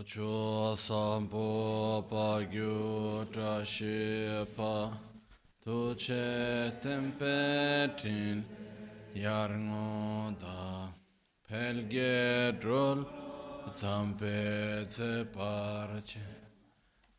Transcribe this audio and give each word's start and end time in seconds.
Tocho 0.00 0.74
sampo 0.78 2.02
pa 2.08 2.40
gyu 2.50 3.26
tra 3.30 3.62
shi 3.62 4.46
pa. 4.56 4.90
Tu 5.62 5.94
che 5.94 6.72
tempe 6.80 7.92
tin 8.00 8.42
yar 9.12 9.50
ngo 9.50 10.34
da. 10.40 10.88
Pelge 11.46 12.56
drol 12.58 13.04
zampe 13.74 14.86
tse 14.88 15.26
parche. 15.36 16.28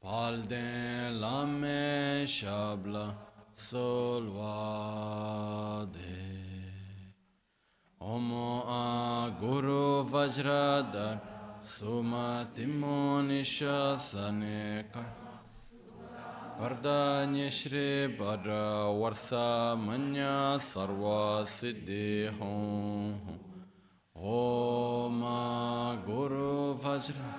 Palden 0.02 1.22
lame 1.22 2.26
shabla 2.26 3.16
solvade 3.54 4.82
Omo 8.00 8.64
a 8.66 9.30
guru 9.40 10.04
vajradar 10.04 11.31
Sumatimu 11.64 13.22
nishasane 13.22 14.86
karma 14.92 15.22
Vardanya 16.60 17.52
Shri 17.52 18.18
Bhadra 18.18 18.90
Varsa 18.90 19.78
Manya 19.78 20.58
Sarva 20.58 21.46
Siddhi 21.46 22.30
Hum 22.38 23.16
Om 24.16 25.22
Guru 26.04 26.76
Vajra. 26.78 27.30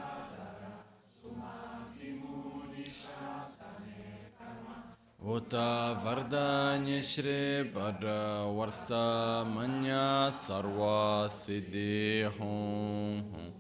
Uta 5.21 5.99
Vardanya 6.05 7.03
Shri 7.03 7.71
Bhadra 7.75 8.47
Varsa 8.55 9.45
Manya 9.53 10.31
Sarva 10.33 11.29
Siddhi 11.29 12.23
Hum 12.39 13.52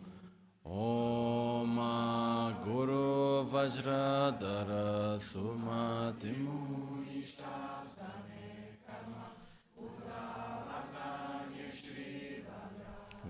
ॐ 0.71 1.77
गुरु 2.66 3.05
वज्रधर 3.53 4.71
सुमतिमु 5.30 6.57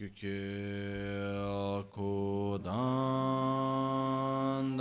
Kyukye 0.00 0.40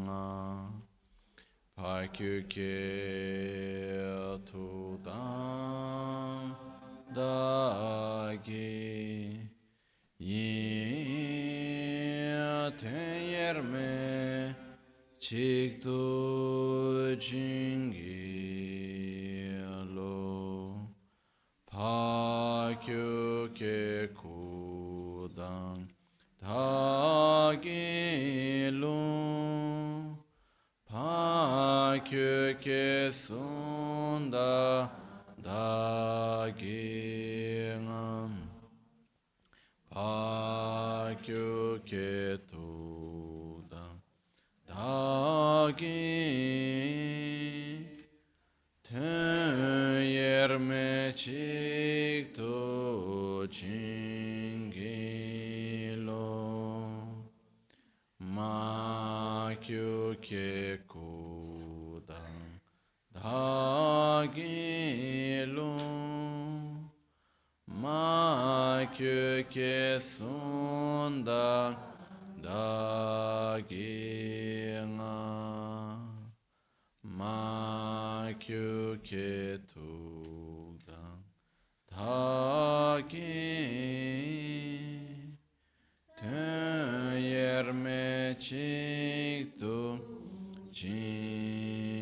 nga 0.03 0.25
pakyukye 1.75 2.79
tudandagi 4.47 5.43
yin 10.19 11.43
ten 12.79 14.12
chik 15.33 15.81
tu 15.81 17.17
jingi 17.17 18.21
lo 19.95 20.85
pa 21.71 22.75
kyu 22.85 23.49
ke 23.59 24.13
kudang 24.19 25.79
ta 26.43 27.57
gi 27.63 28.69
lo 28.81 29.01
pa 30.91 31.97
kyu 32.09 32.53
ke 32.65 32.85
sunda 33.23 34.53
da 35.49 36.45
gi 36.61 37.73
ngam 37.87 38.31
pa 39.89 40.13
kyu 41.25 41.49
ke 41.89 42.37
tu 42.53 42.72
da 44.73 45.71
gi 45.77 46.01
ten 48.81 50.01
yer 50.17 50.51
me 50.67 51.13
chik 51.21 52.33
tu 52.37 53.47
ching 53.55 54.71
gi 54.73 55.95
lo 56.07 56.29
ma 58.35 59.53
kyu 59.63 60.15
ke 60.27 60.79
ku 60.87 62.01
da 62.07 62.23
da 63.13 64.25
gi 64.35 65.45
lo 65.55 65.73
da 72.43 73.57
gi 73.69 74.75
nga 74.95 75.17
ma 77.17 77.39
kyu 78.43 78.97
ke 79.07 79.31
tu 79.71 79.89
da 80.87 81.03
da 81.91 82.99
gi 83.11 83.33
ten 86.17 87.15
yer 87.31 87.65
me 87.83 88.35
chik 88.45 89.45
tu 89.59 89.75
ching 90.77 91.92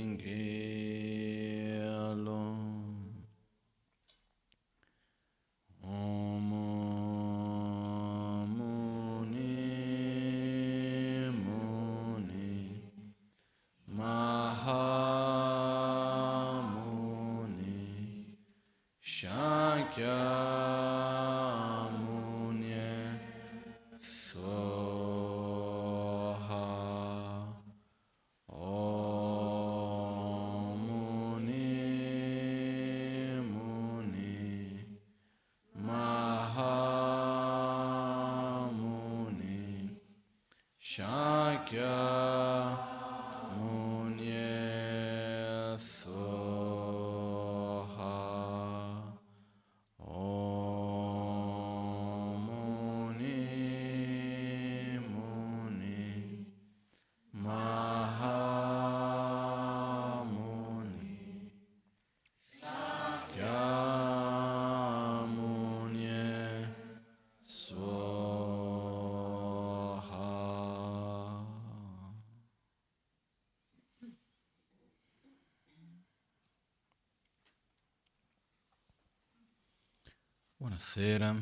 Buonasera. 80.82 81.36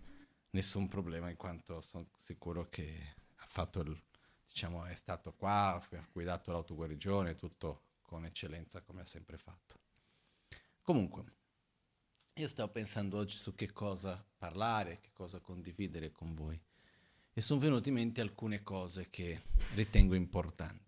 nessun 0.52 0.88
problema 0.88 1.28
in 1.28 1.36
quanto 1.36 1.82
sono 1.82 2.08
sicuro 2.16 2.66
che 2.70 3.16
ha 3.34 3.46
fatto 3.46 3.80
il, 3.80 4.02
diciamo, 4.46 4.86
è 4.86 4.94
stato 4.94 5.34
qua, 5.34 5.74
ha 5.74 6.08
guidato 6.10 6.50
l'autoguarigione, 6.50 7.34
tutto 7.34 7.82
con 8.00 8.24
eccellenza 8.24 8.80
come 8.80 9.02
ha 9.02 9.06
sempre 9.06 9.36
fatto. 9.36 9.80
Comunque, 10.80 11.24
io 12.32 12.48
stavo 12.48 12.72
pensando 12.72 13.18
oggi 13.18 13.36
su 13.36 13.54
che 13.54 13.70
cosa 13.70 14.26
parlare, 14.38 14.98
che 15.00 15.10
cosa 15.12 15.40
condividere 15.40 16.10
con 16.10 16.34
voi 16.34 16.58
e 17.38 17.42
sono 17.42 17.60
venute 17.60 17.90
in 17.90 17.96
mente 17.96 18.22
alcune 18.22 18.62
cose 18.62 19.10
che 19.10 19.42
ritengo 19.74 20.14
importanti. 20.14 20.86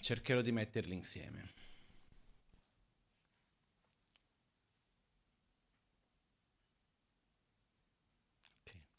cercherò 0.00 0.40
di 0.40 0.52
metterli 0.52 0.94
insieme. 0.94 1.56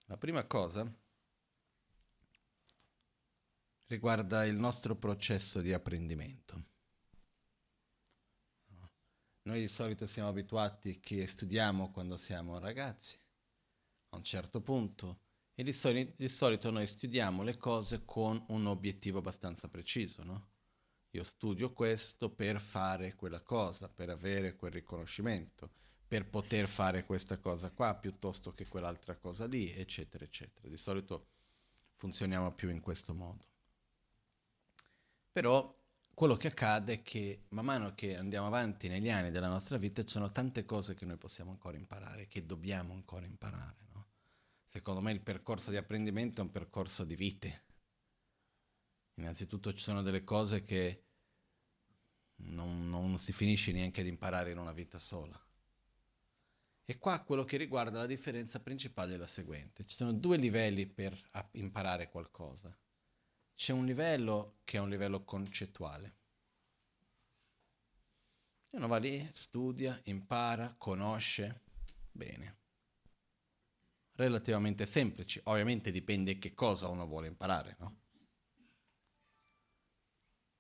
La 0.06 0.18
prima 0.18 0.44
cosa 0.46 0.92
riguarda 3.88 4.46
il 4.46 4.56
nostro 4.56 4.96
processo 4.96 5.62
di 5.62 5.72
apprendimento. 5.72 6.66
Noi 9.44 9.62
di 9.62 9.68
solito 9.68 10.06
siamo 10.06 10.30
abituati 10.30 11.00
che 11.00 11.26
studiamo 11.26 11.92
quando 11.92 12.18
siamo 12.18 12.60
ragazzi, 12.60 13.19
a 14.10 14.16
un 14.18 14.24
certo 14.24 14.62
punto, 14.62 15.20
e 15.54 15.64
di, 15.64 15.74
soli- 15.74 16.14
di 16.16 16.30
solito 16.30 16.72
noi 16.72 16.88
studiamo 16.88 17.44
le 17.44 17.58
cose 17.58 18.06
con 18.06 18.42
un 18.48 18.66
obiettivo 18.68 19.20
abbastanza 19.20 19.68
preciso, 19.68 20.24
no? 20.24 20.48
Io 21.12 21.24
studio 21.24 21.74
questo 21.74 22.30
per 22.30 22.62
fare 22.62 23.16
quella 23.16 23.42
cosa, 23.42 23.90
per 23.90 24.10
avere 24.10 24.56
quel 24.56 24.72
riconoscimento, 24.72 25.72
per 26.08 26.30
poter 26.30 26.68
fare 26.68 27.04
questa 27.04 27.38
cosa 27.38 27.72
qua 27.72 27.96
piuttosto 27.96 28.54
che 28.54 28.68
quell'altra 28.68 29.18
cosa 29.18 29.48
lì, 29.48 29.72
eccetera, 29.74 30.24
eccetera. 30.24 30.70
Di 30.70 30.78
solito 30.78 31.28
funzioniamo 31.94 32.54
più 32.54 32.70
in 32.70 32.80
questo 32.80 33.14
modo. 33.14 33.46
Però 35.32 35.76
quello 36.14 36.36
che 36.36 36.48
accade 36.48 36.94
è 36.94 37.02
che 37.02 37.46
man 37.50 37.66
mano 37.66 37.96
che 37.96 38.16
andiamo 38.16 38.48
avanti 38.48 38.88
negli 38.88 39.10
anni 39.10 39.32
della 39.32 39.48
nostra 39.48 39.78
vita 39.78 40.04
ci 40.04 40.10
sono 40.10 40.32
tante 40.32 40.64
cose 40.64 40.94
che 40.94 41.06
noi 41.06 41.18
possiamo 41.18 41.52
ancora 41.52 41.76
imparare, 41.76 42.28
che 42.28 42.46
dobbiamo 42.46 42.94
ancora 42.94 43.26
imparare. 43.26 43.89
Secondo 44.70 45.02
me 45.02 45.12
il 45.12 45.22
percorso 45.22 45.72
di 45.72 45.78
apprendimento 45.78 46.42
è 46.42 46.44
un 46.44 46.52
percorso 46.52 47.04
di 47.04 47.16
vite 47.16 47.64
Innanzitutto 49.20 49.74
ci 49.74 49.84
sono 49.84 50.02
delle 50.02 50.24
cose 50.24 50.64
che 50.64 51.04
non, 52.38 52.90
non 52.90 53.18
si 53.20 53.34
finisce 53.34 53.74
neanche 53.74 54.02
di 54.02 54.08
imparare 54.10 54.52
in 54.52 54.58
una 54.58 54.72
vita 54.72 54.98
sola. 54.98 55.38
E 56.86 56.98
qua 56.98 57.22
quello 57.24 57.44
che 57.44 57.58
riguarda 57.58 58.00
la 58.00 58.06
differenza 58.06 58.62
principale 58.62 59.16
è 59.16 59.18
la 59.18 59.28
seguente. 59.28 59.86
Ci 59.86 59.98
sono 59.98 60.14
due 60.14 60.38
livelli 60.38 60.88
per 60.88 61.22
imparare 61.52 62.10
qualcosa. 62.10 62.76
C'è 63.54 63.74
un 63.74 63.86
livello 63.86 64.60
che 64.64 64.78
è 64.78 64.80
un 64.80 64.90
livello 64.90 65.26
concettuale. 65.26 66.18
E 68.70 68.78
uno 68.78 68.88
va 68.88 68.98
lì, 68.98 69.30
studia, 69.34 70.00
impara, 70.06 70.74
conosce. 70.78 71.64
Bene. 72.10 72.59
Relativamente 74.20 74.86
semplici. 74.86 75.40
Ovviamente 75.46 75.92
dipende 75.92 76.38
che 76.38 76.54
cosa 76.54 76.90
uno 76.90 77.08
vuole 77.08 77.28
imparare, 77.28 77.78
no? 77.80 78.00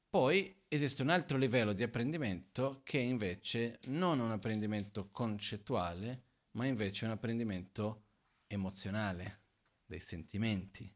Poi 0.10 0.64
esiste 0.70 1.02
un 1.02 1.10
altro 1.10 1.38
livello 1.38 1.74
di 1.74 1.84
apprendimento 1.84 2.80
che 2.86 3.00
è 3.00 3.02
invece 3.02 3.80
non 3.88 4.22
un 4.22 4.32
apprendimento 4.32 5.10
concettuale, 5.12 6.24
ma 6.52 6.68
invece 6.68 7.04
un 7.04 7.12
apprendimento 7.12 8.06
emozionale, 8.48 9.42
dei 9.86 10.00
sentimenti. 10.00 10.90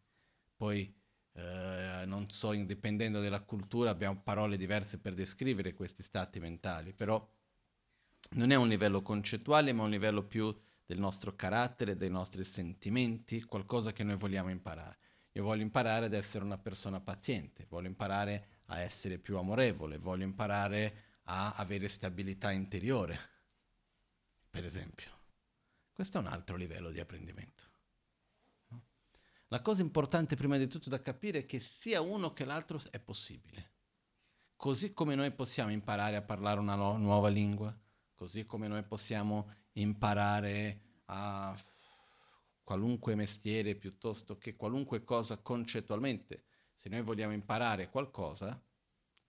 Poi, 0.55 0.95
eh, 1.33 2.03
non 2.05 2.29
so, 2.29 2.53
dipendendo 2.53 3.19
dalla 3.19 3.43
cultura, 3.43 3.89
abbiamo 3.89 4.21
parole 4.21 4.55
diverse 4.55 4.99
per 4.99 5.15
descrivere 5.15 5.73
questi 5.73 6.01
stati 6.01 6.39
mentali, 6.39 6.93
però 6.93 7.29
non 8.35 8.51
è 8.51 8.55
un 8.55 8.69
livello 8.69 9.01
concettuale, 9.01 9.73
ma 9.73 9.83
un 9.83 9.89
livello 9.89 10.23
più 10.23 10.57
del 10.85 10.99
nostro 10.99 11.35
carattere, 11.35 11.95
dei 11.95 12.09
nostri 12.09 12.43
sentimenti, 12.43 13.43
qualcosa 13.43 13.93
che 13.93 14.03
noi 14.03 14.15
vogliamo 14.15 14.49
imparare. 14.49 14.97
Io 15.33 15.43
voglio 15.43 15.63
imparare 15.63 16.05
ad 16.05 16.13
essere 16.13 16.43
una 16.43 16.57
persona 16.57 16.99
paziente, 16.99 17.65
voglio 17.67 17.87
imparare 17.87 18.61
a 18.65 18.79
essere 18.79 19.17
più 19.17 19.37
amorevole, 19.37 19.97
voglio 19.97 20.23
imparare 20.23 21.21
a 21.23 21.53
avere 21.55 21.87
stabilità 21.87 22.51
interiore, 22.51 23.17
per 24.49 24.63
esempio. 24.63 25.11
Questo 25.91 26.17
è 26.17 26.21
un 26.21 26.27
altro 26.27 26.55
livello 26.55 26.91
di 26.91 26.99
apprendimento. 26.99 27.71
La 29.47 29.61
cosa 29.61 29.81
importante 29.81 30.35
prima 30.35 30.57
di 30.57 30.67
tutto 30.67 30.89
da 30.89 31.01
capire 31.01 31.39
è 31.39 31.45
che 31.45 31.59
sia 31.59 32.01
uno 32.01 32.33
che 32.33 32.43
l'altro 32.43 32.79
è 32.89 32.99
possibile. 32.99 33.71
Così 34.55 34.93
come 34.93 35.13
noi 35.13 35.31
possiamo 35.31 35.71
imparare 35.71 36.15
a 36.15 36.21
parlare 36.23 36.59
una 36.59 36.73
nu- 36.75 36.97
nuova 36.97 37.29
lingua, 37.29 37.75
così 38.23 38.45
come 38.45 38.69
noi 38.69 38.83
possiamo 38.83 39.51
imparare 39.73 41.01
a 41.07 41.53
qualunque 42.63 43.15
mestiere 43.15 43.75
piuttosto 43.75 44.37
che 44.37 44.55
qualunque 44.55 45.03
cosa 45.03 45.39
concettualmente 45.39 46.45
se 46.73 46.87
noi 46.87 47.01
vogliamo 47.01 47.33
imparare 47.33 47.89
qualcosa, 47.89 48.65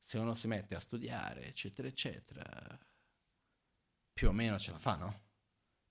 se 0.01 0.19
uno 0.19 0.37
si 0.37 0.47
mette 0.47 0.77
a 0.77 0.79
studiare, 0.79 1.45
eccetera, 1.45 1.89
eccetera, 1.89 2.45
più 4.13 4.29
o 4.29 4.33
meno 4.33 4.61
ce 4.61 4.71
la 4.71 4.79
fa, 4.79 4.95
no? 4.95 5.23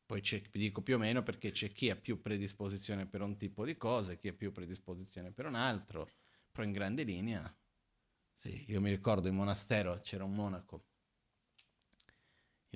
Poi 0.05 0.21
dico 0.53 0.81
più 0.81 0.95
o 0.95 0.97
meno 0.97 1.23
perché 1.23 1.51
c'è 1.51 1.73
chi 1.73 1.89
ha 1.89 1.97
più 1.97 2.21
predisposizione 2.21 3.05
per 3.05 3.21
un 3.21 3.35
tipo 3.35 3.65
di 3.65 3.75
cose, 3.75 4.17
chi 4.17 4.29
ha 4.29 4.33
più 4.33 4.53
predisposizione 4.53 5.33
per 5.33 5.45
un 5.45 5.55
altro, 5.55 6.09
però 6.49 6.65
in 6.65 6.71
grande 6.71 7.03
linea, 7.03 7.53
sì, 8.33 8.63
io 8.71 8.79
mi 8.79 8.89
ricordo 8.89 9.27
in 9.27 9.35
monastero 9.35 9.99
c'era 9.99 10.23
un 10.23 10.33
monaco, 10.33 10.91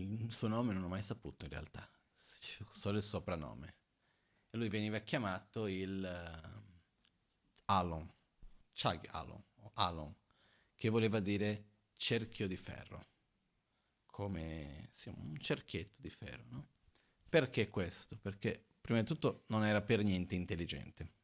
il 0.01 0.31
suo 0.31 0.47
nome 0.47 0.73
non 0.73 0.83
ho 0.83 0.87
mai 0.87 1.01
saputo 1.01 1.45
in 1.45 1.51
realtà, 1.51 1.87
solo 2.71 2.97
il 2.97 3.03
soprannome. 3.03 3.75
lui 4.51 4.69
veniva 4.69 4.99
chiamato 4.99 5.67
il 5.67 6.01
uh, 6.03 6.67
Alon, 7.65 8.11
Chag 8.73 9.07
Alon, 9.11 9.43
Alon, 9.73 10.15
che 10.75 10.89
voleva 10.89 11.19
dire 11.19 11.65
cerchio 11.95 12.47
di 12.47 12.57
ferro, 12.57 13.07
come 14.05 14.87
sì, 14.91 15.09
un 15.09 15.37
cerchietto 15.39 15.95
di 15.97 16.09
ferro. 16.09 16.43
No? 16.49 16.67
Perché 17.29 17.69
questo? 17.69 18.17
Perché 18.17 18.65
prima 18.79 19.01
di 19.01 19.05
tutto 19.05 19.43
non 19.47 19.65
era 19.65 19.81
per 19.81 20.03
niente 20.03 20.35
intelligente. 20.35 21.15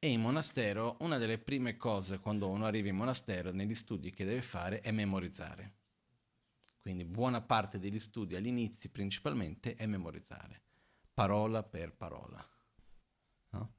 E 0.00 0.08
in 0.08 0.20
monastero 0.20 0.96
una 1.00 1.18
delle 1.18 1.38
prime 1.38 1.76
cose 1.76 2.18
quando 2.18 2.48
uno 2.48 2.66
arriva 2.66 2.88
in 2.88 2.96
monastero 2.96 3.50
negli 3.50 3.74
studi 3.74 4.10
che 4.10 4.24
deve 4.24 4.42
fare 4.42 4.80
è 4.80 4.92
memorizzare. 4.92 5.77
Quindi 6.80 7.04
buona 7.04 7.40
parte 7.40 7.78
degli 7.78 7.98
studi 7.98 8.36
all'inizio 8.36 8.88
principalmente 8.90 9.74
è 9.74 9.86
memorizzare, 9.86 10.62
parola 11.12 11.62
per 11.62 11.94
parola. 11.94 12.46
No? 13.50 13.74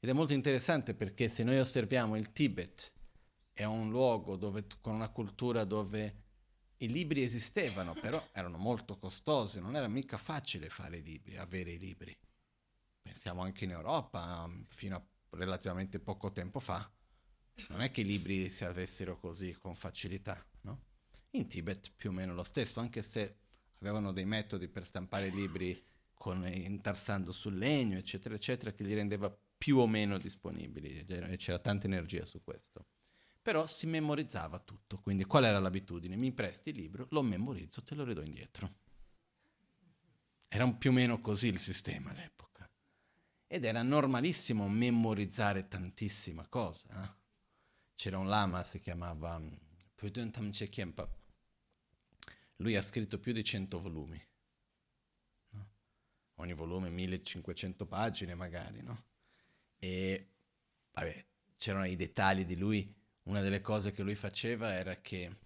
Ed 0.00 0.08
è 0.08 0.12
molto 0.12 0.32
interessante 0.32 0.94
perché 0.94 1.28
se 1.28 1.44
noi 1.44 1.58
osserviamo 1.58 2.16
il 2.16 2.32
Tibet 2.32 2.92
è 3.52 3.64
un 3.64 3.90
luogo 3.90 4.36
dove, 4.36 4.66
con 4.80 4.94
una 4.94 5.10
cultura 5.10 5.64
dove 5.64 6.22
i 6.78 6.88
libri 6.88 7.22
esistevano, 7.22 7.92
però 7.94 8.22
erano 8.32 8.56
molto 8.56 8.98
costosi, 8.98 9.60
non 9.60 9.76
era 9.76 9.88
mica 9.88 10.16
facile 10.16 10.68
fare 10.68 10.98
i 10.98 11.02
libri, 11.02 11.36
avere 11.36 11.72
i 11.72 11.78
libri. 11.78 12.16
Pensiamo 13.02 13.42
anche 13.42 13.64
in 13.64 13.70
Europa, 13.70 14.48
fino 14.66 14.96
a 14.96 15.04
relativamente 15.30 15.98
poco 15.98 16.30
tempo 16.30 16.60
fa, 16.60 16.88
non 17.68 17.82
è 17.82 17.90
che 17.90 18.02
i 18.02 18.04
libri 18.04 18.48
si 18.48 18.64
avessero 18.64 19.18
così 19.18 19.52
con 19.54 19.74
facilità, 19.74 20.42
no? 20.62 20.86
In 21.30 21.46
Tibet 21.46 21.92
più 21.96 22.10
o 22.10 22.12
meno 22.12 22.34
lo 22.34 22.44
stesso, 22.44 22.80
anche 22.80 23.02
se 23.02 23.36
avevano 23.80 24.12
dei 24.12 24.24
metodi 24.24 24.68
per 24.68 24.84
stampare 24.84 25.28
libri 25.28 25.80
con, 26.14 26.46
intarsando 26.46 27.32
sul 27.32 27.56
legno, 27.56 27.98
eccetera, 27.98 28.34
eccetera, 28.34 28.72
che 28.72 28.82
li 28.82 28.94
rendeva 28.94 29.36
più 29.58 29.78
o 29.78 29.86
meno 29.86 30.18
disponibili, 30.18 31.04
c'era 31.36 31.58
tanta 31.58 31.86
energia 31.86 32.24
su 32.24 32.42
questo 32.42 32.86
però 33.48 33.66
si 33.66 33.86
memorizzava 33.86 34.58
tutto. 34.58 34.98
Quindi 34.98 35.24
qual 35.24 35.46
era 35.46 35.58
l'abitudine? 35.58 36.16
Mi 36.16 36.32
presti 36.32 36.68
il 36.68 36.76
libro, 36.76 37.06
lo 37.12 37.22
memorizzo, 37.22 37.82
te 37.82 37.94
lo 37.94 38.04
ridò 38.04 38.20
indietro. 38.20 38.70
Era 40.48 40.70
più 40.72 40.90
o 40.90 40.92
meno 40.92 41.18
così 41.18 41.46
il 41.46 41.58
sistema 41.58 42.10
all'epoca. 42.10 42.70
Ed 43.46 43.64
era 43.64 43.80
normalissimo 43.80 44.68
memorizzare 44.68 45.66
tantissima 45.66 46.46
cosa. 46.46 47.02
Eh? 47.02 47.16
C'era 47.94 48.18
un 48.18 48.28
lama, 48.28 48.62
si 48.64 48.82
chiamava 48.82 49.38
mm, 49.38 49.48
Pudun 49.94 50.30
Tamche 50.30 50.68
Kempa. 50.68 51.08
Lui 52.60 52.76
ha 52.76 52.82
scritto 52.82 53.18
più 53.18 53.32
di 53.32 53.44
100 53.44 53.80
volumi. 53.80 54.20
No? 55.50 55.70
Ogni 56.36 56.54
volume 56.54 56.90
1500 56.90 57.86
pagine 57.86 58.34
magari, 58.34 58.82
no? 58.82 59.04
E 59.78 60.28
vabbè, 60.92 61.26
c'erano 61.56 61.86
i 61.86 61.96
dettagli 61.96 62.44
di 62.44 62.56
lui 62.56 62.94
una 63.24 63.40
delle 63.40 63.60
cose 63.60 63.92
che 63.92 64.02
lui 64.02 64.14
faceva 64.14 64.72
era 64.74 64.96
che 64.96 65.36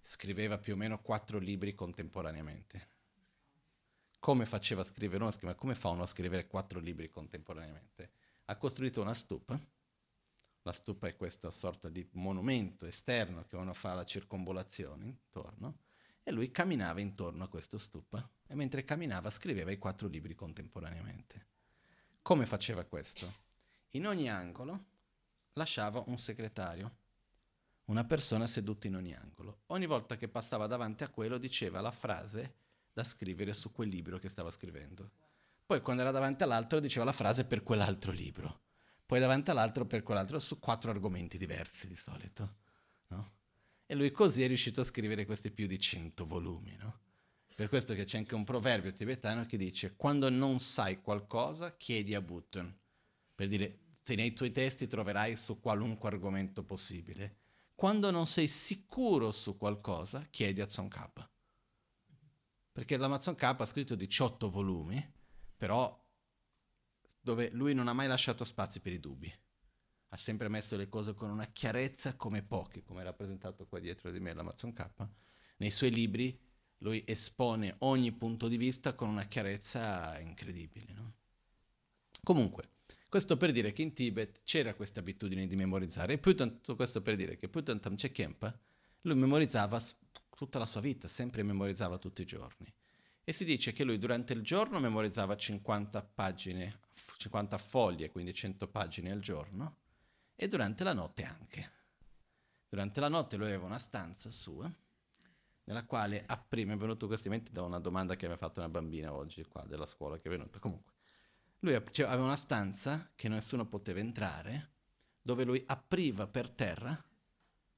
scriveva 0.00 0.58
più 0.58 0.74
o 0.74 0.76
meno 0.76 1.00
quattro 1.00 1.38
libri 1.38 1.74
contemporaneamente. 1.74 2.90
Come 4.18 4.46
faceva 4.46 4.82
a 4.82 4.84
scrivere 4.84 5.24
uno? 5.24 5.36
Ma 5.42 5.54
come 5.54 5.74
fa 5.74 5.88
uno 5.88 6.04
a 6.04 6.06
scrivere 6.06 6.46
quattro 6.46 6.78
libri 6.78 7.10
contemporaneamente? 7.10 8.12
Ha 8.44 8.56
costruito 8.56 9.00
una 9.00 9.14
stupa. 9.14 9.60
La 10.62 10.72
stupa 10.72 11.08
è 11.08 11.16
questa 11.16 11.50
sorta 11.50 11.88
di 11.88 12.08
monumento 12.12 12.86
esterno 12.86 13.44
che 13.44 13.56
uno 13.56 13.74
fa 13.74 13.92
alla 13.92 14.04
circonvolazione 14.04 15.06
intorno. 15.06 15.78
E 16.22 16.30
lui 16.30 16.50
camminava 16.50 17.00
intorno 17.00 17.44
a 17.44 17.48
questa 17.48 17.78
stupa 17.78 18.28
e 18.46 18.54
mentre 18.54 18.84
camminava 18.84 19.30
scriveva 19.30 19.70
i 19.70 19.78
quattro 19.78 20.08
libri 20.08 20.34
contemporaneamente. 20.34 21.46
Come 22.22 22.46
faceva 22.46 22.84
questo? 22.84 23.32
In 23.90 24.06
ogni 24.06 24.30
angolo 24.30 24.84
lasciava 25.54 26.02
un 26.06 26.16
segretario 26.16 27.00
una 27.86 28.04
persona 28.04 28.46
seduta 28.46 28.86
in 28.86 28.96
ogni 28.96 29.14
angolo. 29.14 29.62
Ogni 29.66 29.86
volta 29.86 30.16
che 30.16 30.28
passava 30.28 30.66
davanti 30.66 31.02
a 31.04 31.08
quello 31.08 31.36
diceva 31.36 31.80
la 31.80 31.90
frase 31.90 32.54
da 32.92 33.04
scrivere 33.04 33.54
su 33.54 33.72
quel 33.72 33.88
libro 33.88 34.18
che 34.18 34.28
stava 34.28 34.50
scrivendo. 34.50 35.10
Poi 35.66 35.80
quando 35.80 36.02
era 36.02 36.10
davanti 36.10 36.42
all'altro 36.42 36.80
diceva 36.80 37.04
la 37.04 37.12
frase 37.12 37.44
per 37.44 37.62
quell'altro 37.62 38.12
libro. 38.12 38.60
Poi 39.04 39.18
davanti 39.18 39.50
all'altro 39.50 39.84
per 39.84 40.02
quell'altro, 40.02 40.38
su 40.38 40.58
quattro 40.58 40.90
argomenti 40.90 41.36
diversi 41.36 41.86
di 41.86 41.96
solito. 41.96 42.56
No? 43.08 43.32
E 43.92 43.94
lui 43.94 44.10
così 44.10 44.42
è 44.42 44.46
riuscito 44.46 44.80
a 44.80 44.84
scrivere 44.84 45.26
questi 45.26 45.50
più 45.50 45.66
di 45.66 45.78
cento 45.78 46.24
volumi. 46.24 46.74
No? 46.76 47.00
Per 47.54 47.68
questo 47.68 47.92
che 47.92 48.04
c'è 48.04 48.16
anche 48.16 48.34
un 48.34 48.42
proverbio 48.42 48.90
tibetano 48.94 49.44
che 49.44 49.58
dice 49.58 49.96
quando 49.96 50.30
non 50.30 50.60
sai 50.60 51.02
qualcosa 51.02 51.76
chiedi 51.76 52.14
a 52.14 52.22
Button. 52.22 52.74
Per 53.34 53.46
dire 53.46 53.80
se 54.00 54.14
nei 54.14 54.32
tuoi 54.32 54.50
testi 54.50 54.86
troverai 54.86 55.36
su 55.36 55.60
qualunque 55.60 56.08
argomento 56.08 56.64
possibile 56.64 57.40
quando 57.74 58.10
non 58.10 58.26
sei 58.26 58.48
sicuro 58.48 59.30
su 59.30 59.58
qualcosa, 59.58 60.22
chiedi 60.30 60.62
a 60.62 60.66
Tsongkhapa. 60.66 61.30
Perché 62.72 62.96
l'Amazon 62.96 63.34
K 63.34 63.42
ha 63.42 63.64
scritto 63.66 63.94
18 63.94 64.48
volumi, 64.48 65.06
però 65.54 66.02
dove 67.20 67.50
lui 67.50 67.74
non 67.74 67.88
ha 67.88 67.92
mai 67.92 68.08
lasciato 68.08 68.44
spazi 68.44 68.80
per 68.80 68.94
i 68.94 69.00
dubbi. 69.00 69.30
Ha 70.12 70.16
sempre 70.18 70.48
messo 70.48 70.76
le 70.76 70.90
cose 70.90 71.14
con 71.14 71.30
una 71.30 71.46
chiarezza 71.46 72.16
come 72.16 72.42
pochi, 72.42 72.82
come 72.82 73.00
è 73.00 73.04
rappresentato 73.04 73.66
qua 73.66 73.78
dietro 73.78 74.10
di 74.10 74.20
me 74.20 74.34
l'Amazon 74.34 74.74
K. 74.74 74.90
Nei 75.56 75.70
suoi 75.70 75.90
libri 75.90 76.38
lui 76.78 77.02
espone 77.06 77.76
ogni 77.78 78.12
punto 78.12 78.48
di 78.48 78.58
vista 78.58 78.92
con 78.92 79.08
una 79.08 79.24
chiarezza 79.24 80.18
incredibile. 80.20 80.92
No? 80.92 81.12
Comunque, 82.22 82.68
questo 83.08 83.38
per 83.38 83.52
dire 83.52 83.72
che 83.72 83.80
in 83.80 83.94
Tibet 83.94 84.42
c'era 84.44 84.74
questa 84.74 85.00
abitudine 85.00 85.46
di 85.46 85.56
memorizzare, 85.56 86.14
e 86.14 86.18
poi 86.18 86.34
tutto 86.34 86.76
questo 86.76 87.00
per 87.00 87.16
dire 87.16 87.36
che 87.36 87.48
Putan 87.48 87.80
Tamche 87.80 88.10
Kempa, 88.12 88.54
lui 89.02 89.16
memorizzava 89.16 89.80
tutta 90.36 90.58
la 90.58 90.66
sua 90.66 90.82
vita, 90.82 91.08
sempre 91.08 91.42
memorizzava 91.42 91.96
tutti 91.96 92.20
i 92.20 92.26
giorni. 92.26 92.70
E 93.24 93.32
si 93.32 93.46
dice 93.46 93.72
che 93.72 93.84
lui 93.84 93.98
durante 93.98 94.34
il 94.34 94.42
giorno 94.42 94.78
memorizzava 94.78 95.36
50 95.36 96.02
pagine, 96.02 96.80
50 97.16 97.56
foglie, 97.56 98.10
quindi 98.10 98.34
100 98.34 98.68
pagine 98.68 99.10
al 99.10 99.20
giorno, 99.20 99.76
e 100.34 100.48
durante 100.48 100.84
la 100.84 100.92
notte 100.92 101.24
anche. 101.24 101.72
Durante 102.68 103.00
la 103.00 103.08
notte 103.08 103.36
lui 103.36 103.46
aveva 103.46 103.66
una 103.66 103.78
stanza 103.78 104.30
sua, 104.30 104.70
nella 105.64 105.84
quale 105.84 106.24
a 106.26 106.36
prima 106.36 106.72
è 106.72 106.76
venuto 106.76 107.06
questo 107.06 107.28
in 107.28 107.34
mente 107.34 107.52
da 107.52 107.62
una 107.62 107.78
domanda 107.78 108.16
che 108.16 108.26
mi 108.26 108.32
ha 108.32 108.36
fatto 108.36 108.60
una 108.60 108.68
bambina 108.68 109.12
oggi 109.12 109.44
qua 109.44 109.64
della 109.64 109.86
scuola 109.86 110.16
che 110.16 110.28
è 110.28 110.30
venuta. 110.30 110.58
Comunque, 110.58 110.92
lui 111.60 111.80
cioè, 111.90 112.06
aveva 112.06 112.24
una 112.24 112.36
stanza 112.36 113.12
che 113.14 113.28
nessuno 113.28 113.66
poteva 113.66 114.00
entrare, 114.00 114.70
dove 115.20 115.44
lui 115.44 115.62
apriva 115.66 116.26
per 116.26 116.50
terra 116.50 117.00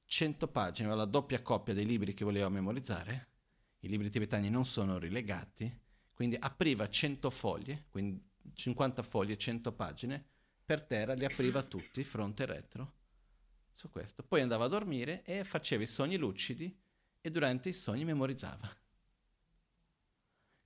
100 0.05 0.47
pagine, 0.47 0.95
la 0.95 1.05
doppia 1.05 1.41
coppia 1.41 1.73
dei 1.73 1.85
libri 1.85 2.13
che 2.13 2.23
voleva 2.23 2.49
memorizzare. 2.49 3.29
I 3.79 3.87
libri 3.87 4.09
tibetani 4.09 4.49
non 4.49 4.65
sono 4.65 4.97
rilegati, 4.97 5.81
quindi 6.13 6.37
apriva 6.39 6.89
100 6.89 7.29
foglie, 7.29 7.85
quindi 7.89 8.23
50 8.53 9.03
foglie, 9.03 9.37
100 9.37 9.73
pagine, 9.73 10.29
per 10.65 10.83
terra 10.83 11.13
li 11.13 11.25
apriva 11.25 11.63
tutti, 11.63 12.03
fronte 12.03 12.43
e 12.43 12.45
retro, 12.47 12.93
su 13.71 13.89
questo. 13.89 14.23
Poi 14.23 14.41
andava 14.41 14.65
a 14.65 14.69
dormire 14.69 15.23
e 15.23 15.43
faceva 15.43 15.83
i 15.83 15.87
sogni 15.87 16.17
lucidi 16.17 16.75
e 17.21 17.29
durante 17.29 17.69
i 17.69 17.73
sogni 17.73 18.03
memorizzava. 18.03 18.69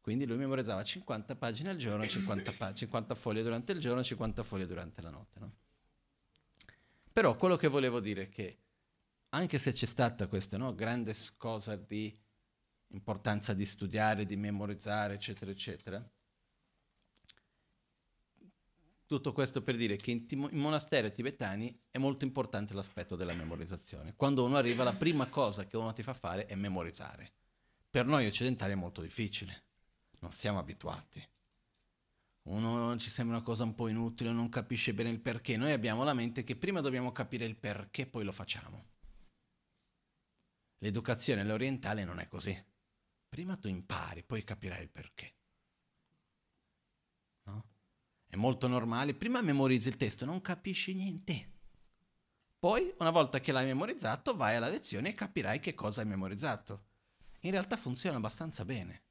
Quindi 0.01 0.25
lui 0.25 0.37
memorizzava 0.37 0.81
50 0.81 1.35
pagine 1.35 1.69
al 1.69 1.77
giorno, 1.77 2.07
50, 2.07 2.53
pa- 2.53 2.73
50 2.73 3.15
foglie 3.15 3.43
durante 3.43 3.73
il 3.73 3.79
giorno, 3.79 4.03
50 4.03 4.43
foglie 4.43 4.65
durante 4.65 5.01
la 5.01 5.09
notte. 5.09 5.39
No? 5.39 5.55
Però 7.11 7.35
quello 7.35 7.57
che 7.57 7.67
volevo 7.67 7.99
dire 7.99 8.23
è 8.23 8.29
che 8.29 8.59
anche 9.29 9.59
se 9.59 9.73
c'è 9.73 9.85
stata 9.85 10.27
questa 10.27 10.57
no, 10.57 10.73
grande 10.73 11.13
cosa 11.37 11.75
di 11.75 12.17
importanza 12.87 13.53
di 13.53 13.65
studiare, 13.65 14.25
di 14.25 14.35
memorizzare, 14.37 15.15
eccetera, 15.15 15.51
eccetera, 15.51 16.09
tutto 19.09 19.33
questo 19.33 19.63
per 19.63 19.75
dire 19.75 19.95
che 19.95 20.11
in, 20.11 20.25
in 20.29 20.59
monasteri 20.59 21.11
tibetani 21.11 21.77
è 21.89 21.97
molto 21.97 22.25
importante 22.25 22.73
l'aspetto 22.73 23.15
della 23.15 23.33
memorizzazione. 23.33 24.13
Quando 24.15 24.45
uno 24.45 24.55
arriva, 24.55 24.83
la 24.83 24.93
prima 24.93 25.27
cosa 25.27 25.65
che 25.65 25.77
uno 25.77 25.91
ti 25.93 26.03
fa 26.03 26.13
fare 26.13 26.45
è 26.45 26.53
memorizzare. 26.55 27.29
Per 27.89 28.05
noi 28.05 28.27
occidentali 28.27 28.73
è 28.73 28.75
molto 28.75 29.01
difficile 29.01 29.63
non 30.21 30.31
siamo 30.31 30.59
abituati. 30.59 31.25
Uno 32.43 32.97
ci 32.97 33.09
sembra 33.09 33.37
una 33.37 33.45
cosa 33.45 33.63
un 33.63 33.75
po' 33.75 33.87
inutile, 33.87 34.31
non 34.31 34.49
capisce 34.49 34.93
bene 34.93 35.09
il 35.09 35.19
perché. 35.19 35.55
Noi 35.57 35.71
abbiamo 35.71 36.03
la 36.03 36.13
mente 36.13 36.43
che 36.43 36.55
prima 36.55 36.81
dobbiamo 36.81 37.11
capire 37.11 37.45
il 37.45 37.55
perché, 37.55 38.07
poi 38.07 38.23
lo 38.23 38.31
facciamo. 38.31 38.87
L'educazione 40.79 41.41
all'orientale 41.41 42.03
non 42.03 42.19
è 42.19 42.27
così. 42.27 42.57
Prima 43.27 43.55
tu 43.57 43.67
impari, 43.67 44.23
poi 44.23 44.43
capirai 44.43 44.81
il 44.81 44.89
perché. 44.89 45.35
È 48.29 48.35
molto 48.35 48.67
normale. 48.67 49.15
Prima 49.15 49.41
memorizzi 49.41 49.87
il 49.87 49.97
testo, 49.97 50.23
non 50.23 50.39
capisci 50.39 50.93
niente. 50.93 51.53
Poi, 52.59 52.93
una 52.99 53.09
volta 53.09 53.39
che 53.39 53.51
l'hai 53.51 53.65
memorizzato, 53.65 54.35
vai 54.35 54.55
alla 54.55 54.69
lezione 54.69 55.09
e 55.09 55.13
capirai 55.15 55.59
che 55.59 55.73
cosa 55.73 56.01
hai 56.01 56.07
memorizzato. 56.07 56.85
In 57.41 57.51
realtà 57.51 57.75
funziona 57.75 58.17
abbastanza 58.17 58.65
bene 58.65 59.03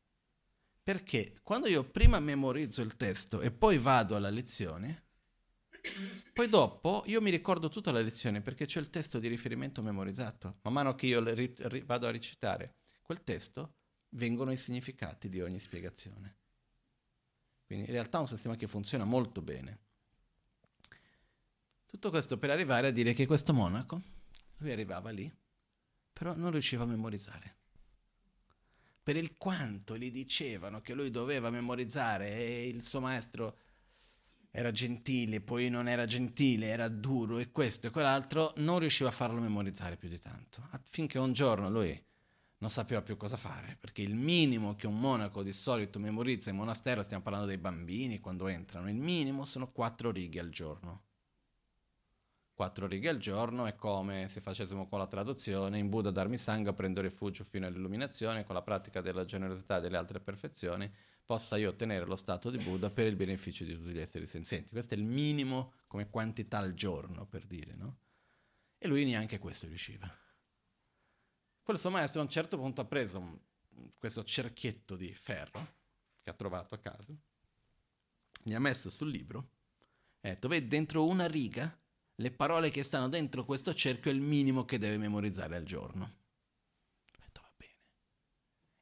Perché 0.88 1.40
quando 1.42 1.68
io 1.68 1.84
prima 1.84 2.18
memorizzo 2.18 2.80
il 2.80 2.96
testo 2.96 3.42
e 3.42 3.50
poi 3.50 3.76
vado 3.76 4.16
alla 4.16 4.30
lezione, 4.30 5.08
poi 6.32 6.48
dopo 6.48 7.02
io 7.04 7.20
mi 7.20 7.30
ricordo 7.30 7.68
tutta 7.68 7.90
la 7.92 8.00
lezione 8.00 8.40
perché 8.40 8.64
c'è 8.64 8.80
il 8.80 8.88
testo 8.88 9.18
di 9.18 9.28
riferimento 9.28 9.82
memorizzato. 9.82 10.54
Man 10.62 10.72
mano 10.72 10.94
che 10.94 11.04
io 11.04 11.22
ri- 11.34 11.54
ri- 11.58 11.82
vado 11.82 12.06
a 12.06 12.10
recitare 12.10 12.76
quel 13.02 13.22
testo, 13.22 13.75
vengono 14.12 14.50
i 14.50 14.56
significati 14.56 15.28
di 15.28 15.42
ogni 15.42 15.58
spiegazione. 15.58 16.38
Quindi 17.68 17.84
in 17.84 17.92
realtà 17.92 18.16
è 18.16 18.20
un 18.22 18.26
sistema 18.26 18.56
che 18.56 18.66
funziona 18.66 19.04
molto 19.04 19.42
bene. 19.42 19.78
Tutto 21.84 22.08
questo 22.08 22.38
per 22.38 22.48
arrivare 22.48 22.87
a 22.87 22.90
dire 22.90 23.12
che 23.12 23.26
questo 23.26 23.52
monaco, 23.52 24.00
lui 24.56 24.72
arrivava 24.72 25.10
lì, 25.10 25.30
però 26.14 26.34
non 26.34 26.50
riusciva 26.50 26.84
a 26.84 26.87
memorizzare. 26.87 27.56
Per 29.02 29.16
il 29.16 29.37
quanto 29.37 29.98
gli 29.98 30.10
dicevano 30.10 30.80
che 30.80 30.94
lui 30.94 31.10
doveva 31.10 31.50
memorizzare 31.50 32.30
e 32.30 32.68
il 32.68 32.82
suo 32.82 33.00
maestro 33.00 33.58
era 34.50 34.72
gentile, 34.72 35.42
poi 35.42 35.68
non 35.68 35.88
era 35.88 36.06
gentile, 36.06 36.68
era 36.68 36.88
duro 36.88 37.37
e 37.38 37.52
questo 37.52 37.88
e 37.88 37.90
quell'altro, 37.90 38.54
non 38.56 38.78
riusciva 38.78 39.10
a 39.10 39.12
farlo 39.12 39.42
memorizzare 39.42 39.98
più 39.98 40.08
di 40.08 40.18
tanto. 40.18 40.66
Finché 40.84 41.18
un 41.18 41.34
giorno 41.34 41.68
lui 41.68 42.08
non 42.59 42.71
sapeva 42.71 43.03
più 43.03 43.17
cosa 43.17 43.37
fare, 43.37 43.77
perché 43.79 44.03
il 44.03 44.15
minimo 44.15 44.75
che 44.75 44.87
un 44.87 44.99
monaco 44.99 45.43
di 45.43 45.53
solito 45.53 45.99
memorizza 45.99 46.50
in 46.50 46.57
monastero, 46.57 47.03
stiamo 47.03 47.23
parlando 47.23 47.47
dei 47.47 47.59
bambini 47.59 48.19
quando 48.19 48.49
entrano, 48.49 48.88
il 48.88 48.97
minimo 48.97 49.45
sono 49.45 49.71
quattro 49.71 50.11
righe 50.11 50.41
al 50.41 50.50
giorno. 50.50 51.05
Quattro 52.53 52.88
righe 52.88 53.09
al 53.09 53.19
giorno 53.19 53.67
è 53.67 53.77
come 53.77 54.27
se 54.27 54.41
facessimo 54.41 54.88
con 54.88 54.99
la 54.99 55.07
traduzione, 55.07 55.79
in 55.79 55.88
Buddha 55.88 56.11
darmi 56.11 56.37
sangue, 56.37 56.75
prendo 56.75 57.00
rifugio 57.00 57.45
fino 57.45 57.67
all'illuminazione, 57.67 58.43
con 58.43 58.57
la 58.57 58.62
pratica 58.62 59.00
della 59.00 59.25
generosità 59.25 59.79
e 59.79 59.81
delle 59.81 59.97
altre 59.97 60.19
perfezioni, 60.19 60.93
possa 61.25 61.57
io 61.57 61.69
ottenere 61.69 62.05
lo 62.07 62.17
stato 62.17 62.50
di 62.50 62.59
Buddha 62.59 62.91
per 62.91 63.07
il 63.07 63.15
beneficio 63.15 63.62
di 63.62 63.75
tutti 63.75 63.91
gli 63.91 64.00
esseri 64.00 64.27
senzienti. 64.27 64.73
Questo 64.73 64.95
è 64.95 64.97
il 64.97 65.07
minimo 65.07 65.75
come 65.87 66.11
quantità 66.11 66.59
al 66.59 66.75
giorno, 66.75 67.27
per 67.27 67.47
dire, 67.47 67.77
no? 67.77 67.99
E 68.77 68.88
lui 68.88 69.05
neanche 69.05 69.38
questo 69.38 69.69
riusciva. 69.69 70.12
Quello 71.68 71.82
suo 71.82 71.90
maestro 71.90 72.22
a 72.22 72.25
un 72.25 72.30
certo 72.30 72.56
punto 72.56 72.80
ha 72.80 72.87
preso 72.87 73.18
un, 73.18 73.38
questo 73.98 74.25
cerchietto 74.25 74.96
di 74.96 75.12
ferro 75.12 75.75
che 76.22 76.30
ha 76.30 76.32
trovato 76.32 76.75
a 76.75 76.78
caso, 76.78 77.14
gli 78.42 78.54
ha 78.54 78.58
messo 78.58 78.88
sul 78.88 79.10
libro 79.10 79.50
e 80.22 80.30
ha 80.30 80.32
detto, 80.32 80.48
vedi 80.48 80.66
dentro 80.66 81.06
una 81.06 81.26
riga 81.26 81.78
le 82.14 82.30
parole 82.30 82.70
che 82.70 82.82
stanno 82.82 83.10
dentro 83.10 83.44
questo 83.44 83.75
cerchio 83.75 84.10
è 84.10 84.14
il 84.14 84.22
minimo 84.22 84.64
che 84.64 84.78
deve 84.78 84.96
memorizzare 84.96 85.56
al 85.56 85.64
giorno. 85.64 86.04
Ho 86.04 87.18
detto, 87.20 87.42
va 87.42 87.52
bene. 87.54 87.75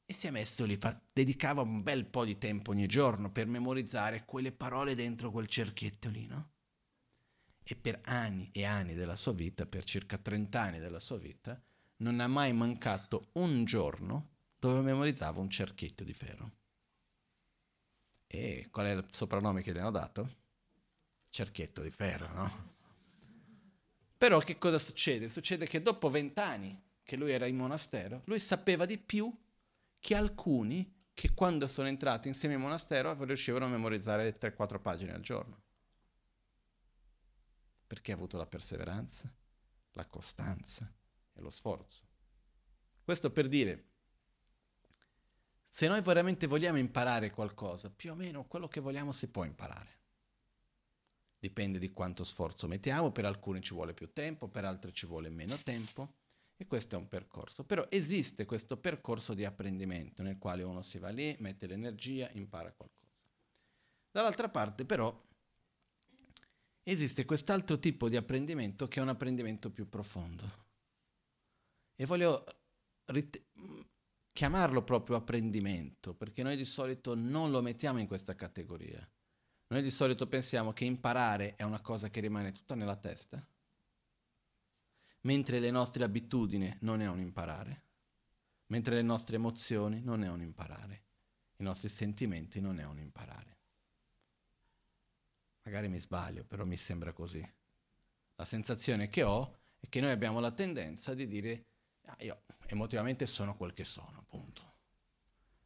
E 0.06 0.12
si 0.12 0.28
è 0.28 0.30
messo 0.30 0.64
lì, 0.64 0.76
fa, 0.76 0.96
dedicava 1.12 1.62
un 1.62 1.82
bel 1.82 2.06
po' 2.06 2.24
di 2.24 2.38
tempo 2.38 2.70
ogni 2.70 2.86
giorno 2.86 3.32
per 3.32 3.48
memorizzare 3.48 4.24
quelle 4.24 4.52
parole 4.52 4.94
dentro 4.94 5.32
quel 5.32 5.48
cerchietto 5.48 6.08
lì, 6.08 6.24
no? 6.26 6.52
E 7.64 7.74
per 7.74 8.00
anni 8.04 8.48
e 8.52 8.64
anni 8.64 8.94
della 8.94 9.16
sua 9.16 9.32
vita, 9.32 9.66
per 9.66 9.82
circa 9.82 10.18
30 10.18 10.60
anni 10.60 10.78
della 10.78 11.00
sua 11.00 11.18
vita, 11.18 11.60
non 11.98 12.20
ha 12.20 12.26
mai 12.26 12.52
mancato 12.52 13.28
un 13.32 13.64
giorno 13.64 14.34
dove 14.58 14.80
memorizzava 14.80 15.40
un 15.40 15.48
cerchietto 15.48 16.04
di 16.04 16.12
ferro. 16.12 16.52
E 18.26 18.68
qual 18.70 18.86
è 18.86 18.90
il 18.90 19.06
soprannome 19.10 19.62
che 19.62 19.72
gli 19.72 19.78
hanno 19.78 19.90
dato? 19.90 20.28
Cerchietto 21.30 21.82
di 21.82 21.90
ferro, 21.90 22.32
no? 22.32 22.74
Però 24.18 24.38
che 24.40 24.58
cosa 24.58 24.78
succede? 24.78 25.28
Succede 25.28 25.66
che 25.66 25.82
dopo 25.82 26.10
vent'anni 26.10 26.82
che 27.02 27.16
lui 27.16 27.30
era 27.30 27.46
in 27.46 27.56
monastero, 27.56 28.22
lui 28.24 28.40
sapeva 28.40 28.84
di 28.84 28.98
più 28.98 29.32
che 30.00 30.14
alcuni 30.14 30.94
che 31.14 31.32
quando 31.34 31.68
sono 31.68 31.88
entrati 31.88 32.28
insieme 32.28 32.54
in 32.54 32.60
monastero 32.60 33.22
riuscivano 33.24 33.66
a 33.66 33.68
memorizzare 33.68 34.34
3-4 34.34 34.80
pagine 34.80 35.12
al 35.12 35.20
giorno. 35.20 35.62
Perché 37.86 38.12
ha 38.12 38.14
avuto 38.16 38.36
la 38.36 38.46
perseveranza, 38.46 39.32
la 39.92 40.06
costanza 40.06 40.92
e 41.36 41.40
lo 41.40 41.50
sforzo. 41.50 42.02
Questo 43.04 43.30
per 43.30 43.46
dire, 43.46 43.84
se 45.66 45.88
noi 45.88 46.00
veramente 46.00 46.46
vogliamo 46.46 46.78
imparare 46.78 47.30
qualcosa, 47.30 47.90
più 47.90 48.12
o 48.12 48.14
meno 48.14 48.46
quello 48.46 48.66
che 48.66 48.80
vogliamo 48.80 49.12
si 49.12 49.28
può 49.28 49.44
imparare. 49.44 49.94
Dipende 51.38 51.78
di 51.78 51.92
quanto 51.92 52.25
sforzo 52.25 52.66
mettiamo, 52.66 53.12
per 53.12 53.26
alcuni 53.26 53.60
ci 53.60 53.75
vuole 53.75 53.94
più 53.94 54.12
tempo, 54.12 54.49
per 54.49 54.64
altri 54.64 54.92
ci 54.92 55.06
vuole 55.06 55.28
meno 55.28 55.56
tempo 55.58 56.14
e 56.56 56.66
questo 56.66 56.96
è 56.96 56.99
un 56.99 57.08
percorso. 57.08 57.64
Però 57.64 57.86
esiste 57.90 58.46
questo 58.46 58.78
percorso 58.78 59.34
di 59.34 59.44
apprendimento 59.44 60.22
nel 60.22 60.38
quale 60.38 60.62
uno 60.62 60.82
si 60.82 60.99
va 60.99 61.10
lì, 61.10 61.36
mette 61.40 61.66
l'energia, 61.66 62.30
impara 62.32 62.72
qualcosa. 62.72 63.04
Dall'altra 64.10 64.49
parte 64.49 64.86
però 64.86 65.25
esiste 66.82 67.25
quest'altro 67.25 67.78
tipo 67.78 68.08
di 68.08 68.16
apprendimento 68.16 68.88
che 68.88 68.99
è 68.99 69.02
un 69.02 69.10
apprendimento 69.10 69.70
più 69.70 69.88
profondo. 69.88 70.65
E 71.97 72.06
voglio 72.06 72.45
rit- 73.06 73.43
chiamarlo 74.32 74.85
proprio 74.85 75.17
apprendimento, 75.17 76.15
perché 76.15 76.43
noi 76.43 76.56
di 76.56 76.67
solito 76.67 77.15
non 77.15 77.50
lo 77.50 77.63
mettiamo 77.63 77.99
in 77.99 78.06
questa 78.06 78.35
categoria. 78.35 79.09
Noi 79.69 79.82
di 79.82 79.91
solito 79.91 80.28
pensiamo 80.28 80.73
che 80.73 80.85
imparare 80.85 81.56
è 81.56 81.63
una 81.63 81.80
cosa 81.80 82.11
che 82.11 82.21
rimane 82.21 82.52
tutta 82.52 82.75
nella 82.75 82.97
testa, 82.97 83.45
mentre 85.23 85.59
le 85.59 85.71
nostre 85.71 86.04
abitudini 86.04 86.76
non 86.80 87.00
è 87.00 87.09
un 87.09 87.19
imparare, 87.19 87.82
mentre 88.67 88.95
le 88.95 89.02
nostre 89.02 89.37
emozioni 89.37 90.02
non 90.02 90.23
è 90.23 90.28
un 90.28 90.43
imparare, 90.43 91.04
i 91.56 91.63
nostri 91.65 91.89
sentimenti 91.89 92.61
non 92.61 92.78
è 92.78 92.85
un 92.85 92.99
imparare. 92.99 93.56
Magari 95.63 95.89
mi 95.89 95.99
sbaglio, 95.99 96.45
però 96.45 96.65
mi 96.65 96.76
sembra 96.76 97.13
così. 97.13 97.45
La 98.37 98.45
sensazione 98.45 99.09
che 99.09 99.23
ho 99.23 99.56
è 99.80 99.89
che 99.89 100.00
noi 100.00 100.11
abbiamo 100.11 100.39
la 100.41 100.52
tendenza 100.52 101.15
di 101.15 101.26
dire 101.26 101.65
io 102.21 102.42
emotivamente 102.66 103.26
sono 103.26 103.56
quel 103.56 103.73
che 103.73 103.84
sono, 103.84 104.19
appunto. 104.19 104.75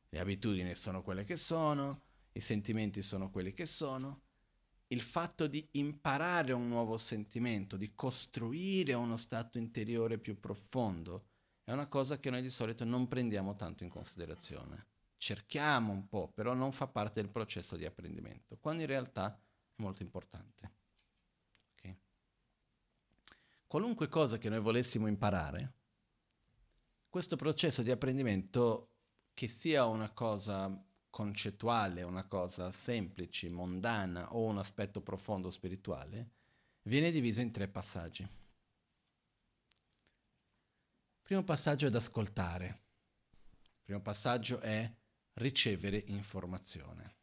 Le 0.09 0.19
abitudini 0.19 0.75
sono 0.75 1.03
quelle 1.03 1.25
che 1.25 1.37
sono, 1.37 2.03
i 2.33 2.41
sentimenti 2.41 3.03
sono 3.03 3.31
quelli 3.31 3.53
che 3.53 3.67
sono, 3.67 4.23
il 4.89 5.01
fatto 5.03 5.47
di 5.47 5.67
imparare 5.73 6.53
un 6.53 6.69
nuovo 6.69 6.97
sentimento, 6.97 7.77
di 7.77 7.95
costruire 7.95 8.95
uno 8.95 9.17
stato 9.17 9.59
interiore 9.59 10.19
più 10.19 10.39
profondo, 10.41 11.27
è 11.63 11.73
una 11.73 11.87
cosa 11.87 12.19
che 12.19 12.31
noi 12.31 12.43
di 12.43 12.51
solito 12.51 12.85
non 12.85 13.07
prendiamo 13.07 13.55
tanto 13.55 13.85
in 13.85 13.91
considerazione. 13.91 14.87
Cerchiamo 15.17 15.93
un 15.93 16.09
po', 16.09 16.33
però 16.35 16.55
non 16.55 16.73
fa 16.73 16.89
parte 16.89 17.21
del 17.21 17.31
processo 17.31 17.77
di 17.77 17.85
apprendimento, 17.85 18.57
quando 18.59 18.83
in 18.83 18.89
realtà 18.89 19.33
è 19.37 19.83
molto 19.83 20.03
importante. 20.03 20.73
Okay? 21.77 21.97
Qualunque 23.67 24.09
cosa 24.09 24.39
che 24.39 24.49
noi 24.49 24.61
volessimo 24.61 25.07
imparare, 25.07 25.75
questo 27.11 27.37
processo 27.37 27.83
di 27.83 27.91
apprendimento, 27.91 28.89
che 29.35 29.49
sia 29.49 29.85
una 29.85 30.11
cosa 30.13 30.83
concettuale, 31.11 32.05
una 32.05 32.25
cosa 32.27 32.71
semplice, 32.71 33.51
mondana 33.51 34.33
o 34.35 34.45
un 34.45 34.59
aspetto 34.59 35.03
profondo 35.03 35.51
spirituale, 35.51 36.31
viene 36.83 37.11
diviso 37.11 37.41
in 37.41 37.51
tre 37.51 37.67
passaggi. 37.67 38.23
Il 38.23 38.29
primo 41.21 41.43
passaggio 41.43 41.89
è 41.89 41.91
da 41.91 41.99
ascoltare, 41.99 42.67
il 42.67 43.81
primo 43.83 44.01
passaggio 44.01 44.61
è 44.61 44.91
ricevere 45.35 46.03
informazione. 46.07 47.17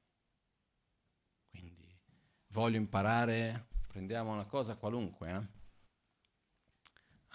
Quindi 1.50 1.98
voglio 2.48 2.78
imparare, 2.78 3.68
prendiamo 3.88 4.34
una 4.34 4.46
cosa 4.46 4.76
qualunque, 4.76 5.30
eh? 5.30 5.57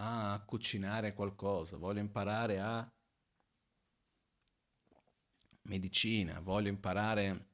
A 0.03 0.43
cucinare 0.43 1.13
qualcosa, 1.13 1.77
voglio 1.77 1.99
imparare 1.99 2.59
a 2.59 2.93
medicina, 5.63 6.39
voglio 6.41 6.69
imparare 6.69 7.47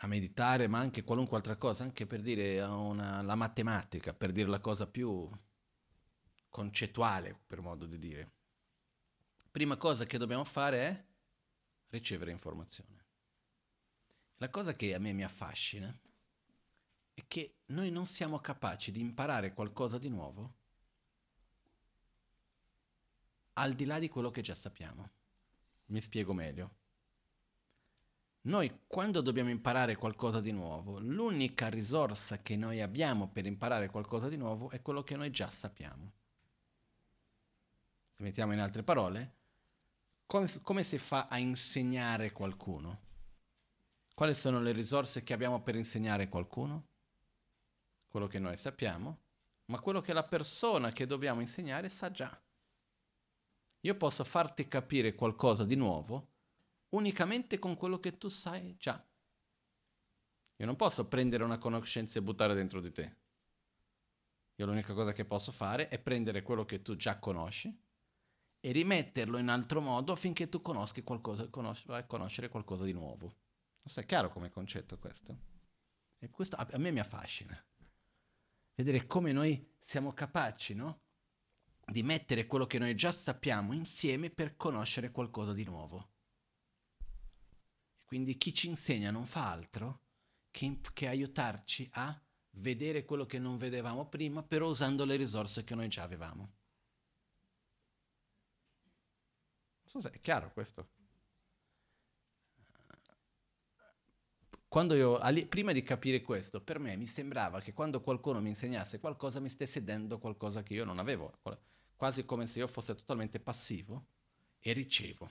a 0.00 0.06
meditare, 0.06 0.68
ma 0.68 0.78
anche 0.78 1.02
qualunque 1.02 1.36
altra 1.36 1.56
cosa, 1.56 1.82
anche 1.82 2.06
per 2.06 2.20
dire 2.20 2.60
una, 2.62 3.22
la 3.22 3.34
matematica, 3.34 4.14
per 4.14 4.30
dire 4.30 4.48
la 4.48 4.60
cosa 4.60 4.86
più 4.86 5.28
concettuale, 6.48 7.40
per 7.46 7.60
modo 7.60 7.86
di 7.86 7.98
dire. 7.98 8.32
Prima 9.50 9.76
cosa 9.76 10.04
che 10.04 10.18
dobbiamo 10.18 10.44
fare 10.44 10.78
è 10.78 11.04
ricevere 11.88 12.30
informazione. 12.30 13.06
La 14.34 14.50
cosa 14.50 14.74
che 14.74 14.94
a 14.94 14.98
me 14.98 15.12
mi 15.12 15.24
affascina 15.24 15.92
è 17.14 17.26
che 17.26 17.57
noi 17.68 17.90
non 17.90 18.06
siamo 18.06 18.38
capaci 18.38 18.90
di 18.90 19.00
imparare 19.00 19.52
qualcosa 19.52 19.98
di 19.98 20.08
nuovo 20.08 20.54
al 23.54 23.74
di 23.74 23.84
là 23.84 23.98
di 23.98 24.08
quello 24.08 24.30
che 24.30 24.40
già 24.40 24.54
sappiamo. 24.54 25.10
Mi 25.86 26.00
spiego 26.00 26.32
meglio. 26.32 26.76
Noi 28.42 28.82
quando 28.86 29.20
dobbiamo 29.20 29.50
imparare 29.50 29.96
qualcosa 29.96 30.40
di 30.40 30.52
nuovo, 30.52 30.98
l'unica 31.00 31.68
risorsa 31.68 32.40
che 32.40 32.56
noi 32.56 32.80
abbiamo 32.80 33.28
per 33.28 33.46
imparare 33.46 33.88
qualcosa 33.88 34.28
di 34.28 34.36
nuovo 34.36 34.70
è 34.70 34.80
quello 34.80 35.02
che 35.02 35.16
noi 35.16 35.30
già 35.30 35.50
sappiamo. 35.50 36.12
Se 38.14 38.22
mettiamo 38.22 38.52
in 38.52 38.60
altre 38.60 38.82
parole, 38.82 39.34
come, 40.26 40.48
come 40.62 40.84
si 40.84 40.98
fa 40.98 41.26
a 41.28 41.38
insegnare 41.38 42.32
qualcuno? 42.32 43.06
Quali 44.14 44.34
sono 44.34 44.60
le 44.60 44.72
risorse 44.72 45.22
che 45.22 45.32
abbiamo 45.32 45.60
per 45.60 45.74
insegnare 45.74 46.28
qualcuno? 46.28 46.86
Quello 48.08 48.26
che 48.26 48.38
noi 48.38 48.56
sappiamo, 48.56 49.20
ma 49.66 49.80
quello 49.80 50.00
che 50.00 50.12
la 50.12 50.24
persona 50.24 50.92
che 50.92 51.06
dobbiamo 51.06 51.40
insegnare 51.40 51.88
sa 51.88 52.10
già. 52.10 52.40
Io 53.82 53.96
posso 53.96 54.24
farti 54.24 54.66
capire 54.66 55.14
qualcosa 55.14 55.64
di 55.64 55.76
nuovo 55.76 56.36
unicamente 56.90 57.58
con 57.58 57.76
quello 57.76 57.98
che 57.98 58.16
tu 58.16 58.28
sai 58.28 58.76
già. 58.78 59.04
Io 60.56 60.66
non 60.66 60.76
posso 60.76 61.06
prendere 61.06 61.44
una 61.44 61.58
conoscenza 61.58 62.18
e 62.18 62.22
buttare 62.22 62.54
dentro 62.54 62.80
di 62.80 62.90
te. 62.90 63.16
Io 64.56 64.66
l'unica 64.66 64.92
cosa 64.92 65.12
che 65.12 65.24
posso 65.24 65.52
fare 65.52 65.88
è 65.88 66.00
prendere 66.00 66.42
quello 66.42 66.64
che 66.64 66.82
tu 66.82 66.96
già 66.96 67.18
conosci 67.18 67.76
e 68.60 68.72
rimetterlo 68.72 69.38
in 69.38 69.48
altro 69.48 69.80
modo 69.80 70.12
affinché 70.12 70.48
tu 70.48 70.60
conosci 70.60 71.02
qualcosa, 71.04 71.48
conosci, 71.48 71.86
vai 71.86 72.00
a 72.00 72.06
conoscere 72.06 72.48
qualcosa 72.48 72.82
di 72.84 72.92
nuovo. 72.92 73.26
Non 73.26 73.86
sei 73.86 74.04
chiaro 74.04 74.30
come 74.30 74.50
concetto 74.50 74.98
questo? 74.98 75.36
E 76.18 76.28
questo 76.30 76.56
a 76.56 76.66
me 76.78 76.90
mi 76.90 76.98
affascina. 76.98 77.56
Vedere 78.78 79.06
come 79.06 79.32
noi 79.32 79.74
siamo 79.80 80.12
capaci, 80.12 80.72
no? 80.72 81.00
Di 81.84 82.04
mettere 82.04 82.46
quello 82.46 82.64
che 82.64 82.78
noi 82.78 82.94
già 82.94 83.10
sappiamo 83.10 83.72
insieme 83.72 84.30
per 84.30 84.56
conoscere 84.56 85.10
qualcosa 85.10 85.52
di 85.52 85.64
nuovo. 85.64 86.12
Quindi 88.04 88.36
chi 88.38 88.54
ci 88.54 88.68
insegna 88.68 89.10
non 89.10 89.26
fa 89.26 89.50
altro 89.50 90.02
che, 90.52 90.78
che 90.92 91.08
aiutarci 91.08 91.88
a 91.94 92.24
vedere 92.50 93.04
quello 93.04 93.26
che 93.26 93.40
non 93.40 93.56
vedevamo 93.56 94.08
prima, 94.08 94.44
però 94.44 94.68
usando 94.68 95.04
le 95.04 95.16
risorse 95.16 95.64
che 95.64 95.74
noi 95.74 95.88
già 95.88 96.04
avevamo. 96.04 96.54
Non 99.82 99.86
so 99.86 100.00
se 100.00 100.10
è 100.10 100.20
chiaro 100.20 100.52
questo. 100.52 100.97
Quando 104.68 104.94
io, 104.94 105.18
prima 105.48 105.72
di 105.72 105.82
capire 105.82 106.20
questo, 106.20 106.60
per 106.60 106.78
me 106.78 106.94
mi 106.96 107.06
sembrava 107.06 107.60
che 107.60 107.72
quando 107.72 108.02
qualcuno 108.02 108.40
mi 108.40 108.50
insegnasse 108.50 109.00
qualcosa 109.00 109.40
mi 109.40 109.48
stesse 109.48 109.82
dando 109.82 110.18
qualcosa 110.18 110.62
che 110.62 110.74
io 110.74 110.84
non 110.84 110.98
avevo, 110.98 111.40
quasi 111.96 112.26
come 112.26 112.46
se 112.46 112.58
io 112.58 112.68
fosse 112.68 112.94
totalmente 112.94 113.40
passivo 113.40 114.06
e 114.58 114.72
ricevo. 114.72 115.30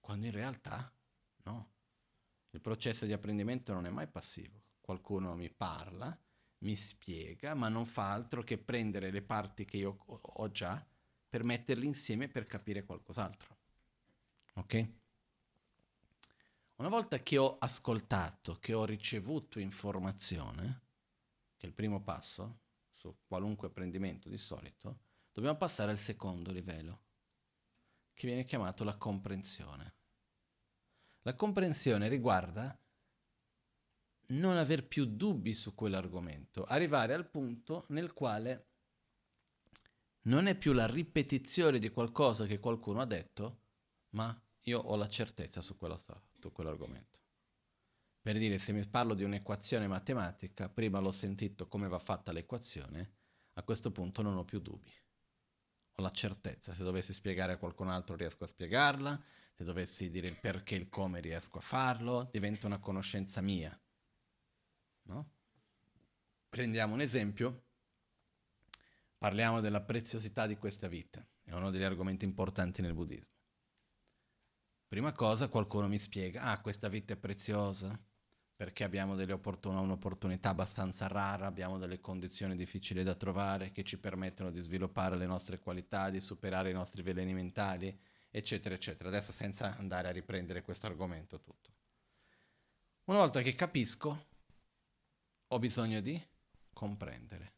Quando 0.00 0.26
in 0.26 0.32
realtà 0.32 0.92
no. 1.44 1.70
Il 2.50 2.60
processo 2.60 3.06
di 3.06 3.12
apprendimento 3.12 3.72
non 3.72 3.86
è 3.86 3.90
mai 3.90 4.06
passivo. 4.06 4.62
Qualcuno 4.80 5.34
mi 5.34 5.50
parla, 5.50 6.16
mi 6.58 6.76
spiega, 6.76 7.54
ma 7.54 7.68
non 7.68 7.86
fa 7.86 8.12
altro 8.12 8.42
che 8.42 8.58
prendere 8.58 9.10
le 9.10 9.22
parti 9.22 9.64
che 9.64 9.78
io 9.78 9.96
ho 10.06 10.50
già 10.50 10.86
per 11.28 11.42
metterle 11.42 11.86
insieme 11.86 12.28
per 12.28 12.46
capire 12.46 12.84
qualcos'altro. 12.84 13.56
Ok? 14.54 14.88
Una 16.76 16.88
volta 16.88 17.18
che 17.20 17.38
ho 17.38 17.56
ascoltato, 17.58 18.56
che 18.60 18.74
ho 18.74 18.84
ricevuto 18.84 19.58
informazione, 19.58 20.82
che 21.56 21.64
è 21.64 21.66
il 21.66 21.72
primo 21.72 22.02
passo 22.02 22.60
su 22.90 23.16
qualunque 23.26 23.68
apprendimento 23.68 24.28
di 24.28 24.36
solito, 24.36 24.98
dobbiamo 25.32 25.56
passare 25.56 25.90
al 25.90 25.98
secondo 25.98 26.52
livello, 26.52 27.00
che 28.12 28.26
viene 28.26 28.44
chiamato 28.44 28.84
la 28.84 28.96
comprensione. 28.96 29.94
La 31.22 31.34
comprensione 31.34 32.08
riguarda 32.08 32.78
non 34.28 34.58
aver 34.58 34.86
più 34.86 35.06
dubbi 35.06 35.54
su 35.54 35.74
quell'argomento, 35.74 36.64
arrivare 36.64 37.14
al 37.14 37.28
punto 37.30 37.86
nel 37.88 38.12
quale 38.12 38.66
non 40.22 40.46
è 40.46 40.54
più 40.54 40.72
la 40.72 40.86
ripetizione 40.86 41.78
di 41.78 41.88
qualcosa 41.88 42.44
che 42.44 42.58
qualcuno 42.58 43.00
ha 43.00 43.06
detto, 43.06 43.60
ma 44.10 44.38
io 44.62 44.78
ho 44.78 44.96
la 44.96 45.08
certezza 45.08 45.62
su, 45.62 45.76
quella, 45.76 45.96
su 46.46 46.52
quell'argomento. 46.52 47.20
Per 48.20 48.38
dire, 48.38 48.58
se 48.58 48.72
mi 48.72 48.84
parlo 48.86 49.14
di 49.14 49.24
un'equazione 49.24 49.86
matematica, 49.86 50.68
prima 50.68 50.98
l'ho 50.98 51.12
sentito 51.12 51.68
come 51.68 51.88
va 51.88 51.98
fatta 51.98 52.32
l'equazione, 52.32 53.14
a 53.54 53.62
questo 53.62 53.90
punto 53.90 54.22
non 54.22 54.36
ho 54.36 54.44
più 54.44 54.60
dubbi. 54.60 54.92
Ho 55.94 56.02
la 56.02 56.10
certezza, 56.10 56.74
se 56.74 56.82
dovessi 56.82 57.12
spiegare 57.14 57.52
a 57.52 57.56
qualcun 57.56 57.88
altro 57.88 58.16
riesco 58.16 58.44
a 58.44 58.48
spiegarla, 58.48 59.22
se 59.54 59.64
dovessi 59.64 60.10
dire 60.10 60.28
il 60.28 60.38
perché 60.38 60.74
e 60.74 60.78
il 60.78 60.88
come 60.88 61.20
riesco 61.20 61.58
a 61.58 61.62
farlo, 61.62 62.28
diventa 62.30 62.66
una 62.66 62.78
conoscenza 62.78 63.40
mia. 63.40 63.78
No? 65.02 65.30
Prendiamo 66.48 66.94
un 66.94 67.00
esempio, 67.00 67.64
parliamo 69.16 69.60
della 69.60 69.82
preziosità 69.82 70.46
di 70.46 70.56
questa 70.56 70.88
vita, 70.88 71.26
è 71.42 71.52
uno 71.52 71.70
degli 71.70 71.82
argomenti 71.82 72.24
importanti 72.24 72.82
nel 72.82 72.94
buddismo. 72.94 73.35
Prima 74.88 75.12
cosa 75.12 75.48
qualcuno 75.48 75.88
mi 75.88 75.98
spiega, 75.98 76.42
ah 76.42 76.60
questa 76.60 76.88
vita 76.88 77.12
è 77.12 77.16
preziosa 77.16 77.98
perché 78.56 78.84
abbiamo 78.84 79.14
opportun- 79.32 79.76
un'opportunità 79.76 80.48
abbastanza 80.48 81.08
rara, 81.08 81.46
abbiamo 81.46 81.76
delle 81.76 82.00
condizioni 82.00 82.56
difficili 82.56 83.02
da 83.02 83.14
trovare 83.14 83.70
che 83.70 83.84
ci 83.84 83.98
permettono 83.98 84.50
di 84.50 84.62
sviluppare 84.62 85.16
le 85.16 85.26
nostre 85.26 85.58
qualità, 85.58 86.08
di 86.08 86.20
superare 86.20 86.70
i 86.70 86.72
nostri 86.72 87.02
veleni 87.02 87.34
mentali, 87.34 87.98
eccetera, 88.30 88.74
eccetera. 88.74 89.10
Adesso 89.10 89.32
senza 89.32 89.76
andare 89.76 90.08
a 90.08 90.12
riprendere 90.12 90.62
questo 90.62 90.86
argomento 90.86 91.38
tutto. 91.40 91.74
Una 93.04 93.18
volta 93.18 93.42
che 93.42 93.54
capisco, 93.54 94.26
ho 95.48 95.58
bisogno 95.58 96.00
di 96.00 96.18
comprendere. 96.72 97.54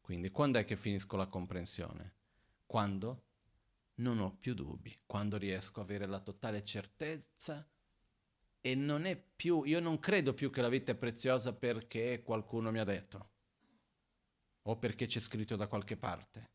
Quindi 0.00 0.30
quando 0.30 0.60
è 0.60 0.64
che 0.64 0.76
finisco 0.76 1.16
la 1.16 1.26
comprensione? 1.26 2.14
Quando 2.64 3.25
non 3.96 4.18
ho 4.18 4.36
più 4.36 4.54
dubbi, 4.54 4.96
quando 5.06 5.36
riesco 5.36 5.80
ad 5.80 5.86
avere 5.86 6.06
la 6.06 6.20
totale 6.20 6.64
certezza 6.64 7.66
e 8.60 8.74
non 8.74 9.04
è 9.04 9.16
più, 9.16 9.62
io 9.64 9.80
non 9.80 9.98
credo 9.98 10.34
più 10.34 10.50
che 10.50 10.60
la 10.60 10.68
vita 10.68 10.92
è 10.92 10.96
preziosa 10.96 11.54
perché 11.54 12.22
qualcuno 12.22 12.70
mi 12.70 12.78
ha 12.78 12.84
detto 12.84 13.30
o 14.62 14.76
perché 14.78 15.06
c'è 15.06 15.20
scritto 15.20 15.56
da 15.56 15.68
qualche 15.68 15.96
parte. 15.96 16.54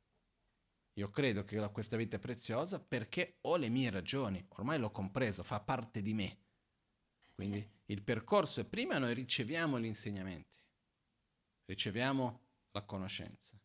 Io 0.96 1.10
credo 1.10 1.46
che 1.46 1.58
questa 1.72 1.96
vita 1.96 2.18
è 2.18 2.20
preziosa 2.20 2.80
perché 2.80 3.38
ho 3.42 3.56
le 3.56 3.70
mie 3.70 3.90
ragioni, 3.90 4.46
ormai 4.50 4.78
l'ho 4.78 4.92
compreso, 4.92 5.42
fa 5.44 5.62
parte 5.62 6.02
di 6.02 6.14
me. 6.14 6.38
Quindi 7.34 7.66
il 7.86 8.04
percorso 8.04 8.60
è 8.60 8.66
prima 8.66 8.98
noi 8.98 9.14
riceviamo 9.14 9.80
gli 9.80 9.86
insegnamenti, 9.86 10.58
riceviamo 11.66 12.42
la 12.72 12.84
conoscenza, 12.84 13.58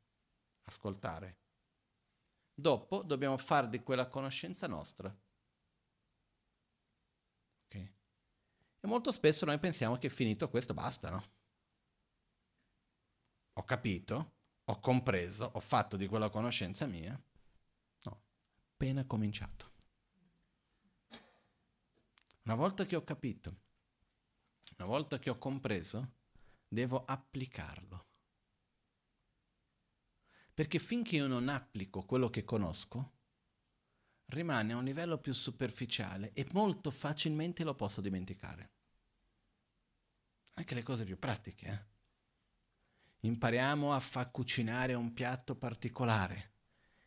ascoltare. 0.63 1.39
Dopo 2.59 3.03
dobbiamo 3.03 3.37
fare 3.37 3.69
di 3.69 3.83
quella 3.83 4.09
conoscenza 4.09 4.67
nostra. 4.67 5.15
Okay? 7.67 7.95
E 8.81 8.87
molto 8.87 9.13
spesso 9.13 9.45
noi 9.45 9.59
pensiamo 9.59 9.99
che 9.99 10.09
finito 10.09 10.49
questo 10.49 10.73
basta, 10.73 11.11
no? 11.11 11.23
Ho 13.59 13.65
capito, 13.65 14.33
ho 14.65 14.81
compreso, 14.81 15.51
ho 15.53 15.61
fatto 15.61 15.99
di 15.99 16.07
quella 16.07 16.31
conoscenza 16.31 16.87
mia? 16.87 17.23
No, 18.05 18.23
appena 18.73 19.05
cominciato. 19.05 19.73
Una 22.45 22.55
volta 22.55 22.87
che 22.87 22.97
ho 22.97 23.05
capito, 23.05 23.55
una 24.79 24.87
volta 24.87 25.19
che 25.19 25.29
ho 25.29 25.37
compreso, 25.37 26.13
devo 26.67 27.05
applicarlo. 27.05 28.06
Perché 30.57 30.79
finché 30.79 31.17
io 31.17 31.27
non 31.27 31.51
applico 31.51 32.07
quello 32.07 32.31
che 32.31 32.43
conosco, 32.43 33.13
rimane 34.29 34.73
a 34.73 34.77
un 34.77 34.85
livello 34.85 35.19
più 35.19 35.35
superficiale 35.35 36.33
e 36.33 36.47
molto 36.53 36.91
facilmente 36.91 37.63
lo 37.63 37.75
posso 37.75 38.01
dimenticare. 38.01 38.71
Anche 40.55 40.75
le 40.75 40.83
cose 40.83 41.05
più 41.05 41.19
pratiche, 41.19 41.67
eh? 41.67 43.29
impariamo 43.29 43.93
a 43.93 44.01
far 44.01 44.31
cucinare 44.31 44.95
un 44.95 45.13
piatto 45.13 45.57
particolare. 45.57 46.53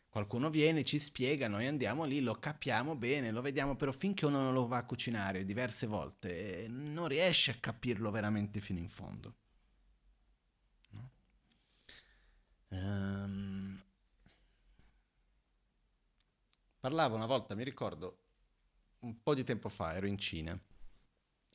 Qualcuno 0.08 0.48
viene, 0.48 0.84
ci 0.84 1.00
spiega, 1.00 1.48
noi 1.48 1.66
andiamo 1.66 2.04
lì, 2.04 2.20
lo 2.20 2.36
capiamo 2.36 2.94
bene, 2.94 3.32
lo 3.32 3.42
vediamo, 3.42 3.74
però 3.74 3.90
finché 3.90 4.26
uno 4.26 4.42
non 4.42 4.54
lo 4.54 4.68
va 4.68 4.76
a 4.76 4.84
cucinare 4.84 5.44
diverse 5.44 5.88
volte, 5.88 6.66
non 6.68 7.08
riesce 7.08 7.50
a 7.50 7.58
capirlo 7.58 8.12
veramente 8.12 8.60
fino 8.60 8.78
in 8.78 8.88
fondo. 8.88 9.34
No? 10.90 11.10
Um, 12.72 13.76
parlavo 16.78 17.16
una 17.16 17.26
volta, 17.26 17.54
mi 17.54 17.64
ricordo, 17.64 18.18
un 19.00 19.20
po' 19.22 19.34
di 19.34 19.42
tempo 19.42 19.68
fa, 19.68 19.94
ero 19.94 20.06
in 20.06 20.18
Cina 20.18 20.58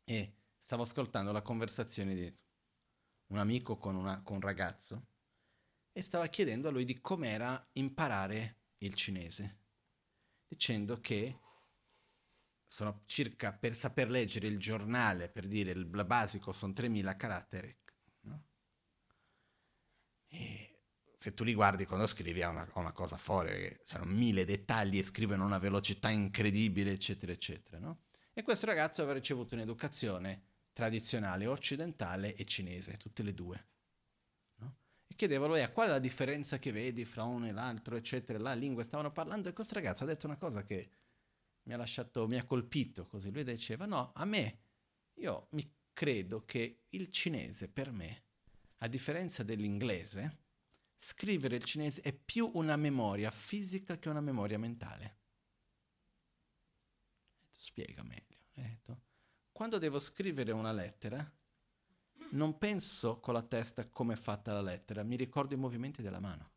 e 0.03 0.37
stavo 0.57 0.83
ascoltando 0.83 1.31
la 1.31 1.41
conversazione 1.41 2.15
di 2.15 2.39
un 3.27 3.37
amico 3.37 3.77
con, 3.77 3.95
una, 3.95 4.21
con 4.21 4.35
un 4.35 4.41
ragazzo 4.41 5.07
e 5.93 6.01
stava 6.01 6.27
chiedendo 6.27 6.67
a 6.67 6.71
lui 6.71 6.83
di 6.83 6.99
com'era 6.99 7.69
imparare 7.73 8.63
il 8.79 8.93
cinese, 8.93 9.59
dicendo 10.47 10.99
che 10.99 11.39
sono 12.65 13.03
circa 13.05 13.53
per 13.53 13.73
saper 13.73 14.09
leggere 14.09 14.47
il 14.47 14.59
giornale, 14.59 15.29
per 15.29 15.47
dire 15.47 15.71
il 15.71 15.85
basico, 15.85 16.51
sono 16.51 16.73
3000 16.73 17.15
caratteri. 17.15 17.77
No? 18.21 18.43
E 20.27 20.64
se 21.17 21.33
tu 21.33 21.43
li 21.43 21.53
guardi 21.53 21.85
quando 21.85 22.07
scrivi 22.07 22.41
ha 22.41 22.49
una, 22.49 22.67
una, 22.75 22.91
cosa 22.91 23.17
fuori, 23.17 23.51
c'erano 23.85 24.11
mille 24.11 24.45
dettagli 24.45 24.97
e 24.97 25.03
scrivono 25.03 25.43
a 25.43 25.45
una 25.45 25.57
velocità 25.57 26.09
incredibile, 26.09 26.91
eccetera, 26.91 27.31
eccetera, 27.31 27.79
no? 27.79 27.99
E 28.33 28.43
questo 28.43 28.65
ragazzo 28.65 29.01
aveva 29.01 29.17
ricevuto 29.17 29.55
un'educazione 29.55 30.43
tradizionale, 30.73 31.47
occidentale 31.47 32.35
e 32.35 32.43
cinese, 32.43 32.97
tutte 32.97 33.23
e 33.23 33.33
due. 33.33 33.67
No? 34.57 34.75
E 35.07 35.15
chiedevano, 35.15 35.55
eh, 35.55 35.71
qual 35.71 35.87
è 35.87 35.91
la 35.91 35.99
differenza 35.99 36.59
che 36.59 36.73
vedi 36.73 37.05
fra 37.05 37.23
uno 37.23 37.47
e 37.47 37.53
l'altro, 37.53 37.95
eccetera, 37.95 38.37
la 38.37 38.53
lingua, 38.53 38.83
stavano 38.83 39.11
parlando 39.13 39.47
e 39.47 39.53
questo 39.53 39.75
ragazzo 39.75 40.03
ha 40.03 40.07
detto 40.07 40.25
una 40.25 40.37
cosa 40.37 40.63
che 40.63 40.89
mi 41.63 41.73
ha 41.73 41.77
lasciato, 41.77 42.27
mi 42.27 42.37
ha 42.37 42.43
colpito 42.43 43.05
così. 43.05 43.31
Lui 43.31 43.45
diceva, 43.45 43.85
no, 43.85 44.11
a 44.13 44.25
me, 44.25 44.59
io 45.13 45.47
mi 45.51 45.73
credo 45.93 46.43
che 46.43 46.81
il 46.89 47.09
cinese 47.09 47.69
per 47.69 47.91
me, 47.91 48.23
a 48.79 48.87
differenza 48.89 49.43
dell'inglese, 49.43 50.44
scrivere 50.95 51.55
il 51.55 51.63
cinese 51.63 52.01
è 52.01 52.13
più 52.13 52.49
una 52.53 52.75
memoria 52.75 53.31
fisica 53.31 53.97
che 53.97 54.09
una 54.09 54.21
memoria 54.21 54.57
mentale. 54.57 55.17
Spiega 57.51 58.03
meglio. 58.03 58.35
Quando 59.55 59.77
devo 59.77 59.99
scrivere 59.99 60.51
una 60.51 60.73
lettera, 60.73 61.33
non 62.31 62.57
penso 62.57 63.21
con 63.21 63.33
la 63.33 63.41
testa 63.41 63.87
come 63.87 64.13
è 64.13 64.17
fatta 64.17 64.51
la 64.51 64.61
lettera, 64.61 65.01
mi 65.01 65.15
ricordo 65.15 65.53
i 65.53 65.57
movimenti 65.57 66.01
della 66.01 66.19
mano. 66.19 66.51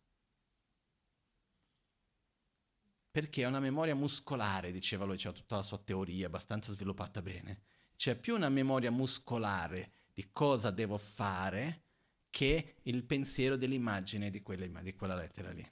Perché 3.09 3.43
è 3.43 3.47
una 3.47 3.61
memoria 3.61 3.95
muscolare, 3.95 4.73
diceva 4.73 5.05
lui, 5.05 5.17
c'è 5.17 5.33
tutta 5.33 5.55
la 5.55 5.63
sua 5.63 5.79
teoria 5.79 6.27
abbastanza 6.27 6.73
sviluppata 6.73 7.23
bene. 7.23 7.63
C'è 7.95 8.17
più 8.17 8.35
una 8.35 8.49
memoria 8.49 8.91
muscolare 8.91 9.93
di 10.13 10.31
cosa 10.33 10.73
devo 10.73 10.99
fare 10.99 11.88
che 12.31 12.77
il 12.83 13.05
pensiero 13.05 13.57
dell'immagine 13.57 14.31
di 14.31 14.43
quella, 14.43 14.81
di 14.81 14.95
quella 14.95 15.15
lettera 15.15 15.51
lì. 15.51 15.67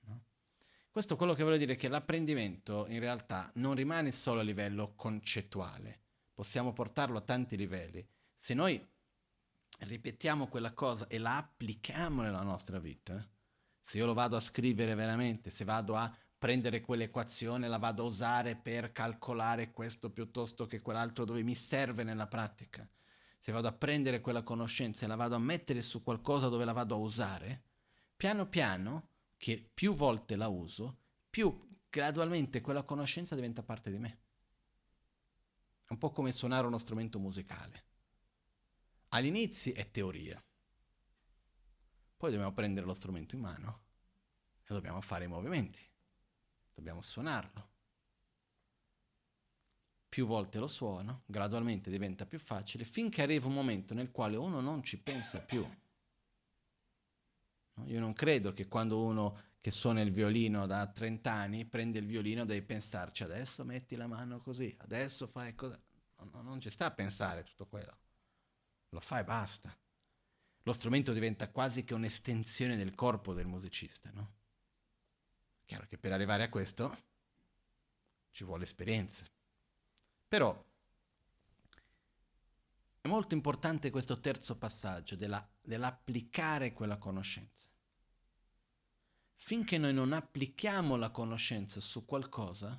No? 0.00 0.24
Questo 0.90 1.16
quello 1.16 1.34
che 1.34 1.42
vuole 1.42 1.58
dire 1.58 1.76
che 1.76 1.88
l'apprendimento 1.88 2.86
in 2.88 3.00
realtà 3.00 3.50
non 3.54 3.74
rimane 3.74 4.12
solo 4.12 4.40
a 4.40 4.44
livello 4.44 4.94
concettuale, 4.94 6.00
possiamo 6.34 6.72
portarlo 6.72 7.18
a 7.18 7.22
tanti 7.22 7.56
livelli. 7.56 8.06
Se 8.34 8.54
noi 8.54 8.84
ripetiamo 9.80 10.48
quella 10.48 10.72
cosa 10.72 11.06
e 11.06 11.18
la 11.18 11.36
applichiamo 11.36 12.22
nella 12.22 12.42
nostra 12.42 12.78
vita, 12.78 13.26
se 13.80 13.98
io 13.98 14.06
lo 14.06 14.14
vado 14.14 14.36
a 14.36 14.40
scrivere 14.40 14.94
veramente, 14.94 15.50
se 15.50 15.64
vado 15.64 15.96
a 15.96 16.14
prendere 16.36 16.80
quell'equazione, 16.80 17.68
la 17.68 17.78
vado 17.78 18.02
a 18.02 18.06
usare 18.06 18.54
per 18.54 18.92
calcolare 18.92 19.72
questo 19.72 20.10
piuttosto 20.10 20.66
che 20.66 20.80
quell'altro 20.80 21.24
dove 21.24 21.42
mi 21.42 21.54
serve 21.54 22.04
nella 22.04 22.26
pratica, 22.26 22.88
se 23.38 23.52
vado 23.52 23.68
a 23.68 23.72
prendere 23.72 24.20
quella 24.20 24.42
conoscenza 24.42 25.04
e 25.04 25.08
la 25.08 25.14
vado 25.14 25.34
a 25.34 25.38
mettere 25.38 25.82
su 25.82 26.02
qualcosa 26.02 26.48
dove 26.48 26.64
la 26.64 26.72
vado 26.72 26.94
a 26.94 26.98
usare, 26.98 27.62
piano 28.16 28.48
piano, 28.48 29.10
che 29.36 29.70
più 29.72 29.94
volte 29.94 30.36
la 30.36 30.48
uso, 30.48 30.98
più 31.30 31.66
gradualmente 31.88 32.60
quella 32.60 32.82
conoscenza 32.82 33.34
diventa 33.34 33.62
parte 33.62 33.90
di 33.90 33.98
me. 33.98 34.20
È 35.84 35.92
un 35.92 35.98
po' 35.98 36.10
come 36.10 36.32
suonare 36.32 36.66
uno 36.66 36.78
strumento 36.78 37.18
musicale. 37.18 37.84
Agli 39.08 39.26
inizi 39.26 39.72
è 39.72 39.90
teoria. 39.90 40.42
Poi 42.16 42.30
dobbiamo 42.30 42.52
prendere 42.52 42.84
lo 42.84 42.94
strumento 42.94 43.36
in 43.36 43.40
mano 43.40 43.84
e 44.64 44.74
dobbiamo 44.74 45.00
fare 45.00 45.24
i 45.24 45.28
movimenti. 45.28 45.80
Dobbiamo 46.74 47.00
suonarlo 47.00 47.76
più 50.08 50.26
volte 50.26 50.58
lo 50.58 50.66
suono, 50.66 51.22
gradualmente 51.26 51.90
diventa 51.90 52.26
più 52.26 52.38
facile, 52.38 52.84
finché 52.84 53.22
arriva 53.22 53.46
un 53.46 53.54
momento 53.54 53.94
nel 53.94 54.10
quale 54.10 54.36
uno 54.36 54.60
non 54.60 54.82
ci 54.82 54.98
pensa 54.98 55.40
più. 55.42 55.68
Io 57.84 58.00
non 58.00 58.12
credo 58.12 58.52
che 58.52 58.66
quando 58.66 59.02
uno 59.02 59.46
che 59.60 59.70
suona 59.70 60.00
il 60.00 60.12
violino 60.12 60.66
da 60.66 60.86
30 60.86 61.30
anni 61.30 61.64
prende 61.64 61.98
il 61.98 62.06
violino 62.06 62.44
devi 62.44 62.64
pensarci 62.64 63.22
adesso 63.22 63.64
metti 63.64 63.96
la 63.96 64.06
mano 64.06 64.40
così, 64.40 64.74
adesso 64.80 65.26
fai 65.26 65.54
così. 65.54 65.76
No, 66.32 66.42
non 66.42 66.60
ci 66.60 66.70
sta 66.70 66.86
a 66.86 66.90
pensare 66.90 67.44
tutto 67.44 67.66
quello. 67.66 67.96
Lo 68.90 69.00
fai 69.00 69.20
e 69.20 69.24
basta. 69.24 69.76
Lo 70.62 70.72
strumento 70.72 71.12
diventa 71.12 71.50
quasi 71.50 71.84
che 71.84 71.94
un'estensione 71.94 72.76
del 72.76 72.94
corpo 72.94 73.32
del 73.32 73.46
musicista, 73.46 74.10
no? 74.12 74.34
Chiaro 75.64 75.86
che 75.86 75.98
per 75.98 76.12
arrivare 76.12 76.44
a 76.44 76.48
questo 76.48 76.96
ci 78.30 78.44
vuole 78.44 78.64
esperienza. 78.64 79.24
Però 80.28 80.66
è 83.00 83.08
molto 83.08 83.34
importante 83.34 83.88
questo 83.88 84.20
terzo 84.20 84.58
passaggio 84.58 85.16
della, 85.16 85.46
dell'applicare 85.62 86.74
quella 86.74 86.98
conoscenza. 86.98 87.68
Finché 89.34 89.78
noi 89.78 89.94
non 89.94 90.12
applichiamo 90.12 90.96
la 90.96 91.10
conoscenza 91.10 91.80
su 91.80 92.04
qualcosa, 92.04 92.78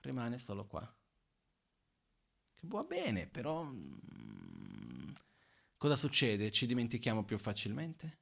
rimane 0.00 0.36
solo 0.36 0.66
qua. 0.66 0.94
Che 2.54 2.66
va 2.66 2.82
bene, 2.82 3.28
però 3.28 3.64
mm, 3.64 5.12
cosa 5.78 5.96
succede? 5.96 6.50
Ci 6.50 6.66
dimentichiamo 6.66 7.24
più 7.24 7.38
facilmente? 7.38 8.18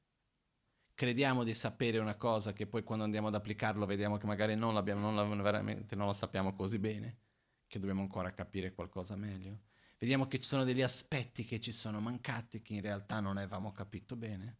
Crediamo 0.93 1.43
di 1.43 1.53
sapere 1.53 1.97
una 1.97 2.15
cosa 2.15 2.53
che 2.53 2.67
poi 2.67 2.83
quando 2.83 3.03
andiamo 3.03 3.27
ad 3.27 3.35
applicarlo 3.35 3.85
vediamo 3.85 4.17
che 4.17 4.27
magari 4.27 4.55
non, 4.55 4.73
non 4.73 5.15
la, 5.15 5.23
veramente 5.23 5.95
non 5.95 6.05
lo 6.05 6.13
sappiamo 6.13 6.53
così 6.53 6.77
bene 6.77 7.22
che 7.73 7.79
dobbiamo 7.79 8.01
ancora 8.01 8.31
capire 8.31 8.71
qualcosa 8.71 9.15
meglio. 9.15 9.61
Vediamo 9.97 10.27
che 10.27 10.39
ci 10.39 10.47
sono 10.47 10.63
degli 10.63 10.83
aspetti 10.83 11.43
che 11.43 11.59
ci 11.59 11.71
sono 11.71 11.99
mancati 11.99 12.61
che 12.61 12.75
in 12.75 12.81
realtà 12.81 13.19
non 13.19 13.37
avevamo 13.37 13.71
capito 13.71 14.15
bene. 14.15 14.59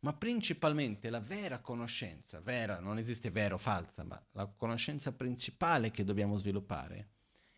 Ma 0.00 0.12
principalmente 0.12 1.08
la 1.08 1.20
vera 1.20 1.62
conoscenza, 1.62 2.42
vera, 2.42 2.80
non 2.80 2.98
esiste 2.98 3.30
vera 3.30 3.54
o 3.54 3.58
falsa, 3.58 4.04
ma 4.04 4.22
la 4.32 4.46
conoscenza 4.46 5.14
principale 5.14 5.90
che 5.90 6.04
dobbiamo 6.04 6.36
sviluppare 6.36 7.12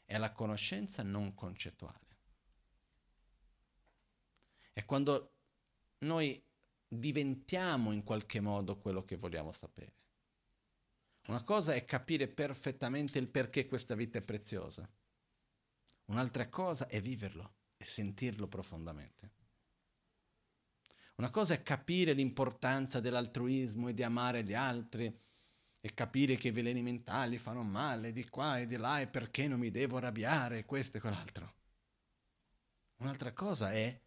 è 0.05 0.17
la 0.19 0.31
conoscenza 0.31 1.03
non 1.03 1.35
concettuale. 1.35 2.07
È 4.73 4.85
quando 4.85 5.33
noi 5.99 6.41
diventiamo 6.87 7.91
in 7.91 8.05
qualche 8.05 8.39
modo 8.39 8.79
quello 8.79 9.05
che 9.05 9.17
vogliamo 9.17 9.51
sapere. 9.51 9.98
Una 11.29 11.43
cosa 11.43 11.75
è 11.75 11.85
capire 11.85 12.27
perfettamente 12.27 13.19
il 13.19 13.29
perché 13.29 13.67
questa 13.67 13.95
vita 13.95 14.19
è 14.19 14.23
preziosa. 14.23 14.89
Un'altra 16.07 16.49
cosa 16.49 16.87
è 16.87 17.03
viverlo 17.03 17.57
e 17.77 17.85
sentirlo 17.85 18.49
profondamente. 18.49 19.33
Una 21.17 21.29
cosa 21.31 21.53
è 21.53 21.63
capire 21.63 22.15
l'importanza 22.15 23.01
dell'altruismo 23.01 23.89
e 23.89 23.95
di 23.95 24.03
amare 24.03 24.43
gli 24.43 24.55
altri 24.55 25.15
e 25.81 25.95
capire 25.95 26.37
che 26.37 26.49
i 26.49 26.53
veleni 26.53 26.81
mentali 26.81 27.37
fanno 27.37 27.63
male 27.63 28.13
di 28.13 28.27
qua 28.29 28.59
e 28.59 28.67
di 28.67 28.77
là 28.77 29.01
e 29.01 29.07
perché 29.07 29.49
non 29.49 29.59
mi 29.59 29.71
devo 29.71 29.99
arrabbiare, 29.99 30.65
questo 30.65 30.97
e 30.97 31.01
quell'altro. 31.01 31.55
Un'altra 33.01 33.35
cosa 33.35 33.71
è 33.71 34.01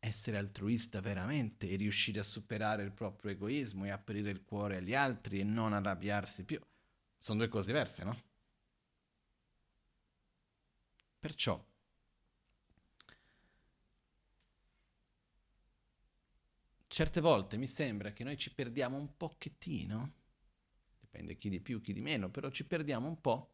essere 0.00 0.38
altruista 0.38 1.00
veramente 1.00 1.68
e 1.68 1.76
riuscire 1.76 2.20
a 2.20 2.24
superare 2.24 2.82
il 2.82 2.92
proprio 2.92 3.32
egoismo 3.32 3.84
e 3.84 3.90
aprire 3.90 4.30
il 4.30 4.42
cuore 4.44 4.76
agli 4.78 4.94
altri 4.94 5.40
e 5.40 5.44
non 5.44 5.72
arrabbiarsi 5.72 6.44
più. 6.44 6.60
Sono 7.18 7.38
due 7.38 7.48
cose 7.48 7.66
diverse, 7.66 8.04
no? 8.04 8.16
Perciò 11.20 11.64
certe 16.88 17.20
volte 17.20 17.56
mi 17.56 17.66
sembra 17.68 18.12
che 18.12 18.24
noi 18.24 18.36
ci 18.36 18.52
perdiamo 18.52 18.96
un 18.96 19.16
pochettino, 19.16 20.12
dipende 21.00 21.36
chi 21.36 21.48
di 21.48 21.60
più, 21.60 21.80
chi 21.80 21.92
di 21.92 22.00
meno, 22.00 22.30
però 22.30 22.50
ci 22.50 22.64
perdiamo 22.64 23.06
un 23.08 23.20
po' 23.20 23.52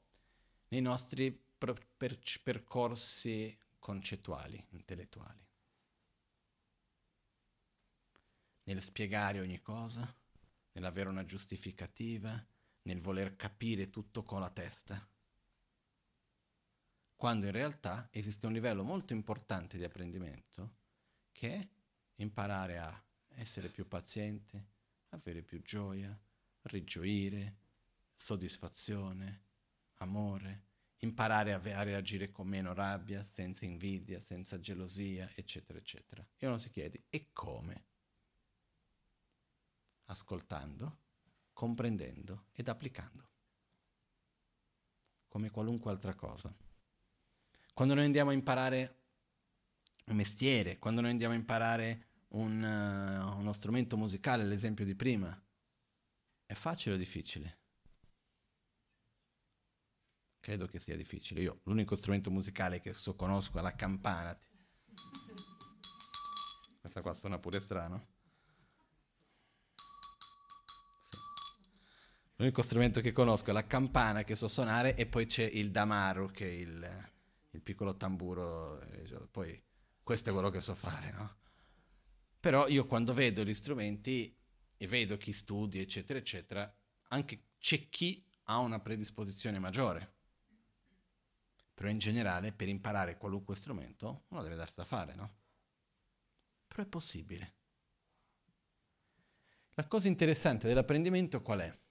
nei 0.68 0.80
nostri 0.80 1.32
per- 1.32 1.86
per- 1.96 2.18
percorsi 2.42 3.56
concettuali, 3.78 4.64
intellettuali. 4.70 5.42
Nel 8.64 8.82
spiegare 8.82 9.40
ogni 9.40 9.60
cosa, 9.60 10.14
nell'avere 10.72 11.08
una 11.08 11.24
giustificativa, 11.24 12.44
nel 12.82 13.00
voler 13.00 13.36
capire 13.36 13.90
tutto 13.90 14.22
con 14.22 14.40
la 14.40 14.50
testa. 14.50 15.08
Quando 17.16 17.46
in 17.46 17.52
realtà 17.52 18.08
esiste 18.10 18.46
un 18.46 18.52
livello 18.52 18.82
molto 18.82 19.12
importante 19.12 19.78
di 19.78 19.84
apprendimento 19.84 20.76
che 21.32 21.54
è 21.54 21.68
imparare 22.16 22.78
a 22.78 23.04
essere 23.28 23.68
più 23.68 23.88
paziente, 23.88 24.72
avere 25.10 25.42
più 25.42 25.62
gioia, 25.62 26.18
rigioire, 26.62 27.56
soddisfazione, 28.14 29.42
amore, 29.94 30.66
imparare 30.98 31.52
a, 31.52 31.60
a 31.60 31.82
reagire 31.82 32.30
con 32.30 32.46
meno 32.46 32.74
rabbia, 32.74 33.24
senza 33.24 33.64
invidia, 33.64 34.20
senza 34.20 34.58
gelosia, 34.58 35.30
eccetera, 35.34 35.78
eccetera. 35.78 36.26
E 36.36 36.46
uno 36.46 36.58
si 36.58 36.70
chiede, 36.70 37.04
e 37.08 37.30
come? 37.32 37.86
Ascoltando, 40.06 40.98
comprendendo 41.52 42.46
ed 42.52 42.68
applicando, 42.68 43.24
come 45.28 45.50
qualunque 45.50 45.90
altra 45.90 46.14
cosa. 46.14 46.54
Quando 47.72 47.94
noi 47.94 48.04
andiamo 48.04 48.30
a 48.30 48.34
imparare 48.34 49.02
un 50.06 50.16
mestiere, 50.16 50.78
quando 50.78 51.00
noi 51.00 51.10
andiamo 51.10 51.34
a 51.34 51.36
imparare 51.36 52.06
un, 52.28 52.62
uh, 52.62 53.38
uno 53.38 53.52
strumento 53.52 53.96
musicale, 53.96 54.44
l'esempio 54.44 54.84
di 54.84 54.94
prima, 54.94 55.40
è 56.46 56.54
facile 56.54 56.94
o 56.94 56.98
difficile? 56.98 57.58
Credo 60.40 60.66
che 60.66 60.78
sia 60.78 60.96
difficile. 60.96 61.40
Io 61.40 61.60
l'unico 61.64 61.96
strumento 61.96 62.30
musicale 62.30 62.78
che 62.78 62.92
so 62.92 63.16
conosco 63.16 63.58
è 63.58 63.62
la 63.62 63.74
campana. 63.74 64.38
Questa 66.80 67.00
qua 67.00 67.14
suona 67.14 67.38
pure 67.38 67.60
strano. 67.60 68.13
L'unico 72.36 72.62
strumento 72.62 73.00
che 73.00 73.12
conosco 73.12 73.50
è 73.50 73.52
la 73.52 73.66
campana 73.66 74.24
che 74.24 74.34
so 74.34 74.48
suonare 74.48 74.96
e 74.96 75.06
poi 75.06 75.26
c'è 75.26 75.44
il 75.44 75.70
damaru 75.70 76.30
che 76.32 76.46
è 76.46 76.50
il, 76.50 77.10
il 77.50 77.60
piccolo 77.62 77.96
tamburo. 77.96 78.84
Poi 79.30 79.62
questo 80.02 80.30
è 80.30 80.32
quello 80.32 80.50
che 80.50 80.60
so 80.60 80.74
fare, 80.74 81.12
no? 81.12 81.36
Però 82.40 82.66
io 82.66 82.86
quando 82.86 83.14
vedo 83.14 83.44
gli 83.44 83.54
strumenti 83.54 84.36
e 84.76 84.86
vedo 84.88 85.16
chi 85.16 85.32
studia, 85.32 85.80
eccetera, 85.80 86.18
eccetera, 86.18 86.76
anche 87.08 87.50
c'è 87.58 87.88
chi 87.88 88.26
ha 88.44 88.58
una 88.58 88.80
predisposizione 88.80 89.60
maggiore. 89.60 90.12
Però 91.72 91.88
in 91.88 91.98
generale 91.98 92.52
per 92.52 92.68
imparare 92.68 93.16
qualunque 93.16 93.54
strumento 93.54 94.24
uno 94.28 94.42
deve 94.42 94.56
darsi 94.56 94.74
da 94.76 94.84
fare, 94.84 95.14
no? 95.14 95.36
Però 96.66 96.82
è 96.82 96.86
possibile. 96.86 97.54
La 99.74 99.86
cosa 99.86 100.08
interessante 100.08 100.66
dell'apprendimento 100.66 101.40
qual 101.40 101.60
è? 101.60 101.82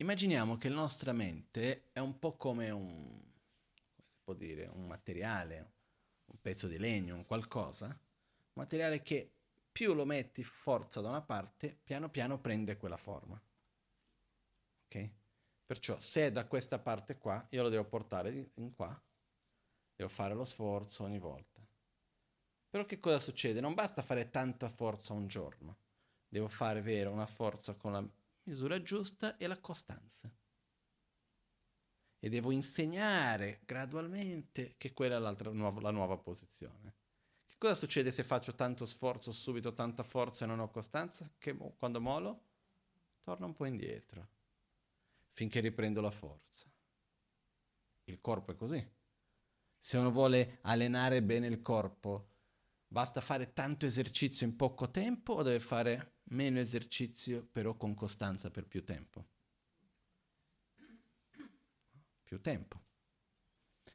Immaginiamo 0.00 0.56
che 0.56 0.68
la 0.68 0.76
nostra 0.76 1.12
mente 1.12 1.88
è 1.92 1.98
un 1.98 2.20
po' 2.20 2.36
come 2.36 2.70
un, 2.70 2.86
come 2.86 4.08
si 4.08 4.20
può 4.22 4.32
dire, 4.32 4.66
un 4.66 4.86
materiale, 4.86 5.72
un 6.26 6.40
pezzo 6.40 6.68
di 6.68 6.78
legno, 6.78 7.16
un 7.16 7.24
qualcosa, 7.24 7.86
un 7.86 8.52
materiale 8.52 9.02
che 9.02 9.28
più 9.72 9.94
lo 9.94 10.04
metti 10.04 10.44
forza 10.44 11.00
da 11.00 11.08
una 11.08 11.22
parte, 11.22 11.76
piano 11.82 12.10
piano 12.10 12.38
prende 12.38 12.76
quella 12.76 12.96
forma. 12.96 13.42
Ok? 14.84 15.10
Perciò 15.66 15.98
se 15.98 16.26
è 16.26 16.32
da 16.32 16.46
questa 16.46 16.78
parte 16.78 17.18
qua, 17.18 17.44
io 17.50 17.62
lo 17.62 17.68
devo 17.68 17.84
portare 17.84 18.50
in 18.54 18.72
qua, 18.74 19.02
devo 19.96 20.08
fare 20.08 20.32
lo 20.32 20.44
sforzo 20.44 21.02
ogni 21.02 21.18
volta. 21.18 21.60
Però 22.70 22.84
che 22.84 23.00
cosa 23.00 23.18
succede? 23.18 23.60
Non 23.60 23.74
basta 23.74 24.02
fare 24.02 24.30
tanta 24.30 24.68
forza 24.68 25.12
un 25.12 25.26
giorno, 25.26 25.76
devo 26.28 26.48
fare 26.48 26.82
vero 26.82 27.10
una 27.10 27.26
forza 27.26 27.74
con 27.74 27.92
la 27.92 28.08
misura 28.48 28.82
giusta 28.82 29.36
e 29.36 29.46
la 29.46 29.58
costanza. 29.58 30.32
E 32.20 32.28
devo 32.28 32.50
insegnare 32.50 33.60
gradualmente 33.64 34.74
che 34.76 34.92
quella 34.92 35.16
è 35.16 35.18
l'altra, 35.18 35.52
la 35.52 35.90
nuova 35.90 36.16
posizione. 36.16 36.96
Che 37.46 37.56
cosa 37.58 37.74
succede 37.74 38.10
se 38.10 38.24
faccio 38.24 38.54
tanto 38.54 38.86
sforzo 38.86 39.30
subito, 39.30 39.72
tanta 39.72 40.02
forza 40.02 40.44
e 40.44 40.48
non 40.48 40.60
ho 40.60 40.70
costanza? 40.70 41.30
Che 41.38 41.56
quando 41.76 42.00
molo, 42.00 42.42
torno 43.22 43.46
un 43.46 43.54
po' 43.54 43.66
indietro 43.66 44.36
finché 45.30 45.60
riprendo 45.60 46.00
la 46.00 46.10
forza. 46.10 46.68
Il 48.04 48.20
corpo 48.20 48.50
è 48.50 48.56
così. 48.56 48.84
Se 49.78 49.96
uno 49.96 50.10
vuole 50.10 50.58
allenare 50.62 51.22
bene 51.22 51.46
il 51.46 51.62
corpo, 51.62 52.37
basta 52.88 53.20
fare 53.20 53.52
tanto 53.52 53.86
esercizio 53.86 54.46
in 54.46 54.56
poco 54.56 54.90
tempo 54.90 55.34
o 55.34 55.42
deve 55.42 55.60
fare 55.60 56.20
meno 56.30 56.58
esercizio 56.58 57.46
però 57.46 57.76
con 57.76 57.94
costanza 57.94 58.50
per 58.50 58.66
più 58.66 58.82
tempo? 58.84 59.28
Più 62.24 62.40
tempo. 62.40 62.82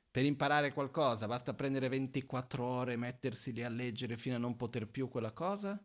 Per 0.10 0.26
imparare 0.26 0.74
qualcosa 0.74 1.28
basta 1.28 1.56
prendere 1.56 1.90
24 1.90 2.64
ore, 2.64 2.96
mettersi 2.98 3.52
lì 3.52 3.64
a 3.64 3.70
leggere 3.70 4.16
fino 4.16 4.36
a 4.36 4.40
non 4.40 4.56
poter 4.56 4.88
più 4.88 5.10
quella 5.10 5.32
cosa? 5.32 5.84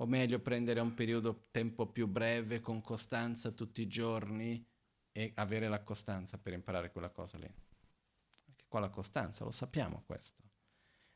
O 0.00 0.06
meglio 0.06 0.40
prendere 0.40 0.80
un 0.80 0.94
periodo 0.94 1.46
tempo 1.50 1.90
più 1.90 2.06
breve 2.08 2.60
con 2.60 2.80
costanza 2.80 3.52
tutti 3.52 3.80
i 3.80 3.88
giorni 3.88 4.64
e 5.12 5.32
avere 5.36 5.68
la 5.68 5.82
costanza 5.82 6.38
per 6.38 6.52
imparare 6.52 6.90
quella 6.90 7.10
cosa 7.10 7.38
lì. 7.38 7.46
Anche 7.46 8.64
qua 8.68 8.80
la 8.80 8.90
costanza, 8.90 9.44
lo 9.44 9.50
sappiamo 9.50 10.02
questo. 10.04 10.47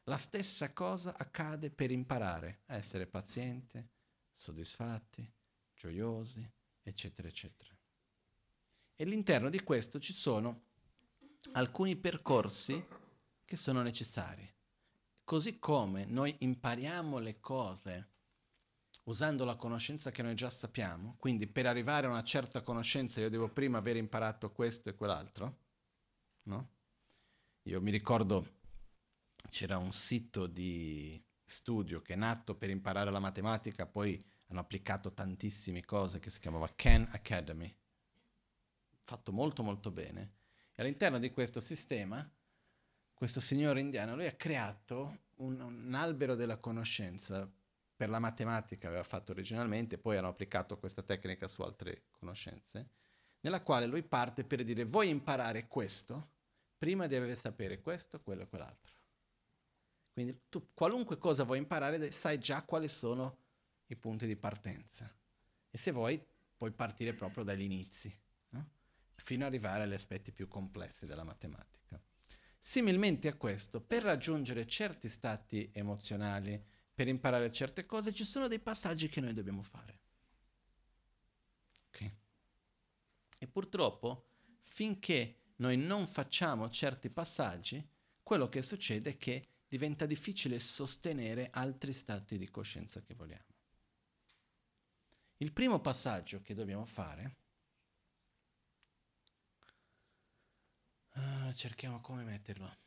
La 0.06 0.16
stessa 0.16 0.72
cosa 0.72 1.16
accade 1.16 1.70
per 1.70 1.92
imparare 1.92 2.62
a 2.66 2.74
essere 2.74 3.06
paziente, 3.06 3.90
soddisfatti, 4.32 5.32
gioiosi, 5.76 6.44
eccetera, 6.82 7.28
eccetera. 7.28 7.70
E 8.96 9.04
all'interno 9.04 9.48
di 9.48 9.62
questo 9.62 10.00
ci 10.00 10.12
sono 10.12 10.70
alcuni 11.52 11.94
percorsi 11.96 12.84
che 13.44 13.56
sono 13.56 13.82
necessari. 13.82 14.50
Così 15.22 15.60
come 15.60 16.04
noi 16.04 16.34
impariamo 16.40 17.18
le 17.18 17.38
cose 17.38 18.08
usando 19.04 19.44
la 19.44 19.54
conoscenza 19.54 20.10
che 20.10 20.22
noi 20.22 20.34
già 20.34 20.50
sappiamo, 20.50 21.14
quindi 21.18 21.46
per 21.46 21.66
arrivare 21.66 22.06
a 22.06 22.10
una 22.10 22.24
certa 22.24 22.60
conoscenza 22.60 23.20
io 23.20 23.30
devo 23.30 23.48
prima 23.48 23.78
aver 23.78 23.96
imparato 23.96 24.50
questo 24.50 24.88
e 24.88 24.94
quell'altro, 24.94 25.58
no? 26.44 26.70
Io 27.62 27.80
mi 27.80 27.90
ricordo 27.92 28.61
c'era 29.48 29.78
un 29.78 29.92
sito 29.92 30.46
di 30.46 31.22
studio 31.44 32.00
che 32.00 32.14
è 32.14 32.16
nato 32.16 32.56
per 32.56 32.70
imparare 32.70 33.10
la 33.10 33.20
matematica, 33.20 33.86
poi 33.86 34.22
hanno 34.48 34.60
applicato 34.60 35.12
tantissime 35.12 35.84
cose 35.84 36.18
che 36.18 36.30
si 36.30 36.40
chiamava 36.40 36.72
Khan 36.74 37.08
Academy, 37.12 37.74
fatto 39.02 39.32
molto 39.32 39.62
molto 39.62 39.90
bene. 39.90 40.32
E 40.74 40.82
all'interno 40.82 41.18
di 41.18 41.30
questo 41.30 41.60
sistema, 41.60 42.28
questo 43.14 43.40
signore 43.40 43.80
indiano, 43.80 44.14
lui 44.14 44.26
ha 44.26 44.32
creato 44.32 45.20
un, 45.36 45.60
un 45.60 45.94
albero 45.94 46.34
della 46.34 46.58
conoscenza 46.58 47.50
per 48.02 48.10
la 48.10 48.18
matematica 48.18 48.88
aveva 48.88 49.04
fatto 49.04 49.30
originalmente, 49.30 49.96
poi 49.96 50.16
hanno 50.16 50.26
applicato 50.26 50.76
questa 50.76 51.02
tecnica 51.02 51.46
su 51.46 51.62
altre 51.62 52.06
conoscenze, 52.10 52.88
nella 53.42 53.62
quale 53.62 53.86
lui 53.86 54.02
parte 54.02 54.42
per 54.44 54.64
dire 54.64 54.84
vuoi 54.84 55.08
imparare 55.08 55.68
questo, 55.68 56.30
prima 56.76 57.06
devi 57.06 57.36
sapere 57.36 57.80
questo, 57.80 58.20
quello 58.20 58.42
e 58.42 58.48
quell'altro. 58.48 59.01
Quindi 60.12 60.42
tu 60.48 60.72
qualunque 60.74 61.16
cosa 61.16 61.44
vuoi 61.44 61.58
imparare 61.58 62.10
sai 62.10 62.38
già 62.38 62.62
quali 62.62 62.88
sono 62.88 63.38
i 63.86 63.96
punti 63.96 64.26
di 64.26 64.36
partenza. 64.36 65.10
E 65.70 65.78
se 65.78 65.90
vuoi 65.90 66.22
puoi 66.54 66.70
partire 66.70 67.14
proprio 67.14 67.42
dagli 67.42 67.62
inizi, 67.62 68.14
no? 68.50 68.70
fino 69.16 69.44
ad 69.44 69.52
arrivare 69.52 69.84
agli 69.84 69.94
aspetti 69.94 70.30
più 70.30 70.46
complessi 70.48 71.06
della 71.06 71.24
matematica. 71.24 72.00
Similmente 72.60 73.26
a 73.26 73.34
questo, 73.34 73.80
per 73.80 74.02
raggiungere 74.02 74.66
certi 74.66 75.08
stati 75.08 75.70
emozionali, 75.72 76.62
per 76.94 77.08
imparare 77.08 77.50
certe 77.50 77.86
cose 77.86 78.12
ci 78.12 78.24
sono 78.24 78.46
dei 78.46 78.60
passaggi 78.60 79.08
che 79.08 79.20
noi 79.20 79.32
dobbiamo 79.32 79.62
fare. 79.62 80.00
Ok? 81.88 82.12
E 83.38 83.48
purtroppo, 83.48 84.28
finché 84.62 85.38
noi 85.56 85.76
non 85.76 86.06
facciamo 86.06 86.70
certi 86.70 87.10
passaggi, 87.10 87.84
quello 88.22 88.48
che 88.48 88.62
succede 88.62 89.10
è 89.10 89.16
che 89.16 89.48
diventa 89.72 90.04
difficile 90.04 90.58
sostenere 90.58 91.48
altri 91.50 91.94
stati 91.94 92.36
di 92.36 92.50
coscienza 92.50 93.00
che 93.00 93.14
vogliamo. 93.14 93.46
Il 95.38 95.50
primo 95.50 95.80
passaggio 95.80 96.42
che 96.42 96.52
dobbiamo 96.52 96.84
fare, 96.84 97.36
uh, 101.14 101.54
cerchiamo 101.54 102.02
come 102.02 102.22
metterlo. 102.22 102.80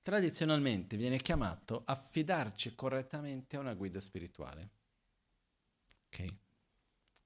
tradizionalmente 0.00 0.96
viene 0.96 1.18
chiamato 1.18 1.82
affidarci 1.84 2.74
correttamente 2.74 3.56
a 3.56 3.60
una 3.60 3.74
guida 3.74 4.00
spirituale. 4.00 4.70
Ok? 6.06 6.24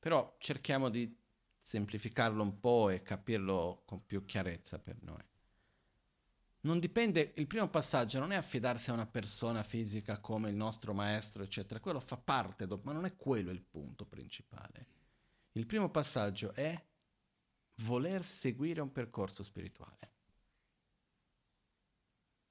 Però 0.01 0.35
cerchiamo 0.39 0.89
di 0.89 1.17
semplificarlo 1.57 2.43
un 2.43 2.59
po' 2.59 2.91
e 2.91 3.01
capirlo 3.03 3.85
con 3.87 4.05
più 4.05 4.25
chiarezza 4.25 4.81
per 4.81 5.01
noi. 5.03 5.34
Non 6.65 6.79
dipende, 6.79 7.35
il 7.37 7.47
primo 7.47 7.69
passaggio 7.69 8.19
non 8.19 8.33
è 8.33 8.37
affidarsi 8.37 8.89
a 8.89 8.95
una 8.95 9.07
persona 9.07 9.63
fisica 9.63 10.19
come 10.19 10.49
il 10.49 10.57
nostro 10.57 10.95
maestro, 10.95 11.43
eccetera, 11.43 11.79
quello 11.79 12.01
fa 12.01 12.17
parte, 12.17 12.67
ma 12.83 12.93
non 12.93 13.05
è 13.05 13.17
quello 13.17 13.51
il 13.51 13.63
punto 13.63 14.07
principale. 14.07 14.87
Il 15.53 15.67
primo 15.67 15.91
passaggio 15.91 16.55
è 16.55 16.83
voler 17.83 18.25
seguire 18.25 18.81
un 18.81 18.91
percorso 18.93 19.43
spirituale. 19.43 20.13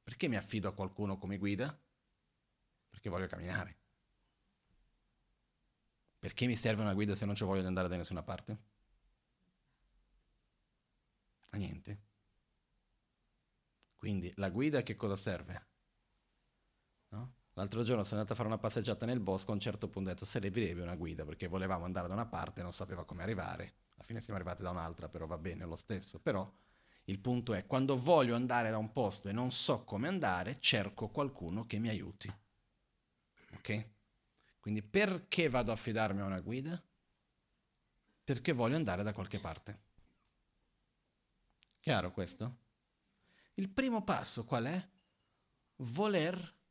Perché 0.04 0.28
mi 0.28 0.36
affido 0.36 0.68
a 0.68 0.74
qualcuno 0.74 1.18
come 1.18 1.38
guida? 1.38 1.76
Perché 2.90 3.10
voglio 3.10 3.26
camminare. 3.26 3.78
Perché 6.20 6.46
mi 6.46 6.56
serve 6.56 6.84
una 6.84 6.94
guida 6.94 7.16
se 7.16 7.26
non 7.26 7.34
ci 7.34 7.46
voglio 7.46 7.66
andare 7.66 7.88
da 7.88 7.98
nessuna 7.98 8.22
parte? 8.22 8.58
A 11.50 11.58
niente. 11.58 12.13
Quindi 14.04 14.30
la 14.36 14.50
guida 14.50 14.84
che 14.84 14.98
cosa 14.98 15.16
serve? 15.16 15.68
No? 17.12 17.36
L'altro 17.54 17.84
giorno 17.84 18.04
sono 18.04 18.20
andato 18.20 18.34
a 18.34 18.36
fare 18.36 18.50
una 18.50 18.58
passeggiata 18.58 19.06
nel 19.06 19.22
bosco, 19.22 19.52
a 19.52 19.54
un 19.54 19.62
certo 19.62 19.88
punto 19.88 20.10
ho 20.10 20.12
detto 20.12 20.26
servirebbe 20.26 20.82
una 20.82 20.98
guida 20.98 21.24
perché 21.24 21.48
volevamo 21.48 21.86
andare 21.86 22.10
da 22.10 22.14
una 22.14 22.26
parte 22.26 22.60
e 22.60 22.64
non 22.64 22.74
sapeva 22.74 23.06
come 23.06 23.24
arrivare. 23.24 23.76
Alla 23.94 24.04
fine 24.04 24.20
siamo 24.20 24.38
arrivati 24.38 24.62
da 24.62 24.72
un'altra, 24.72 25.08
però 25.08 25.26
va 25.26 25.38
bene 25.38 25.64
lo 25.64 25.78
stesso. 25.78 26.20
Però 26.20 26.52
Il 27.06 27.20
punto 27.20 27.54
è, 27.54 27.66
quando 27.66 27.98
voglio 27.98 28.36
andare 28.36 28.70
da 28.70 28.78
un 28.78 28.92
posto 28.92 29.30
e 29.30 29.32
non 29.32 29.54
so 29.54 29.86
come 29.86 30.10
andare, 30.10 30.60
cerco 30.60 31.08
qualcuno 31.08 31.66
che 31.66 31.80
mi 31.80 31.88
aiuti. 31.88 32.28
Ok? 33.54 33.90
Quindi 34.60 34.84
perché 34.84 35.48
vado 35.48 35.72
a 35.72 35.78
fidarmi 35.78 36.20
a 36.20 36.26
una 36.26 36.42
guida? 36.42 36.84
Perché 38.26 38.52
voglio 38.52 38.76
andare 38.76 39.04
da 39.04 39.14
qualche 39.14 39.40
parte. 39.40 39.80
Chiaro 41.80 42.12
questo? 42.12 42.63
Il 43.56 43.70
primo 43.70 44.04
passo 44.04 44.46
qual 44.46 44.66
è? 44.66 44.90
Voler 45.78 46.62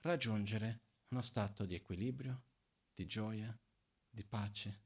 raggiungere 0.00 0.80
uno 1.08 1.22
stato 1.22 1.64
di 1.64 1.74
equilibrio, 1.74 2.42
di 2.94 3.06
gioia, 3.06 3.56
di 4.08 4.24
pace, 4.24 4.82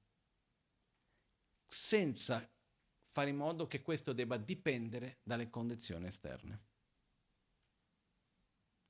senza 1.67 2.49
fare 3.05 3.31
in 3.31 3.37
modo 3.37 3.67
che 3.67 3.83
questo 3.83 4.13
debba 4.13 4.37
dipendere 4.37 5.19
dalle 5.23 5.51
condizioni 5.51 6.07
esterne. 6.07 6.71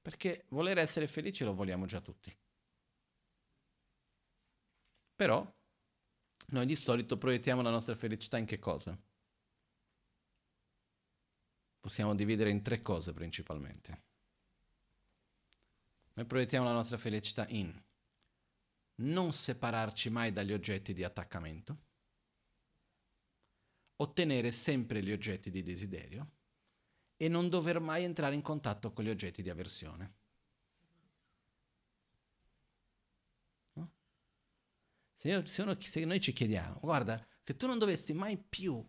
Perché 0.01 0.47
voler 0.49 0.79
essere 0.79 1.07
felici 1.07 1.45
lo 1.45 1.55
vogliamo 1.55 1.87
già 1.87 2.01
tutti. 2.01 2.37
Però 5.15 5.55
noi 6.49 6.67
di 6.67 6.77
solito 6.77 7.17
proiettiamo 7.17 7.63
la 7.63 7.71
nostra 7.71 7.95
felicità 7.95 8.39
in 8.39 8.47
che 8.47 8.59
cosa? 8.59 8.99
Possiamo 11.83 12.15
dividere 12.15 12.49
in 12.49 12.63
tre 12.63 12.81
cose 12.81 13.13
principalmente. 13.13 14.03
Noi 16.13 16.27
proiettiamo 16.27 16.65
la 16.65 16.73
nostra 16.73 16.97
felicità 16.97 17.45
in 17.49 17.77
non 19.01 19.33
separarci 19.33 20.09
mai 20.09 20.31
dagli 20.31 20.53
oggetti 20.53 20.93
di 20.93 21.03
attaccamento, 21.03 21.79
ottenere 23.97 24.53
sempre 24.53 25.03
gli 25.03 25.11
oggetti 25.11 25.51
di 25.51 25.65
desiderio 25.65 26.31
e 27.17 27.29
non 27.29 27.49
dover 27.49 27.81
mai 27.81 28.05
entrare 28.05 28.37
in 28.37 28.43
contatto 28.43 28.93
con 28.93 29.03
gli 29.03 29.11
oggetti 29.11 29.43
di 29.43 29.51
avversione. 29.51 30.15
No? 33.73 33.93
Se, 35.17 35.29
io, 35.29 35.45
se, 35.47 35.63
uno, 35.63 35.81
se, 35.81 36.05
noi 36.05 36.21
ci 36.21 36.33
chiediamo, 36.33 36.79
guarda, 36.79 37.27
se 37.41 37.57
tu 37.57 37.67
non 37.67 37.79
dovessi 37.79 38.13
mai 38.13 38.39
più 38.39 38.89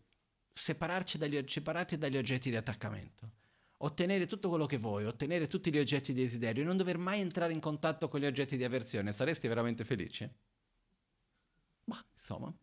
separarci 0.53 1.17
dagli, 1.17 1.43
separarti 1.45 1.97
dagli 1.97 2.17
oggetti 2.17 2.49
di 2.49 2.55
attaccamento, 2.55 3.31
ottenere 3.77 4.27
tutto 4.27 4.49
quello 4.49 4.65
che 4.65 4.77
vuoi, 4.77 5.05
ottenere 5.05 5.47
tutti 5.47 5.71
gli 5.71 5.79
oggetti 5.79 6.13
di 6.13 6.21
desiderio 6.21 6.63
e 6.63 6.65
non 6.65 6.77
dover 6.77 6.97
mai 6.97 7.19
entrare 7.19 7.53
in 7.53 7.59
contatto 7.59 8.07
con 8.07 8.19
gli 8.19 8.25
oggetti 8.25 8.55
di 8.55 8.63
avversione, 8.63 9.11
saresti 9.11 9.47
veramente 9.47 9.83
felice? 9.83 10.35
Ma 11.85 12.05
insomma, 12.13 12.53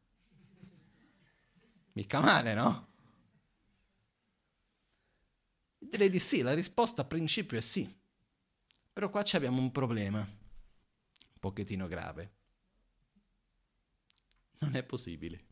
mica 1.92 2.20
male, 2.20 2.54
no? 2.54 2.88
Direi 5.78 6.08
di 6.08 6.20
sì, 6.20 6.42
la 6.42 6.54
risposta 6.54 7.02
a 7.02 7.06
principio 7.06 7.58
è 7.58 7.60
sì. 7.60 7.98
Però 8.92 9.08
qua 9.10 9.24
abbiamo 9.32 9.60
un 9.60 9.72
problema, 9.72 10.18
un 10.18 11.38
pochettino 11.38 11.88
grave. 11.88 12.34
Non 14.58 14.76
è 14.76 14.84
possibile. 14.84 15.46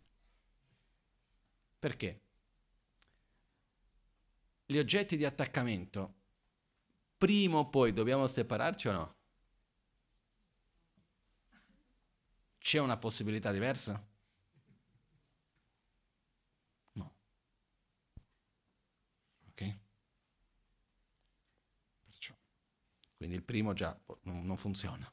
Perché? 1.79 2.28
Gli 4.71 4.77
oggetti 4.77 5.17
di 5.17 5.25
attaccamento, 5.25 6.15
prima 7.17 7.57
o 7.57 7.71
poi 7.71 7.95
dobbiamo 7.95 8.27
separarci 8.27 8.89
o 8.89 8.93
no? 8.93 9.17
C'è 12.59 12.79
una 12.79 12.99
possibilità 12.99 13.51
diversa? 13.51 14.07
No. 16.93 17.17
Ok? 19.47 19.79
Perciò. 22.05 22.37
Quindi 23.17 23.37
il 23.37 23.45
primo 23.45 23.73
già 23.73 23.99
non 24.25 24.57
funziona. 24.59 25.11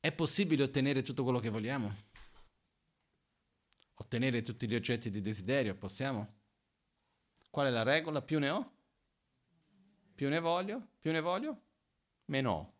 È 0.00 0.12
possibile 0.12 0.64
ottenere 0.64 1.02
tutto 1.02 1.22
quello 1.22 1.38
che 1.38 1.50
vogliamo? 1.50 1.94
Ottenere 3.94 4.42
tutti 4.42 4.66
gli 4.66 4.74
oggetti 4.74 5.08
di 5.08 5.20
desiderio? 5.20 5.76
Possiamo? 5.76 6.42
Qual 7.54 7.68
è 7.68 7.70
la 7.70 7.84
regola? 7.84 8.20
Più 8.20 8.40
ne 8.40 8.50
ho? 8.50 8.72
Più 10.12 10.28
ne 10.28 10.40
voglio? 10.40 10.88
Più 10.98 11.12
ne 11.12 11.20
voglio? 11.20 11.62
Meno 12.24 12.50
ho. 12.50 12.72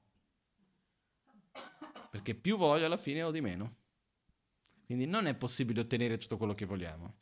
Perché 2.11 2.35
più 2.35 2.57
voglio 2.57 2.87
alla 2.87 2.97
fine 2.97 3.23
ho 3.23 3.31
di 3.31 3.41
meno. 3.41 3.77
Quindi 4.85 5.07
non 5.07 5.27
è 5.27 5.37
possibile 5.37 5.79
ottenere 5.79 6.19
tutto 6.19 6.37
quello 6.37 6.57
che 6.57 6.67
vogliamo. 6.67 7.15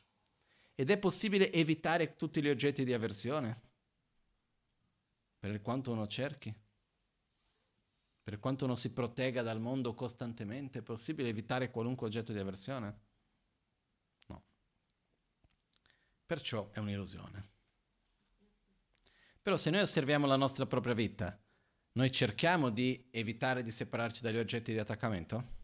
Ed 0.74 0.88
è 0.88 0.96
possibile 0.96 1.53
evitare 1.53 2.16
tutti 2.16 2.40
gli 2.40 2.48
oggetti 2.48 2.84
di 2.84 2.94
avversione. 2.94 3.61
Per 5.38 5.61
quanto 5.61 5.92
uno 5.92 6.07
cerchi. 6.07 6.59
Per 8.22 8.38
quanto 8.38 8.64
uno 8.64 8.76
si 8.76 8.94
protegga 8.94 9.42
dal 9.42 9.61
mondo 9.61 9.92
costantemente, 9.92 10.78
è 10.78 10.82
possibile 10.82 11.28
evitare 11.28 11.70
qualunque 11.70 12.07
oggetto 12.07 12.32
di 12.32 12.38
avversione? 12.38 13.11
Perciò 16.27 16.70
è 16.70 16.79
un'illusione. 16.79 17.51
Però 19.43 19.57
se 19.57 19.70
noi 19.70 19.83
osserviamo 19.83 20.27
la 20.27 20.37
nostra 20.37 20.66
propria 20.66 20.95
vita, 20.95 21.39
noi 21.93 22.11
cerchiamo 22.12 22.70
di 22.70 23.09
evitare 23.11 23.62
di 23.62 23.70
separarci 23.70 24.23
dagli 24.23 24.39
oggetti 24.39 24.73
di 24.73 24.79
attaccamento? 24.79 25.61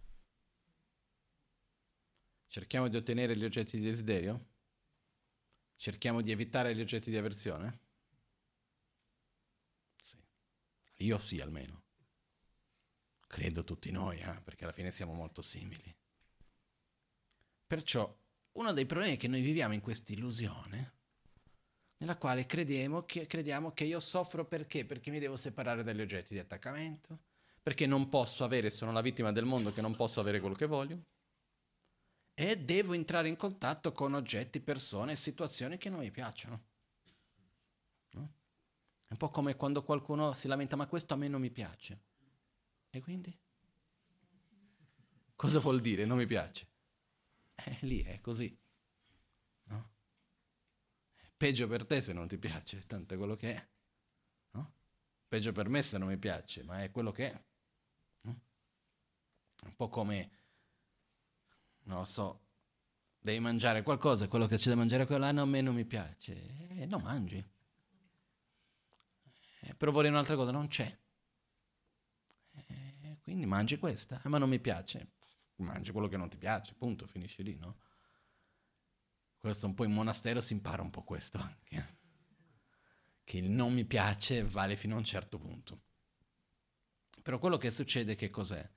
Cerchiamo 2.49 2.89
di 2.89 2.97
ottenere 2.97 3.37
gli 3.37 3.45
oggetti 3.45 3.79
di 3.79 3.85
desiderio? 3.85 4.47
Cerchiamo 5.77 6.23
di 6.23 6.33
evitare 6.33 6.75
gli 6.75 6.81
oggetti 6.81 7.11
di 7.11 7.17
avversione? 7.17 7.81
Sì. 10.03 10.19
Io 10.99 11.19
sì 11.19 11.41
almeno. 11.41 11.85
Credo 13.29 13.63
tutti 13.63 13.91
noi, 13.91 14.19
eh, 14.19 14.41
perché 14.43 14.65
alla 14.65 14.73
fine 14.73 14.91
siamo 14.91 15.13
molto 15.13 15.41
simili. 15.41 15.95
Perciò 17.67 18.13
uno 18.53 18.73
dei 18.73 18.87
problemi 18.87 19.15
è 19.15 19.17
che 19.17 19.29
noi 19.29 19.41
viviamo 19.41 19.75
in 19.75 19.81
questa 19.81 20.13
illusione 20.13 20.97
nella 21.99 22.17
quale 22.17 22.47
crediamo 22.47 23.05
che, 23.05 23.27
crediamo 23.27 23.73
che 23.73 23.85
io 23.85 24.01
soffro 24.01 24.45
perché? 24.45 24.85
Perché 24.85 25.11
mi 25.11 25.19
devo 25.19 25.37
separare 25.37 25.83
dagli 25.83 26.01
oggetti 26.01 26.33
di 26.33 26.39
attaccamento, 26.39 27.19
perché 27.63 27.87
non 27.87 28.09
posso 28.09 28.45
avere, 28.45 28.71
sono 28.71 28.93
la 28.93 29.01
vittima 29.01 29.33
del 29.33 29.45
mondo 29.45 29.73
che 29.73 29.81
non 29.81 29.97
posso 29.97 30.21
avere 30.21 30.41
quello 30.41 30.55
che 30.55 30.67
voglio 30.67 31.03
e 32.35 32.57
devo 32.57 32.93
entrare 32.93 33.29
in 33.29 33.35
contatto 33.37 33.91
con 33.91 34.15
oggetti, 34.15 34.61
persone, 34.61 35.17
situazioni 35.17 35.77
che 35.77 35.91
non 35.91 35.99
mi 35.99 36.13
piacciono. 36.13 36.63
No? 38.11 38.33
È 39.09 39.11
un 39.11 39.17
po' 39.17 39.31
come 39.31 39.57
quando 39.57 39.83
qualcuno 39.83 40.33
si 40.35 40.47
lamenta 40.47 40.77
ma 40.77 40.87
questo 40.87 41.15
a 41.15 41.17
me 41.17 41.27
non 41.27 41.41
mi 41.41 41.51
piace. 41.51 42.01
E 42.91 43.01
quindi? 43.01 43.37
Cosa 45.35 45.59
vuol 45.59 45.81
dire 45.81 46.05
non 46.05 46.17
mi 46.17 46.27
piace? 46.27 46.69
Eh, 47.65 47.79
lì 47.81 48.03
è 48.03 48.21
così. 48.21 48.57
No? 49.65 49.91
Peggio 51.37 51.67
per 51.67 51.87
te 51.87 52.01
se 52.01 52.13
non 52.13 52.29
ti 52.29 52.39
piace, 52.39 52.87
tanto 52.87 53.15
è 53.15 53.17
quello 53.17 53.35
che 53.35 53.55
è. 53.55 53.69
No? 54.53 54.73
Peggio 55.27 55.53
per 55.53 55.69
me 55.69 55.83
se 55.83 55.99
non 55.99 56.09
mi 56.09 56.19
piace, 56.19 56.63
ma 56.63 56.83
è 56.83 56.91
quello 56.91 57.11
che 57.11 57.33
è. 57.33 57.45
No? 58.23 58.41
Un 59.65 59.77
po' 59.77 59.89
come, 59.89 60.31
non 61.85 61.99
lo 61.99 62.05
so, 62.05 62.47
devi 63.19 63.41
mangiare 63.41 63.83
qualcosa, 63.83 64.29
quello 64.29 64.47
che 64.47 64.57
c'è 64.57 64.71
da 64.71 64.77
mangiare 64.77 65.07
quell'anno 65.07 65.43
a 65.43 65.47
me 65.47 65.61
non 65.61 65.75
mi 65.75 65.85
piace. 65.85 66.69
E 66.69 66.83
eh, 66.83 66.89
lo 66.89 67.01
mangi. 67.01 67.45
Eh, 69.61 69.75
però 69.75 69.91
vorrei 69.91 70.11
un'altra 70.11 70.37
cosa, 70.37 70.53
non 70.53 70.69
c'è. 70.69 70.97
Eh, 72.53 73.19
quindi 73.23 73.47
mangi 73.47 73.79
questa, 73.79 74.21
ma 74.25 74.39
non 74.39 74.49
mi 74.49 74.61
piace 74.61 75.17
mangi 75.65 75.93
quello 75.93 76.09
che 76.09 76.17
non 76.17 76.29
ti 76.29 76.37
piace, 76.37 76.75
punto, 76.75 77.07
finisce 77.07 77.43
lì, 77.43 77.57
no? 77.57 77.77
Questo 79.37 79.67
un 79.67 79.75
po' 79.75 79.85
in 79.85 79.93
monastero 79.93 80.41
si 80.41 80.53
impara 80.53 80.83
un 80.83 80.91
po' 80.91 81.03
questo 81.03 81.39
anche. 81.39 81.97
Che 83.23 83.37
il 83.37 83.51
non 83.51 83.73
mi 83.73 83.85
piace 83.85 84.43
vale 84.45 84.77
fino 84.77 84.95
a 84.95 84.99
un 84.99 85.05
certo 85.05 85.39
punto. 85.39 85.83
Però 87.23 87.39
quello 87.39 87.57
che 87.57 87.71
succede 87.71 88.15
che 88.15 88.31
cos'è? 88.31 88.69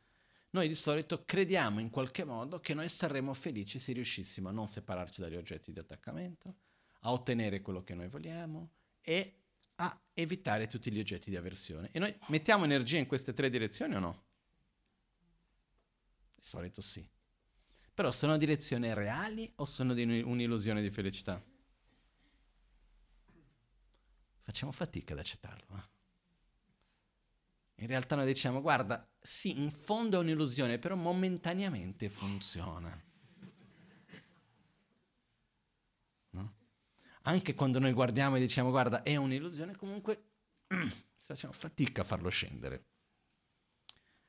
Noi 0.52 0.68
di 0.68 0.76
solito 0.76 1.24
crediamo 1.24 1.80
in 1.80 1.90
qualche 1.90 2.26
modo 2.26 2.60
che 2.60 2.74
noi 2.74 2.90
saremmo 2.90 3.34
felici 3.34 3.80
se 3.80 3.94
riuscissimo 3.94 4.50
a 4.50 4.52
non 4.52 4.68
separarci 4.68 5.22
dagli 5.22 5.38
oggetti 5.38 5.72
di 5.72 5.80
attaccamento, 5.80 6.58
a 7.02 7.12
ottenere 7.12 7.62
quello 7.62 7.84
che 7.84 7.96
noi 7.96 8.08
vogliamo 8.08 8.72
e 9.02 9.38
a 9.76 10.02
evitare 10.14 10.68
tutti 10.68 10.92
gli 10.92 11.00
oggetti 11.00 11.30
di 11.30 11.38
avversione. 11.38 11.90
E 11.92 12.00
noi 12.00 12.14
mettiamo 12.28 12.66
energia 12.66 12.98
in 12.98 13.08
queste 13.08 13.34
tre 13.34 13.50
direzioni 13.50 13.96
o 13.96 14.00
no? 14.00 14.24
Di 16.42 16.48
solito 16.48 16.82
sì. 16.82 17.08
Però 17.94 18.10
sono 18.10 18.36
direzioni 18.36 18.92
reali 18.96 19.52
o 19.58 19.66
sono 19.66 19.94
di 19.94 20.02
un'illusione 20.24 20.82
di 20.82 20.90
felicità? 20.90 21.40
Facciamo 24.42 24.72
fatica 24.72 25.14
ad 25.14 25.20
accettarlo. 25.20 25.78
Eh? 25.78 25.90
In 27.84 27.88
realtà 27.88 28.16
noi 28.16 28.26
diciamo, 28.26 28.60
guarda, 28.60 29.08
sì, 29.22 29.62
in 29.62 29.70
fondo 29.70 30.18
è 30.18 30.20
un'illusione, 30.20 30.80
però 30.80 30.96
momentaneamente 30.96 32.10
funziona. 32.10 33.00
No? 36.32 36.56
Anche 37.24 37.54
quando 37.54 37.78
noi 37.78 37.94
guardiamo 37.94 38.38
e 38.38 38.40
diciamo 38.40 38.72
guarda 38.72 39.04
è 39.04 39.16
un'illusione, 39.16 39.76
comunque 39.76 40.30
facciamo 41.22 41.54
fatica 41.54 42.02
a 42.02 42.06
farlo 42.06 42.30
scendere. 42.30 42.86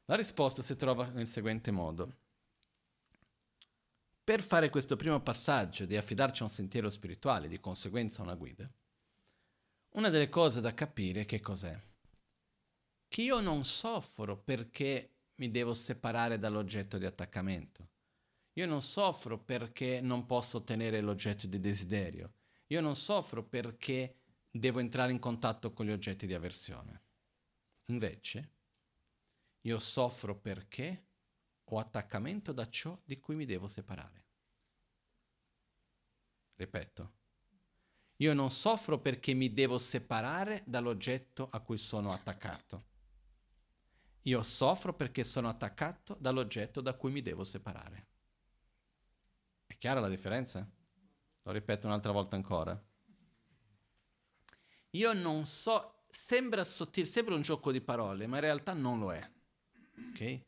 La 0.07 0.17
risposta 0.17 0.63
si 0.63 0.77
trova 0.77 1.09
nel 1.11 1.29
seguente 1.29 1.71
modo. 1.71 2.17
Per 4.25 4.43
fare 4.43 4.69
questo 4.69 4.97
primo 4.97 5.21
passaggio 5.21 5.85
di 5.85 5.97
affidarci 5.97 6.43
a 6.43 6.47
un 6.47 6.51
sentiero 6.51 6.91
spirituale, 6.91 7.49
di 7.49 7.61
conseguenza 7.61 8.21
a 8.21 8.25
una 8.25 8.35
guida, 8.35 8.65
una 9.95 10.09
delle 10.09 10.29
cose 10.29 10.61
da 10.61 10.75
capire 10.75 11.25
che 11.25 11.41
cos'è? 11.41 11.79
Che 13.09 13.23
io 13.23 13.41
non 13.41 13.65
soffro 13.65 14.39
perché 14.39 15.17
mi 15.37 15.51
devo 15.51 15.75
separare 15.75 16.39
dall'oggetto 16.39 16.99
di 16.99 17.05
attaccamento. 17.05 17.91
Io 18.55 18.67
non 18.67 18.81
soffro 18.83 19.39
perché 19.39 20.01
non 20.01 20.27
posso 20.27 20.59
ottenere 20.59 21.01
l'oggetto 21.01 21.47
di 21.47 21.61
desiderio. 21.61 22.35
Io 22.69 22.81
non 22.81 22.97
soffro 22.97 23.45
perché 23.45 24.21
devo 24.51 24.79
entrare 24.79 25.13
in 25.13 25.19
contatto 25.19 25.73
con 25.73 25.87
gli 25.87 25.91
oggetti 25.91 26.27
di 26.27 26.35
avversione. 26.35 27.03
Invece, 27.87 28.52
io 29.63 29.79
soffro 29.79 30.37
perché 30.37 31.07
ho 31.65 31.79
attaccamento 31.79 32.53
da 32.53 32.69
ciò 32.69 33.01
di 33.05 33.19
cui 33.19 33.35
mi 33.35 33.47
devo 33.47 33.69
separare. 33.69 34.25
Ripeto, 36.57 37.13
io 38.17 38.35
non 38.35 38.51
soffro 38.51 38.99
perché 38.99 39.35
mi 39.35 39.53
devo 39.53 39.79
separare 39.79 40.63
dall'oggetto 40.67 41.49
a 41.51 41.61
cui 41.61 41.79
sono 41.79 42.13
attaccato. 42.13 42.91
Io 44.23 44.43
soffro 44.43 44.95
perché 44.95 45.25
sono 45.25 45.49
attaccato 45.49 46.17
dall'oggetto 46.21 46.81
da 46.81 46.95
cui 46.95 47.11
mi 47.11 47.23
devo 47.23 47.43
separare. 47.43 48.07
È 49.67 49.77
chiara 49.77 49.99
la 49.99 50.09
differenza? 50.09 50.69
Lo 51.43 51.51
ripeto 51.51 51.87
un'altra 51.87 52.13
volta 52.13 52.37
ancora. 52.37 52.81
Io 54.91 55.13
non 55.15 55.45
so, 55.47 56.05
sembra 56.11 56.63
sottile, 56.63 57.07
sembra 57.07 57.35
un 57.35 57.43
gioco 57.43 57.73
di 57.73 57.81
parole, 57.81 58.27
ma 58.27 58.37
in 58.37 58.43
realtà 58.43 58.75
non 58.75 59.01
lo 59.01 59.13
è. 59.13 59.31
Ok? 59.97 60.41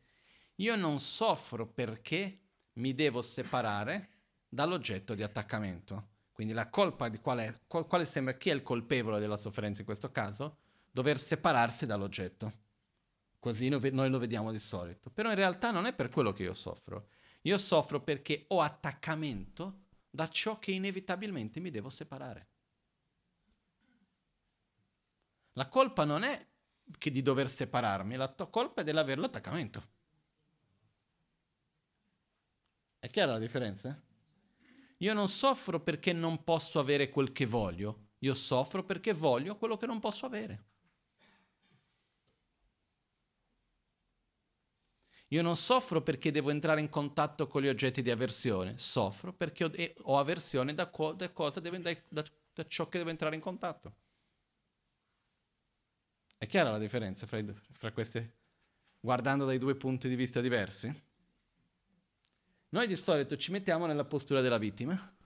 Io 0.57 0.77
non 0.77 1.01
soffro 1.01 1.67
perché 1.67 2.39
mi 2.75 2.95
devo 2.95 3.23
separare 3.23 4.11
dall'oggetto 4.49 5.15
di 5.15 5.23
attaccamento. 5.23 6.13
Quindi 6.33 6.53
la 6.53 6.69
colpa 6.69 7.09
di 7.09 7.19
quale, 7.19 7.63
quale 7.67 8.07
sembra 8.07 8.35
chi 8.35 8.51
è 8.51 8.55
il 8.55 8.63
colpevole 8.63 9.21
della 9.21 9.37
sofferenza 9.37 9.81
in 9.81 9.87
questo 9.87 10.11
caso? 10.11 10.59
Dover 10.91 11.19
separarsi 11.19 11.87
dall'oggetto. 11.87 12.63
Così 13.39 13.69
noi 13.69 14.11
lo 14.11 14.19
vediamo 14.19 14.51
di 14.51 14.59
solito. 14.59 15.11
Però 15.11 15.29
in 15.29 15.37
realtà 15.37 15.71
non 15.71 15.87
è 15.87 15.93
per 15.93 16.09
quello 16.09 16.33
che 16.33 16.45
io 16.45 16.55
soffro. 16.55 17.09
Io 17.43 17.59
soffro 17.59 18.01
perché 18.01 18.47
ho 18.49 18.61
attaccamento 18.63 19.83
da 20.09 20.29
ciò 20.29 20.59
che 20.59 20.73
inevitabilmente 20.73 21.61
mi 21.61 21.71
devo 21.71 21.91
separare. 21.91 22.49
La 25.53 25.69
colpa 25.69 26.05
non 26.05 26.23
è 26.23 26.47
che 26.99 27.11
di 27.11 27.23
dover 27.23 27.51
separarmi, 27.51 28.17
la 28.17 28.29
to- 28.29 28.49
colpa 28.51 28.81
è 28.83 28.85
dell'avere 28.85 29.21
l'attaccamento. 29.21 29.83
È 32.99 33.11
chiara 33.11 33.33
la 33.33 33.39
differenza? 33.39 34.01
Io 34.99 35.13
non 35.13 35.29
soffro 35.29 35.81
perché 35.81 36.13
non 36.13 36.43
posso 36.45 36.79
avere 36.79 37.11
quel 37.11 37.33
che 37.33 37.47
voglio, 37.47 38.09
io 38.21 38.35
soffro 38.35 38.85
perché 38.85 39.13
voglio 39.13 39.57
quello 39.57 39.77
che 39.77 39.87
non 39.87 40.01
posso 40.01 40.27
avere. 40.27 40.65
Io 45.29 45.43
non 45.43 45.57
soffro 45.57 46.03
perché 46.03 46.31
devo 46.31 46.51
entrare 46.51 46.81
in 46.81 46.89
contatto 46.89 47.47
con 47.47 47.61
gli 47.63 47.69
oggetti 47.69 48.03
di 48.03 48.11
avversione, 48.11 48.79
soffro 48.79 49.33
perché 49.33 49.65
ho, 49.65 49.71
ho 50.03 50.19
avversione 50.19 50.75
da, 50.75 50.89
co- 50.89 51.13
da, 51.13 51.31
cosa 51.33 51.61
deve, 51.61 51.81
da, 51.81 52.25
da, 52.53 52.67
ciò 52.67 52.89
che 52.89 52.99
devo 52.99 53.11
entrare 53.11 53.35
in 53.35 53.41
contatto. 53.41 53.97
È 56.39 56.47
chiara 56.47 56.71
la 56.71 56.79
differenza 56.79 57.27
fra, 57.27 57.39
i, 57.39 57.55
fra 57.73 57.93
queste, 57.93 58.35
guardando 59.01 59.45
dai 59.45 59.59
due 59.59 59.75
punti 59.75 60.09
di 60.09 60.17
vista 60.17 60.41
diversi? 60.41 60.93
Noi 62.71 62.87
di 62.87 62.97
solito 62.97 63.37
ci 63.37 63.53
mettiamo 63.53 63.87
nella 63.87 64.05
postura 64.05 64.41
della 64.41 64.59
vittima 64.59 65.17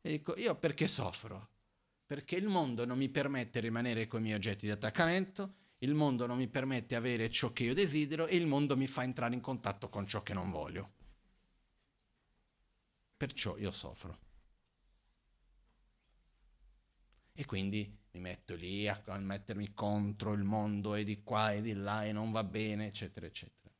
e 0.00 0.10
dico, 0.10 0.36
io 0.36 0.54
perché 0.54 0.86
soffro? 0.86 1.48
Perché 2.06 2.36
il 2.36 2.46
mondo 2.46 2.84
non 2.84 2.98
mi 2.98 3.08
permette 3.08 3.60
di 3.60 3.66
rimanere 3.66 4.06
con 4.06 4.20
i 4.20 4.24
miei 4.24 4.36
oggetti 4.36 4.66
di 4.66 4.70
attaccamento, 4.70 5.54
il 5.78 5.94
mondo 5.94 6.26
non 6.26 6.36
mi 6.36 6.46
permette 6.46 6.88
di 6.88 6.94
avere 6.94 7.30
ciò 7.30 7.52
che 7.52 7.64
io 7.64 7.74
desidero 7.74 8.26
e 8.26 8.36
il 8.36 8.46
mondo 8.46 8.76
mi 8.76 8.86
fa 8.86 9.02
entrare 9.02 9.34
in 9.34 9.40
contatto 9.40 9.88
con 9.88 10.06
ciò 10.06 10.22
che 10.22 10.34
non 10.34 10.50
voglio. 10.50 10.92
Perciò 13.16 13.56
io 13.56 13.72
soffro. 13.72 14.18
E 17.36 17.44
quindi 17.46 17.98
mi 18.12 18.20
metto 18.20 18.54
lì 18.54 18.86
a, 18.88 19.02
mettermi 19.18 19.74
contro 19.74 20.32
il 20.32 20.44
mondo 20.44 20.94
e 20.94 21.02
di 21.02 21.24
qua 21.24 21.50
e 21.52 21.60
di 21.60 21.72
là 21.74 22.04
e 22.04 22.12
non 22.12 22.30
va 22.30 22.44
bene, 22.44 22.86
eccetera, 22.86 23.26
eccetera. 23.26 23.74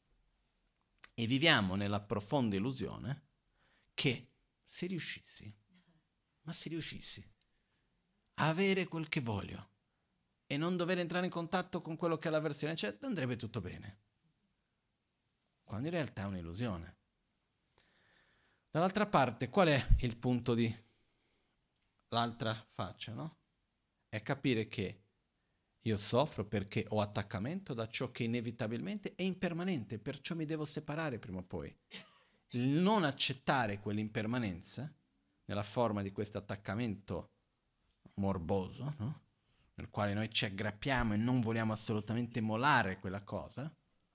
E 1.14 1.26
viviamo 1.28 1.76
nella 1.76 2.00
profonda 2.00 2.56
illusione 2.56 3.22
che 3.94 4.32
se 4.64 4.86
riuscissi, 4.86 5.54
ma 6.42 6.52
se 6.52 6.68
riuscissi 6.68 7.24
a 8.34 8.48
avere 8.48 8.88
quel 8.88 9.08
che 9.08 9.20
voglio, 9.20 9.70
e 10.46 10.56
non 10.56 10.76
dover 10.76 10.98
entrare 10.98 11.26
in 11.26 11.30
contatto 11.30 11.80
con 11.80 11.96
quello 11.96 12.18
che 12.18 12.26
è 12.26 12.30
la 12.32 12.40
versione, 12.40 12.74
cioè 12.74 12.98
andrebbe 13.02 13.36
tutto 13.36 13.60
bene. 13.60 14.00
Quando 15.62 15.86
in 15.86 15.94
realtà 15.94 16.22
è 16.22 16.26
un'illusione. 16.26 16.96
Dall'altra 18.70 19.06
parte, 19.06 19.48
qual 19.48 19.68
è 19.68 19.86
il 20.00 20.16
punto 20.16 20.54
di 20.54 20.82
l'altra 22.08 22.66
faccia, 22.70 23.12
no? 23.12 23.42
È 24.14 24.22
capire 24.22 24.68
che 24.68 25.02
io 25.80 25.98
soffro 25.98 26.44
perché 26.46 26.86
ho 26.90 27.00
attaccamento 27.00 27.74
da 27.74 27.88
ciò 27.88 28.12
che 28.12 28.22
inevitabilmente 28.22 29.16
è 29.16 29.22
impermanente, 29.22 29.98
perciò 29.98 30.36
mi 30.36 30.44
devo 30.44 30.64
separare 30.64 31.18
prima 31.18 31.38
o 31.38 31.42
poi. 31.42 31.76
Il 32.50 32.68
non 32.68 33.02
accettare 33.02 33.80
quell'impermanenza, 33.80 34.88
nella 35.46 35.64
forma 35.64 36.00
di 36.00 36.12
questo 36.12 36.38
attaccamento 36.38 37.32
morboso, 38.14 38.94
no? 38.98 39.22
nel 39.74 39.90
quale 39.90 40.14
noi 40.14 40.30
ci 40.30 40.44
aggrappiamo 40.44 41.14
e 41.14 41.16
non 41.16 41.40
vogliamo 41.40 41.72
assolutamente 41.72 42.40
molare 42.40 43.00
quella 43.00 43.24
cosa, 43.24 43.68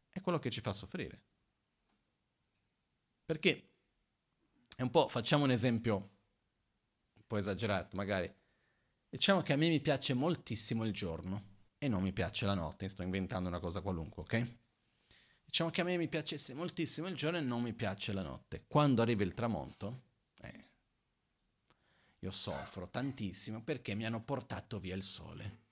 è 0.08 0.22
quello 0.22 0.40
che 0.40 0.50
ci 0.50 0.62
fa 0.62 0.72
soffrire. 0.72 1.24
Perché 3.26 3.72
è 4.78 4.82
un 4.82 4.92
po', 4.92 5.10
facciamo 5.10 5.44
un 5.44 5.52
esempio 5.52 5.96
un 7.16 7.24
po' 7.28 7.36
esagerato 7.36 7.98
magari, 7.98 8.34
diciamo 9.10 9.42
che 9.42 9.54
a 9.54 9.56
me 9.56 9.70
mi 9.70 9.80
piace 9.80 10.14
moltissimo 10.14 10.86
il 10.86 10.94
giorno 10.94 11.58
e 11.78 11.88
non 11.88 12.04
mi 12.04 12.14
piace 12.14 12.46
la 12.46 12.54
notte, 12.54 12.90
sto 12.90 13.02
inventando 13.02 13.48
una 13.48 13.60
cosa 13.60 13.82
qualunque, 13.82 14.22
ok? 14.24 14.56
Diciamo 15.46 15.72
che 15.72 15.82
a 15.82 15.84
me 15.84 15.98
mi 15.98 16.08
piacesse 16.08 16.54
moltissimo 16.54 17.08
il 17.08 17.16
giorno 17.16 17.40
e 17.40 17.42
non 17.42 17.64
mi 17.64 17.74
piace 17.74 18.14
la 18.14 18.22
notte. 18.22 18.66
Quando 18.68 19.02
arriva 19.02 19.24
il 19.24 19.34
tramonto, 19.34 20.02
eh, 20.42 20.70
io 22.20 22.32
soffro 22.32 22.88
tantissimo 22.88 23.64
perché 23.64 23.96
mi 23.96 24.06
hanno 24.06 24.22
portato 24.22 24.80
via 24.80 24.96
il 24.96 25.02
sole. 25.02 25.68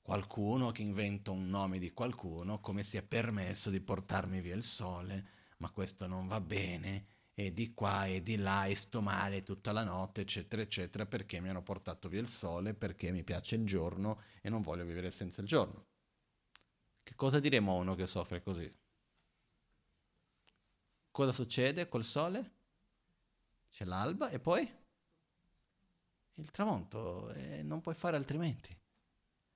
Qualcuno 0.00 0.70
che 0.70 0.82
inventa 0.82 1.32
un 1.32 1.48
nome 1.48 1.78
di 1.78 1.90
qualcuno, 1.92 2.60
come 2.60 2.82
si 2.82 2.96
è 2.96 3.02
permesso 3.02 3.70
di 3.70 3.80
portarmi 3.80 4.40
via 4.40 4.54
il 4.54 4.62
sole, 4.62 5.28
ma 5.58 5.70
questo 5.70 6.06
non 6.06 6.26
va 6.26 6.40
bene, 6.40 7.06
e 7.34 7.52
di 7.52 7.74
qua 7.74 8.06
e 8.06 8.22
di 8.22 8.36
là 8.36 8.66
e 8.66 8.76
sto 8.76 9.00
male 9.00 9.42
tutta 9.42 9.72
la 9.72 9.82
notte, 9.82 10.20
eccetera, 10.20 10.62
eccetera, 10.62 11.04
perché 11.04 11.40
mi 11.40 11.48
hanno 11.48 11.62
portato 11.62 12.08
via 12.08 12.20
il 12.20 12.28
sole, 12.28 12.74
perché 12.74 13.10
mi 13.10 13.24
piace 13.24 13.56
il 13.56 13.66
giorno 13.66 14.22
e 14.40 14.48
non 14.48 14.62
voglio 14.62 14.84
vivere 14.84 15.10
senza 15.10 15.40
il 15.40 15.46
giorno. 15.46 15.86
Che 17.02 17.14
cosa 17.16 17.40
diremo 17.40 17.72
a 17.72 17.76
uno 17.76 17.94
che 17.96 18.06
soffre 18.06 18.40
così? 18.42 18.70
Cosa 21.10 21.32
succede 21.32 21.88
col 21.88 22.04
sole? 22.04 22.52
C'è 23.70 23.84
l'alba 23.84 24.30
e 24.30 24.38
poi 24.38 24.68
il 26.34 26.50
tramonto 26.50 27.32
e 27.32 27.62
non 27.62 27.80
puoi 27.80 27.94
fare 27.94 28.16
altrimenti. 28.16 28.70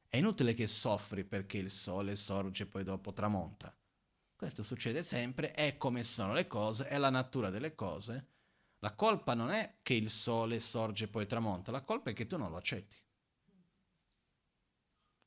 È 0.09 0.16
inutile 0.16 0.55
che 0.55 0.66
soffri 0.66 1.24
perché 1.24 1.59
il 1.59 1.70
sole 1.70 2.16
sorge 2.16 2.64
e 2.64 2.66
poi 2.66 2.83
dopo 2.83 3.12
tramonta. 3.12 3.72
Questo 4.39 4.62
succede 4.62 5.03
sempre, 5.03 5.51
è 5.51 5.76
come 5.76 6.05
sono 6.05 6.32
le 6.32 6.47
cose, 6.47 6.86
è 6.86 6.97
la 6.97 7.11
natura 7.11 7.51
delle 7.51 7.74
cose. 7.74 8.28
La 8.78 8.95
colpa 8.95 9.34
non 9.34 9.51
è 9.51 9.80
che 9.82 9.95
il 9.95 10.11
sole 10.11 10.61
sorge 10.61 11.07
e 11.07 11.09
poi 11.09 11.26
tramonta, 11.26 11.72
la 11.72 11.82
colpa 11.82 12.11
è 12.11 12.12
che 12.12 12.26
tu 12.26 12.39
non 12.39 12.51
lo 12.51 12.57
accetti. 12.57 12.97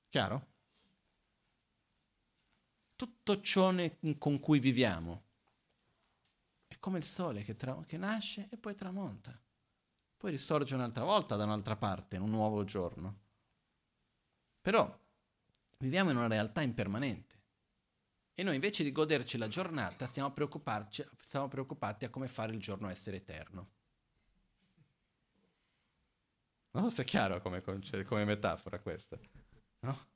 Chiaro? 0.08 0.48
Tutto 2.96 3.42
ciò 3.42 3.74
con 4.18 4.40
cui 4.40 4.60
viviamo 4.60 5.26
come 6.82 6.98
il 6.98 7.06
sole 7.06 7.44
che, 7.44 7.56
tra- 7.56 7.80
che 7.86 7.98
nasce 7.98 8.50
e 8.50 8.58
poi 8.58 8.76
tramonta. 8.76 9.40
Poi 10.18 10.32
risorge 10.32 10.76
un'altra 10.76 11.06
volta 11.06 11.36
da 11.36 11.46
un'altra 11.46 11.78
parte, 11.78 12.18
in 12.18 12.24
un 12.24 12.32
nuovo 12.32 12.66
giorno. 12.66 13.20
Però 14.60 15.00
viviamo 15.78 16.10
in 16.10 16.18
una 16.18 16.28
realtà 16.28 16.62
impermanente. 16.62 17.31
E 18.42 18.44
noi 18.44 18.56
invece 18.56 18.82
di 18.84 18.92
goderci 18.92 19.38
la 19.38 19.48
giornata 19.48 20.08
stiamo, 20.08 20.34
stiamo 21.22 21.48
preoccupati 21.48 22.06
a 22.06 22.10
come 22.10 22.28
fare 22.28 22.52
il 22.52 22.60
giorno 22.60 22.90
essere 22.90 23.18
eterno. 23.18 23.70
Non 26.72 26.86
so 26.86 26.90
se 26.90 27.02
è 27.04 27.06
chiaro 27.06 27.40
come, 27.40 27.62
come 27.62 28.26
metafora 28.26 28.80
questa. 28.80 29.20
No? 29.82 30.08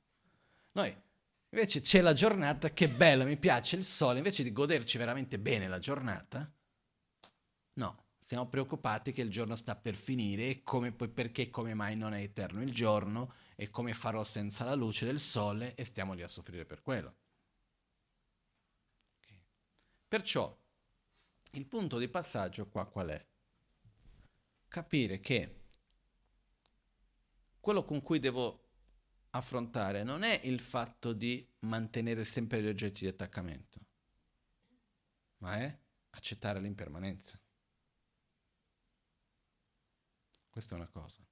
Noi 0.72 0.92
invece 1.50 1.80
c'è 1.82 2.00
la 2.00 2.14
giornata, 2.14 2.70
che 2.70 2.88
bella, 2.88 3.24
mi 3.24 3.36
piace 3.36 3.76
il 3.76 3.84
sole, 3.84 4.18
invece 4.18 4.42
di 4.42 4.52
goderci 4.52 4.98
veramente 4.98 5.38
bene 5.38 5.68
la 5.68 5.78
giornata, 5.78 6.52
no, 7.74 8.06
siamo 8.18 8.48
preoccupati 8.48 9.12
che 9.12 9.22
il 9.22 9.30
giorno 9.30 9.54
sta 9.54 9.76
per 9.76 9.94
finire 9.94 10.48
e 10.48 10.62
come, 10.64 10.90
perché 10.90 11.48
come 11.48 11.74
mai 11.74 11.94
non 11.94 12.12
è 12.12 12.22
eterno 12.22 12.60
il 12.60 12.72
giorno 12.72 13.34
e 13.54 13.70
come 13.70 13.94
farò 13.94 14.24
senza 14.24 14.64
la 14.64 14.74
luce 14.74 15.06
del 15.06 15.20
sole 15.20 15.76
e 15.76 15.84
stiamo 15.84 16.12
lì 16.12 16.24
a 16.24 16.28
soffrire 16.28 16.64
per 16.64 16.82
quello. 16.82 17.18
Perciò 20.08 20.56
il 21.52 21.66
punto 21.66 21.98
di 21.98 22.08
passaggio 22.08 22.68
qua 22.68 22.86
qual 22.86 23.08
è? 23.08 23.26
Capire 24.68 25.18
che 25.18 25.62
quello 27.58 27.82
con 27.82 28.00
cui 28.02 28.20
devo 28.20 28.62
affrontare 29.30 30.04
non 30.04 30.22
è 30.22 30.40
il 30.44 30.60
fatto 30.60 31.12
di 31.12 31.44
mantenere 31.60 32.24
sempre 32.24 32.62
gli 32.62 32.68
oggetti 32.68 33.00
di 33.00 33.08
attaccamento, 33.08 33.80
ma 35.38 35.56
è 35.56 35.78
accettare 36.10 36.60
l'impermanenza. 36.60 37.40
Questa 40.48 40.74
è 40.74 40.78
una 40.78 40.88
cosa. 40.88 41.26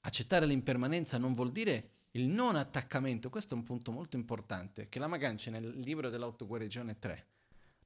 Accettare 0.00 0.46
l'impermanenza 0.46 1.18
non 1.18 1.34
vuol 1.34 1.52
dire 1.52 1.90
il 2.12 2.26
non 2.26 2.56
attaccamento, 2.56 3.28
questo 3.28 3.54
è 3.54 3.58
un 3.58 3.64
punto 3.64 3.92
molto 3.92 4.16
importante, 4.16 4.88
che 4.88 4.98
la 4.98 5.06
Magancia 5.06 5.50
nel 5.50 5.78
libro 5.78 6.08
dell'autoguarigione 6.08 6.98
3 6.98 7.28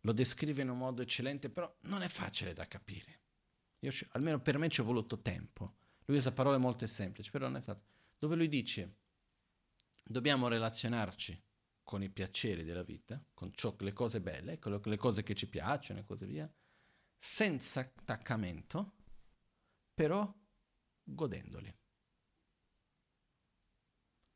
lo 0.04 0.12
descrive 0.12 0.62
in 0.62 0.68
un 0.68 0.78
modo 0.78 1.02
eccellente, 1.02 1.50
però 1.50 1.72
non 1.82 2.02
è 2.02 2.08
facile 2.08 2.52
da 2.52 2.66
capire. 2.66 3.22
Io, 3.80 3.90
almeno 4.10 4.40
per 4.40 4.58
me 4.58 4.68
ci 4.68 4.80
è 4.80 4.84
voluto 4.84 5.20
tempo. 5.20 5.76
Lui 6.04 6.18
usa 6.18 6.32
parole 6.32 6.58
molto 6.58 6.86
semplici, 6.86 7.30
però 7.30 7.46
non 7.46 7.56
è 7.56 7.60
stato. 7.60 7.84
Dove 8.18 8.36
lui 8.36 8.48
dice, 8.48 8.96
dobbiamo 10.02 10.48
relazionarci 10.48 11.42
con 11.82 12.02
i 12.02 12.10
piaceri 12.10 12.64
della 12.64 12.82
vita, 12.82 13.22
con 13.32 13.52
ciò, 13.54 13.74
le 13.78 13.92
cose 13.92 14.20
belle, 14.20 14.58
con 14.58 14.78
le 14.82 14.96
cose 14.96 15.22
che 15.22 15.34
ci 15.34 15.48
piacciono 15.48 16.00
e 16.00 16.04
così 16.04 16.26
via, 16.26 16.50
senza 17.16 17.80
attaccamento, 17.80 18.96
però 19.94 20.32
godendoli. 21.02 21.74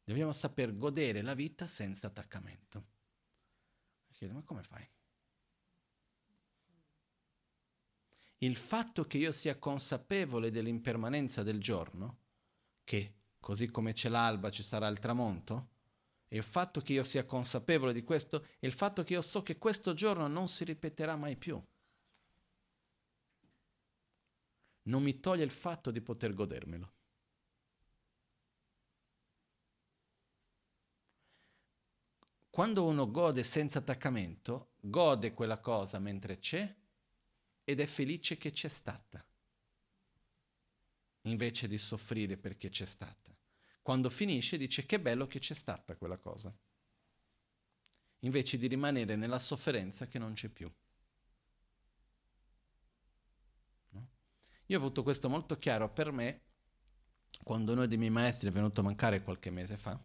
Dobbiamo 0.03 0.33
saper 0.33 0.75
godere 0.75 1.21
la 1.21 1.35
vita 1.35 1.67
senza 1.67 2.07
attaccamento. 2.07 2.87
Chiedo, 4.11 4.33
ma 4.33 4.43
come 4.43 4.63
fai? 4.63 4.89
Il 8.39 8.57
fatto 8.57 9.05
che 9.05 9.19
io 9.19 9.33
sia 9.33 9.59
consapevole 9.59 10.51
dell'impermanenza 10.51 11.43
del 11.43 11.61
giorno, 11.61 12.19
che 12.85 13.15
così 13.41 13.71
come 13.71 13.93
c'è 13.93 14.09
l'alba 14.09 14.51
ci 14.51 14.63
sarà 14.63 14.87
il 14.87 14.99
tramonto, 14.99 15.71
e 16.29 16.37
il 16.37 16.45
fatto 16.45 16.81
che 16.81 16.93
io 16.93 17.03
sia 17.03 17.25
consapevole 17.25 17.93
di 17.93 18.05
questo, 18.05 18.47
e 18.59 18.67
il 18.67 18.73
fatto 18.73 19.03
che 19.03 19.15
io 19.15 19.23
so 19.23 19.43
che 19.43 19.59
questo 19.59 19.93
giorno 19.95 20.29
non 20.29 20.47
si 20.47 20.65
ripeterà 20.65 21.17
mai 21.17 21.37
più, 21.37 21.61
non 24.83 25.03
mi 25.03 25.21
toglie 25.21 25.45
il 25.45 25.51
fatto 25.51 25.91
di 25.91 26.01
poter 26.01 26.33
godermelo. 26.33 26.93
Quando 32.51 32.87
uno 32.87 33.11
gode 33.11 33.43
senza 33.45 33.79
attaccamento, 33.79 34.73
gode 34.81 35.33
quella 35.33 35.61
cosa 35.61 35.99
mentre 35.99 36.39
c'è 36.39 36.75
ed 37.69 37.81
è 37.81 37.85
felice 37.85 38.39
che 38.39 38.51
c'è 38.51 38.69
stata, 38.69 39.23
invece 41.25 41.69
di 41.69 41.77
soffrire 41.77 42.39
perché 42.39 42.71
c'è 42.71 42.87
stata. 42.87 43.37
Quando 43.83 44.09
finisce 44.09 44.57
dice 44.57 44.87
che 44.87 44.99
bello 44.99 45.27
che 45.27 45.39
c'è 45.39 45.53
stata 45.53 45.95
quella 45.95 46.17
cosa, 46.17 46.51
invece 48.21 48.57
di 48.57 48.69
rimanere 48.69 49.17
nella 49.17 49.39
sofferenza 49.39 50.07
che 50.07 50.19
non 50.19 50.33
c'è 50.33 50.49
più. 50.49 50.73
No? 53.91 54.09
Io 54.65 54.77
ho 54.79 54.81
avuto 54.81 55.03
questo 55.03 55.29
molto 55.29 55.59
chiaro 55.59 55.93
per 55.93 56.11
me 56.11 56.41
quando 57.45 57.73
uno 57.73 57.85
dei 57.85 57.99
miei 57.99 58.09
maestri 58.09 58.49
è 58.49 58.51
venuto 58.51 58.81
a 58.81 58.85
mancare 58.85 59.23
qualche 59.23 59.51
mese 59.51 59.77
fa 59.77 60.03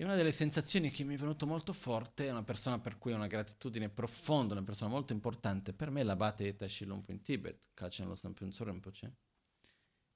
e 0.00 0.04
una 0.04 0.14
delle 0.14 0.32
sensazioni 0.32 0.90
che 0.90 1.04
mi 1.04 1.12
è 1.12 1.18
venuto 1.18 1.46
molto 1.46 1.74
forte 1.74 2.26
è 2.26 2.30
una 2.30 2.42
persona 2.42 2.78
per 2.78 2.96
cui 2.96 3.12
ho 3.12 3.16
una 3.16 3.26
gratitudine 3.26 3.90
profonda, 3.90 4.54
una 4.54 4.62
persona 4.62 4.88
molto 4.88 5.12
importante 5.12 5.74
per 5.74 5.90
me, 5.90 6.02
l'abate 6.02 6.46
Eta 6.46 6.66
Shilompo 6.66 7.12
in 7.12 7.20
Tibet, 7.20 7.68
Kachen 7.74 8.08
lo 8.08 8.16
Stampiunzo 8.16 8.64
Rinpoche. 8.64 9.16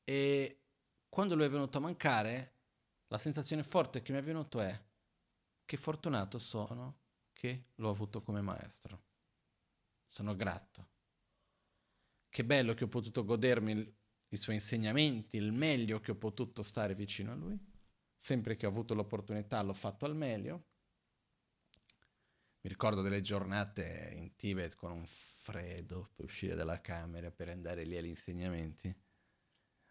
E 0.03 0.63
quando 1.07 1.35
lui 1.35 1.45
è 1.45 1.51
venuto 1.51 1.77
a 1.77 1.83
mancare, 1.83 2.55
la 3.09 3.19
sensazione 3.19 3.63
forte 3.63 4.01
che 4.01 4.13
mi 4.13 4.19
è 4.21 4.23
venuta 4.23 4.67
è 4.67 4.85
che 5.67 5.77
fortunato 5.77 6.39
sono 6.39 7.01
che 7.35 7.67
l'ho 7.75 7.91
avuto 7.91 8.23
come 8.23 8.41
maestro. 8.41 9.03
Sono 10.07 10.35
grato. 10.35 10.89
Che 12.31 12.43
bello 12.43 12.73
che 12.73 12.85
ho 12.85 12.89
potuto 12.89 13.23
godermi 13.23 13.95
i 14.29 14.37
suoi 14.39 14.55
insegnamenti, 14.55 15.37
il 15.37 15.53
meglio 15.53 16.01
che 16.01 16.13
ho 16.13 16.17
potuto 16.17 16.63
stare 16.63 16.95
vicino 16.95 17.33
a 17.33 17.35
lui 17.35 17.73
sempre 18.25 18.57
che 18.57 18.65
ho 18.65 18.71
avuto 18.71 18.95
l'opportunità 18.95 19.61
l'ho 19.61 19.75
fatto 19.75 20.07
al 20.07 20.17
meglio. 20.17 20.65
Mi 22.63 22.71
ricordo 22.71 23.03
delle 23.03 23.21
giornate 23.21 24.13
in 24.15 24.35
Tibet 24.35 24.77
con 24.77 24.93
un 24.93 25.05
freddo 25.07 26.09
per 26.15 26.25
uscire 26.25 26.55
dalla 26.55 26.81
camera 26.81 27.31
per 27.31 27.51
andare 27.51 27.85
lì 27.85 27.99
agli 27.99 28.07
insegnamenti. 28.07 28.97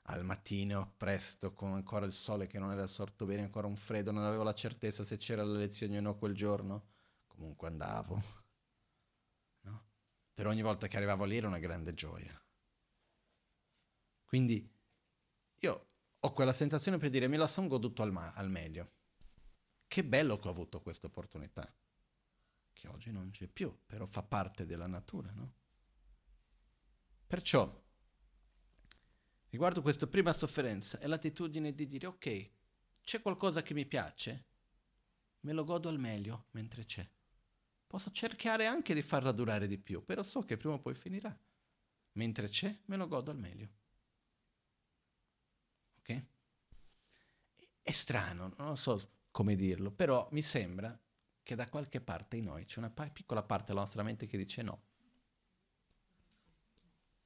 Al 0.08 0.26
mattino, 0.26 0.96
presto, 0.98 1.54
con 1.54 1.74
ancora 1.74 2.08
il 2.08 2.12
sole 2.12 2.48
che 2.48 2.58
non 2.58 2.72
era 2.72 2.88
sorto 2.88 3.26
bene, 3.28 3.44
ancora 3.44 3.68
un 3.68 3.76
freddo, 3.76 4.12
non 4.12 4.24
avevo 4.24 4.42
la 4.42 4.56
certezza 4.56 5.04
se 5.04 5.18
c'era 5.18 5.44
la 5.44 5.56
lezione 5.56 6.00
o 6.00 6.02
no 6.02 6.18
quel 6.18 6.34
giorno. 6.34 6.88
Comunque 7.28 7.68
andavo. 7.68 8.22
No? 9.62 9.86
Per 10.34 10.48
ogni 10.48 10.64
volta 10.64 10.88
che 10.88 10.98
arrivavo 10.98 11.24
lì 11.24 11.38
era 11.38 11.48
una 11.48 11.60
grande 11.60 11.94
gioia. 11.94 12.38
Quindi 14.26 14.70
ho 16.26 16.32
quella 16.32 16.54
sensazione 16.54 16.98
per 16.98 17.10
dire 17.10 17.28
me 17.28 17.36
la 17.36 17.48
sono 17.48 17.68
goduto 17.68 18.02
al, 18.02 18.12
ma- 18.12 18.32
al 18.34 18.50
meglio. 18.50 18.92
Che 19.88 20.06
bello 20.06 20.40
che 20.40 20.48
ho 20.48 20.52
avuto 20.52 20.82
questa 20.82 21.08
opportunità, 21.08 21.72
che 22.72 22.88
oggi 22.88 23.12
non 23.12 23.30
c'è 23.30 23.48
più, 23.48 23.78
però 23.86 24.06
fa 24.06 24.24
parte 24.24 24.66
della 24.66 24.88
natura, 24.88 25.32
no? 25.32 25.54
Perciò, 27.28 27.84
riguardo 29.50 29.82
questa 29.82 30.08
prima 30.08 30.32
sofferenza, 30.32 30.98
è 31.00 31.08
l'attitudine 31.08 31.74
di 31.74 31.88
dire 31.88 32.08
ok, 32.08 32.52
c'è 33.04 33.22
qualcosa 33.22 33.62
che 33.62 33.74
mi 33.74 33.86
piace, 33.86 34.46
me 35.42 35.52
lo 35.52 35.66
godo 35.66 35.90
al 35.90 36.00
meglio 36.00 36.48
mentre 36.52 36.86
c'è. 36.86 37.06
Posso 37.86 38.12
cercare 38.12 38.66
anche 38.66 38.94
di 38.94 39.02
farla 39.02 39.32
durare 39.32 39.68
di 39.68 39.78
più, 39.78 40.04
però 40.06 40.24
so 40.24 40.46
che 40.46 40.58
prima 40.58 40.76
o 40.76 40.80
poi 40.80 40.96
finirà. 40.96 41.38
Mentre 42.14 42.48
c'è, 42.48 42.80
me 42.86 42.96
lo 42.96 43.08
godo 43.08 43.30
al 43.30 43.38
meglio. 43.38 43.70
Ok? 46.04 46.24
È 47.82 47.92
strano, 47.92 48.54
non 48.58 48.78
so 48.78 49.12
come 49.32 49.56
dirlo, 49.56 49.92
però 49.92 50.28
mi 50.32 50.42
sembra 50.42 50.98
che 51.42 51.56
da 51.56 51.68
qualche 51.68 52.02
parte 52.02 52.38
in 52.38 52.46
noi 52.46 52.66
c'è 52.66 52.80
una 52.80 52.90
piccola 52.90 53.44
parte 53.44 53.68
della 53.68 53.82
nostra 53.82 54.04
mente 54.04 54.28
che 54.28 54.38
dice 54.38 54.62
no. 54.62 54.82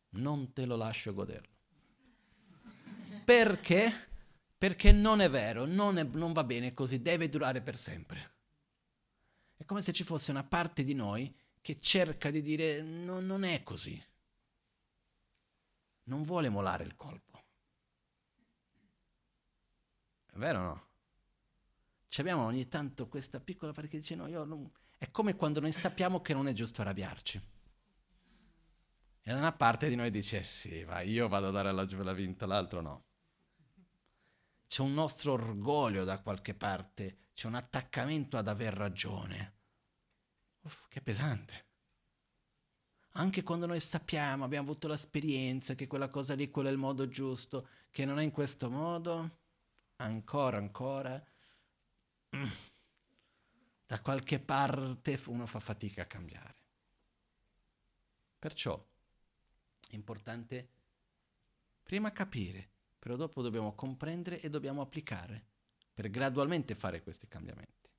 Non 0.09 0.53
te 0.53 0.65
lo 0.65 0.75
lascio 0.75 1.13
goderlo. 1.13 1.55
Perché? 3.25 3.91
Perché 4.57 4.91
non 4.91 5.21
è 5.21 5.29
vero, 5.29 5.65
non, 5.65 5.97
è, 5.97 6.03
non 6.03 6.33
va 6.33 6.43
bene 6.43 6.73
così, 6.73 7.01
deve 7.01 7.29
durare 7.29 7.61
per 7.61 7.75
sempre. 7.77 8.35
È 9.55 9.65
come 9.65 9.81
se 9.81 9.91
ci 9.91 10.03
fosse 10.03 10.31
una 10.31 10.43
parte 10.43 10.83
di 10.83 10.93
noi 10.93 11.35
che 11.61 11.79
cerca 11.79 12.31
di 12.31 12.41
dire 12.41 12.81
no, 12.81 13.19
non 13.19 13.43
è 13.43 13.63
così. 13.63 14.01
Non 16.03 16.23
vuole 16.23 16.49
molare 16.49 16.85
il 16.85 16.95
colpo. 16.95 17.43
È 20.25 20.26
vero 20.37 20.59
o 20.59 20.63
no? 20.63 20.87
Ci 22.07 22.21
abbiamo 22.21 22.43
ogni 22.43 22.67
tanto 22.67 23.07
questa 23.07 23.39
piccola 23.39 23.73
parte 23.73 23.89
che 23.89 23.99
dice 23.99 24.15
no, 24.15 24.27
io 24.27 24.43
non... 24.43 24.71
È 24.97 25.11
come 25.11 25.35
quando 25.35 25.59
noi 25.59 25.71
sappiamo 25.71 26.21
che 26.21 26.33
non 26.33 26.47
è 26.47 26.53
giusto 26.53 26.81
arrabbiarci. 26.81 27.41
E 29.21 29.31
da 29.31 29.37
una 29.37 29.51
parte 29.51 29.89
di 29.89 29.95
noi 29.95 30.09
dice 30.09 30.41
sì, 30.41 30.83
vai, 30.83 31.09
io 31.11 31.27
vado 31.27 31.49
a 31.49 31.51
dare 31.51 31.71
la, 31.71 31.85
la 31.85 32.13
vinta, 32.13 32.45
l'altro 32.45 32.81
no. 32.81 33.05
C'è 34.67 34.81
un 34.81 34.93
nostro 34.93 35.33
orgoglio 35.33 36.03
da 36.03 36.21
qualche 36.21 36.53
parte, 36.53 37.17
c'è 37.33 37.47
un 37.47 37.55
attaccamento 37.55 38.37
ad 38.37 38.47
aver 38.47 38.73
ragione. 38.73 39.55
Uff, 40.61 40.87
che 40.87 41.01
pesante. 41.01 41.65
Anche 43.11 43.43
quando 43.43 43.65
noi 43.65 43.79
sappiamo, 43.79 44.43
abbiamo 44.45 44.69
avuto 44.69 44.87
l'esperienza 44.87 45.75
che 45.75 45.87
quella 45.87 46.07
cosa 46.07 46.33
lì, 46.33 46.49
quello 46.49 46.69
è 46.69 46.71
il 46.71 46.77
modo 46.77 47.07
giusto, 47.07 47.67
che 47.91 48.05
non 48.05 48.19
è 48.19 48.23
in 48.23 48.31
questo 48.31 48.69
modo, 48.69 49.39
ancora, 49.97 50.57
ancora, 50.57 51.23
da 53.85 54.01
qualche 54.01 54.39
parte 54.39 55.19
uno 55.27 55.45
fa 55.45 55.59
fatica 55.59 56.03
a 56.03 56.05
cambiare. 56.05 56.55
Perciò 58.39 58.85
è 59.89 59.95
importante 59.95 60.75
Prima 61.87 62.11
capire, 62.11 62.69
però 62.99 63.15
dopo 63.15 63.41
dobbiamo 63.41 63.73
comprendere 63.73 64.41
e 64.41 64.49
dobbiamo 64.49 64.81
applicare 64.81 65.45
per 65.93 66.09
gradualmente 66.09 66.75
fare 66.75 67.01
questi 67.01 67.29
cambiamenti. 67.29 67.89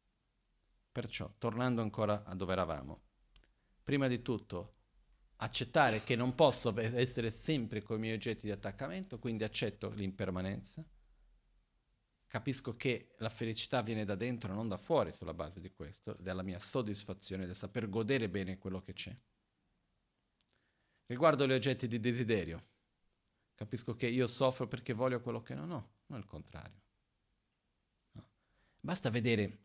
Perciò, 0.92 1.32
tornando 1.38 1.80
ancora 1.80 2.22
a 2.26 2.34
dove 2.34 2.52
eravamo, 2.52 3.00
prima 3.82 4.06
di 4.06 4.20
tutto 4.20 4.74
accettare 5.36 6.04
che 6.04 6.16
non 6.16 6.34
posso 6.34 6.78
essere 6.78 7.30
sempre 7.30 7.80
con 7.80 7.96
i 7.96 8.00
miei 8.00 8.12
oggetti 8.12 8.42
di 8.42 8.50
attaccamento, 8.50 9.18
quindi 9.18 9.42
accetto 9.42 9.88
l'impermanenza, 9.88 10.84
capisco 12.28 12.76
che 12.76 13.14
la 13.18 13.30
felicità 13.30 13.80
viene 13.80 14.04
da 14.04 14.14
dentro, 14.14 14.52
non 14.52 14.68
da 14.68 14.76
fuori 14.76 15.12
sulla 15.12 15.34
base 15.34 15.60
di 15.60 15.72
questo, 15.72 16.14
della 16.20 16.42
mia 16.42 16.60
soddisfazione, 16.60 17.46
del 17.46 17.56
saper 17.56 17.88
godere 17.88 18.28
bene 18.28 18.58
quello 18.58 18.80
che 18.80 18.92
c'è. 18.92 19.16
Riguardo 21.06 21.46
gli 21.46 21.52
oggetti 21.52 21.88
di 21.88 21.98
desiderio, 21.98 22.66
capisco 23.54 23.96
che 23.96 24.06
io 24.06 24.26
soffro 24.26 24.68
perché 24.68 24.92
voglio 24.92 25.22
quello 25.22 25.40
che 25.40 25.54
non 25.54 25.70
ho, 25.70 25.92
non 26.06 26.18
il 26.18 26.26
contrario. 26.26 26.82
No. 28.12 28.28
Basta 28.78 29.08
vedere, 29.08 29.64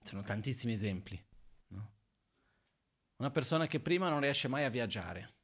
sono 0.00 0.22
tantissimi 0.22 0.74
esempi. 0.74 1.20
No? 1.68 1.94
Una 3.16 3.32
persona 3.32 3.66
che 3.66 3.80
prima 3.80 4.08
non 4.08 4.20
riesce 4.20 4.46
mai 4.46 4.64
a 4.64 4.70
viaggiare, 4.70 5.38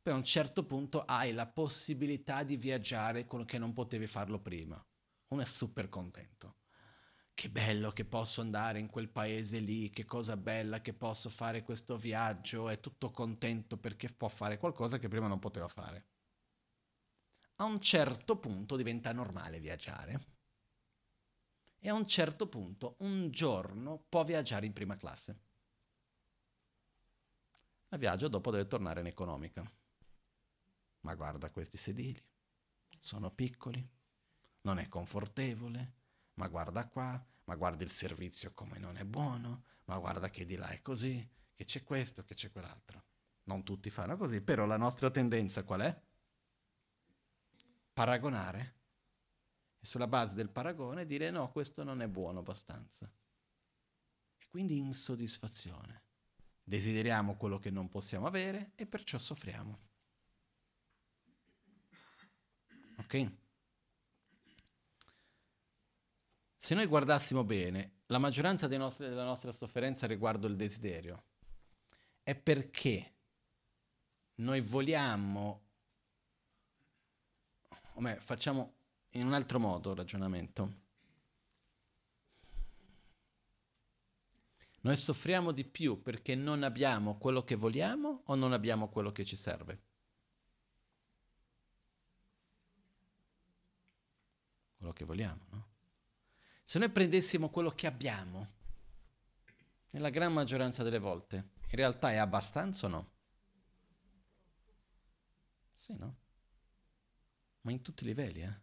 poi 0.00 0.14
a 0.14 0.16
un 0.16 0.24
certo 0.24 0.64
punto 0.64 1.04
hai 1.04 1.34
la 1.34 1.46
possibilità 1.46 2.42
di 2.42 2.56
viaggiare 2.56 3.26
quello 3.26 3.44
che 3.44 3.58
non 3.58 3.74
potevi 3.74 4.06
farlo 4.06 4.40
prima 4.40 4.82
uno 5.30 5.42
è 5.42 5.46
super 5.46 5.88
contento. 5.88 6.56
Che 7.34 7.50
bello 7.50 7.90
che 7.90 8.04
posso 8.04 8.40
andare 8.40 8.80
in 8.80 8.90
quel 8.90 9.08
paese 9.08 9.58
lì, 9.60 9.90
che 9.90 10.04
cosa 10.04 10.36
bella 10.36 10.80
che 10.80 10.92
posso 10.92 11.30
fare 11.30 11.62
questo 11.62 11.96
viaggio, 11.96 12.68
è 12.68 12.80
tutto 12.80 13.10
contento 13.10 13.78
perché 13.78 14.08
può 14.08 14.28
fare 14.28 14.58
qualcosa 14.58 14.98
che 14.98 15.08
prima 15.08 15.26
non 15.26 15.38
poteva 15.38 15.68
fare. 15.68 16.06
A 17.56 17.64
un 17.64 17.80
certo 17.80 18.38
punto 18.38 18.76
diventa 18.76 19.12
normale 19.12 19.60
viaggiare 19.60 20.38
e 21.78 21.88
a 21.88 21.94
un 21.94 22.06
certo 22.06 22.48
punto 22.48 22.96
un 22.98 23.30
giorno 23.30 24.04
può 24.08 24.24
viaggiare 24.24 24.66
in 24.66 24.72
prima 24.72 24.96
classe. 24.96 25.40
Ma 27.88 27.96
viaggio 27.96 28.28
dopo 28.28 28.50
deve 28.50 28.66
tornare 28.66 29.00
in 29.00 29.06
economica. 29.06 29.64
Ma 31.00 31.14
guarda 31.14 31.50
questi 31.50 31.76
sedili, 31.76 32.20
sono 32.98 33.30
piccoli, 33.30 33.99
non 34.62 34.78
è 34.78 34.88
confortevole, 34.88 35.94
ma 36.34 36.48
guarda 36.48 36.86
qua, 36.88 37.24
ma 37.44 37.56
guarda 37.56 37.84
il 37.84 37.90
servizio 37.90 38.52
come 38.52 38.78
non 38.78 38.96
è 38.96 39.04
buono, 39.04 39.64
ma 39.84 39.98
guarda 39.98 40.30
che 40.30 40.44
di 40.44 40.56
là 40.56 40.68
è 40.68 40.80
così, 40.82 41.28
che 41.54 41.64
c'è 41.64 41.82
questo, 41.82 42.24
che 42.24 42.34
c'è 42.34 42.50
quell'altro. 42.50 43.04
Non 43.44 43.64
tutti 43.64 43.90
fanno 43.90 44.16
così, 44.16 44.40
però 44.40 44.66
la 44.66 44.76
nostra 44.76 45.10
tendenza 45.10 45.64
qual 45.64 45.80
è? 45.80 46.02
Paragonare. 47.92 48.76
E 49.80 49.86
sulla 49.86 50.06
base 50.06 50.34
del 50.34 50.50
paragone 50.50 51.06
dire 51.06 51.30
no, 51.30 51.50
questo 51.50 51.82
non 51.82 52.02
è 52.02 52.08
buono 52.08 52.40
abbastanza. 52.40 53.10
E 54.38 54.46
quindi 54.48 54.78
insoddisfazione. 54.78 56.04
Desideriamo 56.62 57.36
quello 57.36 57.58
che 57.58 57.70
non 57.70 57.88
possiamo 57.88 58.26
avere 58.26 58.72
e 58.76 58.86
perciò 58.86 59.18
soffriamo. 59.18 59.88
Ok? 62.98 63.32
Se 66.62 66.74
noi 66.74 66.84
guardassimo 66.84 67.42
bene, 67.42 68.00
la 68.08 68.18
maggioranza 68.18 68.68
nostri, 68.68 69.08
della 69.08 69.24
nostra 69.24 69.50
sofferenza 69.50 70.06
riguardo 70.06 70.46
il 70.46 70.56
desiderio 70.56 71.24
è 72.22 72.34
perché 72.34 73.14
noi 74.36 74.60
vogliamo, 74.60 75.62
o 77.94 78.00
meglio, 78.02 78.20
facciamo 78.20 78.74
in 79.12 79.24
un 79.24 79.32
altro 79.32 79.58
modo 79.58 79.92
il 79.92 79.96
ragionamento. 79.96 80.74
Noi 84.82 84.96
soffriamo 84.98 85.52
di 85.52 85.64
più 85.64 86.02
perché 86.02 86.34
non 86.34 86.62
abbiamo 86.62 87.16
quello 87.16 87.42
che 87.42 87.54
vogliamo 87.54 88.20
o 88.26 88.34
non 88.34 88.52
abbiamo 88.52 88.90
quello 88.90 89.12
che 89.12 89.24
ci 89.24 89.34
serve? 89.34 89.82
Quello 94.76 94.92
che 94.92 95.04
vogliamo, 95.06 95.46
no? 95.48 95.69
Se 96.70 96.78
noi 96.78 96.88
prendessimo 96.88 97.50
quello 97.50 97.70
che 97.70 97.88
abbiamo, 97.88 98.48
nella 99.90 100.08
gran 100.08 100.32
maggioranza 100.32 100.84
delle 100.84 101.00
volte, 101.00 101.36
in 101.62 101.76
realtà 101.76 102.12
è 102.12 102.16
abbastanza 102.16 102.86
o 102.86 102.88
no? 102.88 103.10
Sì, 105.74 105.96
no? 105.96 106.16
Ma 107.62 107.72
in 107.72 107.82
tutti 107.82 108.04
i 108.04 108.06
livelli, 108.06 108.42
eh? 108.42 108.60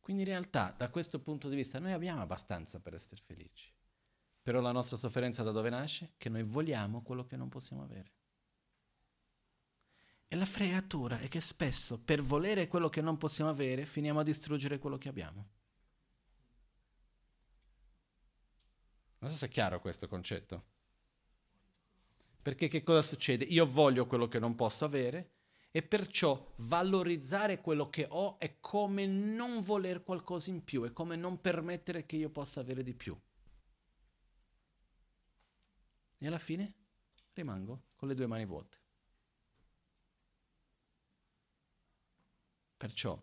Quindi 0.00 0.22
in 0.22 0.28
realtà, 0.30 0.74
da 0.76 0.90
questo 0.90 1.20
punto 1.20 1.48
di 1.48 1.54
vista, 1.54 1.78
noi 1.78 1.92
abbiamo 1.92 2.22
abbastanza 2.22 2.80
per 2.80 2.94
essere 2.94 3.22
felici. 3.24 3.72
Però 4.42 4.60
la 4.60 4.72
nostra 4.72 4.96
sofferenza 4.96 5.44
da 5.44 5.52
dove 5.52 5.70
nasce? 5.70 6.14
Che 6.16 6.28
noi 6.28 6.42
vogliamo 6.42 7.02
quello 7.02 7.24
che 7.24 7.36
non 7.36 7.48
possiamo 7.48 7.84
avere. 7.84 8.10
E 10.32 10.34
la 10.34 10.46
fregatura 10.46 11.18
è 11.18 11.28
che 11.28 11.42
spesso 11.42 12.00
per 12.00 12.22
volere 12.22 12.66
quello 12.66 12.88
che 12.88 13.02
non 13.02 13.18
possiamo 13.18 13.50
avere 13.50 13.84
finiamo 13.84 14.20
a 14.20 14.22
distruggere 14.22 14.78
quello 14.78 14.96
che 14.96 15.10
abbiamo. 15.10 15.48
Non 19.18 19.30
so 19.30 19.36
se 19.36 19.44
è 19.44 19.48
chiaro 19.50 19.78
questo 19.78 20.08
concetto. 20.08 20.64
Perché 22.40 22.68
che 22.68 22.82
cosa 22.82 23.02
succede? 23.02 23.44
Io 23.44 23.66
voglio 23.66 24.06
quello 24.06 24.26
che 24.26 24.38
non 24.38 24.54
posso 24.54 24.86
avere 24.86 25.32
e 25.70 25.82
perciò 25.82 26.54
valorizzare 26.60 27.60
quello 27.60 27.90
che 27.90 28.06
ho 28.08 28.38
è 28.38 28.58
come 28.58 29.04
non 29.04 29.60
voler 29.60 30.02
qualcosa 30.02 30.48
in 30.48 30.64
più, 30.64 30.84
è 30.84 30.94
come 30.94 31.14
non 31.14 31.42
permettere 31.42 32.06
che 32.06 32.16
io 32.16 32.30
possa 32.30 32.60
avere 32.60 32.82
di 32.82 32.94
più. 32.94 33.14
E 36.16 36.26
alla 36.26 36.38
fine 36.38 36.72
rimango 37.34 37.88
con 37.96 38.08
le 38.08 38.14
due 38.14 38.26
mani 38.26 38.46
vuote. 38.46 38.81
Perciò 42.82 43.16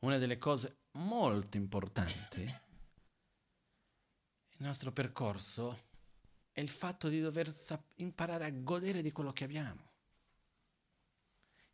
una 0.00 0.18
delle 0.18 0.36
cose 0.36 0.78
molto 0.94 1.56
importanti 1.56 2.42
nel 2.42 2.60
nostro 4.56 4.90
percorso 4.90 5.90
è 6.50 6.58
il 6.58 6.68
fatto 6.68 7.08
di 7.08 7.20
dover 7.20 7.54
sap- 7.54 7.92
imparare 8.00 8.46
a 8.46 8.50
godere 8.50 9.02
di 9.02 9.12
quello 9.12 9.32
che 9.32 9.44
abbiamo. 9.44 9.92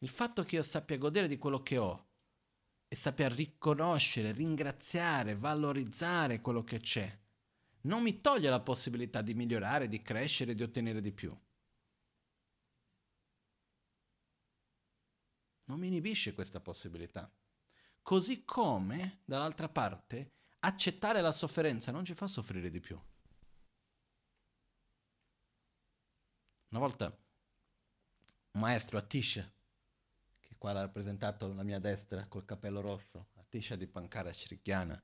Il 0.00 0.10
fatto 0.10 0.44
che 0.44 0.56
io 0.56 0.62
sappia 0.62 0.98
godere 0.98 1.28
di 1.28 1.38
quello 1.38 1.62
che 1.62 1.78
ho 1.78 2.08
e 2.88 2.94
sappia 2.94 3.30
riconoscere, 3.30 4.32
ringraziare, 4.32 5.34
valorizzare 5.34 6.42
quello 6.42 6.62
che 6.62 6.78
c'è, 6.80 7.18
non 7.84 8.02
mi 8.02 8.20
toglie 8.20 8.50
la 8.50 8.60
possibilità 8.60 9.22
di 9.22 9.32
migliorare, 9.32 9.88
di 9.88 10.02
crescere, 10.02 10.52
di 10.52 10.62
ottenere 10.62 11.00
di 11.00 11.10
più. 11.10 11.34
Non 15.68 15.78
mi 15.78 15.86
inibisce 15.86 16.34
questa 16.34 16.60
possibilità. 16.60 17.30
Così 18.02 18.44
come, 18.44 19.20
dall'altra 19.24 19.68
parte, 19.68 20.32
accettare 20.60 21.20
la 21.20 21.32
sofferenza 21.32 21.92
non 21.92 22.04
ci 22.04 22.14
fa 22.14 22.26
soffrire 22.26 22.70
di 22.70 22.80
più. 22.80 23.00
Una 26.70 26.80
volta 26.80 27.06
un 28.52 28.60
maestro 28.60 28.98
Atisha, 28.98 29.50
che 30.40 30.56
qua 30.58 30.72
l'ha 30.72 30.80
rappresentato 30.80 31.46
alla 31.46 31.62
mia 31.62 31.78
destra 31.78 32.26
col 32.26 32.44
capello 32.44 32.80
rosso, 32.80 33.28
Atisha 33.36 33.76
di 33.76 33.86
Pankara 33.86 34.32
Shrikyana, 34.32 35.02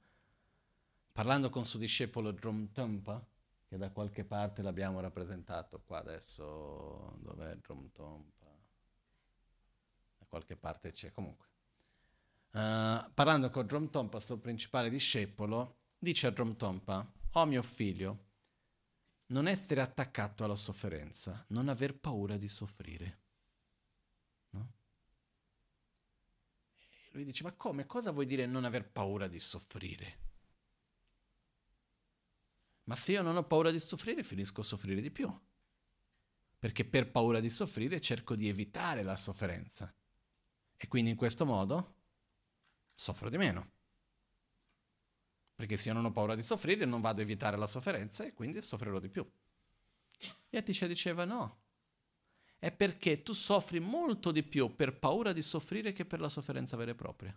parlando 1.13 1.51
con 1.51 1.65
suo 1.65 1.79
discepolo 1.79 2.33
Drum 2.33 2.71
Tumpa, 2.73 3.25
che 3.67 3.77
da 3.77 3.91
qualche 3.91 4.25
parte 4.25 4.63
l'abbiamo 4.63 5.01
rappresentato 5.01 5.83
qua 5.83 5.99
adesso, 5.99 7.17
dov'è 7.21 7.57
Drum 7.57 7.91
Tumpa? 7.93 8.34
Qualche 10.35 10.57
parte 10.57 10.91
c'è 10.91 11.13
comunque. 11.13 11.47
Uh, 12.51 13.13
parlando 13.15 13.51
con 13.51 13.67
Drom 13.67 13.89
Tompa, 13.89 14.19
suo 14.19 14.39
principale 14.39 14.91
discepolo, 14.91 15.83
dice 15.97 16.27
a 16.27 16.31
Drom 16.31 16.57
Tompa, 16.57 17.09
oh 17.33 17.47
mio 17.47 17.63
figlio, 17.63 18.31
non 19.27 19.47
essere 19.47 19.81
attaccato 19.81 20.43
alla 20.43 20.57
sofferenza, 20.57 21.45
non 21.51 21.69
aver 21.69 21.99
paura 21.99 22.37
di 22.37 22.49
soffrire. 22.49 23.23
No? 24.51 24.73
E 26.73 27.11
lui 27.13 27.25
dice, 27.25 27.45
ma 27.45 27.53
come? 27.53 27.87
Cosa 27.87 28.11
vuoi 28.11 28.27
dire 28.27 28.47
non 28.47 28.65
aver 28.65 28.91
paura 28.91 29.29
di 29.29 29.39
soffrire? 29.39 30.19
Ma 32.85 32.97
se 32.97 33.13
io 33.13 33.23
non 33.23 33.37
ho 33.37 33.47
paura 33.47 33.71
di 33.71 33.79
soffrire, 33.79 34.25
finisco 34.25 34.63
a 34.63 34.65
soffrire 34.65 35.01
di 35.01 35.13
più. 35.13 35.33
Perché 36.59 36.85
per 36.85 37.11
paura 37.11 37.39
di 37.41 37.51
soffrire 37.51 38.01
cerco 38.01 38.35
di 38.35 38.49
evitare 38.49 39.03
la 39.03 39.17
sofferenza. 39.17 39.95
E 40.85 40.87
quindi 40.87 41.09
in 41.09 41.17
questo 41.17 41.47
modo 41.47 41.95
soffro 42.95 43.31
di 43.31 43.39
meno. 43.39 43.71
Perché 45.55 45.79
se 45.79 45.89
io 45.89 45.95
non 45.95 46.05
ho 46.05 46.13
paura 46.13 46.35
di 46.35 46.43
soffrire 46.43 46.85
non 46.85 47.01
vado 47.01 47.21
a 47.21 47.25
evitare 47.25 47.57
la 47.57 47.67
sofferenza 47.67 48.23
e 48.27 48.35
quindi 48.35 48.61
soffrirò 48.61 48.99
di 48.99 49.09
più. 49.09 49.27
E 50.51 50.57
Atisha 50.59 50.87
diceva 50.87 51.25
no. 51.25 51.63
è 52.59 52.71
perché 52.71 53.23
tu 53.23 53.33
soffri 53.33 53.81
molto 53.81 54.31
di 54.31 54.43
più 54.43 54.75
per 54.77 54.99
paura 54.99 55.33
di 55.33 55.41
soffrire 55.41 55.93
che 55.93 56.05
per 56.05 56.21
la 56.21 56.29
sofferenza 56.29 56.77
vera 56.77 56.91
e 56.91 56.95
propria. 56.95 57.35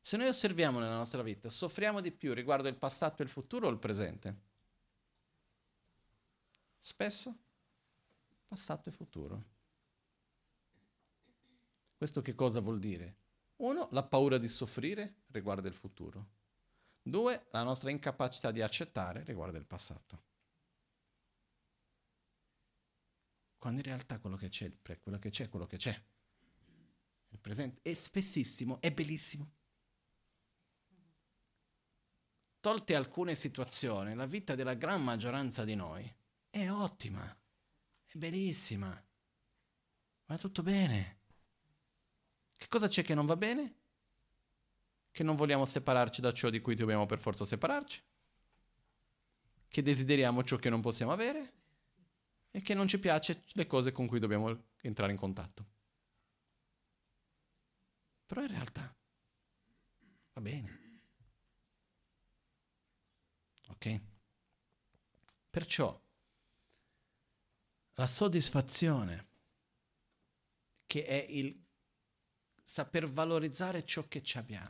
Se 0.00 0.16
noi 0.16 0.28
osserviamo 0.28 0.78
nella 0.78 0.96
nostra 0.96 1.20
vita, 1.20 1.50
soffriamo 1.50 2.00
di 2.00 2.12
più 2.12 2.32
riguardo 2.32 2.68
il 2.68 2.76
passato 2.76 3.20
e 3.20 3.26
il 3.26 3.30
futuro 3.30 3.66
o 3.66 3.70
il 3.70 3.78
presente? 3.78 4.40
Spesso 6.78 7.36
passato 8.48 8.88
e 8.88 8.92
futuro. 8.92 9.52
Questo 12.04 12.20
che 12.20 12.34
cosa 12.34 12.60
vuol 12.60 12.78
dire? 12.78 13.16
Uno, 13.62 13.88
la 13.92 14.02
paura 14.02 14.36
di 14.36 14.46
soffrire 14.46 15.22
riguarda 15.28 15.68
il 15.68 15.72
futuro. 15.72 16.32
Due, 17.00 17.46
la 17.50 17.62
nostra 17.62 17.88
incapacità 17.88 18.50
di 18.50 18.60
accettare 18.60 19.24
riguarda 19.24 19.56
il 19.56 19.64
passato. 19.64 20.22
Quando 23.56 23.80
in 23.80 23.86
realtà 23.86 24.18
quello 24.20 24.36
che 24.36 24.50
c'è, 24.50 24.70
quello 25.00 25.18
che 25.18 25.30
c'è, 25.30 25.48
quello 25.48 25.66
che 25.66 25.78
c'è. 25.78 25.98
Il 27.28 27.38
presente 27.38 27.80
è 27.80 27.94
spessissimo, 27.94 28.82
è 28.82 28.92
bellissimo. 28.92 29.50
Tolte 32.60 32.94
alcune 32.94 33.34
situazioni, 33.34 34.14
la 34.14 34.26
vita 34.26 34.54
della 34.54 34.74
gran 34.74 35.02
maggioranza 35.02 35.64
di 35.64 35.74
noi 35.74 36.14
è 36.50 36.68
ottima, 36.68 37.34
è 38.04 38.18
bellissima, 38.18 39.02
va 40.26 40.36
tutto 40.36 40.62
bene. 40.62 41.22
Che 42.64 42.70
cosa 42.70 42.88
c'è 42.88 43.04
che 43.04 43.14
non 43.14 43.26
va 43.26 43.36
bene? 43.36 43.74
Che 45.10 45.22
non 45.22 45.36
vogliamo 45.36 45.66
separarci 45.66 46.22
da 46.22 46.32
ciò 46.32 46.48
di 46.48 46.62
cui 46.62 46.74
dobbiamo 46.74 47.04
per 47.04 47.20
forza 47.20 47.44
separarci? 47.44 48.02
Che 49.68 49.82
desideriamo 49.82 50.42
ciò 50.42 50.56
che 50.56 50.70
non 50.70 50.80
possiamo 50.80 51.12
avere? 51.12 51.52
E 52.50 52.62
che 52.62 52.72
non 52.72 52.88
ci 52.88 52.98
piace 52.98 53.42
le 53.48 53.66
cose 53.66 53.92
con 53.92 54.06
cui 54.06 54.18
dobbiamo 54.18 54.68
entrare 54.80 55.12
in 55.12 55.18
contatto? 55.18 55.66
Però 58.24 58.40
in 58.40 58.48
realtà 58.48 58.96
va 60.32 60.40
bene. 60.40 60.80
Ok? 63.68 64.00
Perciò 65.50 66.00
la 67.92 68.06
soddisfazione, 68.06 69.26
che 70.86 71.04
è 71.04 71.26
il 71.28 71.62
saper 72.74 73.06
valorizzare 73.06 73.84
ciò 73.84 74.08
che 74.08 74.20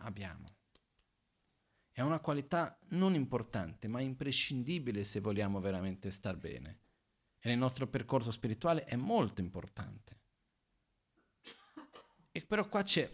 abbiamo. 0.00 0.56
È 1.90 2.02
una 2.02 2.20
qualità 2.20 2.78
non 2.88 3.14
importante, 3.14 3.88
ma 3.88 4.02
imprescindibile 4.02 5.04
se 5.04 5.20
vogliamo 5.20 5.58
veramente 5.58 6.10
star 6.10 6.36
bene. 6.36 6.80
E 7.38 7.48
nel 7.48 7.56
nostro 7.56 7.86
percorso 7.86 8.30
spirituale 8.30 8.84
è 8.84 8.94
molto 8.94 9.40
importante. 9.40 10.20
E 12.30 12.44
però 12.44 12.68
qua 12.68 12.82
c'è 12.82 13.10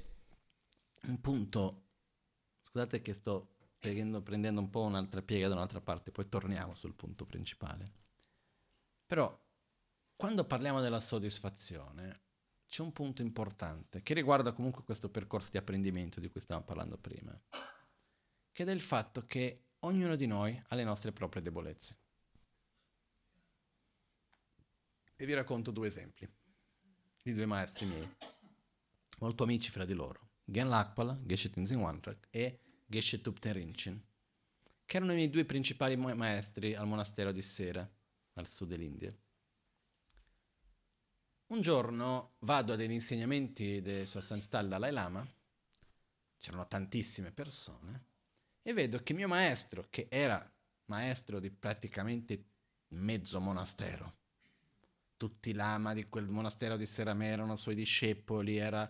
un 1.02 1.20
punto, 1.20 1.84
scusate 2.64 3.00
che 3.00 3.14
sto 3.14 3.58
prendendo, 3.78 4.20
prendendo 4.22 4.60
un 4.60 4.70
po' 4.70 4.82
un'altra 4.82 5.22
piega 5.22 5.46
da 5.46 5.54
un'altra 5.54 5.80
parte, 5.80 6.10
poi 6.10 6.28
torniamo 6.28 6.74
sul 6.74 6.94
punto 6.94 7.24
principale. 7.26 7.84
Però 9.06 9.40
quando 10.16 10.44
parliamo 10.44 10.80
della 10.80 10.98
soddisfazione, 10.98 12.29
c'è 12.70 12.82
un 12.82 12.92
punto 12.92 13.20
importante 13.20 14.00
che 14.00 14.14
riguarda 14.14 14.52
comunque 14.52 14.84
questo 14.84 15.10
percorso 15.10 15.50
di 15.50 15.58
apprendimento 15.58 16.20
di 16.20 16.30
cui 16.30 16.40
stavamo 16.40 16.64
parlando 16.64 16.96
prima, 16.96 17.38
che 18.52 18.64
è 18.64 18.70
il 18.70 18.80
fatto 18.80 19.22
che 19.22 19.70
ognuno 19.80 20.14
di 20.14 20.26
noi 20.26 20.62
ha 20.68 20.74
le 20.76 20.84
nostre 20.84 21.10
proprie 21.10 21.42
debolezze. 21.42 21.98
E 25.16 25.26
vi 25.26 25.34
racconto 25.34 25.72
due 25.72 25.88
esempi 25.88 26.32
di 27.22 27.34
due 27.34 27.44
maestri 27.44 27.86
miei, 27.86 28.08
molto 29.18 29.42
amici 29.42 29.70
fra 29.70 29.84
di 29.84 29.92
loro, 29.92 30.30
Gen 30.44 30.68
Lakpala, 30.68 31.20
Geshe 31.24 31.50
Tenzin 31.50 31.80
Wanrak 31.80 32.28
e 32.30 32.60
Geshe 32.86 33.20
Tupten 33.20 33.52
Rinchen, 33.52 34.06
che 34.86 34.96
erano 34.96 35.10
i 35.10 35.16
miei 35.16 35.28
due 35.28 35.44
principali 35.44 35.96
maestri 35.96 36.76
al 36.76 36.86
monastero 36.86 37.32
di 37.32 37.42
Sera, 37.42 37.86
al 38.34 38.46
sud 38.46 38.68
dell'India. 38.68 39.12
Un 41.50 41.60
giorno 41.62 42.34
vado 42.40 42.74
a 42.74 42.82
insegnamenti 42.82 43.82
di 43.82 44.06
Sua 44.06 44.20
Santità 44.20 44.60
il 44.60 44.68
Dalai 44.68 44.92
Lama, 44.92 45.26
c'erano 46.38 46.68
tantissime 46.68 47.32
persone, 47.32 48.04
e 48.62 48.72
vedo 48.72 49.02
che 49.02 49.14
mio 49.14 49.26
maestro, 49.26 49.88
che 49.90 50.06
era 50.08 50.48
maestro 50.84 51.40
di 51.40 51.50
praticamente 51.50 52.44
mezzo 52.90 53.40
monastero, 53.40 54.18
tutti 55.16 55.50
i 55.50 55.54
lama 55.54 55.92
di 55.92 56.08
quel 56.08 56.28
monastero 56.28 56.76
di 56.76 56.86
Serame 56.86 57.26
erano 57.26 57.56
suoi 57.56 57.74
discepoli, 57.74 58.56
era, 58.56 58.88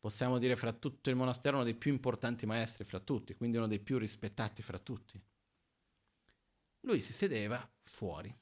possiamo 0.00 0.38
dire, 0.38 0.56
fra 0.56 0.72
tutto 0.72 1.10
il 1.10 1.16
monastero 1.16 1.56
uno 1.56 1.64
dei 1.64 1.74
più 1.74 1.92
importanti 1.92 2.46
maestri 2.46 2.84
fra 2.84 3.00
tutti, 3.00 3.34
quindi 3.34 3.58
uno 3.58 3.66
dei 3.66 3.80
più 3.80 3.98
rispettati 3.98 4.62
fra 4.62 4.78
tutti. 4.78 5.22
Lui 6.80 7.02
si 7.02 7.12
sedeva 7.12 7.70
fuori? 7.82 8.34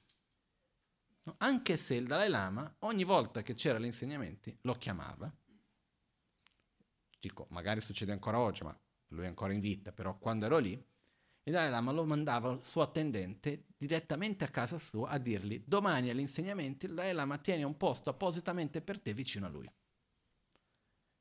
Anche 1.39 1.77
se 1.77 1.95
il 1.95 2.07
Dalai 2.07 2.29
Lama 2.29 2.77
ogni 2.81 3.05
volta 3.05 3.43
che 3.43 3.55
c'era 3.55 3.79
gli 3.79 3.87
insegnamenti 3.87 4.57
lo 4.63 4.75
chiamava. 4.75 5.33
Dico, 7.19 7.47
magari 7.51 7.81
succede 7.81 8.13
ancora 8.13 8.39
oggi, 8.39 8.63
ma 8.63 8.79
lui 9.09 9.25
è 9.25 9.29
ancora 9.29 9.55
in 9.55 9.61
vita, 9.61 9.93
però 9.93 10.19
quando 10.19 10.45
ero 10.45 10.59
lì, 10.59 10.73
il 10.73 11.53
Dalai 11.53 11.71
Lama 11.71 11.93
lo 11.93 12.05
mandava 12.05 12.53
il 12.53 12.65
suo 12.65 12.83
attendente 12.83 13.67
direttamente 13.77 14.45
a 14.45 14.49
casa 14.49 14.79
sua 14.79 15.11
a 15.11 15.19
dirgli 15.19 15.63
domani 15.67 16.11
agli 16.11 16.21
insegnamenti 16.21 16.87
il 16.87 16.95
Dalai 16.95 17.13
Lama 17.13 17.39
tiene 17.39 17.65
un 17.65 17.77
posto 17.77 18.11
appositamente 18.11 18.83
per 18.83 19.01
te 19.01 19.15
vicino 19.15 19.47
a 19.47 19.51
lui. 19.51 19.71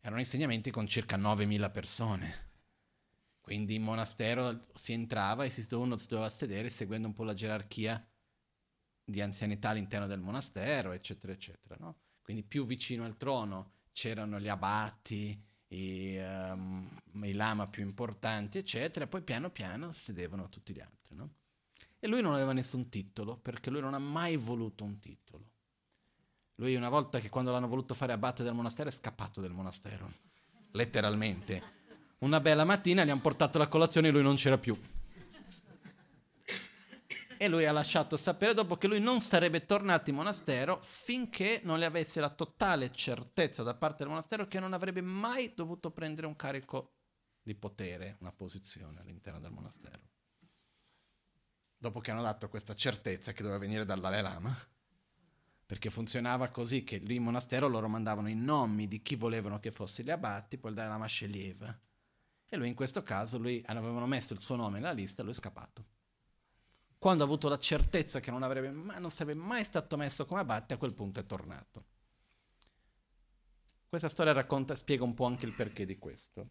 Erano 0.02 0.20
insegnamenti 0.20 0.70
con 0.70 0.86
circa 0.86 1.18
9.000 1.18 1.72
persone. 1.72 2.52
Quindi 3.40 3.76
in 3.76 3.84
monastero 3.84 4.68
si 4.74 4.94
entrava 4.94 5.46
e 5.46 5.50
si 5.50 5.66
doveva 5.68 6.30
sedere 6.30 6.70
seguendo 6.70 7.08
un 7.08 7.14
po' 7.14 7.24
la 7.24 7.34
gerarchia 7.34 8.06
di 9.04 9.22
anzianità 9.22 9.70
all'interno 9.70 10.08
del 10.08 10.20
monastero, 10.20 10.92
eccetera, 10.92 11.34
eccetera. 11.34 11.76
No? 11.80 11.98
Quindi 12.22 12.44
più 12.44 12.66
vicino 12.66 13.04
al 13.04 13.18
trono 13.18 13.72
c'erano 13.92 14.40
gli 14.40 14.48
abati, 14.48 15.40
i, 15.68 16.18
um, 16.18 16.90
i, 17.24 17.34
lama 17.34 17.68
più 17.68 17.84
importanti, 17.84 18.58
eccetera, 18.58 19.08
poi 19.08 19.22
piano 19.22 19.50
piano 19.50 19.92
sedevano 19.92 20.50
tutti 20.50 20.74
gli 20.74 20.80
altri. 20.80 21.16
No? 21.16 21.30
E 22.00 22.08
lui 22.08 22.22
non 22.22 22.34
aveva 22.34 22.54
nessun 22.54 22.90
titolo, 22.90 23.38
perché 23.38 23.70
lui 23.70 23.82
non 23.82 23.94
ha 23.94 24.00
mai 24.00 24.36
voluto 24.36 24.84
un 24.84 25.00
titolo. 25.00 25.52
Lui 26.56 26.76
una 26.76 26.90
volta 26.90 27.20
che 27.20 27.30
quando 27.30 27.52
l'hanno 27.52 27.68
voluto 27.68 27.94
fare 27.94 28.14
abate 28.14 28.44
del 28.44 28.54
monastero 28.54 28.90
è 28.90 28.92
scappato 28.92 29.42
del 29.42 29.54
monastero, 29.54 30.12
letteralmente. 30.72 31.82
Una 32.20 32.40
bella 32.40 32.64
mattina 32.64 33.04
gli 33.04 33.10
hanno 33.10 33.22
portato 33.22 33.58
la 33.58 33.68
colazione 33.68 34.08
e 34.08 34.12
lui 34.12 34.22
non 34.22 34.36
c'era 34.36 34.58
più 34.58 34.78
e 37.44 37.50
lui 37.50 37.66
ha 37.66 37.74
lasciato 37.74 38.16
sapere 38.16 38.54
dopo 38.54 38.78
che 38.78 38.88
lui 38.88 39.02
non 39.02 39.20
sarebbe 39.20 39.66
tornato 39.66 40.10
in 40.10 40.16
monastero 40.16 40.80
finché 40.82 41.60
non 41.66 41.78
le 41.78 41.84
avesse 41.84 42.22
la 42.22 42.30
totale 42.30 42.90
certezza 42.94 43.64
da 43.64 43.76
parte 43.76 43.98
del 44.00 44.08
monastero 44.08 44.48
che 44.48 44.62
non 44.62 44.72
avrebbe 44.72 45.02
mai 45.02 45.52
dovuto 45.54 45.92
prendere 45.92 46.26
un 46.26 46.38
carico 46.38 46.94
di 47.42 47.54
potere, 47.54 48.16
una 48.22 48.32
posizione 48.32 49.02
all'interno 49.02 49.42
del 49.42 49.52
monastero. 49.52 50.00
Dopo 51.78 52.00
che 52.00 52.12
hanno 52.12 52.22
dato 52.22 52.48
questa 52.48 52.76
certezza 52.76 53.34
che 53.34 53.44
doveva 53.44 53.60
venire 53.60 53.84
dal 53.84 54.00
Dalai 54.00 54.22
Lama, 54.22 54.58
perché 55.66 55.90
funzionava 55.90 56.48
così 56.48 56.86
che 56.86 57.00
lì 57.00 57.16
in 57.16 57.24
monastero 57.24 57.68
loro 57.68 57.90
mandavano 57.90 58.30
i 58.30 58.36
nomi 58.36 58.88
di 58.88 59.02
chi 59.02 59.18
volevano 59.18 59.60
che 59.60 59.72
fossero 59.72 60.08
gli 60.08 60.12
abati, 60.12 60.58
poi 60.58 60.70
il 60.70 60.78
Dalai 60.78 60.92
Lama 60.92 61.08
sceglieva. 61.08 61.78
E 62.48 62.56
lui 62.56 62.70
in 62.70 62.76
questo 62.76 63.04
caso, 63.04 63.38
lui 63.38 63.62
avevano 63.66 64.08
messo 64.08 64.32
il 64.32 64.40
suo 64.40 64.56
nome 64.56 64.80
nella 64.80 64.94
lista, 64.94 65.24
lui 65.24 65.34
è 65.34 65.36
scappato 65.36 65.93
quando 67.04 67.24
ha 67.24 67.26
avuto 67.26 67.50
la 67.50 67.60
certezza 67.60 68.22
che 68.22 68.32
non, 68.32 68.44
avrebbe 68.44 68.70
non 68.72 69.12
sarebbe 69.12 69.38
mai 69.38 69.66
stato 69.66 69.98
messo 69.98 70.26
come 70.26 70.40
abate, 70.40 70.74
a 70.74 70.78
quel 70.78 70.94
punto 70.94 71.20
è 71.20 71.26
tornato. 71.26 71.86
Questa 73.90 74.08
storia 74.08 74.32
racconta, 74.32 74.74
spiega 74.74 75.04
un 75.04 75.14
po' 75.14 75.26
anche 75.26 75.46
il 75.46 75.52
perché 75.52 75.86
di 75.86 75.98
questo. 75.98 76.46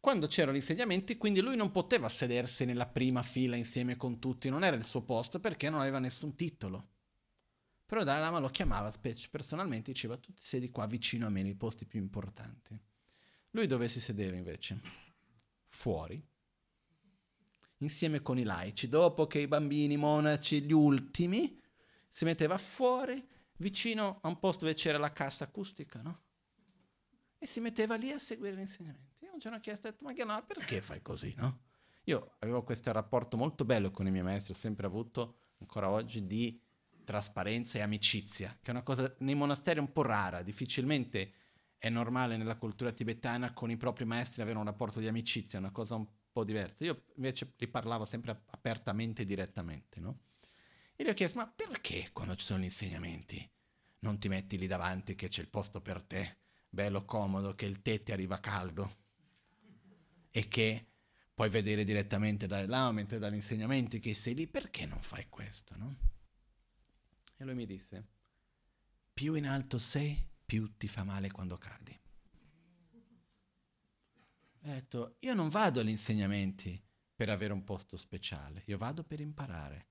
Quando 0.00 0.26
c'erano 0.26 0.54
gli 0.54 0.60
insegnamenti, 0.60 1.18
quindi 1.18 1.42
lui 1.42 1.54
non 1.54 1.70
poteva 1.70 2.08
sedersi 2.08 2.64
nella 2.64 2.86
prima 2.86 3.22
fila 3.22 3.56
insieme 3.56 3.98
con 3.98 4.18
tutti, 4.18 4.48
non 4.48 4.64
era 4.64 4.74
il 4.74 4.86
suo 4.86 5.02
posto 5.02 5.38
perché 5.38 5.68
non 5.68 5.82
aveva 5.82 5.98
nessun 5.98 6.34
titolo. 6.34 6.88
Però 7.84 8.04
Dalai 8.04 8.22
Lama 8.22 8.38
lo 8.38 8.48
chiamava 8.48 8.90
personalmente, 9.30 9.92
diceva 9.92 10.16
tu 10.16 10.32
ti 10.32 10.42
siedi 10.42 10.70
qua 10.70 10.86
vicino 10.86 11.26
a 11.26 11.28
me 11.28 11.42
nei 11.42 11.56
posti 11.56 11.84
più 11.84 12.00
importanti. 12.00 12.80
Lui 13.50 13.66
dove 13.66 13.86
si 13.88 14.00
sedeva 14.00 14.34
invece? 14.34 14.80
Fuori, 15.66 16.18
insieme 17.78 18.22
con 18.22 18.38
i 18.38 18.44
laici. 18.44 18.88
Dopo 18.88 19.26
che 19.26 19.38
i 19.40 19.48
bambini, 19.48 19.94
i 19.94 19.98
monaci, 19.98 20.62
gli 20.62 20.72
ultimi, 20.72 21.60
si 22.08 22.24
metteva 22.24 22.56
fuori, 22.58 23.24
vicino 23.58 24.18
a 24.22 24.28
un 24.28 24.38
posto 24.38 24.64
dove 24.64 24.76
c'era 24.76 24.98
la 24.98 25.12
cassa 25.12 25.44
acustica, 25.44 26.00
no? 26.02 26.22
E 27.38 27.46
si 27.46 27.60
metteva 27.60 27.96
lì 27.96 28.10
a 28.10 28.18
seguire 28.18 28.56
gli 28.56 28.60
insegnamenti. 28.60 29.24
Io 29.24 29.32
un 29.32 29.38
giorno 29.38 29.58
ho 29.58 29.60
chiesto, 29.60 29.94
ma 30.00 30.12
che 30.12 30.24
no, 30.24 30.42
perché 30.46 30.80
fai 30.80 31.02
così, 31.02 31.34
no? 31.36 31.64
Io 32.04 32.36
avevo 32.38 32.62
questo 32.62 32.92
rapporto 32.92 33.36
molto 33.36 33.64
bello 33.64 33.90
con 33.90 34.06
i 34.06 34.10
miei 34.10 34.22
maestri, 34.22 34.52
ho 34.52 34.56
sempre 34.56 34.86
avuto, 34.86 35.40
ancora 35.58 35.90
oggi, 35.90 36.26
di 36.26 36.60
trasparenza 37.04 37.78
e 37.78 37.82
amicizia, 37.82 38.56
che 38.62 38.68
è 38.68 38.70
una 38.70 38.82
cosa 38.82 39.14
nei 39.18 39.34
monasteri 39.34 39.78
un 39.78 39.92
po' 39.92 40.02
rara, 40.02 40.42
difficilmente 40.42 41.32
è 41.78 41.88
normale 41.88 42.36
nella 42.36 42.56
cultura 42.56 42.90
tibetana 42.90 43.52
con 43.52 43.70
i 43.70 43.76
propri 43.76 44.04
maestri 44.04 44.42
avere 44.42 44.58
un 44.58 44.64
rapporto 44.64 44.98
di 44.98 45.06
amicizia, 45.06 45.58
è 45.58 45.62
una 45.62 45.70
cosa 45.70 45.94
un 45.94 46.06
po' 46.06 46.12
diversa. 46.44 46.84
Io 46.84 47.04
invece 47.16 47.52
li 47.56 47.68
parlavo 47.68 48.04
sempre 48.04 48.42
apertamente 48.46 49.22
e 49.22 49.26
direttamente, 49.26 50.00
no? 50.00 50.20
E 50.96 51.04
gli 51.04 51.08
ho 51.08 51.14
chiesto, 51.14 51.38
ma 51.38 51.46
perché 51.46 52.10
quando 52.12 52.34
ci 52.36 52.44
sono 52.44 52.60
gli 52.60 52.64
insegnamenti 52.64 53.50
non 54.00 54.18
ti 54.18 54.28
metti 54.28 54.56
lì 54.56 54.66
davanti 54.66 55.14
che 55.14 55.28
c'è 55.28 55.40
il 55.40 55.48
posto 55.48 55.80
per 55.80 56.02
te, 56.02 56.38
bello 56.68 57.04
comodo, 57.04 57.54
che 57.54 57.66
il 57.66 57.82
tè 57.82 58.02
ti 58.02 58.12
arriva 58.12 58.40
caldo 58.40 59.04
e 60.30 60.48
che 60.48 60.86
puoi 61.34 61.48
vedere 61.50 61.84
direttamente 61.84 62.46
da 62.46 62.66
là, 62.66 62.90
mentre 62.92 63.18
dagli 63.18 63.34
insegnamenti 63.34 63.98
che 63.98 64.14
sei 64.14 64.34
lì, 64.34 64.46
perché 64.46 64.86
non 64.86 65.02
fai 65.02 65.26
questo, 65.28 65.76
no? 65.76 65.96
E 67.36 67.44
lui 67.44 67.54
mi 67.54 67.66
disse, 67.66 68.06
più 69.12 69.34
in 69.34 69.46
alto 69.46 69.76
sei, 69.76 70.26
più 70.46 70.76
ti 70.76 70.88
fa 70.88 71.04
male 71.04 71.30
quando 71.30 71.58
cadi. 71.58 71.98
Ho 74.66 74.68
detto, 74.68 75.16
io 75.20 75.32
non 75.32 75.48
vado 75.48 75.78
agli 75.78 75.90
insegnamenti 75.90 76.82
per 77.14 77.28
avere 77.28 77.52
un 77.52 77.62
posto 77.62 77.96
speciale, 77.96 78.64
io 78.66 78.76
vado 78.76 79.04
per 79.04 79.20
imparare, 79.20 79.86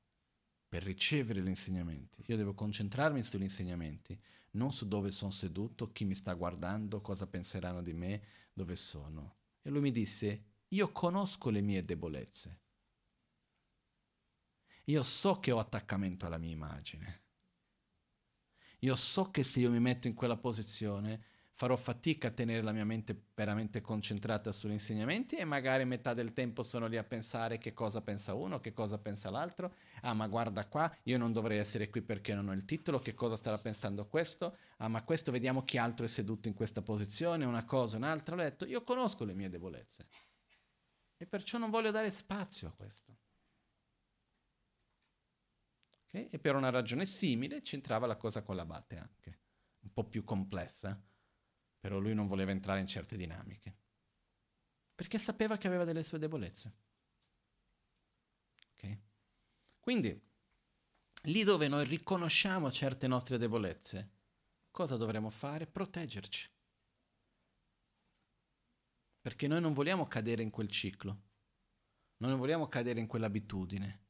per 0.68 0.84
ricevere 0.84 1.42
gli 1.42 1.48
insegnamenti. 1.48 2.26
Io 2.28 2.36
devo 2.36 2.54
concentrarmi 2.54 3.24
sugli 3.24 3.44
insegnamenti, 3.44 4.22
non 4.52 4.74
su 4.74 4.86
dove 4.90 5.12
sono 5.12 5.32
seduto, 5.32 5.94
chi 5.94 6.04
mi 6.04 6.14
sta 6.14 6.34
guardando, 6.34 7.00
cosa 7.00 7.26
penseranno 7.26 7.82
di 7.82 7.94
me, 7.94 8.22
dove 8.52 8.76
sono. 8.76 9.38
E 9.62 9.70
lui 9.70 9.80
mi 9.80 9.92
disse, 9.92 10.44
io 10.68 10.92
conosco 10.92 11.50
le 11.50 11.62
mie 11.62 11.86
debolezze. 11.86 12.60
Io 14.88 15.04
so 15.04 15.40
che 15.40 15.52
ho 15.54 15.60
attaccamento 15.60 16.26
alla 16.26 16.38
mia 16.38 16.52
immagine. 16.52 17.24
Io 18.80 18.96
so 18.98 19.32
che 19.32 19.44
se 19.44 19.62
io 19.62 19.72
mi 19.72 19.80
metto 19.80 20.08
in 20.08 20.14
quella 20.14 20.36
posizione 20.36 21.24
farò 21.58 21.78
fatica 21.78 22.28
a 22.28 22.32
tenere 22.32 22.62
la 22.62 22.74
mia 22.74 22.84
mente 22.84 23.30
veramente 23.34 23.80
concentrata 23.80 24.52
sugli 24.52 24.74
insegnamenti 24.74 25.38
e 25.38 25.46
magari 25.46 25.86
metà 25.86 26.14
del 26.14 26.34
tempo 26.34 26.64
sono 26.64 26.86
lì 26.86 26.98
a 26.98 27.04
pensare 27.06 27.58
che 27.58 27.74
cosa 27.74 28.02
pensa 28.02 28.34
uno, 28.34 28.60
che 28.60 28.74
cosa 28.74 28.98
pensa 28.98 29.30
l'altro. 29.30 29.74
Ah, 30.02 30.14
ma 30.14 30.28
guarda 30.28 30.68
qua, 30.68 30.94
io 31.04 31.18
non 31.18 31.32
dovrei 31.32 31.58
essere 31.58 31.90
qui 31.90 32.02
perché 32.02 32.34
non 32.34 32.50
ho 32.50 32.54
il 32.54 32.66
titolo, 32.66 33.00
che 33.00 33.14
cosa 33.14 33.38
starà 33.38 33.58
pensando 33.58 34.06
questo? 34.08 34.58
Ah, 34.78 34.90
ma 34.90 35.02
questo 35.04 35.32
vediamo 35.32 35.64
chi 35.64 35.78
altro 35.78 36.06
è 36.06 36.10
seduto 36.10 36.50
in 36.50 36.54
questa 36.54 36.82
posizione, 36.82 37.46
una 37.46 37.64
cosa, 37.64 37.96
un'altra. 37.96 38.36
Ho 38.36 38.40
detto, 38.40 38.66
io 38.66 38.84
conosco 38.84 39.24
le 39.24 39.34
mie 39.34 39.50
debolezze 39.50 40.08
e 41.16 41.26
perciò 41.26 41.58
non 41.58 41.70
voglio 41.70 41.92
dare 41.92 42.12
spazio 42.12 42.68
a 42.68 42.72
questo. 42.72 43.16
E 46.12 46.38
per 46.40 46.56
una 46.56 46.70
ragione 46.70 47.06
simile 47.06 47.62
c'entrava 47.62 48.08
la 48.08 48.18
cosa 48.18 48.42
con 48.42 48.58
l'abate 48.58 48.98
anche, 48.98 49.40
un 49.80 49.94
po' 49.94 50.06
più 50.06 50.24
complessa, 50.24 51.02
però 51.86 52.00
lui 52.00 52.16
non 52.16 52.26
voleva 52.26 52.50
entrare 52.50 52.80
in 52.80 52.88
certe 52.88 53.16
dinamiche, 53.16 53.78
perché 54.96 55.20
sapeva 55.20 55.56
che 55.56 55.68
aveva 55.68 55.84
delle 55.84 56.02
sue 56.02 56.18
debolezze. 56.18 56.78
Okay? 58.72 59.00
Quindi, 59.80 60.20
lì 61.26 61.44
dove 61.44 61.68
noi 61.68 61.86
riconosciamo 61.86 62.72
certe 62.72 63.06
nostre 63.06 63.38
debolezze, 63.38 64.14
cosa 64.72 64.98
dovremmo 64.98 65.30
fare? 65.30 65.68
Proteggerci. 65.68 66.50
Perché 69.22 69.48
noi 69.48 69.62
non 69.62 69.74
vogliamo 69.74 70.08
cadere 70.08 70.42
in 70.42 70.50
quel 70.50 70.72
ciclo, 70.72 71.22
non 72.18 72.36
vogliamo 72.40 72.68
cadere 72.68 73.00
in 73.00 73.06
quell'abitudine. 73.06 74.06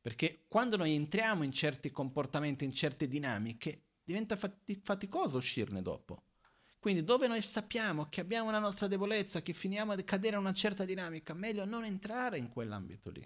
Perché 0.00 0.46
quando 0.48 0.76
noi 0.76 0.92
entriamo 0.96 1.44
in 1.44 1.52
certi 1.52 1.92
comportamenti, 1.92 2.64
in 2.64 2.72
certe 2.72 3.06
dinamiche, 3.06 3.90
diventa 4.02 4.36
faticoso 4.36 5.36
uscirne 5.36 5.82
dopo. 5.82 6.30
Quindi 6.82 7.04
dove 7.04 7.28
noi 7.28 7.40
sappiamo 7.40 8.08
che 8.08 8.20
abbiamo 8.20 8.48
una 8.48 8.58
nostra 8.58 8.88
debolezza, 8.88 9.40
che 9.40 9.52
finiamo 9.52 9.94
di 9.94 10.02
cadere 10.02 10.34
in 10.34 10.42
una 10.42 10.52
certa 10.52 10.84
dinamica, 10.84 11.32
meglio 11.32 11.64
non 11.64 11.84
entrare 11.84 12.38
in 12.38 12.48
quell'ambito 12.48 13.08
lì. 13.10 13.24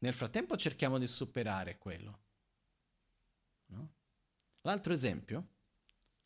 Nel 0.00 0.12
frattempo 0.12 0.54
cerchiamo 0.54 0.98
di 0.98 1.06
superare 1.06 1.78
quello. 1.78 2.18
No? 3.68 3.94
L'altro 4.64 4.92
esempio, 4.92 5.46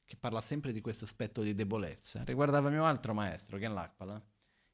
che 0.05 0.17
parla 0.17 0.41
sempre 0.41 0.73
di 0.73 0.81
questo 0.81 1.05
aspetto 1.05 1.43
di 1.43 1.55
debolezza, 1.55 2.25
riguardava 2.25 2.71
mio 2.71 2.87
altro 2.87 3.15
maestro, 3.15 3.57
Gen 3.57 3.73
Lakpala, 3.73 4.21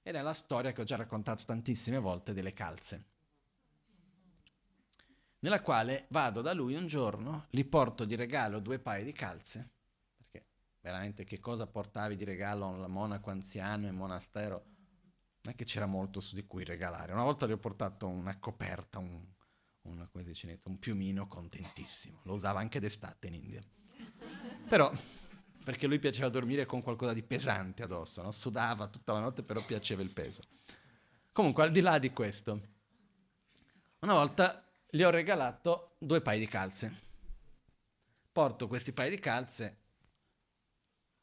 ed 0.00 0.14
è 0.14 0.22
la 0.22 0.32
storia 0.32 0.72
che 0.72 0.80
ho 0.80 0.84
già 0.84 0.96
raccontato 0.96 1.44
tantissime 1.44 1.98
volte 1.98 2.32
delle 2.32 2.54
calze 2.54 3.04
nella 5.40 5.62
quale 5.62 6.06
vado 6.08 6.40
da 6.40 6.52
lui 6.52 6.74
un 6.74 6.86
giorno, 6.86 7.46
gli 7.50 7.64
porto 7.64 8.04
di 8.04 8.16
regalo 8.16 8.58
due 8.58 8.80
paia 8.80 9.04
di 9.04 9.12
calze, 9.12 9.70
veramente 10.80 11.24
che 11.24 11.38
cosa 11.38 11.66
portavi 11.66 12.16
di 12.16 12.24
regalo 12.24 12.64
a 12.64 12.68
un 12.68 12.90
monaco 12.90 13.30
anziano 13.30 13.86
in 13.86 13.94
monastero? 13.94 14.64
Non 15.42 15.52
è 15.52 15.54
che 15.54 15.64
c'era 15.64 15.86
molto 15.86 16.20
su 16.20 16.34
di 16.34 16.46
cui 16.46 16.64
regalare. 16.64 17.12
Una 17.12 17.24
volta 17.24 17.46
gli 17.46 17.52
ho 17.52 17.58
portato 17.58 18.06
una 18.06 18.38
coperta, 18.38 18.98
un, 18.98 19.24
una, 19.82 20.08
dice, 20.22 20.58
un 20.64 20.78
piumino 20.78 21.26
contentissimo, 21.26 22.20
lo 22.24 22.34
usava 22.34 22.60
anche 22.60 22.80
d'estate 22.80 23.28
in 23.28 23.34
India. 23.34 23.62
Però, 24.68 24.92
perché 25.64 25.86
lui 25.86 25.98
piaceva 25.98 26.28
dormire 26.28 26.66
con 26.66 26.82
qualcosa 26.82 27.12
di 27.12 27.22
pesante 27.22 27.82
addosso, 27.82 28.22
no? 28.22 28.30
sudava 28.30 28.88
tutta 28.88 29.14
la 29.14 29.20
notte, 29.20 29.42
però 29.42 29.64
piaceva 29.64 30.02
il 30.02 30.10
peso. 30.10 30.42
Comunque, 31.32 31.62
al 31.62 31.70
di 31.70 31.80
là 31.80 31.98
di 31.98 32.10
questo, 32.10 32.60
una 34.00 34.14
volta 34.14 34.64
gli 34.90 35.02
ho 35.02 35.10
regalato 35.10 35.96
due 35.98 36.20
paio 36.20 36.40
di 36.40 36.46
calze. 36.46 37.06
Porto 38.32 38.68
questi 38.68 38.92
paio 38.92 39.10
di 39.10 39.18
calze, 39.18 39.76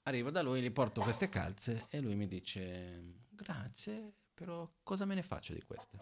arrivo 0.05 0.31
da 0.31 0.41
lui, 0.41 0.61
gli 0.61 0.71
porto 0.71 1.01
queste 1.01 1.29
calze 1.29 1.87
e 1.89 1.99
lui 1.99 2.15
mi 2.15 2.27
dice 2.27 3.25
grazie, 3.29 4.13
però 4.33 4.69
cosa 4.81 5.05
me 5.05 5.15
ne 5.15 5.23
faccio 5.23 5.53
di 5.53 5.61
queste? 5.61 5.97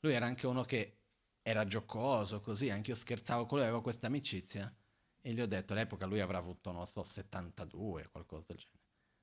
Lui 0.00 0.12
era 0.12 0.26
anche 0.26 0.46
uno 0.46 0.62
che 0.64 1.00
era 1.42 1.66
giocoso, 1.66 2.40
così, 2.40 2.70
anche 2.70 2.90
io 2.90 2.96
scherzavo 2.96 3.46
con 3.46 3.58
lui, 3.58 3.66
avevo 3.66 3.82
questa 3.82 4.06
amicizia 4.06 4.74
e 5.20 5.32
gli 5.32 5.40
ho 5.40 5.46
detto, 5.46 5.72
all'epoca 5.72 6.06
lui 6.06 6.20
avrà 6.20 6.38
avuto, 6.38 6.72
non 6.72 6.86
so, 6.86 7.02
72, 7.02 8.08
qualcosa 8.08 8.44
del 8.48 8.56
genere. 8.56 8.82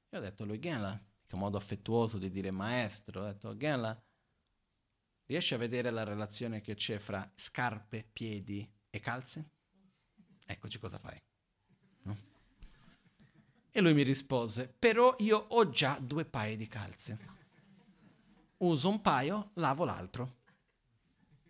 Gli 0.10 0.16
ho 0.18 0.20
detto 0.20 0.44
a 0.44 0.46
lui, 0.46 0.60
Genla, 0.60 1.04
che 1.26 1.36
modo 1.36 1.58
affettuoso 1.58 2.18
di 2.18 2.30
dire 2.30 2.52
maestro, 2.52 3.22
ho 3.22 3.26
detto, 3.26 3.56
Genla, 3.56 4.00
Riesci 5.32 5.54
a 5.54 5.58
vedere 5.58 5.92
la 5.92 6.04
relazione 6.04 6.60
che 6.60 6.76
c'è 6.76 6.98
fra 6.98 7.26
scarpe, 7.34 8.04
piedi 8.12 8.70
e 8.90 9.00
calze? 9.00 9.52
Eccoci 10.46 10.78
cosa 10.78 10.98
fai. 10.98 11.18
E 13.72 13.80
lui 13.80 13.94
mi 13.94 14.04
rispose, 14.04 14.68
però 14.68 15.16
io 15.20 15.38
ho 15.38 15.70
già 15.70 15.98
due 16.00 16.26
paia 16.26 16.58
di 16.58 16.68
calze. 16.68 17.18
Uso 18.58 18.90
un 18.90 19.02
paio, 19.02 19.52
lavo 19.56 19.86
l'altro. 19.86 20.40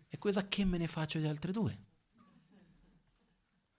E 0.08 0.18
cosa 0.18 0.46
che 0.46 0.64
me 0.64 0.78
ne 0.78 0.86
faccio 0.86 1.18
di 1.18 1.26
altre 1.26 1.50
due? 1.50 1.78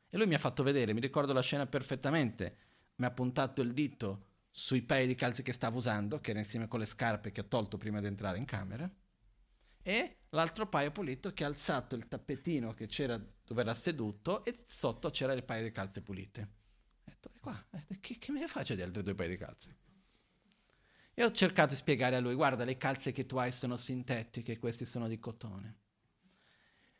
E 0.09 0.17
lui 0.17 0.27
mi 0.27 0.33
ha 0.35 0.39
fatto 0.39 0.61
vedere, 0.61 0.93
mi 0.93 0.99
ricordo 0.99 1.31
la 1.31 1.41
scena 1.41 1.65
perfettamente, 1.65 2.57
mi 2.95 3.05
ha 3.05 3.11
puntato 3.11 3.61
il 3.61 3.73
dito 3.73 4.27
sui 4.51 4.83
paia 4.83 5.07
di 5.07 5.15
calze 5.15 5.41
che 5.41 5.53
stavo 5.53 5.77
usando, 5.77 6.19
che 6.19 6.31
era 6.31 6.39
insieme 6.39 6.67
con 6.67 6.79
le 6.79 6.85
scarpe 6.85 7.31
che 7.31 7.41
ho 7.41 7.47
tolto 7.47 7.77
prima 7.77 7.99
di 7.99 8.07
entrare 8.07 8.37
in 8.37 8.45
camera, 8.45 8.87
e 9.81 10.17
l'altro 10.29 10.67
paio 10.67 10.91
pulito 10.91 11.33
che 11.33 11.43
ha 11.43 11.47
alzato 11.47 11.95
il 11.95 12.07
tappetino 12.07 12.73
che 12.73 12.87
c'era 12.87 13.19
dove 13.45 13.61
era 13.61 13.73
seduto 13.73 14.43
e 14.45 14.55
sotto 14.65 15.09
c'era 15.09 15.33
il 15.33 15.43
paio 15.43 15.63
di 15.63 15.71
calze 15.71 16.01
pulite. 16.01 16.61
Ho 17.05 17.09
detto, 17.09 17.29
e 17.33 17.39
qua, 17.39 17.65
che, 17.99 18.17
che 18.17 18.31
me 18.31 18.39
ne 18.39 18.47
faccio 18.47 18.75
di 18.75 18.81
altri 18.81 19.03
due 19.03 19.15
paio 19.15 19.29
di 19.29 19.37
calze? 19.37 19.75
E 21.13 21.23
ho 21.23 21.31
cercato 21.31 21.69
di 21.69 21.75
spiegare 21.75 22.15
a 22.15 22.19
lui, 22.19 22.33
guarda, 22.33 22.63
le 22.63 22.77
calze 22.77 23.11
che 23.11 23.25
tu 23.25 23.37
hai 23.37 23.51
sono 23.51 23.77
sintetiche, 23.77 24.57
queste 24.57 24.85
sono 24.85 25.07
di 25.07 25.19
cotone. 25.19 25.81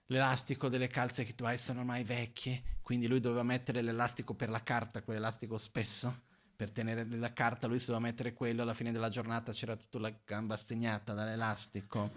L'elastico 0.07 0.69
delle 0.69 0.87
calze 0.87 1.23
che 1.23 1.33
tu 1.33 1.45
hai 1.45 1.57
sono 1.57 1.79
ormai 1.79 2.03
vecchie, 2.03 2.77
quindi 2.81 3.07
lui 3.07 3.19
doveva 3.19 3.43
mettere 3.43 3.81
l'elastico 3.81 4.35
per 4.35 4.49
la 4.49 4.61
carta, 4.61 5.01
quell'elastico 5.01 5.57
spesso, 5.57 6.21
per 6.55 6.69
tenere 6.69 7.07
la 7.17 7.33
carta 7.33 7.65
lui 7.65 7.79
si 7.79 7.87
doveva 7.87 8.05
mettere 8.05 8.33
quello, 8.33 8.61
alla 8.61 8.75
fine 8.75 8.91
della 8.91 9.09
giornata 9.09 9.51
c'era 9.51 9.75
tutta 9.75 9.97
la 9.99 10.13
gamba 10.23 10.57
segnata 10.57 11.13
dall'elastico 11.13 12.11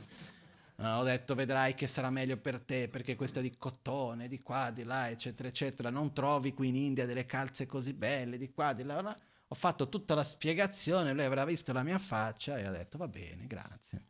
ho 0.79 1.03
detto 1.05 1.35
vedrai 1.35 1.74
che 1.74 1.87
sarà 1.87 2.11
meglio 2.11 2.37
per 2.37 2.61
te 2.61 2.89
perché 2.89 3.16
questo 3.16 3.39
è 3.39 3.43
di 3.43 3.57
cotone, 3.57 4.29
di 4.29 4.39
qua, 4.41 4.70
di 4.70 4.85
là, 4.85 5.09
eccetera, 5.09 5.49
eccetera. 5.49 5.89
Non 5.91 6.12
trovi 6.12 6.53
qui 6.53 6.68
in 6.68 6.77
India 6.77 7.07
delle 7.07 7.24
calze 7.24 7.64
così 7.64 7.95
belle, 7.95 8.37
di 8.37 8.51
qua, 8.51 8.72
di 8.74 8.83
là. 8.83 9.01
No? 9.01 9.14
Ho 9.49 9.55
fatto 9.55 9.89
tutta 9.89 10.14
la 10.14 10.24
spiegazione, 10.24 11.12
lui 11.12 11.24
avrà 11.24 11.45
visto 11.45 11.72
la 11.72 11.83
mia 11.83 11.99
faccia 11.99 12.59
e 12.59 12.64
ha 12.64 12.70
detto 12.70 12.99
va 12.99 13.09
bene, 13.09 13.47
grazie. 13.47 14.05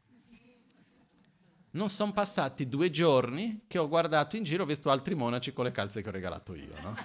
Non 1.70 1.88
sono 1.90 2.12
passati 2.12 2.66
due 2.68 2.90
giorni 2.90 3.64
che 3.68 3.78
ho 3.78 3.86
guardato 3.86 4.36
in 4.36 4.42
giro, 4.42 4.62
ho 4.62 4.66
visto 4.66 4.90
altri 4.90 5.14
monaci 5.14 5.52
con 5.52 5.66
le 5.66 5.72
calze 5.72 6.00
che 6.02 6.08
ho 6.08 6.12
regalato 6.12 6.54
io, 6.54 6.80
no? 6.80 6.96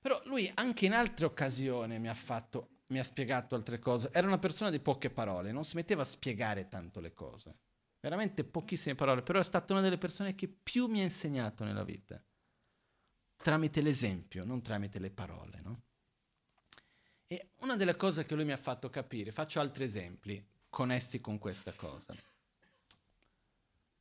Però 0.00 0.20
lui 0.26 0.50
anche 0.54 0.86
in 0.86 0.92
altre 0.92 1.24
occasioni 1.24 1.98
mi 1.98 2.08
ha 2.08 2.14
fatto 2.14 2.77
mi 2.88 2.98
ha 2.98 3.04
spiegato 3.04 3.54
altre 3.54 3.78
cose. 3.78 4.10
Era 4.12 4.26
una 4.26 4.38
persona 4.38 4.70
di 4.70 4.80
poche 4.80 5.10
parole, 5.10 5.52
non 5.52 5.64
si 5.64 5.76
metteva 5.76 6.02
a 6.02 6.06
spiegare 6.06 6.68
tanto 6.68 7.00
le 7.00 7.12
cose. 7.14 7.58
veramente 8.00 8.44
pochissime 8.44 8.94
parole, 8.94 9.22
però 9.22 9.40
è 9.40 9.44
stata 9.44 9.72
una 9.72 9.82
delle 9.82 9.98
persone 9.98 10.34
che 10.34 10.48
più 10.48 10.86
mi 10.86 11.00
ha 11.00 11.04
insegnato 11.04 11.64
nella 11.64 11.82
vita, 11.82 12.22
tramite 13.36 13.80
l'esempio, 13.80 14.44
non 14.44 14.62
tramite 14.62 14.98
le 14.98 15.10
parole, 15.10 15.60
no? 15.62 15.82
E 17.26 17.50
una 17.60 17.76
delle 17.76 17.96
cose 17.96 18.24
che 18.24 18.34
lui 18.34 18.44
mi 18.44 18.52
ha 18.52 18.56
fatto 18.56 18.88
capire, 18.88 19.32
faccio 19.32 19.60
altri 19.60 19.84
esempi 19.84 20.42
connessi 20.70 21.20
con 21.20 21.38
questa 21.38 21.72
cosa. 21.72 22.14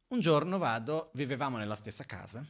Un 0.10 0.20
giorno 0.20 0.58
vado, 0.58 1.12
vivevamo 1.16 1.58
nella 1.58 1.76
stessa 1.76 2.06
casa 2.06 2.46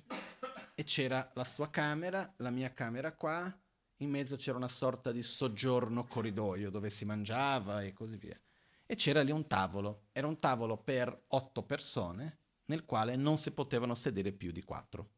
e 0.75 0.83
c'era 0.83 1.31
la 1.33 1.43
sua 1.43 1.69
camera, 1.69 2.31
la 2.37 2.51
mia 2.51 2.71
camera 2.73 3.13
qua, 3.13 3.51
in 3.97 4.09
mezzo 4.09 4.35
c'era 4.35 4.57
una 4.57 4.67
sorta 4.67 5.11
di 5.11 5.23
soggiorno 5.23 6.05
corridoio 6.05 6.69
dove 6.69 6.89
si 6.89 7.05
mangiava 7.05 7.81
e 7.81 7.93
così 7.93 8.17
via. 8.17 8.39
E 8.85 8.95
c'era 8.95 9.21
lì 9.21 9.31
un 9.31 9.47
tavolo, 9.47 10.07
era 10.11 10.27
un 10.27 10.39
tavolo 10.39 10.77
per 10.77 11.25
otto 11.29 11.63
persone 11.63 12.39
nel 12.65 12.85
quale 12.85 13.15
non 13.15 13.37
si 13.37 13.51
potevano 13.51 13.95
sedere 13.95 14.31
più 14.31 14.51
di 14.51 14.63
quattro. 14.63 15.09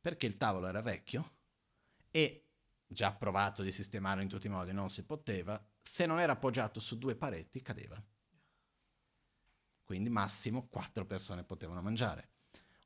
Perché 0.00 0.26
il 0.26 0.36
tavolo 0.36 0.66
era 0.66 0.82
vecchio 0.82 1.32
e 2.10 2.48
già 2.86 3.14
provato 3.14 3.62
di 3.62 3.72
sistemarlo 3.72 4.22
in 4.22 4.28
tutti 4.28 4.46
i 4.46 4.50
modi 4.50 4.72
non 4.72 4.90
si 4.90 5.04
poteva, 5.04 5.62
se 5.82 6.06
non 6.06 6.20
era 6.20 6.32
appoggiato 6.32 6.80
su 6.80 6.98
due 6.98 7.16
pareti 7.16 7.62
cadeva. 7.62 8.02
Quindi 9.84 10.10
massimo 10.10 10.66
quattro 10.68 11.06
persone 11.06 11.44
potevano 11.44 11.80
mangiare. 11.80 12.30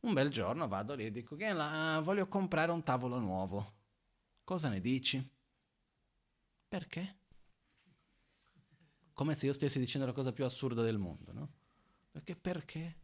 Un 0.00 0.12
bel 0.12 0.30
giorno 0.30 0.68
vado 0.68 0.94
lì 0.94 1.06
e 1.06 1.10
dico, 1.10 1.36
voglio 1.36 2.28
comprare 2.28 2.70
un 2.70 2.82
tavolo 2.82 3.18
nuovo. 3.18 3.77
Cosa 4.48 4.70
ne 4.70 4.80
dici? 4.80 5.22
Perché? 6.66 7.18
Come 9.12 9.34
se 9.34 9.44
io 9.44 9.52
stessi 9.52 9.78
dicendo 9.78 10.06
la 10.06 10.14
cosa 10.14 10.32
più 10.32 10.46
assurda 10.46 10.80
del 10.80 10.96
mondo, 10.96 11.34
no? 11.34 11.52
Perché 12.10 12.34
perché? 12.34 12.96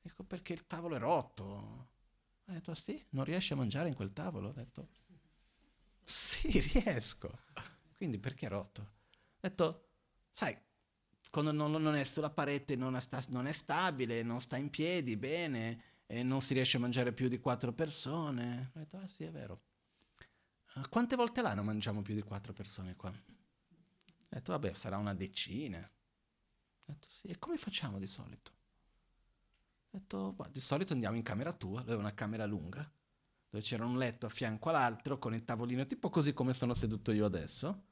Dico 0.00 0.22
perché 0.22 0.52
il 0.52 0.64
tavolo 0.64 0.94
è 0.94 1.00
rotto. 1.00 1.88
Ha 2.44 2.52
detto, 2.52 2.72
sì, 2.76 3.04
non 3.10 3.24
riesci 3.24 3.52
a 3.52 3.56
mangiare 3.56 3.88
in 3.88 3.96
quel 3.96 4.12
tavolo? 4.12 4.50
Ho 4.50 4.52
detto, 4.52 4.90
sì, 6.04 6.60
riesco. 6.72 7.36
Quindi 7.96 8.20
perché 8.20 8.46
è 8.46 8.50
rotto? 8.50 8.80
Ho 8.82 9.38
detto, 9.40 9.88
sai, 10.30 10.56
quando 11.32 11.50
non, 11.50 11.72
non 11.72 11.96
è 11.96 12.04
sulla 12.04 12.30
parete 12.30 12.76
non 12.76 13.00
sta, 13.00 13.20
non 13.30 13.48
è 13.48 13.52
stabile, 13.52 14.22
non 14.22 14.40
sta 14.40 14.56
in 14.56 14.70
piedi 14.70 15.16
bene, 15.16 15.82
e 16.06 16.22
non 16.22 16.40
si 16.40 16.54
riesce 16.54 16.76
a 16.76 16.80
mangiare 16.80 17.12
più 17.12 17.26
di 17.26 17.40
quattro 17.40 17.72
persone. 17.72 18.70
Ho 18.76 18.78
detto, 18.78 18.98
ah 18.98 19.08
sì, 19.08 19.24
è 19.24 19.32
vero. 19.32 19.58
Uh, 20.74 20.88
quante 20.88 21.16
volte 21.16 21.42
l'anno 21.42 21.62
mangiamo 21.62 22.00
più 22.02 22.14
di 22.14 22.22
quattro 22.22 22.52
persone 22.52 22.96
qua? 22.96 23.10
Ho 23.10 24.26
detto, 24.28 24.52
vabbè, 24.52 24.72
sarà 24.72 24.96
una 24.96 25.12
decina. 25.12 25.78
Ho 25.78 26.92
detto, 26.92 27.08
sì, 27.08 27.26
e 27.26 27.38
come 27.38 27.58
facciamo 27.58 27.98
di 27.98 28.06
solito? 28.06 28.52
Ho 29.90 29.98
detto, 29.98 30.34
di 30.50 30.60
solito 30.60 30.94
andiamo 30.94 31.16
in 31.16 31.22
camera 31.22 31.52
tua, 31.52 31.80
aveva 31.80 31.98
una 31.98 32.14
camera 32.14 32.46
lunga, 32.46 32.90
dove 33.50 33.62
c'era 33.62 33.84
un 33.84 33.98
letto 33.98 34.24
a 34.24 34.30
fianco 34.30 34.70
all'altro, 34.70 35.18
con 35.18 35.34
il 35.34 35.44
tavolino 35.44 35.84
tipo 35.84 36.08
così 36.08 36.32
come 36.32 36.54
sono 36.54 36.72
seduto 36.72 37.12
io 37.12 37.26
adesso, 37.26 37.84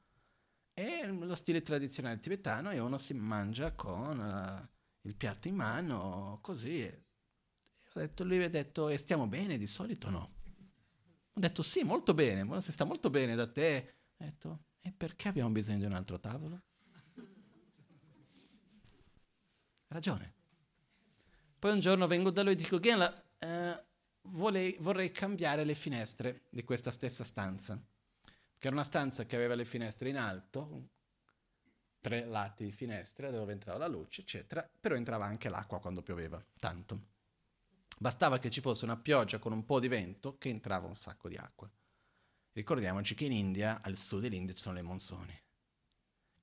e 0.73 1.05
lo 1.05 1.35
stile 1.35 1.61
tradizionale 1.61 2.19
tibetano, 2.19 2.71
e 2.71 2.79
uno 2.79 2.97
si 2.97 3.13
mangia 3.13 3.73
con 3.73 4.17
uh, 4.17 5.07
il 5.07 5.15
piatto 5.15 5.47
in 5.47 5.55
mano, 5.55 6.39
così. 6.41 6.81
Ho 7.93 7.99
detto, 7.99 8.23
lui 8.23 8.41
ha 8.43 8.49
detto, 8.49 8.89
e 8.89 8.97
stiamo 8.97 9.27
bene 9.27 9.59
di 9.59 9.67
solito 9.67 10.09
no? 10.09 10.39
Ho 11.33 11.39
detto 11.39 11.63
sì, 11.63 11.83
molto 11.83 12.13
bene, 12.13 12.61
si 12.61 12.71
sta 12.71 12.83
molto 12.83 13.09
bene 13.09 13.35
da 13.35 13.49
te. 13.49 13.95
Ho 14.17 14.23
detto, 14.23 14.63
e 14.81 14.91
perché 14.91 15.29
abbiamo 15.29 15.49
bisogno 15.49 15.79
di 15.79 15.85
un 15.85 15.93
altro 15.93 16.19
tavolo? 16.19 16.61
Ragione. 19.87 20.33
Poi 21.57 21.71
un 21.71 21.79
giorno 21.79 22.07
vengo 22.07 22.31
da 22.31 22.43
lui 22.43 22.53
e 22.53 22.55
dico, 22.55 22.79
Ghenla, 22.79 23.23
eh, 23.37 23.83
vorrei, 24.23 24.75
vorrei 24.79 25.11
cambiare 25.11 25.63
le 25.63 25.75
finestre 25.75 26.43
di 26.49 26.63
questa 26.63 26.91
stessa 26.91 27.23
stanza. 27.23 27.79
Che 28.57 28.67
era 28.67 28.75
una 28.75 28.85
stanza 28.85 29.25
che 29.25 29.35
aveva 29.35 29.55
le 29.55 29.65
finestre 29.65 30.09
in 30.09 30.17
alto, 30.17 30.89
tre 31.99 32.25
lati 32.25 32.65
di 32.65 32.71
finestre 32.71 33.31
dove 33.31 33.51
entrava 33.51 33.77
la 33.77 33.87
luce, 33.87 34.21
eccetera, 34.21 34.67
però 34.79 34.95
entrava 34.95 35.25
anche 35.25 35.49
l'acqua 35.49 35.79
quando 35.79 36.01
pioveva, 36.01 36.43
tanto. 36.59 37.09
Bastava 38.01 38.39
che 38.39 38.49
ci 38.49 38.61
fosse 38.61 38.85
una 38.85 38.97
pioggia 38.97 39.37
con 39.37 39.51
un 39.51 39.63
po' 39.63 39.79
di 39.79 39.87
vento 39.87 40.39
che 40.39 40.49
entrava 40.49 40.87
un 40.87 40.95
sacco 40.95 41.29
di 41.29 41.35
acqua. 41.35 41.71
Ricordiamoci 42.53 43.13
che 43.13 43.25
in 43.25 43.31
India, 43.31 43.79
al 43.83 43.95
sud 43.95 44.21
dell'India, 44.21 44.55
ci 44.55 44.63
sono 44.63 44.73
le 44.73 44.81
monsoni. 44.81 45.39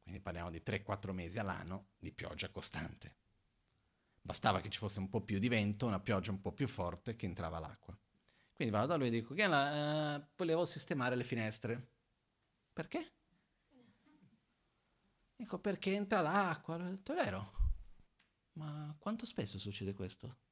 Quindi 0.01 0.21
parliamo 0.21 0.51
di 0.51 0.63
3-4 0.65 1.11
mesi 1.11 1.37
all'anno 1.41 1.89
di 1.99 2.13
pioggia 2.13 2.49
costante. 2.51 3.17
Bastava 4.21 4.61
che 4.61 4.69
ci 4.69 4.79
fosse 4.79 5.01
un 5.01 5.09
po' 5.09 5.21
più 5.21 5.41
di 5.41 5.49
vento, 5.49 5.87
una 5.87 5.99
pioggia 5.99 6.31
un 6.31 6.41
po' 6.41 6.53
più 6.53 6.69
forte 6.69 7.17
che 7.17 7.27
entrava 7.27 7.59
l'acqua. 7.59 7.99
Quindi 8.53 8.73
vado 8.73 8.87
da 8.87 8.95
lui 8.95 9.09
e 9.09 9.11
dico, 9.11 9.35
Ghiela, 9.35 10.15
uh, 10.15 10.27
volevo 10.37 10.65
sistemare 10.65 11.17
le 11.17 11.25
finestre. 11.25 11.91
Perché? 12.73 13.15
Dico, 15.35 15.59
perché 15.59 15.93
entra 15.93 16.21
l'acqua. 16.21 16.77
Ho 16.77 16.79
detto, 16.79 17.15
è 17.15 17.17
vero. 17.17 17.53
Ma 18.53 18.95
quanto 18.97 19.27
spesso 19.27 19.59
succede 19.59 19.93
questo? 19.93 20.47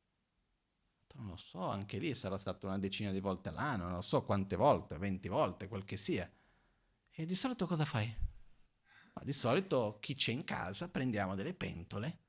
Non 1.16 1.28
lo 1.28 1.36
so, 1.36 1.60
anche 1.68 1.98
lì 1.98 2.14
sarà 2.14 2.36
stato 2.38 2.66
una 2.66 2.78
decina 2.78 3.10
di 3.10 3.20
volte 3.20 3.48
all'anno, 3.48 3.88
non 3.88 4.02
so 4.02 4.24
quante 4.24 4.56
volte, 4.56 4.98
20 4.98 5.28
volte, 5.28 5.68
quel 5.68 5.84
che 5.84 5.96
sia. 5.96 6.30
E 7.10 7.26
di 7.26 7.34
solito 7.34 7.66
cosa 7.66 7.84
fai? 7.84 8.14
Ma 9.14 9.22
di 9.24 9.32
solito 9.32 9.98
chi 10.00 10.14
c'è 10.14 10.32
in 10.32 10.44
casa 10.44 10.88
prendiamo 10.90 11.34
delle 11.34 11.54
pentole 11.54 12.24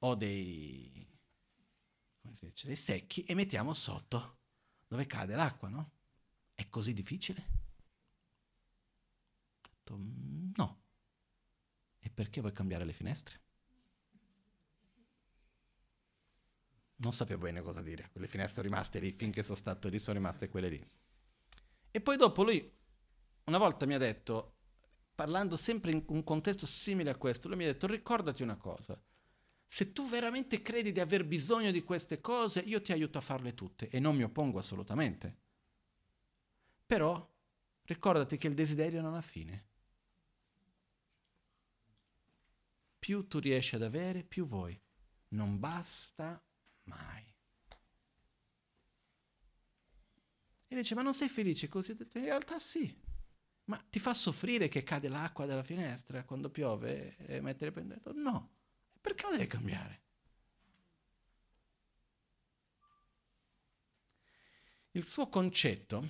o 0.00 0.14
dei, 0.14 1.08
dice, 2.20 2.66
dei 2.66 2.76
secchi 2.76 3.24
e 3.24 3.34
mettiamo 3.34 3.72
sotto 3.72 4.40
dove 4.86 5.06
cade 5.06 5.34
l'acqua, 5.34 5.68
no? 5.68 5.92
È 6.54 6.68
così 6.68 6.92
difficile? 6.92 7.60
No. 10.56 10.82
E 11.98 12.10
perché 12.10 12.40
vuoi 12.40 12.52
cambiare 12.52 12.84
le 12.84 12.92
finestre? 12.92 13.40
Non 17.02 17.12
sapevo 17.12 17.42
bene 17.42 17.62
cosa 17.62 17.82
dire. 17.82 18.08
Quelle 18.12 18.28
finestre 18.28 18.62
rimaste 18.62 19.00
lì, 19.00 19.12
finché 19.12 19.42
sono 19.42 19.56
stato 19.56 19.88
lì, 19.88 19.98
sono 19.98 20.16
rimaste 20.16 20.48
quelle 20.48 20.68
lì. 20.68 20.84
E 21.90 22.00
poi 22.00 22.16
dopo 22.16 22.42
lui, 22.42 22.72
una 23.44 23.58
volta 23.58 23.86
mi 23.86 23.94
ha 23.94 23.98
detto, 23.98 24.56
parlando 25.14 25.56
sempre 25.56 25.90
in 25.90 26.04
un 26.08 26.24
contesto 26.24 26.64
simile 26.64 27.10
a 27.10 27.16
questo, 27.16 27.48
lui 27.48 27.58
mi 27.58 27.64
ha 27.64 27.72
detto, 27.72 27.86
ricordati 27.86 28.42
una 28.42 28.56
cosa, 28.56 29.00
se 29.66 29.92
tu 29.92 30.08
veramente 30.08 30.62
credi 30.62 30.92
di 30.92 31.00
aver 31.00 31.26
bisogno 31.26 31.70
di 31.70 31.82
queste 31.82 32.20
cose, 32.20 32.60
io 32.60 32.80
ti 32.80 32.92
aiuto 32.92 33.18
a 33.18 33.22
farle 33.22 33.54
tutte 33.54 33.88
e 33.88 33.98
non 33.98 34.14
mi 34.14 34.22
oppongo 34.22 34.58
assolutamente. 34.58 35.40
Però 36.86 37.30
ricordati 37.84 38.36
che 38.36 38.46
il 38.46 38.54
desiderio 38.54 39.00
non 39.00 39.14
ha 39.14 39.22
fine. 39.22 39.66
Più 42.98 43.26
tu 43.26 43.38
riesci 43.38 43.74
ad 43.74 43.82
avere, 43.82 44.22
più 44.22 44.44
vuoi. 44.44 44.80
Non 45.28 45.58
basta 45.58 46.40
mai. 46.84 47.32
E 50.68 50.74
dice, 50.74 50.94
ma 50.94 51.02
non 51.02 51.12
sei 51.12 51.28
felice 51.28 51.68
così? 51.68 51.90
In 51.90 52.24
realtà 52.24 52.58
sì. 52.58 52.98
Ma 53.64 53.76
ti 53.90 53.98
fa 53.98 54.14
soffrire 54.14 54.68
che 54.68 54.82
cade 54.82 55.08
l'acqua 55.08 55.44
dalla 55.44 55.62
finestra 55.62 56.24
quando 56.24 56.50
piove 56.50 57.16
e 57.18 57.40
mettere 57.40 57.66
il 57.66 57.72
pendente? 57.72 58.10
No. 58.14 58.54
Perché 59.00 59.24
lo 59.24 59.32
deve 59.32 59.46
cambiare? 59.46 60.00
Il 64.92 65.06
suo 65.06 65.28
concetto, 65.28 66.06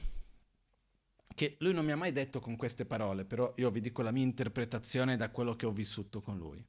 che 1.34 1.56
lui 1.60 1.72
non 1.72 1.84
mi 1.84 1.92
ha 1.92 1.96
mai 1.96 2.12
detto 2.12 2.40
con 2.40 2.56
queste 2.56 2.84
parole, 2.84 3.24
però 3.24 3.52
io 3.56 3.70
vi 3.70 3.80
dico 3.80 4.02
la 4.02 4.10
mia 4.12 4.22
interpretazione 4.22 5.16
da 5.16 5.30
quello 5.30 5.54
che 5.54 5.66
ho 5.66 5.72
vissuto 5.72 6.20
con 6.20 6.36
lui, 6.36 6.64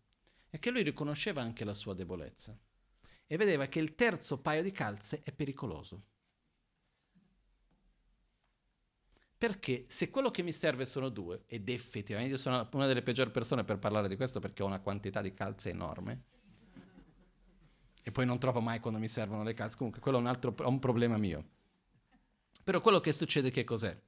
è 0.49 0.59
che 0.59 0.69
lui 0.69 0.83
riconosceva 0.83 1.41
anche 1.41 1.63
la 1.63 1.73
sua 1.73 1.93
debolezza 1.93 2.57
e 3.27 3.37
vedeva 3.37 3.67
che 3.67 3.79
il 3.79 3.95
terzo 3.95 4.39
paio 4.39 4.61
di 4.61 4.71
calze 4.71 5.21
è 5.23 5.31
pericoloso. 5.31 6.03
Perché 9.37 9.85
se 9.89 10.09
quello 10.09 10.31
che 10.31 10.41
mi 10.41 10.53
serve 10.53 10.85
sono 10.85 11.09
due, 11.09 11.43
ed 11.47 11.67
effettivamente 11.67 12.33
io 12.33 12.39
sono 12.39 12.67
una 12.71 12.87
delle 12.87 13.01
peggiori 13.01 13.29
persone 13.29 13.65
per 13.65 13.77
parlare 13.77 14.07
di 14.07 14.15
questo 14.15 14.39
perché 14.39 14.63
ho 14.63 14.67
una 14.67 14.79
quantità 14.79 15.21
di 15.21 15.33
calze 15.33 15.69
enorme, 15.69 16.23
e 18.03 18.11
poi 18.11 18.25
non 18.25 18.39
trovo 18.39 18.61
mai 18.61 18.79
quando 18.79 18.99
mi 18.99 19.07
servono 19.07 19.43
le 19.43 19.53
calze, 19.53 19.77
comunque 19.77 20.01
quello 20.01 20.17
è 20.17 20.21
un 20.21 20.27
altro 20.27 20.55
è 20.55 20.65
un 20.65 20.79
problema 20.79 21.17
mio. 21.17 21.49
Però 22.63 22.79
quello 22.79 23.01
che 23.01 23.11
succede 23.11 23.49
che 23.49 23.63
cos'è? 23.63 23.99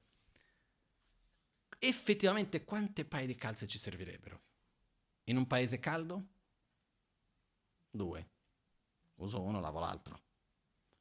Effettivamente 1.79 2.63
quante 2.63 3.03
paia 3.03 3.25
di 3.25 3.35
calze 3.35 3.67
ci 3.67 3.77
servirebbero? 3.77 4.41
In 5.25 5.37
un 5.37 5.47
paese 5.47 5.79
caldo? 5.79 6.27
Due 7.89 8.29
uso 9.15 9.41
uno, 9.41 9.59
lavo 9.59 9.79
l'altro. 9.79 10.23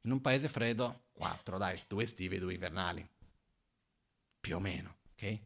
In 0.01 0.11
un 0.11 0.21
paese 0.21 0.49
freddo, 0.49 1.07
quattro, 1.11 1.57
dai, 1.57 1.81
due 1.87 2.03
estive 2.03 2.35
e 2.35 2.39
due 2.39 2.53
invernali. 2.53 3.07
Più 4.39 4.55
o 4.55 4.59
meno, 4.59 4.97
ok? 5.11 5.39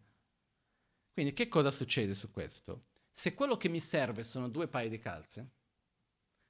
Quindi 1.12 1.34
che 1.34 1.48
cosa 1.48 1.72
succede 1.72 2.16
su 2.16 2.32
questo? 2.32 2.88
Se 3.12 3.34
quello 3.34 3.58
che 3.58 3.70
mi 3.70 3.80
serve 3.80 4.24
sono 4.24 4.50
due 4.50 4.68
paia 4.68 4.90
di 4.90 5.00
calze, 5.00 5.52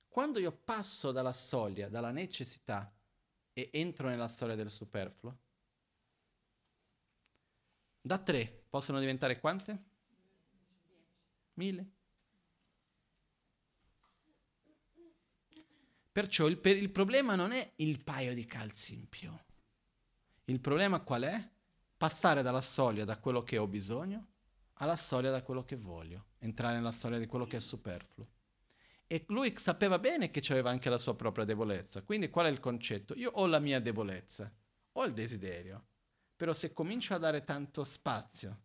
Quando 0.10 0.40
io 0.40 0.52
passo 0.52 1.12
dalla 1.12 1.32
soglia, 1.32 1.88
dalla 1.88 2.10
necessità 2.10 2.92
e 3.54 3.70
entro 3.72 4.10
nella 4.10 4.28
storia 4.28 4.56
del 4.56 4.72
superfluo, 4.72 5.38
da 8.02 8.18
tre 8.18 8.66
possono 8.70 9.00
diventare 9.00 9.40
quante? 9.40 9.84
Mille. 11.54 11.92
Perciò 16.12 16.48
il, 16.48 16.58
per, 16.58 16.76
il 16.76 16.90
problema 16.90 17.36
non 17.36 17.52
è 17.52 17.74
il 17.78 18.04
paio 18.04 18.34
di 18.34 18.46
calzi 18.46 18.94
in 18.94 19.08
più. 19.08 19.32
Il 20.46 20.60
problema 20.60 21.00
qual 21.02 21.24
è? 21.24 21.50
Passare 21.96 22.42
dalla 22.42 22.62
soglia 22.62 23.06
da 23.06 23.20
quello 23.20 23.44
che 23.44 23.58
ho 23.58 23.68
bisogno 23.68 24.28
alla 24.82 24.96
storia 24.96 25.32
da 25.32 25.44
quello 25.44 25.64
che 25.64 25.76
voglio, 25.76 26.28
entrare 26.40 26.76
nella 26.76 26.92
storia 26.92 27.20
di 27.20 27.26
quello 27.26 27.46
che 27.46 27.58
è 27.58 27.60
superfluo. 27.60 28.28
E 29.08 29.26
lui 29.30 29.54
sapeva 29.58 30.00
bene 30.00 30.30
che 30.30 30.42
aveva 30.52 30.70
anche 30.70 30.90
la 30.90 30.98
sua 30.98 31.16
propria 31.16 31.44
debolezza. 31.44 32.04
Quindi 32.04 32.30
qual 32.30 32.46
è 32.46 32.50
il 32.50 32.60
concetto? 32.60 33.14
Io 33.16 33.32
ho 33.32 33.46
la 33.48 33.60
mia 33.60 33.80
debolezza, 33.80 34.54
ho 34.94 35.04
il 35.04 35.14
desiderio, 35.14 35.86
però 36.36 36.54
se 36.54 36.74
comincio 36.74 37.14
a 37.14 37.18
dare 37.18 37.44
tanto 37.44 37.84
spazio, 37.84 38.62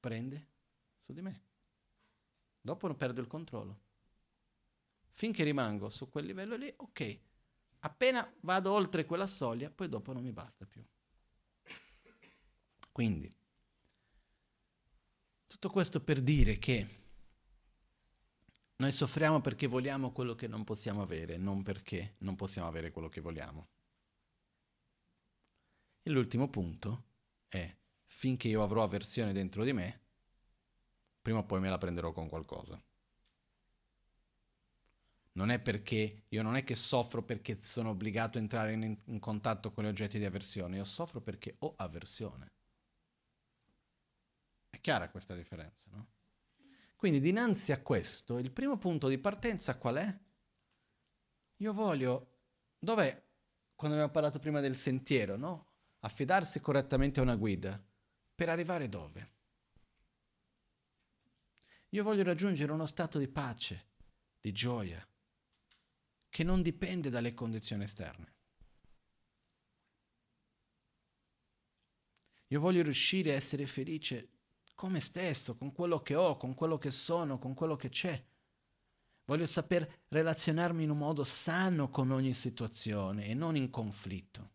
prende 0.00 0.48
su 0.98 1.12
di 1.12 1.20
me. 1.20 1.42
Dopo 2.60 2.86
non 2.86 2.96
perdo 2.96 3.20
il 3.20 3.26
controllo. 3.26 3.81
Finché 5.22 5.44
rimango 5.44 5.88
su 5.88 6.10
quel 6.10 6.26
livello 6.26 6.56
lì, 6.56 6.74
ok. 6.78 7.20
Appena 7.78 8.28
vado 8.40 8.72
oltre 8.72 9.04
quella 9.04 9.28
soglia, 9.28 9.70
poi 9.70 9.88
dopo 9.88 10.12
non 10.12 10.20
mi 10.20 10.32
basta 10.32 10.66
più. 10.66 10.84
Quindi, 12.90 13.32
tutto 15.46 15.70
questo 15.70 16.02
per 16.02 16.20
dire 16.20 16.58
che 16.58 16.88
noi 18.74 18.90
soffriamo 18.90 19.40
perché 19.40 19.68
vogliamo 19.68 20.10
quello 20.10 20.34
che 20.34 20.48
non 20.48 20.64
possiamo 20.64 21.02
avere, 21.02 21.36
non 21.36 21.62
perché 21.62 22.14
non 22.18 22.34
possiamo 22.34 22.66
avere 22.66 22.90
quello 22.90 23.08
che 23.08 23.20
vogliamo. 23.20 23.68
E 26.02 26.10
l'ultimo 26.10 26.48
punto 26.48 27.04
è, 27.46 27.72
finché 28.08 28.48
io 28.48 28.64
avrò 28.64 28.82
avversione 28.82 29.32
dentro 29.32 29.62
di 29.62 29.72
me, 29.72 30.00
prima 31.22 31.38
o 31.38 31.46
poi 31.46 31.60
me 31.60 31.70
la 31.70 31.78
prenderò 31.78 32.10
con 32.10 32.28
qualcosa. 32.28 32.82
Non 35.32 35.50
è 35.50 35.58
perché 35.58 36.24
io 36.28 36.42
non 36.42 36.56
è 36.56 36.64
che 36.64 36.74
soffro 36.74 37.22
perché 37.22 37.62
sono 37.62 37.90
obbligato 37.90 38.36
a 38.36 38.40
entrare 38.40 38.72
in, 38.72 38.96
in 39.04 39.18
contatto 39.18 39.72
con 39.72 39.84
gli 39.84 39.88
oggetti 39.88 40.18
di 40.18 40.26
avversione, 40.26 40.76
io 40.76 40.84
soffro 40.84 41.20
perché 41.20 41.56
ho 41.60 41.74
avversione. 41.76 42.52
È 44.68 44.80
chiara 44.80 45.10
questa 45.10 45.34
differenza, 45.34 45.84
no? 45.90 46.08
Quindi 46.96 47.20
dinanzi 47.20 47.72
a 47.72 47.80
questo, 47.80 48.38
il 48.38 48.52
primo 48.52 48.78
punto 48.78 49.08
di 49.08 49.18
partenza 49.18 49.76
qual 49.76 49.96
è? 49.96 50.18
Io 51.56 51.72
voglio, 51.72 52.38
dov'è, 52.78 53.10
quando 53.74 53.96
abbiamo 53.96 54.12
parlato 54.12 54.38
prima 54.38 54.60
del 54.60 54.76
sentiero, 54.76 55.36
no? 55.36 55.72
Affidarsi 56.00 56.60
correttamente 56.60 57.20
a 57.20 57.22
una 57.22 57.36
guida. 57.36 57.82
Per 58.34 58.48
arrivare 58.48 58.88
dove? 58.88 59.30
Io 61.90 62.02
voglio 62.02 62.22
raggiungere 62.22 62.72
uno 62.72 62.86
stato 62.86 63.18
di 63.18 63.28
pace, 63.28 63.90
di 64.40 64.52
gioia, 64.52 65.04
che 66.32 66.44
non 66.44 66.62
dipende 66.62 67.10
dalle 67.10 67.34
condizioni 67.34 67.82
esterne. 67.82 68.34
Io 72.46 72.58
voglio 72.58 72.82
riuscire 72.82 73.32
a 73.32 73.34
essere 73.34 73.66
felice 73.66 74.30
con 74.74 74.92
me 74.92 75.00
stesso, 75.00 75.54
con 75.58 75.72
quello 75.72 76.00
che 76.00 76.14
ho, 76.14 76.38
con 76.38 76.54
quello 76.54 76.78
che 76.78 76.90
sono, 76.90 77.38
con 77.38 77.52
quello 77.52 77.76
che 77.76 77.90
c'è. 77.90 78.24
Voglio 79.26 79.46
saper 79.46 80.04
relazionarmi 80.08 80.84
in 80.84 80.88
un 80.88 80.96
modo 80.96 81.22
sano 81.22 81.90
con 81.90 82.10
ogni 82.10 82.32
situazione 82.32 83.26
e 83.26 83.34
non 83.34 83.54
in 83.54 83.68
conflitto. 83.68 84.50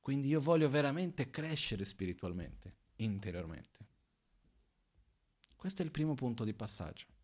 Quindi 0.00 0.28
io 0.28 0.40
voglio 0.40 0.70
veramente 0.70 1.28
crescere 1.28 1.84
spiritualmente, 1.84 2.76
interiormente. 2.96 3.88
Questo 5.54 5.82
è 5.82 5.84
il 5.84 5.90
primo 5.90 6.14
punto 6.14 6.44
di 6.44 6.54
passaggio. 6.54 7.18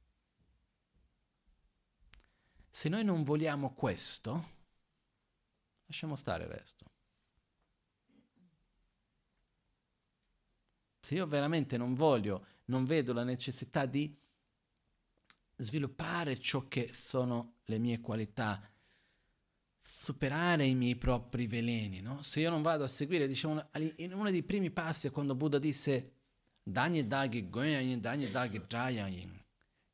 Se 2.77 2.91
noi 2.91 3.05
non 3.05 3.23
vogliamo 3.23 3.73
questo, 3.73 4.45
lasciamo 5.87 6.15
stare 6.15 6.45
il 6.45 6.51
resto. 6.51 6.85
se 11.01 11.15
io 11.15 11.27
veramente 11.27 11.79
non 11.79 11.95
voglio, 11.95 12.45
non 12.67 12.85
vedo 12.85 13.15
la 13.15 13.25
necessità 13.25 13.87
di 13.87 14.15
sviluppare 15.57 16.39
ciò 16.39 16.69
che 16.69 16.93
sono 16.93 17.61
le 17.65 17.79
mie 17.79 18.01
qualità, 18.01 18.61
superare 19.79 20.67
i 20.67 20.75
miei 20.75 20.97
propri 20.97 21.47
veleni, 21.47 22.03
no? 22.03 22.21
Se 22.21 22.41
io 22.41 22.51
non 22.51 22.61
vado 22.61 22.85
a 22.85 22.89
seguire, 22.89 23.27
diciamo, 23.27 23.71
in 23.97 24.13
uno 24.13 24.31
dei 24.31 24.43
primi 24.43 24.71
passi 24.71 25.09
quando 25.09 25.35
Buddha 25.35 25.59
disse 25.59 26.13
Dagni 26.63 27.07
dagi 27.07 27.49
goyayin, 27.49 28.01
dagni 28.01 28.29
dagi 28.29 28.67
drayayin. 28.67 29.46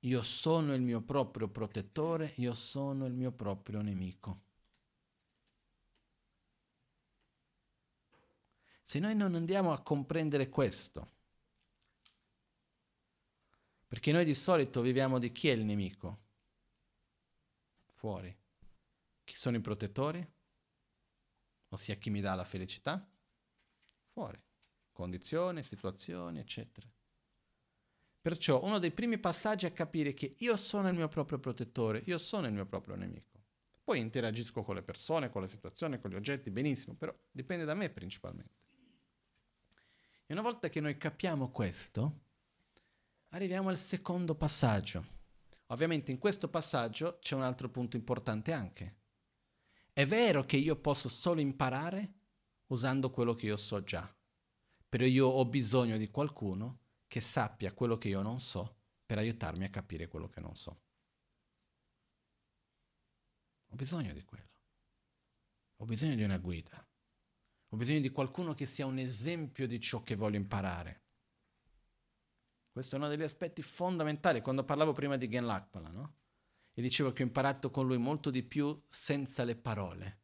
Io 0.05 0.23
sono 0.23 0.75
il 0.75 0.81
mio 0.81 1.01
proprio 1.01 1.49
protettore, 1.49 2.33
io 2.37 2.55
sono 2.55 3.07
il 3.07 3.13
mio 3.13 3.31
proprio 3.31 3.81
nemico. 3.83 4.41
Se 8.83 8.99
noi 8.99 9.15
non 9.15 9.35
andiamo 9.35 9.73
a 9.73 9.81
comprendere 9.81 10.49
questo, 10.49 11.11
perché 13.87 14.11
noi 14.11 14.25
di 14.25 14.35
solito 14.35 14.81
viviamo 14.81 15.19
di 15.19 15.31
chi 15.31 15.49
è 15.49 15.53
il 15.53 15.65
nemico? 15.65 16.21
Fuori. 17.87 18.37
Chi 19.23 19.35
sono 19.35 19.57
i 19.57 19.61
protettori? 19.61 20.27
Ossia 21.69 21.95
chi 21.95 22.11
mi 22.11 22.21
dà 22.21 22.35
la 22.35 22.45
felicità? 22.45 23.09
Fuori. 24.05 24.43
Condizioni, 24.91 25.63
situazioni, 25.63 26.41
eccetera. 26.41 26.91
Perciò 28.23 28.63
uno 28.63 28.79
dei 28.79 28.93
primi 28.93 29.19
passaggi 29.19 29.67
è 29.67 29.73
capire 29.73 30.15
che 30.15 30.37
io 30.39 30.57
sono 30.57 30.89
il 30.89 30.95
mio 30.95 31.09
proprio 31.09 31.41
protettore, 31.41 32.05
io 32.07 32.19
sono 32.19 32.47
il 32.47 32.53
mio 32.53 32.65
proprio 32.67 32.95
nemico. 32.95 33.43
Poi 33.83 33.99
interagisco 33.99 34.63
con 34.63 34.77
le 34.77 34.83
persone, 34.83 35.29
con 35.29 35.43
le 35.43 35.49
situazioni, 35.49 35.99
con 35.99 36.13
gli 36.13 36.15
oggetti, 36.15 36.53
benissimo, 36.53 36.95
però 36.95 37.13
dipende 37.33 37.65
da 37.65 37.75
me 37.75 37.91
principalmente. 37.91 38.61
E 40.25 40.33
una 40.33 40.41
volta 40.41 40.69
che 40.69 40.81
noi 40.81 40.97
capiamo 40.97 41.51
questo, 41.51 42.21
arriviamo 43.31 43.71
al 43.71 43.79
secondo 43.79 44.37
passaggio. 44.37 45.05
Ovviamente 45.67 46.13
in 46.13 46.19
questo 46.19 46.49
passaggio 46.49 47.19
c'è 47.21 47.35
un 47.35 47.43
altro 47.43 47.71
punto 47.71 47.97
importante 47.97 48.53
anche. 48.53 48.99
È 49.93 50.07
vero 50.07 50.45
che 50.45 50.59
io 50.59 50.77
posso 50.77 51.09
solo 51.09 51.41
imparare 51.41 52.13
usando 52.69 53.11
quello 53.11 53.35
che 53.35 53.47
io 53.47 53.57
so 53.57 53.83
già, 53.83 54.09
però 54.89 55.05
io 55.05 55.27
ho 55.27 55.45
bisogno 55.45 55.97
di 55.97 56.09
qualcuno 56.09 56.82
che 57.13 57.21
sappia 57.21 57.75
quello 57.75 57.99
che 57.99 58.09
io 58.09 58.23
non 58.23 58.41
so 58.41 58.79
per 59.05 59.19
aiutarmi 59.19 59.67
a 59.67 59.69
capire 59.69 60.09
quello 60.09 60.31
che 60.31 60.41
non 60.41 60.57
so. 60.57 60.81
Ho 63.69 63.77
bisogno 63.77 64.15
di 64.15 64.25
quello. 64.25 64.49
Ho 65.83 65.85
bisogno 65.85 66.15
di 66.15 66.23
una 66.23 66.39
guida. 66.39 66.89
Ho 67.69 67.77
bisogno 67.77 68.01
di 68.01 68.09
qualcuno 68.09 68.55
che 68.55 68.65
sia 68.65 68.87
un 68.87 68.97
esempio 68.97 69.67
di 69.67 69.79
ciò 69.79 70.03
che 70.03 70.17
voglio 70.17 70.39
imparare. 70.39 71.03
Questo 72.71 72.95
è 72.95 72.99
uno 72.99 73.09
degli 73.09 73.23
aspetti 73.23 73.61
fondamentali. 73.61 74.41
Quando 74.41 74.65
parlavo 74.65 74.93
prima 74.93 75.19
di 75.19 75.29
Gen 75.29 75.45
Lakpala, 75.45 75.91
no? 75.91 76.17
E 76.73 76.81
dicevo 76.81 77.13
che 77.13 77.23
ho 77.23 77.27
imparato 77.27 77.71
con 77.71 77.87
lui 77.87 77.99
molto 77.99 78.31
di 78.31 78.43
più 78.43 78.83
senza 78.89 79.45
le 79.45 79.57
parole, 79.57 80.23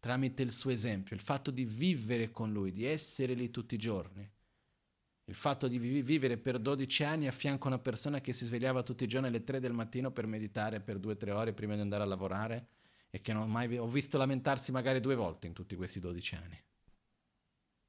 tramite 0.00 0.42
il 0.42 0.50
suo 0.50 0.70
esempio, 0.70 1.14
il 1.14 1.22
fatto 1.22 1.52
di 1.52 1.64
vivere 1.64 2.32
con 2.32 2.52
lui, 2.52 2.72
di 2.72 2.84
essere 2.84 3.34
lì 3.34 3.50
tutti 3.50 3.76
i 3.76 3.78
giorni. 3.78 4.28
Il 5.28 5.34
fatto 5.34 5.68
di 5.68 5.78
vivere 5.78 6.38
per 6.38 6.58
12 6.58 7.04
anni 7.04 7.26
a 7.26 7.32
fianco 7.32 7.64
a 7.64 7.72
una 7.72 7.78
persona 7.78 8.20
che 8.20 8.32
si 8.32 8.46
svegliava 8.46 8.82
tutti 8.82 9.04
i 9.04 9.06
giorni 9.06 9.28
alle 9.28 9.44
3 9.44 9.60
del 9.60 9.72
mattino 9.72 10.10
per 10.10 10.26
meditare 10.26 10.80
per 10.80 10.98
2-3 10.98 11.30
ore 11.30 11.52
prima 11.52 11.74
di 11.74 11.80
andare 11.80 12.02
a 12.02 12.06
lavorare 12.06 12.68
e 13.10 13.20
che 13.20 13.32
non 13.32 13.50
mai 13.50 13.76
ho 13.76 13.86
visto 13.86 14.16
lamentarsi 14.16 14.72
magari 14.72 15.00
due 15.00 15.14
volte 15.14 15.46
in 15.46 15.52
tutti 15.52 15.76
questi 15.76 16.00
12 16.00 16.34
anni 16.34 16.62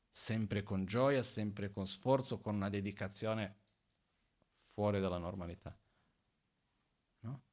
sempre 0.09 0.63
con 0.63 0.85
gioia, 0.85 1.23
sempre 1.23 1.71
con 1.71 1.87
sforzo, 1.87 2.39
con 2.39 2.55
una 2.55 2.69
dedicazione 2.69 3.57
fuori 4.47 4.99
dalla 4.99 5.17
normalità. 5.17 5.77
No? 7.21 7.43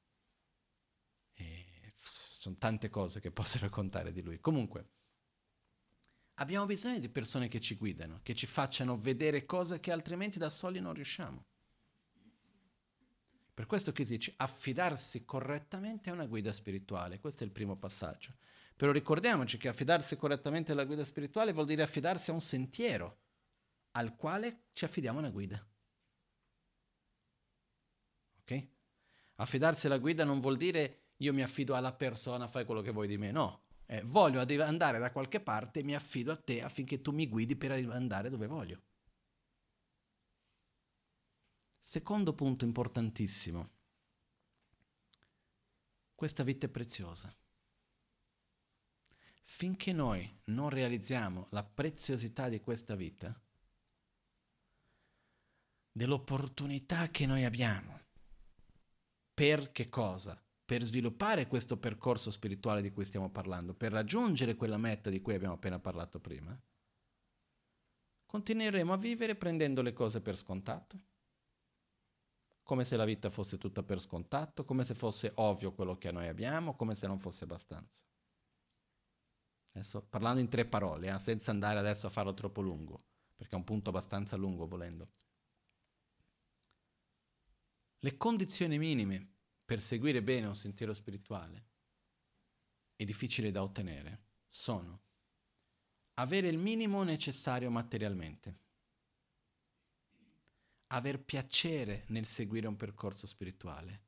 Sono 1.94 2.56
tante 2.58 2.88
cose 2.88 3.20
che 3.20 3.30
posso 3.32 3.58
raccontare 3.60 4.12
di 4.12 4.22
lui. 4.22 4.40
Comunque, 4.40 4.88
abbiamo 6.36 6.66
bisogno 6.66 6.98
di 6.98 7.08
persone 7.08 7.48
che 7.48 7.60
ci 7.60 7.76
guidano, 7.76 8.20
che 8.22 8.34
ci 8.34 8.46
facciano 8.46 8.98
vedere 8.98 9.44
cose 9.44 9.80
che 9.80 9.92
altrimenti 9.92 10.38
da 10.38 10.48
soli 10.48 10.80
non 10.80 10.94
riusciamo. 10.94 11.44
Per 13.54 13.66
questo 13.66 13.92
che 13.92 14.04
si 14.04 14.16
dice 14.16 14.34
affidarsi 14.36 15.24
correttamente 15.24 16.10
a 16.10 16.12
una 16.12 16.26
guida 16.26 16.52
spirituale, 16.52 17.20
questo 17.20 17.42
è 17.42 17.46
il 17.46 17.52
primo 17.52 17.76
passaggio. 17.76 18.34
Però 18.76 18.92
ricordiamoci 18.92 19.56
che 19.56 19.68
affidarsi 19.68 20.16
correttamente 20.16 20.72
alla 20.72 20.84
guida 20.84 21.04
spirituale 21.04 21.52
vuol 21.52 21.64
dire 21.64 21.82
affidarsi 21.82 22.30
a 22.30 22.34
un 22.34 22.42
sentiero 22.42 23.20
al 23.92 24.14
quale 24.14 24.66
ci 24.74 24.84
affidiamo 24.84 25.18
una 25.18 25.30
guida. 25.30 25.66
Affidarsi 29.36 29.86
alla 29.86 29.98
guida 29.98 30.24
non 30.24 30.40
vuol 30.40 30.56
dire 30.56 31.12
io 31.16 31.32
mi 31.32 31.42
affido 31.42 31.74
alla 31.74 31.94
persona, 31.94 32.46
fai 32.46 32.64
quello 32.64 32.82
che 32.82 32.90
vuoi 32.90 33.06
di 33.06 33.16
me, 33.16 33.30
no. 33.30 33.65
Eh, 33.86 34.02
voglio 34.02 34.40
andare 34.40 34.98
da 34.98 35.12
qualche 35.12 35.40
parte, 35.40 35.84
mi 35.84 35.94
affido 35.94 36.32
a 36.32 36.36
te 36.36 36.60
affinché 36.62 37.00
tu 37.00 37.12
mi 37.12 37.28
guidi 37.28 37.56
per 37.56 37.70
andare 37.70 38.30
dove 38.30 38.46
voglio. 38.46 38.82
Secondo 41.78 42.34
punto 42.34 42.64
importantissimo. 42.64 43.70
Questa 46.16 46.42
vita 46.42 46.66
è 46.66 46.68
preziosa. 46.68 47.32
Finché 49.44 49.92
noi 49.92 50.40
non 50.46 50.68
realizziamo 50.68 51.46
la 51.50 51.62
preziosità 51.62 52.48
di 52.48 52.60
questa 52.60 52.96
vita, 52.96 53.40
dell'opportunità 55.92 57.08
che 57.10 57.26
noi 57.26 57.44
abbiamo, 57.44 58.00
per 59.32 59.70
che 59.70 59.88
cosa? 59.88 60.45
Per 60.66 60.82
sviluppare 60.82 61.46
questo 61.46 61.78
percorso 61.78 62.30
spirituale 62.30 62.82
di 62.82 62.90
cui 62.90 63.06
stiamo 63.06 63.30
parlando, 63.30 63.72
per 63.72 63.92
raggiungere 63.92 64.56
quella 64.56 64.76
meta 64.76 65.08
di 65.08 65.22
cui 65.22 65.34
abbiamo 65.34 65.54
appena 65.54 65.78
parlato 65.78 66.20
prima, 66.20 66.60
continueremo 68.26 68.92
a 68.92 68.96
vivere 68.98 69.36
prendendo 69.36 69.80
le 69.80 69.94
cose 69.94 70.20
per 70.20 70.36
scontato 70.36 71.00
come 72.66 72.84
se 72.84 72.96
la 72.96 73.04
vita 73.04 73.30
fosse 73.30 73.58
tutta 73.58 73.84
per 73.84 74.00
scontato, 74.00 74.64
come 74.64 74.84
se 74.84 74.96
fosse 74.96 75.30
ovvio 75.36 75.72
quello 75.72 75.96
che 75.98 76.10
noi 76.10 76.26
abbiamo, 76.26 76.74
come 76.74 76.96
se 76.96 77.06
non 77.06 77.20
fosse 77.20 77.44
abbastanza. 77.44 78.02
Adesso 79.70 80.02
parlando 80.06 80.40
in 80.40 80.48
tre 80.48 80.64
parole, 80.64 81.14
eh, 81.14 81.18
senza 81.20 81.52
andare 81.52 81.78
adesso 81.78 82.08
a 82.08 82.10
farlo 82.10 82.34
troppo 82.34 82.60
lungo, 82.60 82.98
perché 83.36 83.54
è 83.54 83.58
un 83.58 83.62
punto 83.62 83.90
abbastanza 83.90 84.34
lungo 84.34 84.66
volendo. 84.66 85.08
Le 88.00 88.16
condizioni 88.16 88.78
minime 88.78 89.35
per 89.66 89.80
seguire 89.80 90.22
bene 90.22 90.46
un 90.46 90.54
sentiero 90.54 90.94
spirituale 90.94 91.66
e 92.94 93.04
difficili 93.04 93.50
da 93.50 93.62
ottenere 93.62 94.22
sono 94.46 95.02
avere 96.14 96.48
il 96.48 96.56
minimo 96.56 97.02
necessario 97.02 97.68
materialmente 97.70 98.64
aver 100.88 101.20
piacere 101.20 102.04
nel 102.08 102.26
seguire 102.26 102.68
un 102.68 102.76
percorso 102.76 103.26
spirituale 103.26 104.04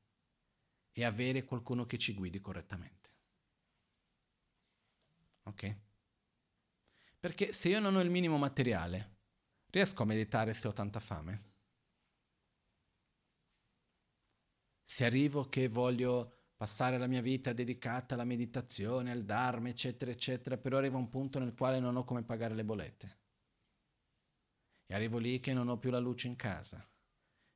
e 0.93 1.05
avere 1.05 1.45
qualcuno 1.45 1.87
che 1.87 1.99
ci 1.99 2.15
guidi 2.15 2.41
correttamente. 2.41 3.11
Ok? 5.43 5.77
Perché 7.19 7.53
se 7.53 7.69
io 7.69 7.81
non 7.81 7.97
ho 7.97 8.01
il 8.01 8.11
minimo 8.11 8.39
materiale, 8.39 9.17
riesco 9.71 10.03
a 10.03 10.07
meditare 10.07 10.55
se 10.55 10.69
ho 10.69 10.73
tanta 10.73 11.01
fame? 11.01 11.57
Se 14.91 15.05
arrivo 15.05 15.51
che 15.51 15.69
voglio 15.69 16.53
passare 16.57 16.97
la 16.97 17.07
mia 17.07 17.21
vita 17.21 17.53
dedicata 17.53 18.15
alla 18.15 18.25
meditazione, 18.25 19.11
al 19.11 19.23
Dharma, 19.23 19.69
eccetera, 19.69 20.11
eccetera, 20.11 20.57
però 20.57 20.79
arriva 20.79 20.97
un 20.97 21.11
punto 21.11 21.39
nel 21.39 21.53
quale 21.53 21.79
non 21.79 21.97
ho 21.97 22.05
come 22.05 22.25
pagare 22.25 22.55
le 22.55 22.65
bollette 22.65 23.19
e 24.87 24.95
arrivo 24.95 25.19
lì 25.19 25.39
che 25.39 25.53
non 25.53 25.69
ho 25.69 25.79
più 25.79 25.91
la 25.91 25.99
luce 25.99 26.29
in 26.29 26.37
casa. 26.37 26.83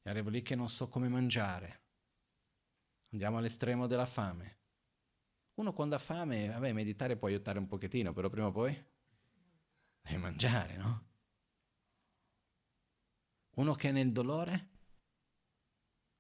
E 0.03 0.11
arrivo 0.11 0.29
lì 0.29 0.43
che 0.43 0.55
non 0.55 0.69
so 0.69 0.89
come 0.89 1.09
mangiare. 1.09 1.81
Andiamo 3.13 3.39
all'estremo 3.39 3.87
della 3.87 4.05
fame. 4.05 4.59
Uno 5.55 5.73
quando 5.73 5.95
ha 5.95 5.99
fame, 5.99 6.49
vabbè, 6.49 6.73
meditare 6.73 7.17
può 7.17 7.29
aiutare 7.29 7.59
un 7.59 7.67
pochettino, 7.67 8.13
però 8.13 8.29
prima 8.29 8.49
o 8.49 8.53
poi 8.53 8.87
devi 10.03 10.19
mangiare, 10.19 10.77
no? 10.77 11.09
Uno 13.57 13.73
che 13.73 13.89
è 13.89 13.93
nel 13.93 14.13
dolore, 14.13 14.69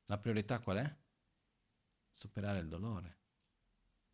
la 0.06 0.18
priorità 0.18 0.60
qual 0.60 0.78
è? 0.78 1.01
Superare 2.12 2.60
il 2.60 2.68
dolore. 2.68 3.18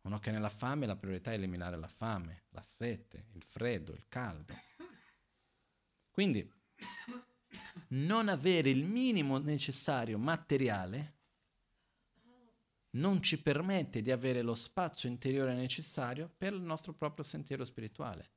Uno 0.01 0.17
che 0.19 0.29
è 0.29 0.33
nella 0.33 0.49
fame, 0.49 0.85
la 0.85 0.95
priorità 0.95 1.31
è 1.31 1.35
eliminare 1.35 1.77
la 1.77 1.87
fame, 1.87 2.45
la 2.49 2.63
sete, 2.63 3.27
il 3.33 3.43
freddo, 3.43 3.93
il 3.93 4.05
caldo. 4.07 4.55
Quindi 6.09 6.51
non 7.89 8.29
avere 8.29 8.69
il 8.69 8.85
minimo 8.85 9.37
necessario 9.37 10.17
materiale 10.17 11.17
non 12.91 13.21
ci 13.21 13.41
permette 13.41 14.01
di 14.01 14.11
avere 14.11 14.41
lo 14.41 14.55
spazio 14.55 15.09
interiore 15.09 15.53
necessario 15.53 16.31
per 16.35 16.53
il 16.53 16.61
nostro 16.61 16.93
proprio 16.93 17.23
sentiero 17.23 17.65
spirituale. 17.65 18.31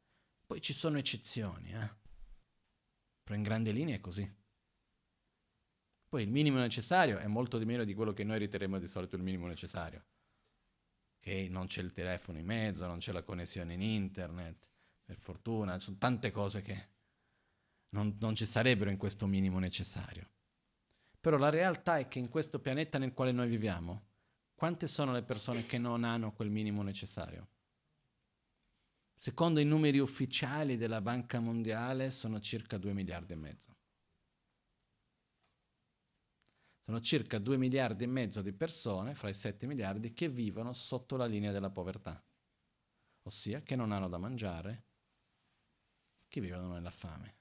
Poi 0.45 0.61
ci 0.61 0.73
sono 0.73 0.99
eccezioni, 0.99 1.73
eh? 1.73 1.91
però 3.23 3.37
in 3.37 3.43
grande 3.43 3.73
linea 3.73 3.97
è 3.97 4.01
così. 4.01 4.31
Poi 6.13 6.25
il 6.25 6.29
minimo 6.29 6.59
necessario 6.59 7.17
è 7.17 7.27
molto 7.27 7.57
di 7.57 7.65
meno 7.65 7.85
di 7.85 7.95
quello 7.95 8.13
che 8.13 8.23
noi 8.23 8.39
riterremo 8.39 8.79
di 8.79 8.87
solito 8.87 9.17
il 9.17 9.23
minimo 9.23 9.47
necessario. 9.47 10.05
Che 11.19 11.49
non 11.49 11.69
c'è 11.69 11.81
il 11.81 11.91
telefono 11.91 12.37
in 12.37 12.45
mezzo, 12.45 12.87
non 12.87 12.99
c'è 12.99 13.13
la 13.13 13.23
connessione 13.23 13.73
in 13.73 13.81
internet, 13.81 14.69
per 15.07 15.17
fortuna, 15.17 15.79
ci 15.79 15.87
sono 15.87 15.97
tante 15.97 16.31
cose 16.31 16.61
che 16.61 16.89
non, 17.93 18.15
non 18.21 18.37
ci 18.37 18.45
sarebbero 18.45 18.91
in 18.91 18.99
questo 18.99 19.27
minimo 19.27 19.59
necessario. 19.59 20.29
Però 21.19 21.39
la 21.39 21.49
realtà 21.49 21.97
è 21.97 22.07
che 22.09 22.19
in 22.19 22.29
questo 22.29 22.61
pianeta 22.61 22.99
nel 22.99 23.15
quale 23.15 23.33
noi 23.33 23.49
viviamo, 23.49 24.09
quante 24.55 24.87
sono 24.89 25.13
le 25.13 25.23
persone 25.23 25.65
che 25.65 25.79
non 25.79 26.05
hanno 26.05 26.35
quel 26.35 26.51
minimo 26.51 26.83
necessario? 26.83 27.49
Secondo 29.15 29.61
i 29.61 29.65
numeri 29.65 29.99
ufficiali 29.99 30.77
della 30.77 31.01
Banca 31.01 31.41
Mondiale 31.41 32.11
sono 32.11 32.39
circa 32.39 32.77
2 32.77 32.93
miliardi 32.93 33.33
e 33.33 33.37
mezzo. 33.37 33.77
Sono 36.85 37.01
circa 37.01 37.39
2 37.39 37.57
miliardi 37.57 38.05
e 38.05 38.09
mezzo 38.09 38.43
di 38.43 38.53
persone, 38.53 39.15
fra 39.15 39.29
i 39.29 39.35
7 39.35 39.67
miliardi, 39.67 40.13
che 40.13 40.29
vivono 40.29 40.73
sotto 40.73 41.17
la 41.17 41.27
linea 41.27 41.53
della 41.53 41.71
povertà, 41.71 42.23
ossia 43.23 43.63
che 43.63 43.77
non 43.77 43.93
hanno 43.93 44.09
da 44.09 44.19
mangiare, 44.19 44.87
che 46.29 46.41
vivono 46.41 46.73
nella 46.73 46.91
fame. 46.91 47.37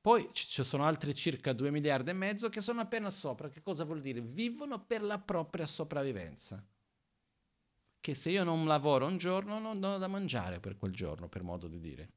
Poi 0.00 0.30
ci 0.32 0.64
sono 0.64 0.84
altri 0.84 1.14
circa 1.14 1.52
2 1.52 1.70
miliardi 1.70 2.10
e 2.10 2.14
mezzo 2.14 2.48
che 2.48 2.62
sono 2.62 2.80
appena 2.80 3.10
sopra. 3.10 3.50
Che 3.50 3.60
cosa 3.60 3.84
vuol 3.84 4.00
dire? 4.00 4.22
Vivono 4.22 4.82
per 4.82 5.02
la 5.02 5.18
propria 5.18 5.66
sopravvivenza. 5.66 6.66
Che 8.00 8.14
se 8.14 8.30
io 8.30 8.44
non 8.44 8.64
lavoro 8.66 9.06
un 9.06 9.18
giorno 9.18 9.58
non 9.58 9.82
ho 9.82 9.98
da 9.98 10.08
mangiare 10.08 10.58
per 10.58 10.78
quel 10.78 10.92
giorno, 10.92 11.28
per 11.28 11.42
modo 11.42 11.68
di 11.68 11.80
dire. 11.80 12.12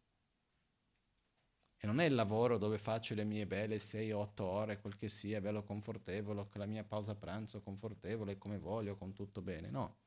E 1.83 1.85
non 1.85 1.99
è 1.99 2.05
il 2.05 2.15
lavoro 2.15 2.57
dove 2.57 2.77
faccio 2.77 3.13
le 3.13 3.25
mie 3.25 3.45
belle 3.45 3.75
6-8 3.75 4.41
ore, 4.41 4.79
quel 4.79 4.95
che 4.95 5.09
sia, 5.09 5.41
bello 5.41 5.63
confortevole, 5.63 6.47
con 6.47 6.61
la 6.61 6.65
mia 6.65 6.85
pausa 6.85 7.13
pranzo 7.13 7.61
confortevole, 7.61 8.37
come 8.37 8.57
voglio, 8.57 8.95
con 8.95 9.11
tutto 9.11 9.41
bene. 9.41 9.69
No. 9.69 9.97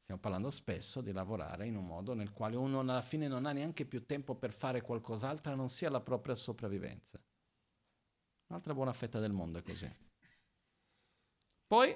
Stiamo 0.00 0.20
parlando 0.20 0.50
spesso 0.50 1.00
di 1.00 1.12
lavorare 1.12 1.66
in 1.66 1.76
un 1.76 1.86
modo 1.86 2.12
nel 2.12 2.30
quale 2.30 2.56
uno 2.56 2.80
alla 2.80 3.00
fine 3.00 3.26
non 3.26 3.46
ha 3.46 3.52
neanche 3.52 3.86
più 3.86 4.04
tempo 4.04 4.34
per 4.34 4.52
fare 4.52 4.82
qualcos'altro 4.82 5.54
non 5.54 5.70
sia 5.70 5.88
la 5.88 6.02
propria 6.02 6.34
sopravvivenza. 6.34 7.18
Un'altra 8.48 8.74
buona 8.74 8.92
fetta 8.92 9.20
del 9.20 9.32
mondo 9.32 9.60
è 9.60 9.62
così. 9.62 9.90
Poi 11.66 11.94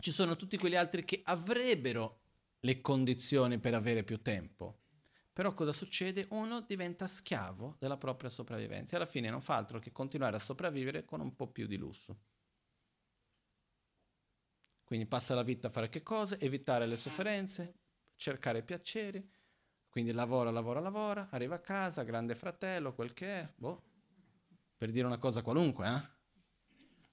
ci 0.00 0.10
sono 0.12 0.34
tutti 0.36 0.56
quegli 0.56 0.76
altri 0.76 1.04
che 1.04 1.20
avrebbero 1.24 2.22
le 2.60 2.80
condizioni 2.80 3.58
per 3.58 3.74
avere 3.74 4.02
più 4.02 4.22
tempo. 4.22 4.83
Però 5.34 5.52
cosa 5.52 5.72
succede? 5.72 6.28
Uno 6.30 6.60
diventa 6.60 7.08
schiavo 7.08 7.74
della 7.80 7.96
propria 7.96 8.30
sopravvivenza 8.30 8.92
e 8.92 8.96
alla 8.96 9.06
fine 9.06 9.30
non 9.30 9.40
fa 9.40 9.56
altro 9.56 9.80
che 9.80 9.90
continuare 9.90 10.36
a 10.36 10.38
sopravvivere 10.38 11.04
con 11.04 11.20
un 11.20 11.34
po' 11.34 11.48
più 11.48 11.66
di 11.66 11.76
lusso. 11.76 12.20
Quindi 14.84 15.06
passa 15.06 15.34
la 15.34 15.42
vita 15.42 15.66
a 15.66 15.70
fare 15.72 15.88
che 15.88 16.04
cosa? 16.04 16.38
Evitare 16.38 16.86
le 16.86 16.94
sofferenze, 16.94 17.80
cercare 18.14 18.62
piaceri, 18.62 19.28
quindi 19.88 20.12
lavora, 20.12 20.52
lavora, 20.52 20.78
lavora, 20.78 21.28
arriva 21.30 21.56
a 21.56 21.60
casa, 21.60 22.04
grande 22.04 22.36
fratello, 22.36 22.94
quel 22.94 23.12
che 23.12 23.40
è, 23.40 23.52
boh, 23.56 23.82
per 24.76 24.92
dire 24.92 25.06
una 25.06 25.18
cosa 25.18 25.42
qualunque, 25.42 25.88
eh? 25.88 26.12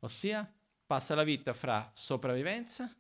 Ossia, 0.02 0.48
passa 0.85 1.15
la 1.15 1.23
vita 1.23 1.53
fra 1.53 1.89
sopravvivenza, 1.95 2.93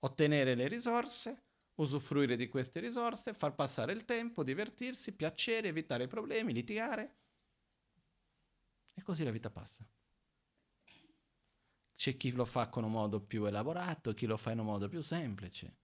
ottenere 0.00 0.54
le 0.54 0.68
risorse, 0.68 1.49
usufruire 1.80 2.36
di 2.36 2.48
queste 2.48 2.80
risorse, 2.80 3.34
far 3.34 3.54
passare 3.54 3.92
il 3.92 4.04
tempo, 4.04 4.44
divertirsi, 4.44 5.16
piacere, 5.16 5.68
evitare 5.68 6.06
problemi, 6.06 6.52
litigare. 6.52 7.16
E 8.94 9.02
così 9.02 9.24
la 9.24 9.30
vita 9.30 9.50
passa. 9.50 9.84
C'è 11.94 12.16
chi 12.16 12.32
lo 12.32 12.44
fa 12.44 12.68
con 12.68 12.84
un 12.84 12.92
modo 12.92 13.20
più 13.20 13.44
elaborato, 13.44 14.14
chi 14.14 14.26
lo 14.26 14.36
fa 14.36 14.52
in 14.52 14.60
un 14.60 14.66
modo 14.66 14.88
più 14.88 15.00
semplice, 15.00 15.76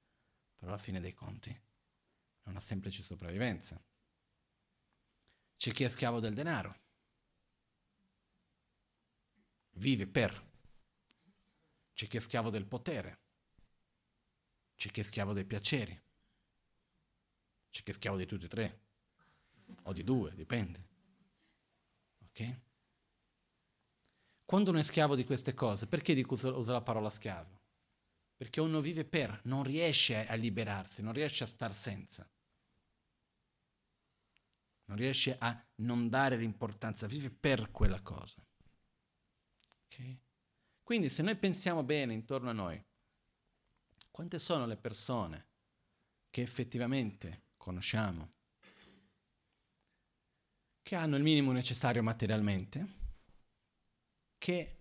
però 0.55 0.71
alla 0.71 0.81
fine 0.81 1.01
dei 1.01 1.13
conti 1.13 1.51
è 1.51 2.49
una 2.49 2.61
semplice 2.61 3.03
sopravvivenza. 3.03 3.83
C'è 5.57 5.73
chi 5.73 5.85
è 5.85 5.89
schiavo 5.89 6.21
del 6.21 6.35
denaro, 6.35 6.75
vive 9.73 10.07
per. 10.07 10.45
C'è 11.93 12.07
chi 12.07 12.19
è 12.19 12.21
schiavo 12.21 12.51
del 12.51 12.67
potere, 12.67 13.26
c'è 14.77 14.91
chi 14.91 15.01
è 15.01 15.03
schiavo 15.03 15.33
dei 15.33 15.45
piaceri, 15.45 16.01
c'è 17.71 17.83
chi 17.83 17.91
è 17.91 17.95
schiavo 17.95 18.17
di 18.17 18.27
tutti 18.27 18.45
e 18.45 18.49
tre, 18.49 18.81
o 19.83 19.93
di 19.93 20.05
due, 20.05 20.35
dipende. 20.35 20.85
Ok? 22.29 22.61
Quando 24.45 24.71
uno 24.71 24.79
è 24.79 24.83
schiavo 24.83 25.17
di 25.17 25.25
queste 25.25 25.55
cose, 25.55 25.87
perché 25.87 26.15
dico 26.15 26.35
uso 26.35 26.73
la 26.73 26.83
parola 26.83 27.11
schiavo? 27.11 27.55
Perché 28.37 28.61
uno 28.61 28.81
vive 28.81 29.05
per, 29.05 29.41
non 29.45 29.63
riesce 29.63 30.27
a 30.27 30.35
liberarsi, 30.35 31.03
non 31.03 31.13
riesce 31.13 31.45
a 31.45 31.47
star 31.49 31.75
senza. 31.75 32.29
Non 34.85 34.97
riesce 34.97 35.37
a 35.37 35.67
non 35.77 36.09
dare 36.09 36.37
l'importanza, 36.37 37.07
vive 37.07 37.31
per 37.31 37.71
quella 37.73 38.01
cosa. 38.03 38.41
Okay? 39.87 40.21
Quindi 40.83 41.09
se 41.09 41.23
noi 41.23 41.37
pensiamo 41.37 41.83
bene 41.83 42.13
intorno 42.13 42.51
a 42.51 42.53
noi, 42.53 42.81
quante 44.17 44.39
sono 44.39 44.65
le 44.65 44.79
persone 44.79 45.47
che 46.31 46.41
effettivamente 46.41 47.49
conosciamo, 47.59 48.33
che 50.81 50.95
hanno 50.95 51.17
il 51.17 51.23
minimo 51.23 51.53
necessario 51.53 52.03
materialmente, 52.03 52.87
che 54.39 54.77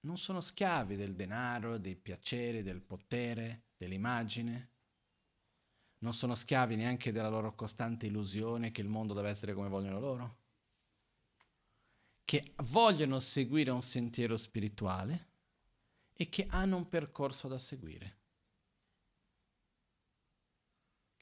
non 0.00 0.18
sono 0.18 0.42
schiavi 0.42 0.94
del 0.94 1.14
denaro, 1.14 1.78
dei 1.78 1.96
piaceri, 1.96 2.62
del 2.62 2.82
potere, 2.82 3.68
dell'immagine, 3.78 4.72
non 6.00 6.12
sono 6.12 6.34
schiavi 6.34 6.76
neanche 6.76 7.12
della 7.12 7.30
loro 7.30 7.54
costante 7.54 8.04
illusione 8.04 8.72
che 8.72 8.82
il 8.82 8.88
mondo 8.88 9.14
deve 9.14 9.30
essere 9.30 9.54
come 9.54 9.70
vogliono 9.70 10.00
loro, 10.00 10.36
che 12.26 12.52
vogliono 12.56 13.20
seguire 13.20 13.70
un 13.70 13.80
sentiero 13.80 14.36
spirituale 14.36 15.28
e 16.12 16.28
che 16.28 16.46
hanno 16.50 16.76
un 16.76 16.90
percorso 16.90 17.48
da 17.48 17.58
seguire, 17.58 18.24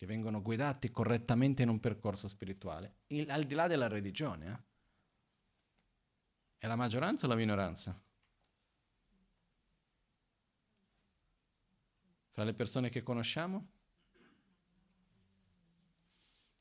che 0.04 0.12
vengono 0.12 0.42
guidati 0.42 0.90
correttamente 0.90 1.62
in 1.62 1.70
un 1.70 1.80
percorso 1.80 2.28
spirituale, 2.28 2.96
il, 3.08 3.30
al 3.30 3.44
di 3.44 3.54
là 3.54 3.66
della 3.66 3.88
religione. 3.88 4.46
Eh? 4.46 4.62
È 6.58 6.66
la 6.66 6.76
maggioranza 6.76 7.24
o 7.24 7.28
la 7.28 7.34
minoranza? 7.34 7.98
Fra 12.30 12.44
le 12.44 12.52
persone 12.52 12.90
che 12.90 13.02
conosciamo? 13.02 13.68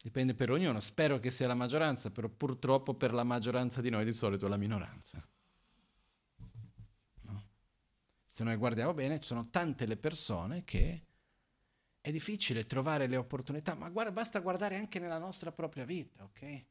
Dipende 0.02 0.34
per 0.34 0.52
ognuno, 0.52 0.80
spero 0.80 1.20
che 1.20 1.30
sia 1.30 1.48
la 1.48 1.54
maggioranza, 1.54 2.12
però 2.12 2.28
purtroppo 2.28 2.94
per 2.94 3.14
la 3.14 3.24
maggioranza 3.24 3.82
di 3.82 3.90
noi 3.90 4.06
di 4.06 4.14
solito 4.14 4.46
è 4.46 4.50
la 4.50 4.58
minoranza. 4.58 5.26
No? 7.22 7.48
Se 8.26 8.44
noi 8.44 8.56
guardiamo 8.58 8.94
bene, 8.94 9.20
ci 9.20 9.28
sono 9.28 9.50
tante 9.50 9.86
le 9.86 9.98
persone 9.98 10.64
che 10.64 11.08
è 12.04 12.12
difficile 12.12 12.66
trovare 12.66 13.08
le 13.08 13.16
opportunità, 13.16 13.76
ma 13.76 13.90
guarda, 13.90 14.12
basta 14.12 14.42
guardare 14.42 14.76
anche 14.76 15.00
nella 15.00 15.18
nostra 15.18 15.54
propria 15.54 15.86
vita, 15.86 16.22
ok? 16.26 16.66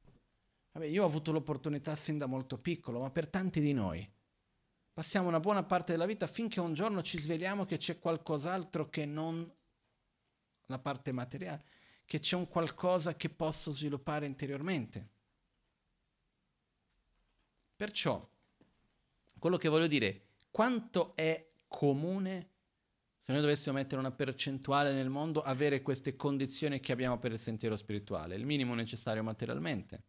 Vabbè, 0.72 0.84
io 0.84 1.04
ho 1.04 1.06
avuto 1.06 1.32
l'opportunità 1.32 1.96
sin 1.96 2.18
da 2.18 2.26
molto 2.26 2.58
piccolo, 2.58 2.98
ma 2.98 3.10
per 3.10 3.28
tanti 3.28 3.58
di 3.60 3.72
noi 3.72 4.06
passiamo 4.92 5.28
una 5.28 5.40
buona 5.40 5.62
parte 5.62 5.92
della 5.92 6.04
vita 6.04 6.26
finché 6.26 6.60
un 6.60 6.74
giorno 6.74 7.00
ci 7.00 7.18
svegliamo 7.18 7.64
che 7.64 7.78
c'è 7.78 7.98
qualcos'altro 7.98 8.90
che 8.90 9.06
non 9.06 9.50
la 10.66 10.78
parte 10.78 11.12
materiale, 11.12 11.64
che 12.04 12.18
c'è 12.18 12.36
un 12.36 12.46
qualcosa 12.46 13.16
che 13.16 13.30
posso 13.30 13.72
sviluppare 13.72 14.26
interiormente. 14.26 15.08
Perciò, 17.74 18.28
quello 19.38 19.56
che 19.56 19.70
voglio 19.70 19.86
dire, 19.86 20.26
quanto 20.50 21.16
è 21.16 21.52
comune, 21.68 22.50
se 23.22 23.30
noi 23.30 23.40
dovessimo 23.40 23.76
mettere 23.76 24.00
una 24.00 24.10
percentuale 24.10 24.92
nel 24.92 25.08
mondo, 25.08 25.42
avere 25.42 25.80
queste 25.80 26.16
condizioni 26.16 26.80
che 26.80 26.90
abbiamo 26.90 27.20
per 27.20 27.30
il 27.30 27.38
sentiero 27.38 27.76
spirituale, 27.76 28.34
il 28.34 28.44
minimo 28.44 28.74
necessario 28.74 29.22
materialmente 29.22 30.02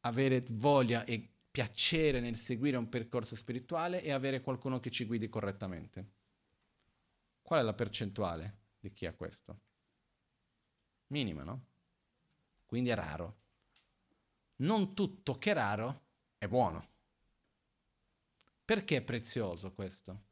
avere 0.00 0.44
voglia 0.50 1.04
e 1.04 1.28
piacere 1.48 2.18
nel 2.18 2.36
seguire 2.36 2.76
un 2.76 2.88
percorso 2.88 3.36
spirituale 3.36 4.02
e 4.02 4.10
avere 4.10 4.40
qualcuno 4.40 4.80
che 4.80 4.90
ci 4.90 5.04
guidi 5.04 5.28
correttamente. 5.28 6.14
Qual 7.40 7.60
è 7.60 7.62
la 7.62 7.72
percentuale 7.72 8.58
di 8.80 8.92
chi 8.92 9.06
ha 9.06 9.14
questo? 9.14 9.60
Minima, 11.08 11.44
no? 11.44 11.66
Quindi 12.66 12.90
è 12.90 12.96
raro. 12.96 13.36
Non 14.56 14.92
tutto 14.92 15.38
che 15.38 15.52
è 15.52 15.54
raro 15.54 16.06
è 16.38 16.48
buono. 16.48 16.94
Perché 18.64 18.96
è 18.96 19.02
prezioso 19.02 19.72
questo? 19.72 20.25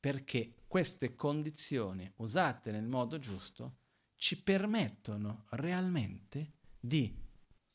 Perché 0.00 0.64
queste 0.66 1.14
condizioni 1.14 2.10
usate 2.16 2.72
nel 2.72 2.86
modo 2.86 3.18
giusto 3.18 3.80
ci 4.16 4.42
permettono 4.42 5.44
realmente 5.50 6.54
di 6.80 7.14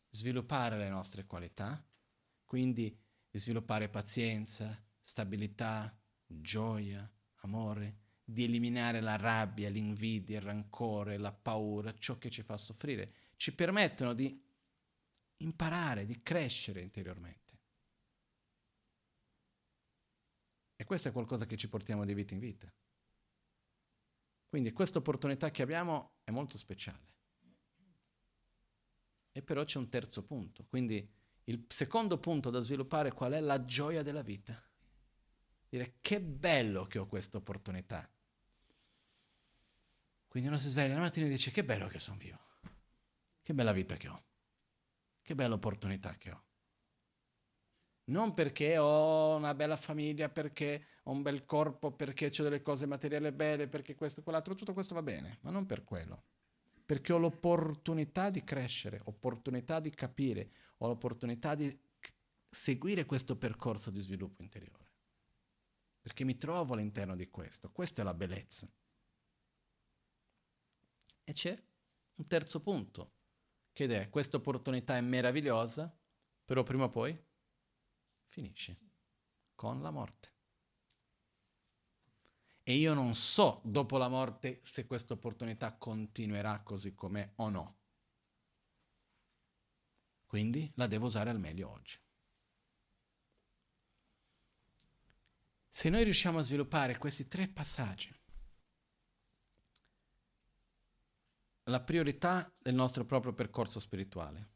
sviluppare 0.10 0.78
le 0.78 0.90
nostre 0.90 1.26
qualità, 1.26 1.88
quindi 2.44 3.00
di 3.30 3.40
sviluppare 3.40 3.90
pazienza, 3.90 4.78
stabilità, 5.02 5.96
gioia, 6.26 7.10
amore, 7.42 8.00
di 8.24 8.46
eliminare 8.46 9.02
la 9.02 9.18
rabbia, 9.18 9.70
l'invidia, 9.70 10.40
il 10.40 10.46
rancore, 10.46 11.18
la 11.18 11.32
paura, 11.32 11.94
ciò 11.94 12.18
che 12.18 12.32
ci 12.32 12.42
fa 12.42 12.58
soffrire, 12.58 13.08
ci 13.36 13.54
permettono 13.54 14.14
di 14.14 14.44
imparare, 15.38 16.06
di 16.06 16.24
crescere 16.24 16.82
interiormente. 16.82 17.45
E 20.76 20.84
questo 20.84 21.08
è 21.08 21.12
qualcosa 21.12 21.46
che 21.46 21.58
ci 21.58 21.70
portiamo 21.70 22.06
di 22.06 22.14
vita 22.14 22.34
in 22.34 22.40
vita. 22.40 22.72
Quindi 24.48 24.72
questa 24.72 25.00
opportunità 25.00 25.52
che 25.52 25.62
abbiamo 25.62 26.18
è 26.24 26.32
molto 26.32 26.58
speciale. 26.58 27.14
E 29.32 29.42
però 29.42 29.64
c'è 29.64 29.80
un 29.80 29.90
terzo 29.90 30.24
punto. 30.24 30.66
Quindi 30.66 31.08
il 31.46 31.66
secondo 31.68 32.18
punto 32.20 32.50
da 32.50 32.62
sviluppare 32.62 33.12
qual 33.12 33.34
è 33.34 33.40
la 33.40 33.64
gioia 33.66 34.02
della 34.02 34.22
vita. 34.22 34.62
Dire 35.68 35.98
che 36.00 36.22
bello 36.22 36.86
che 36.86 37.00
ho 37.00 37.08
questa 37.08 37.38
opportunità. 37.38 38.10
Quindi 40.28 40.50
uno 40.50 40.58
si 40.58 40.70
sveglia 40.70 40.96
la 40.96 41.02
mattina 41.02 41.26
e 41.26 41.30
dice 41.30 41.52
che 41.52 41.64
bello 41.64 41.88
che 41.88 42.00
sono 42.00 42.18
vivo. 42.18 42.40
Che 43.42 43.54
bella 43.54 43.74
vita 43.74 43.96
che 43.96 44.08
ho. 44.08 44.24
Che 45.22 45.36
bella 45.36 45.56
opportunità 45.56 46.16
che 46.16 46.32
ho. 46.32 46.44
Non 48.06 48.34
perché 48.34 48.78
ho 48.78 49.36
una 49.36 49.56
bella 49.56 49.78
famiglia, 49.78 50.30
perché 50.30 50.86
ho 51.04 51.12
un 51.12 51.22
bel 51.22 51.46
corpo, 51.46 51.92
perché 51.92 52.28
ho 52.28 52.44
delle 52.44 52.62
cose 52.62 52.86
materiali 52.86 53.32
belle, 53.32 53.68
perché 53.68 53.96
questo 53.96 54.20
e 54.20 54.24
quell'altro, 54.24 54.54
tutto 54.54 54.74
questo 54.74 54.94
va 54.94 55.02
bene, 55.02 55.40
ma 55.42 55.50
non 55.50 55.66
per 55.66 55.84
quello 55.84 56.26
perché 56.86 57.14
ho 57.14 57.18
l'opportunità 57.18 58.30
di 58.30 58.44
crescere, 58.44 59.02
opportunità 59.06 59.80
di 59.80 59.90
capire, 59.90 60.52
ho 60.78 60.88
l'opportunità 60.88 61.56
di 61.56 61.78
seguire 62.48 63.06
questo 63.06 63.38
percorso 63.38 63.90
di 63.90 64.00
sviluppo 64.00 64.44
interiore. 64.44 64.84
Perché 66.00 66.24
mi 66.24 66.38
trovo 66.38 66.74
all'interno 66.74 67.16
di 67.16 67.28
questo, 67.32 67.72
questa 67.72 68.02
è 68.02 68.06
la 68.06 68.14
bellezza. 68.14 68.72
E 71.24 71.34
c'è 71.34 71.60
un 72.18 72.26
terzo 72.26 72.62
punto, 72.62 73.14
che 73.74 73.88
è 73.88 74.10
questa 74.10 74.38
opportunità 74.38 74.96
è 74.96 75.02
meravigliosa, 75.02 75.92
però 76.46 76.62
prima 76.62 76.84
o 76.84 76.90
poi 76.90 77.25
finisce 78.36 78.78
con 79.56 79.82
la 79.82 79.92
morte. 79.92 80.34
E 82.64 82.74
io 82.74 82.94
non 82.94 83.16
so 83.16 83.62
dopo 83.64 83.98
la 83.98 84.10
morte 84.10 84.60
se 84.62 84.86
questa 84.86 85.14
opportunità 85.14 85.78
continuerà 85.78 86.62
così 86.62 86.94
com'è 86.94 87.32
o 87.36 87.50
no. 87.50 87.78
Quindi 90.26 90.70
la 90.76 90.88
devo 90.88 91.06
usare 91.06 91.30
al 91.30 91.40
meglio 91.40 91.70
oggi. 91.70 91.98
Se 95.70 95.90
noi 95.90 96.04
riusciamo 96.04 96.40
a 96.40 96.42
sviluppare 96.42 96.98
questi 96.98 97.30
tre 97.30 97.48
passaggi, 97.48 98.14
la 101.64 101.82
priorità 101.82 102.54
del 102.58 102.76
nostro 102.76 103.06
proprio 103.06 103.34
percorso 103.34 103.80
spirituale, 103.80 104.50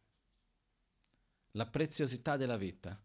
la 1.51 1.67
preziosità 1.69 2.35
della 2.35 2.57
vita 2.57 3.01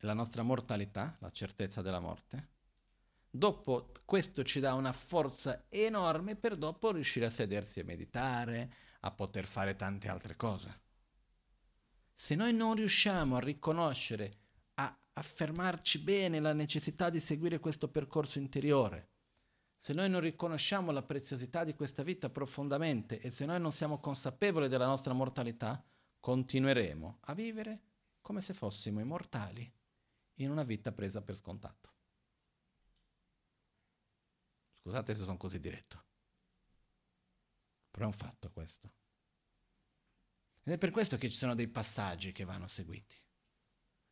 la 0.00 0.14
nostra 0.14 0.42
mortalità, 0.42 1.16
la 1.20 1.30
certezza 1.30 1.82
della 1.82 2.00
morte, 2.00 2.48
Dopo 3.32 3.92
questo 4.04 4.42
ci 4.42 4.58
dà 4.58 4.74
una 4.74 4.92
forza 4.92 5.66
enorme 5.68 6.34
per 6.34 6.56
dopo 6.56 6.90
riuscire 6.90 7.26
a 7.26 7.30
sedersi 7.30 7.78
a 7.78 7.84
meditare, 7.84 8.74
a 9.00 9.12
poter 9.12 9.46
fare 9.46 9.76
tante 9.76 10.08
altre 10.08 10.34
cose. 10.34 10.80
Se 12.12 12.34
noi 12.34 12.52
non 12.52 12.74
riusciamo 12.74 13.36
a 13.36 13.40
riconoscere, 13.40 14.38
a 14.74 14.98
affermarci 15.12 16.00
bene 16.00 16.40
la 16.40 16.52
necessità 16.52 17.08
di 17.08 17.20
seguire 17.20 17.60
questo 17.60 17.88
percorso 17.88 18.40
interiore, 18.40 19.10
se 19.78 19.92
noi 19.92 20.10
non 20.10 20.20
riconosciamo 20.20 20.90
la 20.90 21.02
preziosità 21.02 21.62
di 21.62 21.74
questa 21.74 22.02
vita 22.02 22.30
profondamente 22.30 23.20
e 23.20 23.30
se 23.30 23.46
noi 23.46 23.60
non 23.60 23.70
siamo 23.70 24.00
consapevoli 24.00 24.66
della 24.66 24.86
nostra 24.86 25.12
mortalità, 25.12 25.82
continueremo 26.18 27.18
a 27.20 27.32
vivere 27.32 27.82
come 28.20 28.40
se 28.42 28.54
fossimo 28.54 28.98
immortali 29.00 29.72
in 30.42 30.50
una 30.50 30.62
vita 30.62 30.92
presa 30.92 31.22
per 31.22 31.36
scontato. 31.36 31.94
Scusate 34.72 35.14
se 35.14 35.24
sono 35.24 35.36
così 35.36 35.60
diretto. 35.60 36.04
Però 37.90 38.04
è 38.04 38.06
un 38.06 38.12
fatto 38.12 38.50
questo. 38.50 38.88
Ed 40.62 40.72
è 40.72 40.78
per 40.78 40.90
questo 40.90 41.16
che 41.16 41.28
ci 41.28 41.36
sono 41.36 41.54
dei 41.54 41.68
passaggi 41.68 42.32
che 42.32 42.44
vanno 42.44 42.68
seguiti. 42.68 43.16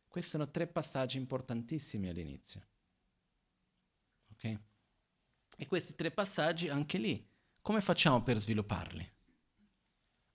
Questi 0.07 0.31
sono 0.31 0.49
tre 0.49 0.67
passaggi 0.67 1.17
importantissimi 1.17 2.09
all'inizio. 2.09 2.67
Ok? 4.31 4.59
E 5.57 5.67
questi 5.67 5.95
tre 5.95 6.11
passaggi, 6.11 6.69
anche 6.69 6.97
lì, 6.97 7.27
come 7.61 7.81
facciamo 7.81 8.23
per 8.23 8.37
svilupparli? 8.37 9.17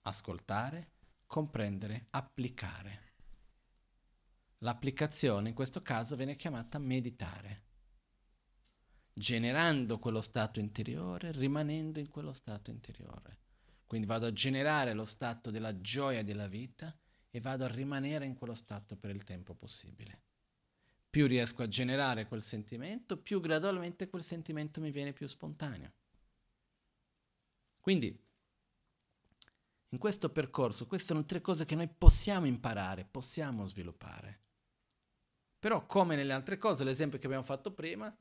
Ascoltare, 0.01 0.91
comprendere, 1.25 2.07
applicare. 2.11 3.14
L'applicazione 4.65 5.49
in 5.49 5.53
questo 5.53 5.83
caso 5.83 6.15
viene 6.15 6.35
chiamata 6.35 6.79
meditare, 6.79 7.61
generando 9.13 9.99
quello 9.99 10.21
stato 10.21 10.59
interiore, 10.59 11.31
rimanendo 11.33 11.99
in 11.99 12.09
quello 12.09 12.33
stato 12.33 12.71
interiore. 12.71 13.41
Quindi 13.85 14.07
vado 14.07 14.25
a 14.25 14.33
generare 14.33 14.93
lo 14.93 15.05
stato 15.05 15.51
della 15.51 15.79
gioia 15.81 16.23
della 16.23 16.47
vita 16.47 16.97
e 17.29 17.39
vado 17.41 17.63
a 17.63 17.67
rimanere 17.67 18.25
in 18.25 18.33
quello 18.33 18.55
stato 18.55 18.97
per 18.97 19.11
il 19.11 19.23
tempo 19.23 19.53
possibile. 19.53 20.23
Più 21.11 21.27
riesco 21.27 21.61
a 21.61 21.67
generare 21.67 22.25
quel 22.25 22.41
sentimento, 22.41 23.17
più 23.17 23.39
gradualmente 23.41 24.09
quel 24.09 24.23
sentimento 24.23 24.81
mi 24.81 24.89
viene 24.89 25.13
più 25.13 25.27
spontaneo. 25.27 25.93
Quindi, 27.79 28.19
in 29.89 29.97
questo 29.99 30.31
percorso, 30.31 30.87
queste 30.87 31.13
sono 31.13 31.23
tre 31.23 31.39
cose 31.39 31.65
che 31.65 31.75
noi 31.75 31.87
possiamo 31.87 32.47
imparare, 32.47 33.05
possiamo 33.05 33.67
sviluppare. 33.67 34.39
Però, 35.65 35.83
come 35.87 36.15
nelle 36.15 36.33
altre 36.33 36.59
cose, 36.59 36.83
l'esempio 36.83 37.17
che 37.17 37.25
abbiamo 37.25 37.43
fatto 37.43 37.73
prima, 37.73 38.15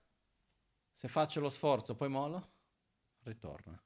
se 0.90 1.08
faccio 1.08 1.40
lo 1.40 1.50
sforzo 1.50 1.94
poi 1.94 2.08
mollo, 2.08 2.52
ritorna. 3.24 3.78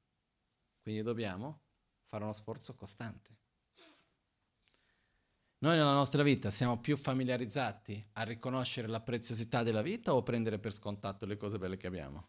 Quindi 0.80 1.02
dobbiamo 1.02 1.62
fare 2.06 2.22
uno 2.22 2.32
sforzo 2.34 2.76
costante. 2.76 3.36
Noi 5.58 5.76
nella 5.76 5.92
nostra 5.92 6.22
vita 6.22 6.52
siamo 6.52 6.78
più 6.78 6.96
familiarizzati 6.96 8.10
a 8.12 8.22
riconoscere 8.22 8.86
la 8.86 9.00
preziosità 9.00 9.64
della 9.64 9.82
vita 9.82 10.14
o 10.14 10.18
a 10.18 10.22
prendere 10.22 10.60
per 10.60 10.72
scontato 10.72 11.26
le 11.26 11.36
cose 11.36 11.58
belle 11.58 11.76
che 11.76 11.88
abbiamo? 11.88 12.28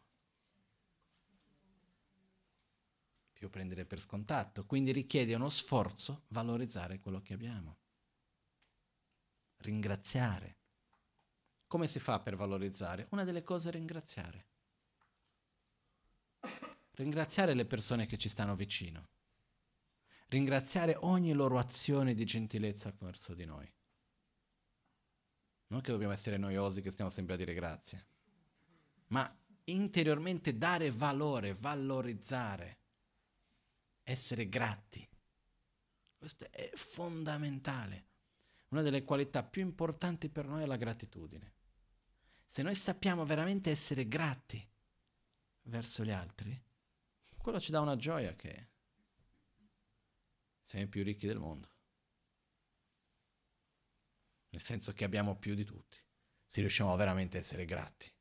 Più 3.33 3.51
prendere 3.51 3.85
per 3.85 4.01
scontato, 4.01 4.65
quindi 4.65 4.91
richiede 4.91 5.35
uno 5.35 5.49
sforzo 5.49 6.23
valorizzare 6.29 6.97
quello 6.97 7.21
che 7.21 7.33
abbiamo. 7.33 7.77
Ringraziare. 9.57 10.58
Come 11.69 11.87
si 11.87 11.99
fa 11.99 12.19
per 12.19 12.35
valorizzare? 12.35 13.07
Una 13.11 13.23
delle 13.23 13.43
cose 13.43 13.69
è 13.69 13.71
ringraziare. 13.71 14.47
Ringraziare 16.91 17.53
le 17.53 17.65
persone 17.65 18.05
che 18.05 18.17
ci 18.17 18.27
stanno 18.27 18.55
vicino 18.55 19.07
ringraziare 20.29 20.95
ogni 21.01 21.33
loro 21.33 21.57
azione 21.57 22.13
di 22.13 22.25
gentilezza 22.25 22.93
verso 22.99 23.33
di 23.33 23.45
noi. 23.45 23.71
Non 25.67 25.81
che 25.81 25.91
dobbiamo 25.91 26.13
essere 26.13 26.37
noiosi 26.37 26.81
che 26.81 26.91
stiamo 26.91 27.11
sempre 27.11 27.35
a 27.35 27.37
dire 27.37 27.53
grazie, 27.53 28.07
ma 29.07 29.31
interiormente 29.65 30.57
dare 30.57 30.89
valore, 30.89 31.53
valorizzare, 31.53 32.79
essere 34.03 34.49
grati. 34.49 35.07
Questo 36.17 36.49
è 36.51 36.71
fondamentale. 36.73 38.07
Una 38.69 38.81
delle 38.81 39.03
qualità 39.03 39.43
più 39.43 39.61
importanti 39.61 40.29
per 40.29 40.47
noi 40.47 40.63
è 40.63 40.65
la 40.65 40.75
gratitudine. 40.75 41.53
Se 42.51 42.63
noi 42.63 42.73
sappiamo 42.73 43.25
veramente 43.25 43.69
essere 43.69 44.07
grati 44.07 44.67
verso 45.65 46.03
gli 46.03 46.09
altri, 46.09 46.59
quello 47.37 47.59
ci 47.59 47.69
dà 47.69 47.79
una 47.79 47.95
gioia 47.95 48.33
che 48.33 48.69
siamo 50.63 50.85
i 50.85 50.87
più 50.87 51.03
ricchi 51.03 51.27
del 51.27 51.37
mondo. 51.37 51.69
Nel 54.49 54.61
senso 54.61 54.93
che 54.93 55.03
abbiamo 55.03 55.37
più 55.37 55.53
di 55.53 55.63
tutti. 55.63 55.99
Se 56.43 56.61
riusciamo 56.61 56.95
veramente 56.95 57.37
a 57.37 57.41
essere 57.41 57.65
grati. 57.65 58.11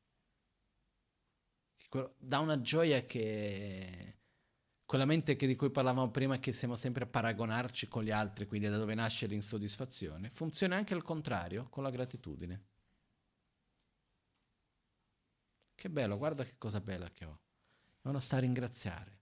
Dà 2.19 2.37
una 2.37 2.61
gioia 2.61 3.03
che 3.03 4.19
quella 4.85 5.05
mente 5.05 5.35
di 5.35 5.55
cui 5.55 5.71
parlavamo 5.71 6.11
prima, 6.11 6.37
che 6.37 6.53
siamo 6.53 6.75
sempre 6.75 7.05
a 7.05 7.07
paragonarci 7.07 7.87
con 7.87 8.03
gli 8.03 8.11
altri, 8.11 8.45
quindi 8.45 8.69
da 8.69 8.77
dove 8.77 8.93
nasce 8.93 9.25
l'insoddisfazione, 9.25 10.29
funziona 10.29 10.75
anche 10.75 10.93
al 10.93 11.01
contrario, 11.01 11.67
con 11.69 11.81
la 11.81 11.89
gratitudine. 11.89 12.68
Che 15.79 15.89
bello, 15.89 16.17
guarda 16.17 16.43
che 16.43 16.57
cosa 16.57 16.81
bella 16.81 17.09
che 17.09 17.23
ho. 17.23 17.39
Uno 18.01 18.19
sta 18.19 18.35
a 18.35 18.39
ringraziare, 18.39 19.21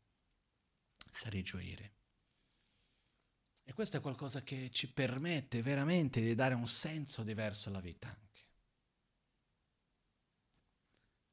sta 1.12 1.28
a 1.28 1.30
rigioire. 1.30 1.94
E 3.64 3.74
questo 3.74 3.98
è 3.98 4.02
qualcosa 4.02 4.42
che 4.42 4.72
ci 4.72 4.92
permette 4.92 5.62
veramente 5.62 6.20
di 6.20 6.34
dare 6.34 6.56
un 6.56 6.66
senso 6.66 7.22
diverso 7.22 7.70
alla 7.70 7.80
vita 7.80 8.08
anche. 8.08 8.42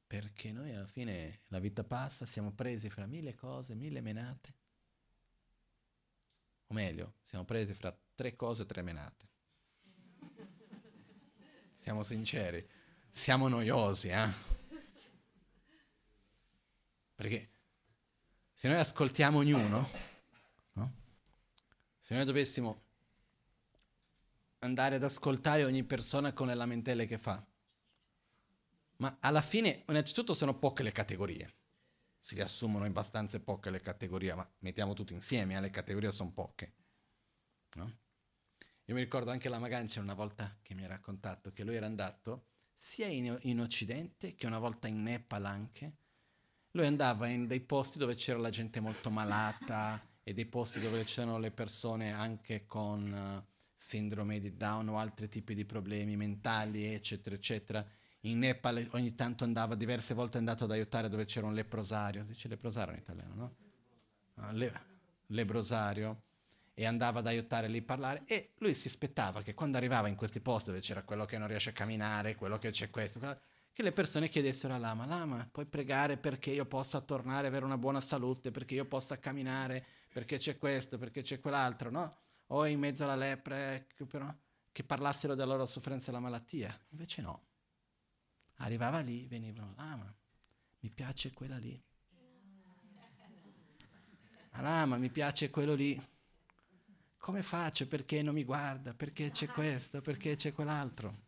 Perché 0.05 0.51
noi 0.51 0.75
alla 0.75 0.85
fine 0.85 1.39
la 1.47 1.57
vita 1.57 1.83
passa, 1.83 2.27
siamo 2.27 2.51
presi 2.51 2.91
fra 2.91 3.07
mille 3.07 3.33
cose, 3.33 3.73
mille 3.73 4.01
menate. 4.01 4.55
O 6.67 6.75
meglio, 6.75 7.15
siamo 7.23 7.45
presi 7.45 7.73
fra 7.73 7.97
tre 8.13 8.35
cose 8.35 8.61
e 8.61 8.65
tre 8.67 8.83
menate. 8.83 9.27
Siamo 11.73 12.03
sinceri, 12.03 12.63
siamo 13.09 13.47
noiosi, 13.47 14.09
eh? 14.09 14.54
Perché 17.15 17.49
se 18.53 18.67
noi 18.67 18.77
ascoltiamo 18.77 19.39
ognuno, 19.39 19.89
se 21.99 22.13
noi 22.13 22.25
dovessimo 22.25 22.83
andare 24.59 24.95
ad 24.95 25.03
ascoltare 25.03 25.63
ogni 25.63 25.83
persona 25.83 26.33
con 26.33 26.47
le 26.47 26.53
lamentele 26.53 27.07
che 27.07 27.17
fa, 27.17 27.43
ma 28.97 29.17
alla 29.21 29.41
fine, 29.41 29.83
innanzitutto, 29.87 30.33
sono 30.33 30.57
poche 30.57 30.83
le 30.83 30.91
categorie. 30.91 31.53
Si 32.19 32.35
riassumono 32.35 32.85
abbastanza 32.85 33.39
poche 33.39 33.69
le 33.69 33.81
categorie, 33.81 34.33
ma 34.35 34.49
mettiamo 34.59 34.93
tutti 34.93 35.13
insieme, 35.13 35.55
eh, 35.55 35.61
le 35.61 35.69
categorie 35.69 36.11
sono 36.11 36.31
poche. 36.31 36.73
No? 37.73 37.97
Io 38.85 38.93
mi 38.93 39.01
ricordo 39.01 39.31
anche 39.31 39.49
la 39.49 39.59
Magancia 39.59 39.99
una 39.99 40.13
volta 40.13 40.57
che 40.61 40.75
mi 40.75 40.83
ha 40.83 40.87
raccontato 40.87 41.51
che 41.51 41.63
lui 41.63 41.75
era 41.75 41.87
andato 41.87 42.45
sia 42.73 43.07
in, 43.07 43.35
in 43.41 43.59
Occidente 43.59 44.35
che 44.35 44.45
una 44.45 44.59
volta 44.59 44.87
in 44.87 45.01
Nepal 45.01 45.45
anche. 45.45 45.97
Lui 46.75 46.87
andava 46.87 47.27
in 47.27 47.47
dei 47.47 47.61
posti 47.61 47.97
dove 47.97 48.15
c'era 48.15 48.37
la 48.37 48.49
gente 48.49 48.81
molto 48.81 49.09
malata, 49.09 50.01
e 50.27 50.33
dei 50.33 50.45
posti 50.45 50.81
dove 50.81 51.05
c'erano 51.05 51.37
le 51.37 51.51
persone 51.51 52.11
anche 52.11 52.65
con 52.65 53.11
uh, 53.11 53.53
sindrome 53.75 54.41
di 54.41 54.57
Down 54.57 54.89
o 54.89 54.97
altri 54.97 55.29
tipi 55.29 55.55
di 55.55 55.63
problemi 55.63 56.17
mentali, 56.17 56.93
eccetera, 56.93 57.35
eccetera. 57.35 57.85
In 58.21 58.39
Nepal 58.39 58.87
ogni 58.91 59.15
tanto 59.15 59.45
andava, 59.45 59.75
diverse 59.75 60.13
volte 60.13 60.35
è 60.35 60.39
andato 60.39 60.65
ad 60.65 60.71
aiutare 60.71 61.07
dove 61.07 61.23
c'era 61.23 61.45
un 61.45 61.53
leprosario, 61.53 62.25
dice 62.25 62.49
leprosario 62.49 62.93
in 62.93 62.99
italiano, 62.99 63.35
no? 63.35 63.55
Uh, 64.33 64.51
le, 64.51 64.81
lebrosario, 65.27 66.23
e 66.73 66.85
andava 66.85 67.19
ad 67.19 67.27
aiutare 67.27 67.69
lì 67.69 67.77
a 67.77 67.83
parlare 67.83 68.23
e 68.25 68.51
lui 68.57 68.73
si 68.73 68.87
aspettava 68.87 69.43
che 69.43 69.53
quando 69.53 69.77
arrivava 69.77 70.09
in 70.09 70.15
questi 70.15 70.41
posti 70.41 70.71
dove 70.71 70.81
c'era 70.81 71.03
quello 71.03 71.23
che 71.23 71.37
non 71.37 71.47
riesce 71.47 71.69
a 71.69 71.73
camminare, 71.73 72.35
quello 72.35 72.57
che 72.57 72.71
c'è 72.71 72.89
questo, 72.89 73.19
quello, 73.19 73.39
che 73.75 73.83
le 73.83 73.91
persone 73.91 74.29
chiedessero 74.29 74.73
a 74.73 74.77
Lama, 74.77 75.05
Lama, 75.05 75.49
puoi 75.51 75.65
pregare 75.65 76.15
perché 76.15 76.49
io 76.49 76.65
possa 76.65 77.01
tornare 77.01 77.47
avere 77.47 77.65
una 77.65 77.77
buona 77.77 77.99
salute, 77.99 78.49
perché 78.49 78.73
io 78.73 78.85
possa 78.85 79.19
camminare, 79.19 79.85
perché 80.13 80.37
c'è 80.37 80.57
questo, 80.57 80.97
perché 80.97 81.23
c'è 81.23 81.41
quell'altro, 81.41 81.89
no? 81.89 82.19
O 82.47 82.65
in 82.67 82.79
mezzo 82.79 83.03
alla 83.03 83.17
lepre, 83.17 83.87
che, 83.93 84.05
però, 84.05 84.33
che 84.71 84.85
parlassero 84.85 85.35
della 85.35 85.51
loro 85.51 85.65
sofferenza 85.65 86.05
e 86.07 86.11
della 86.11 86.23
malattia. 86.23 86.73
Invece 86.91 87.21
no. 87.21 87.47
Arrivava 88.59 89.01
lì, 89.01 89.27
venivano, 89.27 89.73
Lama, 89.75 90.15
mi 90.79 90.89
piace 90.89 91.33
quella 91.33 91.57
lì. 91.57 91.77
Lama, 94.51 94.95
mi 94.95 95.09
piace 95.09 95.49
quello 95.49 95.73
lì. 95.73 96.01
Come 97.17 97.43
faccio? 97.43 97.85
Perché 97.87 98.21
non 98.21 98.35
mi 98.35 98.45
guarda? 98.45 98.93
Perché 98.93 99.31
c'è 99.31 99.47
questo? 99.47 99.99
Perché 99.99 100.37
c'è 100.37 100.53
quell'altro? 100.53 101.23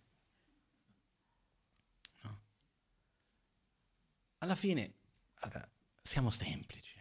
Alla 4.48 4.56
fine, 4.56 4.94
guarda, 5.38 5.70
siamo 6.02 6.30
semplici. 6.30 6.96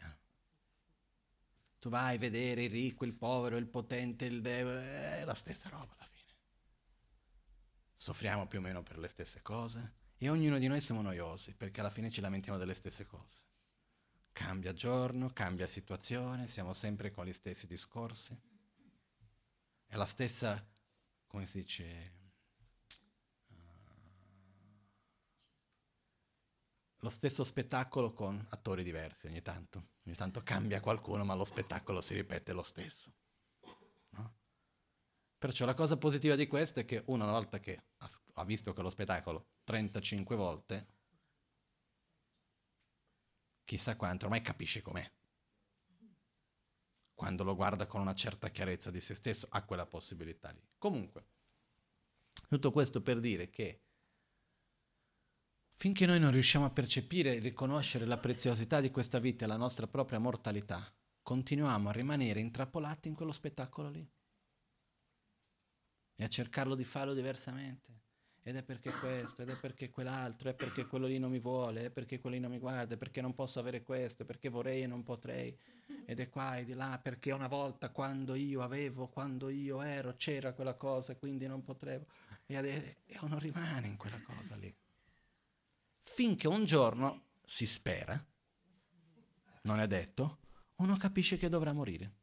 Tu 1.78 1.88
vai 1.88 2.16
a 2.16 2.18
vedere 2.18 2.64
il 2.64 2.70
ricco, 2.70 3.04
il 3.04 3.14
povero, 3.14 3.56
il 3.56 3.68
potente, 3.68 4.24
il 4.24 4.42
debole, 4.42 5.20
è 5.20 5.24
la 5.24 5.34
stessa 5.34 5.68
roba 5.68 5.94
alla 5.96 6.08
fine. 6.10 6.34
Soffriamo 7.94 8.48
più 8.48 8.58
o 8.58 8.62
meno 8.62 8.82
per 8.82 8.98
le 8.98 9.06
stesse 9.06 9.42
cose 9.42 9.92
e 10.16 10.28
ognuno 10.28 10.58
di 10.58 10.66
noi 10.66 10.80
siamo 10.80 11.02
noiosi 11.02 11.54
perché 11.54 11.78
alla 11.78 11.90
fine 11.90 12.10
ci 12.10 12.20
lamentiamo 12.20 12.58
delle 12.58 12.74
stesse 12.74 13.06
cose. 13.06 13.36
Cambia 14.32 14.72
giorno, 14.72 15.30
cambia 15.30 15.68
situazione, 15.68 16.48
siamo 16.48 16.72
sempre 16.72 17.12
con 17.12 17.26
gli 17.26 17.32
stessi 17.32 17.68
discorsi. 17.68 18.36
È 19.86 19.94
la 19.94 20.06
stessa, 20.06 20.68
come 21.28 21.46
si 21.46 21.60
dice, 21.60 22.15
lo 27.06 27.12
stesso 27.12 27.44
spettacolo 27.44 28.12
con 28.12 28.44
attori 28.50 28.82
diversi 28.82 29.28
ogni 29.28 29.40
tanto. 29.40 29.90
Ogni 30.06 30.16
tanto 30.16 30.42
cambia 30.42 30.80
qualcuno, 30.80 31.24
ma 31.24 31.34
lo 31.34 31.44
spettacolo 31.44 32.00
si 32.00 32.14
ripete 32.14 32.52
lo 32.52 32.64
stesso. 32.64 33.12
No? 34.10 34.34
Perciò 35.38 35.66
la 35.66 35.74
cosa 35.74 35.96
positiva 35.96 36.34
di 36.34 36.48
questo 36.48 36.80
è 36.80 36.84
che 36.84 37.04
una 37.06 37.26
volta 37.26 37.60
che 37.60 37.80
ha 38.32 38.44
visto 38.44 38.72
quello 38.72 38.90
spettacolo 38.90 39.50
35 39.62 40.34
volte, 40.34 40.86
chissà 43.64 43.94
quanto, 43.94 44.24
ormai 44.24 44.42
capisce 44.42 44.82
com'è. 44.82 45.08
Quando 47.14 47.44
lo 47.44 47.54
guarda 47.54 47.86
con 47.86 48.00
una 48.00 48.14
certa 48.14 48.48
chiarezza 48.48 48.90
di 48.90 49.00
se 49.00 49.14
stesso, 49.14 49.46
ha 49.50 49.64
quella 49.64 49.86
possibilità 49.86 50.50
lì. 50.50 50.60
Comunque, 50.76 51.24
tutto 52.48 52.72
questo 52.72 53.00
per 53.00 53.20
dire 53.20 53.48
che 53.48 53.85
finché 55.78 56.06
noi 56.06 56.18
non 56.18 56.32
riusciamo 56.32 56.64
a 56.64 56.70
percepire 56.70 57.36
e 57.36 57.38
riconoscere 57.38 58.06
la 58.06 58.16
preziosità 58.16 58.80
di 58.80 58.90
questa 58.90 59.18
vita 59.18 59.44
e 59.44 59.48
la 59.48 59.58
nostra 59.58 59.86
propria 59.86 60.18
mortalità, 60.18 60.82
continuiamo 61.22 61.90
a 61.90 61.92
rimanere 61.92 62.40
intrappolati 62.40 63.08
in 63.08 63.14
quello 63.14 63.32
spettacolo 63.32 63.90
lì 63.90 64.10
e 66.16 66.24
a 66.24 66.28
cercarlo 66.28 66.74
di 66.74 66.84
farlo 66.84 67.12
diversamente. 67.12 68.04
Ed 68.42 68.56
è 68.56 68.62
perché 68.62 68.90
questo, 68.92 69.42
ed 69.42 69.50
è 69.50 69.56
perché 69.56 69.90
quell'altro, 69.90 70.48
è 70.48 70.54
perché 70.54 70.86
quello 70.86 71.06
lì 71.06 71.18
non 71.18 71.32
mi 71.32 71.40
vuole, 71.40 71.86
è 71.86 71.90
perché 71.90 72.20
quello 72.20 72.36
lì 72.36 72.40
non 72.40 72.52
mi 72.52 72.58
guarda, 72.58 72.94
è 72.94 72.96
perché 72.96 73.20
non 73.20 73.34
posso 73.34 73.58
avere 73.58 73.82
questo, 73.82 74.24
perché 74.24 74.48
vorrei 74.48 74.82
e 74.82 74.86
non 74.86 75.02
potrei. 75.02 75.54
Ed 76.06 76.20
è 76.20 76.28
qua 76.30 76.56
e 76.56 76.64
di 76.64 76.72
là, 76.72 76.98
perché 77.02 77.32
una 77.32 77.48
volta 77.48 77.90
quando 77.90 78.34
io 78.34 78.62
avevo, 78.62 79.08
quando 79.08 79.48
io 79.48 79.82
ero, 79.82 80.14
c'era 80.16 80.52
quella 80.52 80.74
cosa 80.74 81.12
e 81.12 81.18
quindi 81.18 81.46
non 81.48 81.64
potevo. 81.64 82.06
E, 82.46 82.56
adesso, 82.56 82.94
e 83.04 83.18
uno 83.20 83.38
rimane 83.38 83.88
in 83.88 83.96
quella 83.96 84.20
cosa 84.22 84.54
lì. 84.54 84.72
Finché 86.08 86.46
un 86.48 86.64
giorno, 86.64 87.24
si 87.44 87.66
spera, 87.66 88.24
non 89.62 89.80
è 89.80 89.86
detto, 89.86 90.38
uno 90.76 90.96
capisce 90.96 91.36
che 91.36 91.50
dovrà 91.50 91.72
morire. 91.72 92.14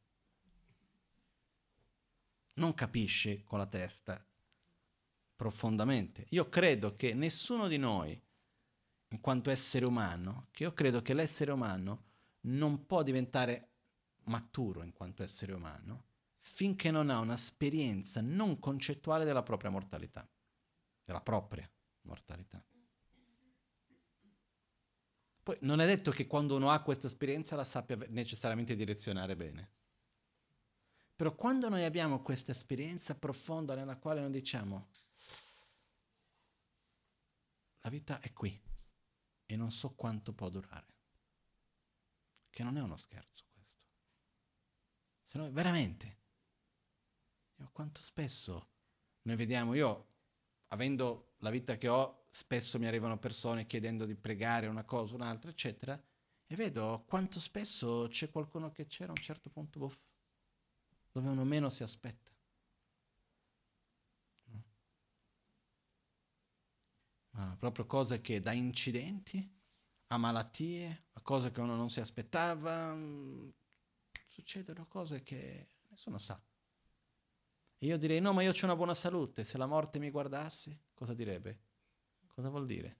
Non 2.55 2.73
capisce 2.73 3.43
con 3.43 3.59
la 3.59 3.67
testa 3.67 4.25
profondamente. 5.35 6.25
Io 6.29 6.49
credo 6.49 6.95
che 6.95 7.13
nessuno 7.13 7.67
di 7.67 7.77
noi, 7.77 8.19
in 9.09 9.19
quanto 9.19 9.51
essere 9.51 9.85
umano, 9.85 10.47
che 10.51 10.63
io 10.63 10.71
credo 10.71 11.01
che 11.03 11.13
l'essere 11.13 11.51
umano 11.51 12.05
non 12.41 12.87
può 12.87 13.03
diventare 13.03 13.73
maturo 14.23 14.81
in 14.81 14.93
quanto 14.93 15.21
essere 15.21 15.53
umano 15.53 16.05
finché 16.39 16.89
non 16.89 17.09
ha 17.09 17.19
un'esperienza 17.19 18.21
non 18.21 18.57
concettuale 18.59 19.25
della 19.25 19.43
propria 19.43 19.69
mortalità, 19.69 20.27
della 21.03 21.21
propria 21.21 21.69
mortalità. 22.01 22.63
Poi 25.43 25.57
non 25.61 25.81
è 25.81 25.85
detto 25.85 26.11
che 26.11 26.25
quando 26.25 26.55
uno 26.55 26.71
ha 26.71 26.81
questa 26.81 27.07
esperienza 27.07 27.57
la 27.57 27.65
sappia 27.65 27.97
necessariamente 28.07 28.77
direzionare 28.77 29.35
bene. 29.35 29.71
Però 31.15 31.35
quando 31.35 31.67
noi 31.67 31.83
abbiamo 31.83 32.21
questa 32.21 32.51
esperienza 32.51 33.15
profonda 33.15 33.75
nella 33.75 33.97
quale 33.97 34.21
noi 34.21 34.31
diciamo, 34.31 34.89
la 37.81 37.89
vita 37.89 38.21
è 38.21 38.31
qui 38.31 38.59
e 39.45 39.55
non 39.57 39.69
so 39.69 39.93
quanto 39.95 40.33
può 40.33 40.49
durare, 40.49 40.93
che 42.49 42.63
non 42.63 42.77
è 42.77 42.81
uno 42.81 42.95
scherzo 42.95 43.45
questo. 43.51 43.81
Se 45.23 45.37
noi 45.37 45.51
veramente, 45.51 46.17
io 47.57 47.69
quanto 47.73 48.01
spesso 48.01 48.69
noi 49.23 49.35
vediamo, 49.35 49.73
io 49.73 50.07
avendo 50.69 51.33
la 51.39 51.49
vita 51.49 51.77
che 51.77 51.89
ho, 51.89 52.22
spesso 52.35 52.79
mi 52.79 52.87
arrivano 52.87 53.19
persone 53.19 53.67
chiedendo 53.67 54.05
di 54.05 54.15
pregare 54.15 54.65
una 54.65 54.83
cosa, 54.83 55.13
un'altra, 55.13 55.51
eccetera, 55.51 56.01
e 56.47 56.55
vedo 56.55 57.03
quanto 57.05 57.39
spesso 57.39 58.07
c'è 58.09 58.31
qualcuno 58.31 58.71
che 58.71 58.87
c'era 58.87 59.09
a 59.09 59.15
un 59.15 59.21
certo 59.21 59.51
punto 59.51 59.77
boh, 59.77 59.93
dove 61.11 61.29
uno 61.29 61.43
meno 61.43 61.69
si 61.69 61.83
aspetta. 61.83 62.31
Ma 67.35 67.55
proprio 67.55 67.85
cose 67.85 68.19
che 68.21 68.41
da 68.41 68.51
incidenti 68.51 69.47
a 70.07 70.17
malattie, 70.17 71.05
a 71.13 71.21
cose 71.21 71.51
che 71.51 71.61
uno 71.61 71.75
non 71.75 71.91
si 71.91 71.99
aspettava, 71.99 72.95
mm, 72.95 73.49
succedono 74.27 74.87
cose 74.87 75.21
che 75.21 75.69
nessuno 75.89 76.17
sa. 76.17 76.41
E 77.77 77.85
io 77.85 77.97
direi 77.97 78.19
no, 78.19 78.33
ma 78.33 78.41
io 78.41 78.51
ho 78.51 78.59
una 78.63 78.75
buona 78.75 78.95
salute, 78.95 79.43
se 79.43 79.59
la 79.59 79.67
morte 79.67 79.99
mi 79.99 80.09
guardasse, 80.09 80.85
cosa 80.95 81.13
direbbe? 81.13 81.72
Cosa 82.33 82.49
vuol 82.49 82.65
dire? 82.65 82.97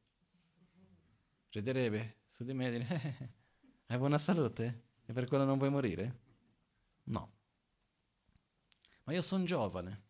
Riderebbe 1.50 2.22
su 2.28 2.44
di 2.44 2.54
me 2.54 2.68
e 2.68 2.72
dire, 2.72 3.36
hai 3.88 3.98
buona 3.98 4.20
salute? 4.20 4.92
E 5.06 5.14
per 5.14 5.28
quello 5.28 5.44
non 5.44 5.58
vuoi 5.58 5.72
morire? 5.72 6.20
No. 7.06 7.34
Ma 9.04 9.14
io 9.14 9.22
sono 9.24 9.44
giovane. 9.44 10.04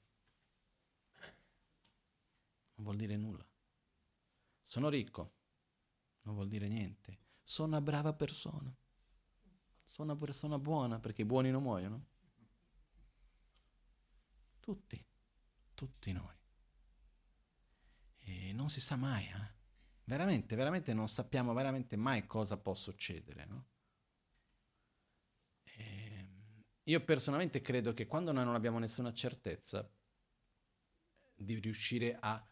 Non 2.75 2.83
vuol 2.85 2.97
dire 2.97 3.15
nulla. 3.15 3.47
Sono 4.61 4.89
ricco. 4.89 5.33
Non 6.23 6.35
vuol 6.35 6.49
dire 6.49 6.67
niente. 6.67 7.19
Sono 7.43 7.69
una 7.69 7.81
brava 7.81 8.13
persona. 8.13 8.75
Sono 9.85 10.11
una 10.11 10.19
persona 10.19 10.59
buona 10.59 10.99
perché 10.99 11.21
i 11.21 11.25
buoni 11.25 11.49
non 11.49 11.63
muoiono. 11.63 12.05
Tutti, 14.59 15.05
tutti 15.73 16.11
noi. 16.11 16.42
E 18.23 18.53
non 18.53 18.69
si 18.69 18.79
sa 18.79 18.95
mai, 18.95 19.25
eh? 19.25 19.51
Veramente, 20.05 20.55
veramente 20.55 20.93
non 20.93 21.07
sappiamo 21.07 21.53
veramente 21.53 21.95
mai 21.95 22.25
cosa 22.27 22.57
può 22.57 22.73
succedere, 22.73 23.45
no? 23.45 23.67
E 25.63 26.27
io 26.83 27.03
personalmente 27.03 27.61
credo 27.61 27.93
che 27.93 28.07
quando 28.07 28.31
noi 28.31 28.43
non 28.43 28.55
abbiamo 28.55 28.79
nessuna 28.79 29.13
certezza 29.13 29.89
di 31.35 31.59
riuscire 31.59 32.17
a, 32.19 32.45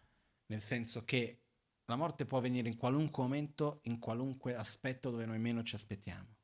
nel 0.48 0.62
senso 0.62 1.04
che 1.04 1.42
la 1.86 1.96
morte 1.98 2.26
può 2.26 2.38
avvenire 2.38 2.70
in 2.70 2.78
qualunque 2.78 3.24
momento, 3.24 3.80
in 3.84 4.00
qualunque 4.00 4.56
aspetto 4.56 5.10
dove 5.10 5.26
noi 5.26 5.40
meno 5.40 5.64
ci 5.64 5.76
aspettiamo. 5.76 6.38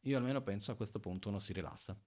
Io 0.00 0.16
almeno 0.16 0.42
penso 0.42 0.72
a 0.72 0.76
questo 0.76 1.00
punto 1.00 1.28
uno 1.28 1.38
si 1.38 1.52
rilassa. 1.52 1.98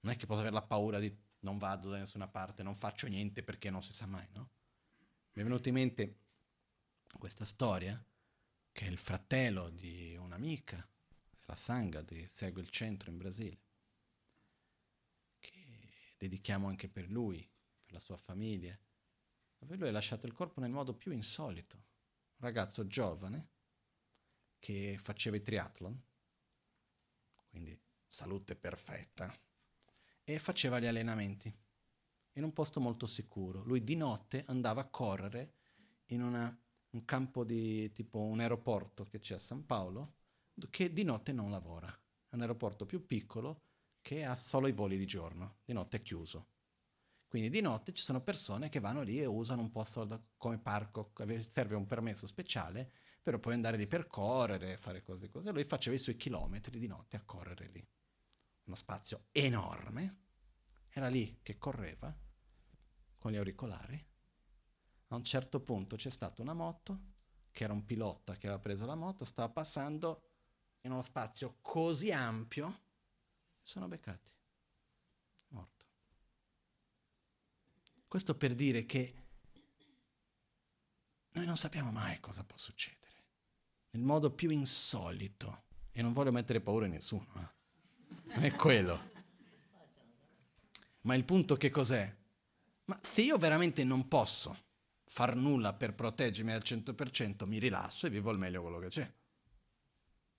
Non 0.00 0.12
è 0.12 0.16
che 0.16 0.26
posso 0.26 0.40
avere 0.40 0.54
la 0.54 0.62
paura 0.62 0.98
di 0.98 1.14
non 1.40 1.58
vado 1.58 1.90
da 1.90 1.98
nessuna 1.98 2.28
parte, 2.28 2.62
non 2.62 2.74
faccio 2.74 3.06
niente 3.06 3.42
perché 3.42 3.70
non 3.70 3.82
si 3.82 3.92
sa 3.92 4.06
mai, 4.06 4.26
no? 4.32 4.50
Mi 5.32 5.42
è 5.42 5.44
venuta 5.44 5.68
in 5.68 5.74
mente 5.74 6.18
questa 7.18 7.44
storia 7.44 8.04
che 8.72 8.86
è 8.86 8.88
il 8.88 8.98
fratello 8.98 9.68
di 9.70 10.16
un'amica, 10.16 10.88
la 11.46 11.56
Sangha, 11.56 12.02
di 12.02 12.26
Segue 12.28 12.62
il 12.62 12.70
Centro 12.70 13.10
in 13.10 13.18
Brasile, 13.18 13.60
che 15.38 16.14
dedichiamo 16.16 16.68
anche 16.68 16.88
per 16.88 17.08
lui, 17.10 17.38
per 17.82 17.92
la 17.92 18.00
sua 18.00 18.16
famiglia, 18.16 18.78
dove 19.58 19.76
lui 19.76 19.88
ha 19.88 19.92
lasciato 19.92 20.26
il 20.26 20.32
corpo 20.32 20.60
nel 20.60 20.70
modo 20.70 20.94
più 20.94 21.12
insolito. 21.12 21.76
Un 21.76 22.46
ragazzo 22.46 22.86
giovane 22.86 23.48
che 24.58 24.96
faceva 25.00 25.36
i 25.36 25.42
triathlon, 25.42 26.02
quindi 27.48 27.80
salute 28.06 28.54
perfetta, 28.54 29.36
e 30.28 30.38
faceva 30.38 30.78
gli 30.78 30.84
allenamenti 30.84 31.50
in 32.34 32.44
un 32.44 32.52
posto 32.52 32.80
molto 32.80 33.06
sicuro. 33.06 33.62
Lui 33.62 33.82
di 33.82 33.96
notte 33.96 34.44
andava 34.48 34.82
a 34.82 34.88
correre 34.88 35.54
in 36.08 36.22
una, 36.22 36.54
un 36.90 37.04
campo 37.06 37.44
di 37.44 37.90
tipo 37.92 38.18
un 38.20 38.40
aeroporto 38.40 39.06
che 39.06 39.20
c'è 39.20 39.36
a 39.36 39.38
San 39.38 39.64
Paolo, 39.64 40.16
che 40.68 40.92
di 40.92 41.02
notte 41.02 41.32
non 41.32 41.50
lavora. 41.50 41.88
È 41.88 42.34
un 42.34 42.42
aeroporto 42.42 42.84
più 42.84 43.06
piccolo 43.06 43.62
che 44.02 44.22
ha 44.22 44.36
solo 44.36 44.66
i 44.66 44.72
voli 44.72 44.98
di 44.98 45.06
giorno, 45.06 45.60
di 45.64 45.72
notte 45.72 45.96
è 45.96 46.02
chiuso. 46.02 46.48
Quindi 47.26 47.48
di 47.48 47.62
notte 47.62 47.94
ci 47.94 48.02
sono 48.02 48.20
persone 48.20 48.68
che 48.68 48.80
vanno 48.80 49.00
lì 49.00 49.18
e 49.18 49.24
usano 49.24 49.62
un 49.62 49.70
posto 49.70 50.04
da, 50.04 50.22
come 50.36 50.58
parco, 50.58 51.10
serve 51.48 51.74
un 51.74 51.86
permesso 51.86 52.26
speciale, 52.26 52.92
però 53.22 53.38
puoi 53.38 53.54
andare 53.54 53.78
lì 53.78 53.86
per 53.86 54.06
correre, 54.06 54.76
fare 54.76 55.02
cose 55.02 55.30
così. 55.30 55.50
Lui 55.50 55.64
faceva 55.64 55.96
i 55.96 55.98
suoi 55.98 56.18
chilometri 56.18 56.78
di 56.78 56.86
notte 56.86 57.16
a 57.16 57.22
correre 57.24 57.68
lì 57.68 57.88
uno 58.68 58.76
spazio 58.76 59.28
enorme, 59.32 60.16
era 60.90 61.08
lì 61.08 61.40
che 61.42 61.58
correva 61.58 62.14
con 63.18 63.32
gli 63.32 63.36
auricolari. 63.36 64.06
A 65.08 65.16
un 65.16 65.24
certo 65.24 65.60
punto 65.60 65.96
c'è 65.96 66.10
stata 66.10 66.42
una 66.42 66.52
moto, 66.52 67.16
che 67.50 67.64
era 67.64 67.72
un 67.72 67.84
pilota 67.84 68.36
che 68.36 68.46
aveva 68.46 68.60
preso 68.60 68.84
la 68.84 68.94
moto, 68.94 69.24
stava 69.24 69.48
passando 69.48 70.22
in 70.82 70.92
uno 70.92 71.02
spazio 71.02 71.56
così 71.60 72.12
ampio, 72.12 72.82
sono 73.62 73.88
beccati. 73.88 74.32
Morto. 75.48 75.84
Questo 78.06 78.36
per 78.36 78.54
dire 78.54 78.84
che 78.84 79.14
noi 81.30 81.46
non 81.46 81.56
sappiamo 81.56 81.90
mai 81.90 82.20
cosa 82.20 82.44
può 82.44 82.58
succedere. 82.58 82.96
Nel 83.90 84.02
modo 84.02 84.30
più 84.30 84.50
insolito. 84.50 85.64
E 85.90 86.02
non 86.02 86.12
voglio 86.12 86.30
mettere 86.30 86.60
paura 86.60 86.86
in 86.86 86.92
nessuno. 86.92 87.32
Eh 87.36 87.57
non 88.28 88.44
è 88.44 88.52
quello. 88.54 89.10
Ma 91.02 91.14
il 91.14 91.24
punto 91.24 91.56
che 91.56 91.70
cos'è? 91.70 92.14
Ma 92.84 92.98
se 93.02 93.22
io 93.22 93.38
veramente 93.38 93.84
non 93.84 94.08
posso 94.08 94.66
far 95.04 95.36
nulla 95.36 95.72
per 95.72 95.94
proteggermi 95.94 96.52
al 96.52 96.62
100%, 96.64 97.46
mi 97.46 97.58
rilasso 97.58 98.06
e 98.06 98.10
vivo 98.10 98.30
al 98.30 98.38
meglio 98.38 98.62
quello 98.62 98.78
che 98.78 98.88
c'è. 98.88 99.12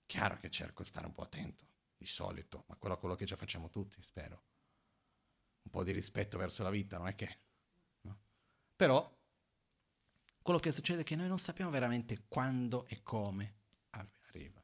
Chiaro 0.06 0.36
che 0.36 0.50
cerco 0.50 0.82
di 0.82 0.88
stare 0.88 1.06
un 1.06 1.12
po' 1.12 1.22
attento, 1.22 1.64
di 1.96 2.06
solito, 2.06 2.64
ma 2.68 2.76
quello 2.76 2.96
è 2.96 2.98
quello 2.98 3.14
che 3.14 3.24
già 3.24 3.36
facciamo 3.36 3.68
tutti, 3.68 4.02
spero. 4.02 4.42
Un 5.62 5.70
po' 5.70 5.84
di 5.84 5.92
rispetto 5.92 6.38
verso 6.38 6.62
la 6.62 6.70
vita, 6.70 6.98
non 6.98 7.08
è 7.08 7.14
che... 7.14 7.38
No? 8.02 8.18
Però 8.74 9.18
quello 10.42 10.58
che 10.58 10.72
succede 10.72 11.02
è 11.02 11.04
che 11.04 11.16
noi 11.16 11.28
non 11.28 11.38
sappiamo 11.38 11.70
veramente 11.70 12.24
quando 12.28 12.86
e 12.86 13.02
come 13.02 13.54
arriva. 13.90 14.62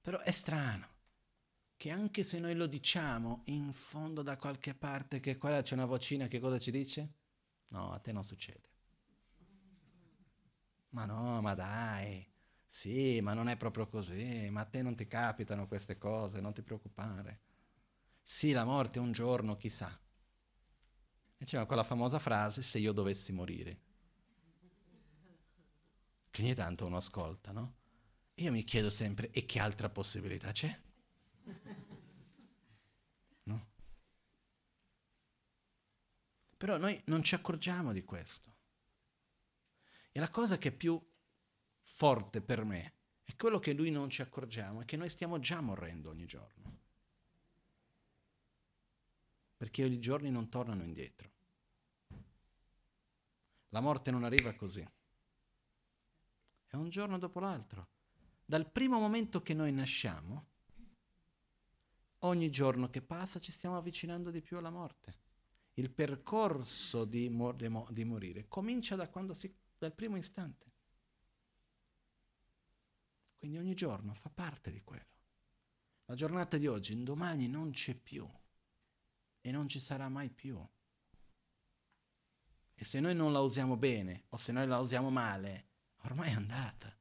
Però 0.00 0.18
è 0.20 0.30
strano 0.30 0.95
che 1.76 1.90
anche 1.90 2.24
se 2.24 2.38
noi 2.38 2.54
lo 2.54 2.66
diciamo 2.66 3.42
in 3.46 3.72
fondo 3.72 4.22
da 4.22 4.36
qualche 4.36 4.74
parte 4.74 5.20
che 5.20 5.36
qua 5.36 5.60
c'è 5.62 5.74
una 5.74 5.84
vocina 5.84 6.26
che 6.26 6.40
cosa 6.40 6.58
ci 6.58 6.70
dice? 6.70 7.14
No, 7.68 7.92
a 7.92 7.98
te 7.98 8.12
non 8.12 8.24
succede. 8.24 8.74
Ma 10.90 11.04
no, 11.04 11.40
ma 11.42 11.54
dai, 11.54 12.26
sì, 12.64 13.20
ma 13.20 13.34
non 13.34 13.48
è 13.48 13.56
proprio 13.56 13.86
così, 13.86 14.48
ma 14.50 14.62
a 14.62 14.64
te 14.64 14.80
non 14.82 14.94
ti 14.96 15.06
capitano 15.06 15.66
queste 15.66 15.98
cose, 15.98 16.40
non 16.40 16.54
ti 16.54 16.62
preoccupare. 16.62 17.40
Sì, 18.22 18.52
la 18.52 18.64
morte 18.64 18.98
un 18.98 19.12
giorno, 19.12 19.56
chissà. 19.56 20.00
E 21.38 21.44
c'era 21.44 21.66
quella 21.66 21.84
famosa 21.84 22.18
frase, 22.18 22.62
se 22.62 22.78
io 22.78 22.92
dovessi 22.92 23.32
morire. 23.32 23.80
Che 26.30 26.42
ogni 26.42 26.54
tanto 26.54 26.86
uno 26.86 26.96
ascolta, 26.96 27.52
no? 27.52 27.74
Io 28.36 28.50
mi 28.52 28.64
chiedo 28.64 28.90
sempre, 28.90 29.30
e 29.30 29.44
che 29.44 29.58
altra 29.58 29.90
possibilità 29.90 30.52
c'è? 30.52 30.84
No? 33.44 33.66
Però 36.56 36.76
noi 36.76 37.00
non 37.06 37.22
ci 37.22 37.34
accorgiamo 37.34 37.92
di 37.92 38.04
questo. 38.04 38.54
E 40.12 40.20
la 40.20 40.30
cosa 40.30 40.58
che 40.58 40.68
è 40.68 40.72
più 40.72 41.00
forte 41.82 42.40
per 42.40 42.64
me 42.64 42.94
è 43.22 43.36
quello 43.36 43.58
che 43.58 43.72
lui 43.72 43.90
non 43.90 44.08
ci 44.08 44.22
accorgiamo, 44.22 44.80
è 44.80 44.84
che 44.84 44.96
noi 44.96 45.10
stiamo 45.10 45.38
già 45.38 45.60
morendo 45.60 46.10
ogni 46.10 46.26
giorno. 46.26 46.78
Perché 49.56 49.82
i 49.84 49.98
giorni 49.98 50.30
non 50.30 50.48
tornano 50.48 50.82
indietro. 50.82 51.30
La 53.70 53.80
morte 53.80 54.10
non 54.10 54.24
arriva 54.24 54.54
così. 54.54 54.86
È 56.66 56.76
un 56.76 56.88
giorno 56.88 57.18
dopo 57.18 57.40
l'altro. 57.40 57.88
Dal 58.44 58.70
primo 58.70 58.98
momento 58.98 59.42
che 59.42 59.54
noi 59.54 59.72
nasciamo, 59.72 60.46
ogni 62.20 62.50
giorno 62.50 62.88
che 62.88 63.02
passa 63.02 63.40
ci 63.40 63.52
stiamo 63.52 63.76
avvicinando 63.76 64.30
di 64.30 64.42
più 64.42 64.56
alla 64.56 64.70
morte. 64.70 65.24
Il 65.74 65.90
percorso 65.90 67.04
di, 67.04 67.28
mor- 67.28 67.92
di 67.92 68.04
morire 68.04 68.48
comincia 68.48 68.96
da 68.96 69.10
si, 69.32 69.54
dal 69.76 69.94
primo 69.94 70.16
istante. 70.16 70.72
Quindi 73.36 73.58
ogni 73.58 73.74
giorno 73.74 74.14
fa 74.14 74.30
parte 74.30 74.72
di 74.72 74.80
quello. 74.82 75.14
La 76.06 76.14
giornata 76.14 76.56
di 76.56 76.66
oggi, 76.66 77.00
domani 77.02 77.48
non 77.48 77.70
c'è 77.72 77.94
più 77.94 78.28
e 79.40 79.50
non 79.50 79.68
ci 79.68 79.78
sarà 79.78 80.08
mai 80.08 80.30
più. 80.30 80.64
E 82.74 82.84
se 82.84 83.00
noi 83.00 83.14
non 83.14 83.32
la 83.32 83.40
usiamo 83.40 83.76
bene 83.76 84.24
o 84.30 84.36
se 84.36 84.52
noi 84.52 84.66
la 84.66 84.78
usiamo 84.78 85.10
male, 85.10 85.68
ormai 86.02 86.30
è 86.30 86.34
andata. 86.34 86.95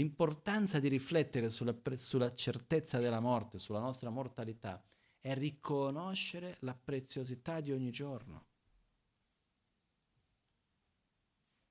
L'importanza 0.00 0.80
di 0.80 0.88
riflettere 0.88 1.50
sulla, 1.50 1.78
sulla, 1.96 2.34
certezza 2.34 2.98
della 2.98 3.20
morte, 3.20 3.58
sulla 3.58 3.80
nostra 3.80 4.08
mortalità, 4.08 4.82
è 5.20 5.34
riconoscere 5.34 6.56
la 6.60 6.74
preziosità 6.74 7.60
di 7.60 7.70
ogni 7.70 7.90
giorno. 7.90 8.46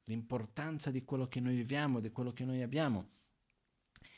L'importanza 0.04 0.92
di 0.92 1.04
quello 1.04 1.28
che 1.28 1.40
noi 1.40 1.56
viviamo, 1.56 2.00
di 2.00 2.12
quello 2.12 2.32
che 2.32 2.46
noi 2.46 2.62
abbiamo. 2.62 3.10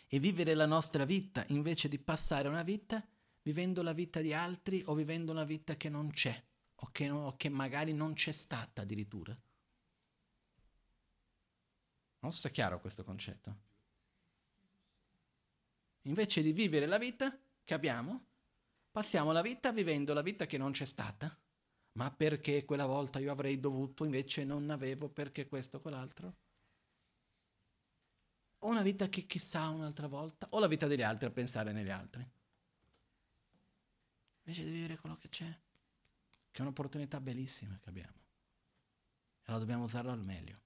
E 0.07 0.19
vivere 0.19 0.55
la 0.55 0.65
nostra 0.65 1.05
vita 1.05 1.45
invece 1.47 1.88
di 1.88 1.97
passare 1.97 2.49
una 2.49 2.63
vita 2.63 3.01
vivendo 3.43 3.81
la 3.81 3.93
vita 3.93 4.19
di 4.19 4.33
altri 4.33 4.83
o 4.88 4.93
vivendo 4.93 5.31
una 5.31 5.45
vita 5.45 5.75
che 5.75 5.88
non 5.88 6.11
c'è 6.11 6.43
o 6.75 6.89
che, 6.91 7.09
o 7.09 7.38
che 7.38 7.47
magari 7.47 7.93
non 7.93 8.11
c'è 8.11 8.33
stata 8.33 8.81
addirittura. 8.81 9.33
Non 12.19 12.33
so 12.33 12.39
se 12.39 12.49
è 12.49 12.51
chiaro 12.51 12.81
questo 12.81 13.05
concetto. 13.05 13.69
Invece 16.03 16.41
di 16.41 16.52
vivere 16.52 16.86
la 16.86 16.98
vita 16.98 17.38
che 17.64 17.73
abbiamo, 17.73 18.26
passiamo 18.91 19.32
la 19.32 19.41
vita 19.41 19.72
vivendo 19.72 20.14
la 20.14 20.22
vita 20.22 20.45
che 20.45 20.57
non 20.57 20.72
c'è 20.72 20.86
stata. 20.86 21.36
Ma 21.94 22.10
perché 22.10 22.64
quella 22.64 22.86
volta 22.86 23.19
io 23.19 23.32
avrei 23.32 23.60
dovuto, 23.60 24.06
invece 24.06 24.45
non 24.45 24.69
avevo, 24.69 25.10
perché 25.10 25.48
questo 25.48 25.78
o 25.78 25.80
quell'altro? 25.82 26.36
O 28.60 28.68
una 28.69 28.82
vita 28.82 29.10
che 29.10 29.26
chissà 29.26 29.68
un'altra 29.69 30.07
volta, 30.07 30.48
o 30.52 30.60
la 30.60 30.68
vita 30.68 30.88
degli 30.88 31.02
altri 31.02 31.28
a 31.28 31.32
pensare 31.32 31.73
negli 31.73 31.90
altri. 31.90 32.26
Invece 34.44 34.64
di 34.64 34.72
vivere 34.72 34.98
quello 34.98 35.18
che 35.18 35.30
c'è, 35.30 35.60
che 36.49 36.57
è 36.60 36.61
un'opportunità 36.61 37.19
bellissima 37.19 37.78
che 37.82 37.90
abbiamo. 37.90 38.19
E 39.44 39.52
la 39.52 39.57
dobbiamo 39.57 39.84
usarlo 39.84 40.11
al 40.11 40.23
meglio. 40.23 40.60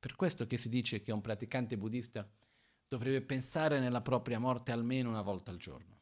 Per 0.00 0.16
questo 0.16 0.46
che 0.46 0.56
si 0.56 0.68
dice 0.68 1.02
che 1.02 1.12
un 1.12 1.20
praticante 1.20 1.76
buddista 1.76 2.28
dovrebbe 2.90 3.22
pensare 3.22 3.78
nella 3.78 4.00
propria 4.00 4.40
morte 4.40 4.72
almeno 4.72 5.10
una 5.10 5.22
volta 5.22 5.52
al 5.52 5.58
giorno. 5.58 6.00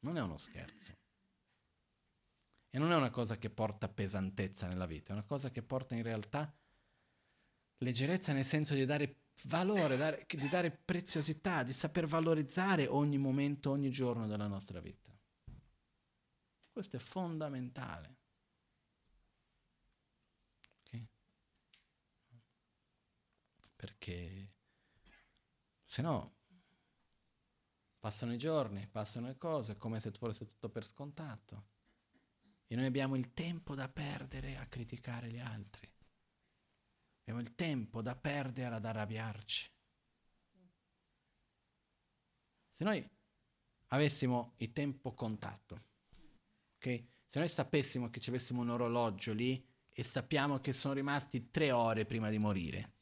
Non 0.00 0.16
è 0.16 0.20
uno 0.20 0.38
scherzo. 0.38 0.96
E 2.70 2.78
non 2.78 2.92
è 2.92 2.94
una 2.94 3.10
cosa 3.10 3.36
che 3.38 3.50
porta 3.50 3.88
pesantezza 3.88 4.68
nella 4.68 4.86
vita, 4.86 5.10
è 5.10 5.16
una 5.16 5.24
cosa 5.24 5.50
che 5.50 5.62
porta 5.62 5.96
in 5.96 6.04
realtà 6.04 6.54
leggerezza 7.78 8.32
nel 8.32 8.44
senso 8.44 8.74
di 8.74 8.84
dare 8.84 9.22
valore, 9.46 9.96
dare, 9.96 10.24
di 10.28 10.48
dare 10.48 10.70
preziosità, 10.70 11.64
di 11.64 11.72
saper 11.72 12.06
valorizzare 12.06 12.86
ogni 12.86 13.18
momento, 13.18 13.72
ogni 13.72 13.90
giorno 13.90 14.28
della 14.28 14.46
nostra 14.46 14.78
vita. 14.78 15.12
Questo 16.70 16.96
è 16.96 17.00
fondamentale. 17.00 18.16
Okay? 20.84 21.08
Perché 23.74 24.55
se 25.96 26.02
no, 26.02 26.34
passano 27.98 28.34
i 28.34 28.36
giorni, 28.36 28.86
passano 28.86 29.28
le 29.28 29.38
cose, 29.38 29.78
come 29.78 29.98
se 29.98 30.10
fosse 30.10 30.44
tutto 30.44 30.68
per 30.68 30.84
scontato. 30.84 31.68
E 32.66 32.76
noi 32.76 32.84
abbiamo 32.84 33.16
il 33.16 33.32
tempo 33.32 33.74
da 33.74 33.88
perdere 33.88 34.58
a 34.58 34.66
criticare 34.66 35.30
gli 35.30 35.38
altri. 35.38 35.90
Abbiamo 37.20 37.40
il 37.40 37.54
tempo 37.54 38.02
da 38.02 38.14
perdere 38.14 38.74
ad 38.74 38.84
arrabbiarci. 38.84 39.72
Se 42.72 42.84
noi 42.84 43.02
avessimo 43.86 44.52
il 44.58 44.74
tempo 44.74 45.14
contatto, 45.14 45.84
ok? 46.74 47.04
Se 47.26 47.38
noi 47.38 47.48
sapessimo 47.48 48.10
che 48.10 48.20
ci 48.20 48.28
avessimo 48.28 48.60
un 48.60 48.68
orologio 48.68 49.32
lì 49.32 49.66
e 49.90 50.04
sappiamo 50.04 50.60
che 50.60 50.74
sono 50.74 50.92
rimasti 50.92 51.48
tre 51.48 51.72
ore 51.72 52.04
prima 52.04 52.28
di 52.28 52.36
morire, 52.36 52.95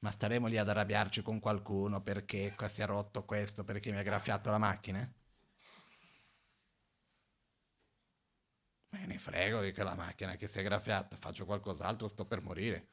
ma 0.00 0.10
staremo 0.10 0.46
lì 0.46 0.58
ad 0.58 0.68
arrabbiarci 0.68 1.22
con 1.22 1.40
qualcuno 1.40 2.02
perché 2.02 2.54
si 2.68 2.82
è 2.82 2.86
rotto 2.86 3.24
questo, 3.24 3.64
perché 3.64 3.90
mi 3.90 3.98
ha 3.98 4.02
graffiato 4.02 4.50
la 4.50 4.58
macchina? 4.58 5.10
Me 8.90 9.06
ne 9.06 9.18
frego 9.18 9.60
di 9.60 9.72
quella 9.72 9.94
macchina 9.94 10.36
che 10.36 10.46
si 10.46 10.58
è 10.58 10.62
graffiata, 10.62 11.16
faccio 11.16 11.44
qualcos'altro, 11.44 12.08
sto 12.08 12.24
per 12.24 12.40
morire. 12.40 12.88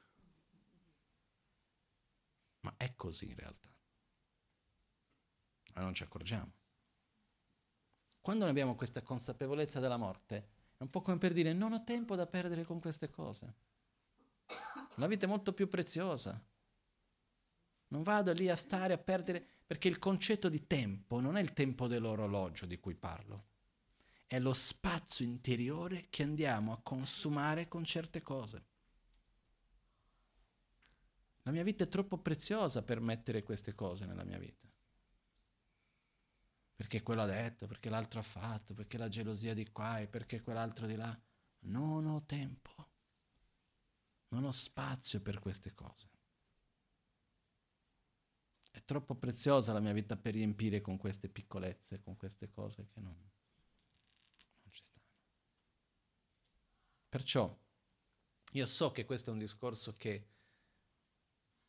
Ma 2.61 2.73
è 2.77 2.93
così 2.95 3.29
in 3.29 3.35
realtà. 3.35 3.69
Ma 5.73 5.81
non 5.81 5.93
ci 5.93 6.03
accorgiamo. 6.03 6.51
Quando 8.21 8.43
noi 8.43 8.51
abbiamo 8.51 8.75
questa 8.75 9.01
consapevolezza 9.01 9.79
della 9.79 9.97
morte, 9.97 10.35
è 10.77 10.83
un 10.83 10.89
po' 10.89 11.01
come 11.01 11.17
per 11.17 11.33
dire 11.33 11.51
non 11.53 11.73
ho 11.73 11.83
tempo 11.83 12.15
da 12.15 12.25
perdere 12.25 12.63
con 12.63 12.79
queste 12.79 13.09
cose. 13.09 13.55
La 14.95 15.07
vita 15.07 15.25
è 15.25 15.29
molto 15.29 15.53
più 15.53 15.67
preziosa. 15.67 16.41
Non 17.93 18.01
vado 18.01 18.33
lì 18.33 18.49
a 18.49 18.55
stare 18.55 18.91
a 18.93 18.97
perdere, 18.97 19.45
perché 19.67 19.87
il 19.87 19.99
concetto 19.99 20.49
di 20.49 20.65
tempo 20.65 21.19
non 21.19 21.37
è 21.37 21.41
il 21.41 21.53
tempo 21.53 21.85
dell'orologio 21.85 22.65
di 22.65 22.79
cui 22.79 22.95
parlo, 22.95 23.49
è 24.25 24.39
lo 24.39 24.51
spazio 24.51 25.23
interiore 25.23 26.07
che 26.09 26.23
andiamo 26.23 26.73
a 26.73 26.81
consumare 26.81 27.67
con 27.67 27.85
certe 27.85 28.23
cose. 28.23 28.65
La 31.43 31.51
mia 31.51 31.61
vita 31.61 31.83
è 31.83 31.87
troppo 31.87 32.17
preziosa 32.17 32.81
per 32.81 32.99
mettere 32.99 33.43
queste 33.43 33.75
cose 33.75 34.07
nella 34.07 34.23
mia 34.23 34.39
vita. 34.39 34.67
Perché 36.73 37.03
quello 37.03 37.21
ha 37.21 37.27
detto, 37.27 37.67
perché 37.67 37.89
l'altro 37.89 38.21
ha 38.21 38.23
fatto, 38.23 38.73
perché 38.73 38.97
la 38.97 39.07
gelosia 39.07 39.53
di 39.53 39.71
qua 39.71 39.99
e 39.99 40.07
perché 40.07 40.41
quell'altro 40.41 40.87
di 40.87 40.95
là. 40.95 41.15
Non 41.65 42.07
ho 42.07 42.25
tempo. 42.25 42.71
Non 44.29 44.45
ho 44.45 44.51
spazio 44.51 45.21
per 45.21 45.37
queste 45.37 45.73
cose. 45.73 46.12
È 48.73 48.83
troppo 48.83 49.13
preziosa 49.13 49.71
la 49.71 49.79
mia 49.79 49.93
vita 49.93 50.17
per 50.17 50.33
riempire 50.33 50.81
con 50.81 50.97
queste 50.97 51.29
piccolezze, 51.29 52.01
con 52.01 52.17
queste 52.17 52.49
cose 52.49 52.87
che 52.91 52.99
non, 52.99 53.13
non 53.13 54.71
ci 54.71 54.81
stanno. 54.81 55.05
Perciò 57.07 57.55
io 58.53 58.65
so 58.65 58.91
che 58.91 59.05
questo 59.05 59.29
è 59.29 59.33
un 59.33 59.37
discorso 59.37 59.95
che 59.95 60.27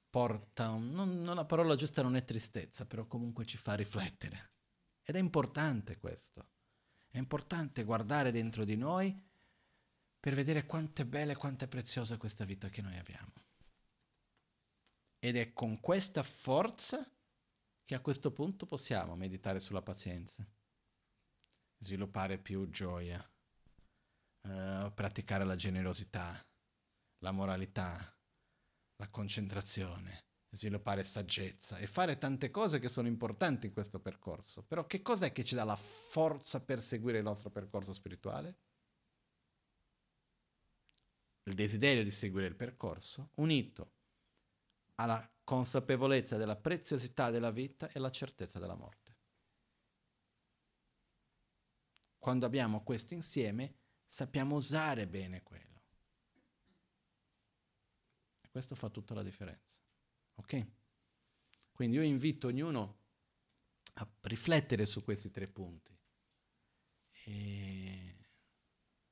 porta, 0.08 0.68
non, 0.68 1.20
non, 1.20 1.34
la 1.34 1.44
parola 1.44 1.76
giusta 1.76 2.00
non 2.00 2.16
è 2.16 2.24
tristezza, 2.24 2.86
però 2.86 3.04
comunque 3.04 3.44
ci 3.44 3.58
fa 3.58 3.74
riflettere. 3.74 4.52
Ed 5.02 5.16
è 5.16 5.18
importante 5.18 5.98
questo. 5.98 6.52
È 7.10 7.18
importante 7.18 7.84
guardare 7.84 8.30
dentro 8.32 8.64
di 8.64 8.78
noi 8.78 9.14
per 10.18 10.34
vedere 10.34 10.64
quanto 10.64 11.02
è 11.02 11.04
bella 11.04 11.32
e 11.32 11.36
quanto 11.36 11.64
è 11.64 11.68
preziosa 11.68 12.16
questa 12.16 12.46
vita 12.46 12.70
che 12.70 12.80
noi 12.80 12.96
abbiamo. 12.96 13.32
Ed 15.24 15.36
è 15.36 15.54
con 15.54 15.80
questa 15.80 16.22
forza 16.22 17.02
che 17.82 17.94
a 17.94 18.00
questo 18.00 18.30
punto 18.30 18.66
possiamo 18.66 19.16
meditare 19.16 19.58
sulla 19.58 19.80
pazienza, 19.80 20.46
sviluppare 21.78 22.36
più 22.36 22.68
gioia, 22.68 23.18
uh, 24.42 24.92
praticare 24.92 25.46
la 25.46 25.56
generosità, 25.56 26.38
la 27.20 27.30
moralità, 27.30 27.96
la 28.96 29.08
concentrazione, 29.08 30.26
sviluppare 30.50 31.02
saggezza 31.04 31.78
e 31.78 31.86
fare 31.86 32.18
tante 32.18 32.50
cose 32.50 32.78
che 32.78 32.90
sono 32.90 33.08
importanti 33.08 33.64
in 33.64 33.72
questo 33.72 34.00
percorso. 34.00 34.62
Però 34.62 34.86
che 34.86 35.00
cos'è 35.00 35.32
che 35.32 35.42
ci 35.42 35.54
dà 35.54 35.64
la 35.64 35.74
forza 35.74 36.60
per 36.60 36.82
seguire 36.82 37.16
il 37.16 37.24
nostro 37.24 37.48
percorso 37.48 37.94
spirituale? 37.94 38.58
Il 41.44 41.54
desiderio 41.54 42.04
di 42.04 42.10
seguire 42.10 42.46
il 42.46 42.56
percorso, 42.56 43.30
unito 43.36 44.02
alla 44.96 45.28
consapevolezza 45.44 46.36
della 46.36 46.56
preziosità 46.56 47.30
della 47.30 47.50
vita 47.50 47.88
e 47.90 47.98
la 47.98 48.10
certezza 48.10 48.58
della 48.58 48.74
morte. 48.74 49.02
Quando 52.18 52.46
abbiamo 52.46 52.82
questo 52.82 53.12
insieme, 53.12 53.74
sappiamo 54.06 54.56
usare 54.56 55.06
bene 55.06 55.42
quello. 55.42 55.82
E 58.40 58.48
questo 58.48 58.74
fa 58.74 58.88
tutta 58.88 59.12
la 59.14 59.22
differenza. 59.22 59.80
Ok? 60.36 60.66
Quindi 61.70 61.96
io 61.96 62.02
invito 62.02 62.46
ognuno 62.46 63.02
a 63.94 64.08
riflettere 64.22 64.86
su 64.86 65.02
questi 65.04 65.30
tre 65.30 65.48
punti. 65.48 65.94
E 67.26 68.03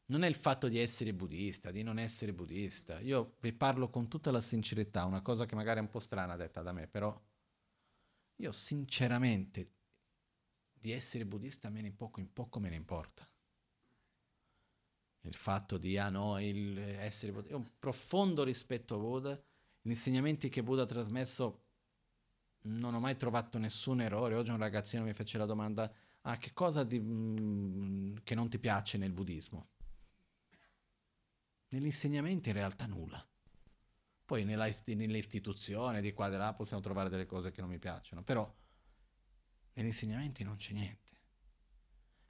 non 0.07 0.23
è 0.25 0.29
il 0.29 0.35
fatto 0.35 0.69
di 0.69 0.79
essere 0.79 1.15
buddista, 1.15 1.71
di 1.71 1.83
non 1.83 1.99
essere 1.99 2.33
buddista. 2.33 3.01
Io 3.01 3.37
vi 3.41 3.53
parlo 3.53 3.89
con 3.89 4.09
tutta 4.09 4.31
la 4.31 4.41
sincerità, 4.41 5.05
una 5.05 5.23
cosa 5.23 5.47
che 5.47 5.55
magari 5.55 5.79
è 5.79 5.83
un 5.83 5.91
po' 5.91 6.01
strana 6.01 6.37
detta 6.37 6.63
da 6.63 6.73
me, 6.73 6.87
però 6.87 7.19
io 8.37 8.53
sinceramente 8.53 9.71
di 10.73 10.91
essere 10.91 11.25
buddista 11.25 11.71
me 11.71 11.81
ne 11.81 11.93
poco 11.93 12.21
in 12.21 12.33
poco 12.33 12.59
me 12.59 12.69
ne 12.69 12.77
importa. 12.77 13.27
Il 15.25 15.37
fatto 15.37 15.79
di, 15.79 15.97
ah 15.99 16.09
no, 16.11 16.41
il 16.41 16.77
essere 16.79 17.31
buddista, 17.33 17.55
ho 17.55 17.59
un 17.59 17.71
profondo 17.79 18.43
rispetto 18.43 18.97
a 18.97 18.99
Buddha, 18.99 19.41
gli 19.81 19.91
insegnamenti 19.91 20.49
che 20.49 20.63
Buddha 20.65 20.83
ha 20.83 20.87
trasmesso 20.87 21.63
non 22.65 22.95
ho 22.95 23.01
mai 23.01 23.17
trovato 23.17 23.59
nessun 23.59 24.01
errore. 24.01 24.35
Oggi 24.35 24.51
un 24.51 24.59
ragazzino 24.59 25.05
mi 25.05 25.15
fece 25.15 25.39
la 25.39 25.47
domanda, 25.47 25.93
ah 26.23 26.37
che 26.37 26.53
cosa 26.53 26.85
di, 26.85 27.01
mm, 27.01 28.17
che 28.25 28.35
non 28.35 28.49
ti 28.49 28.59
piace 28.59 28.99
nel 28.99 29.13
buddismo? 29.13 29.72
Negli 31.73 31.87
insegnamenti 31.87 32.51
in 32.51 32.55
realtà 32.55 32.87
nulla. 32.87 33.27
Poi 34.27 34.45
istituzioni 35.17 36.01
di 36.03 36.13
qua 36.13 36.27
e 36.27 36.31
di 36.31 36.37
là 36.37 36.53
possiamo 36.53 36.83
trovare 36.83 37.09
delle 37.09 37.25
cose 37.25 37.51
che 37.51 37.63
non 37.63 37.71
mi 37.71 37.79
piacciono, 37.79 38.23
però 38.23 38.51
negli 39.75 39.87
insegnamenti 39.87 40.45
non 40.45 40.57
c'è 40.57 40.73
niente. 40.75 41.13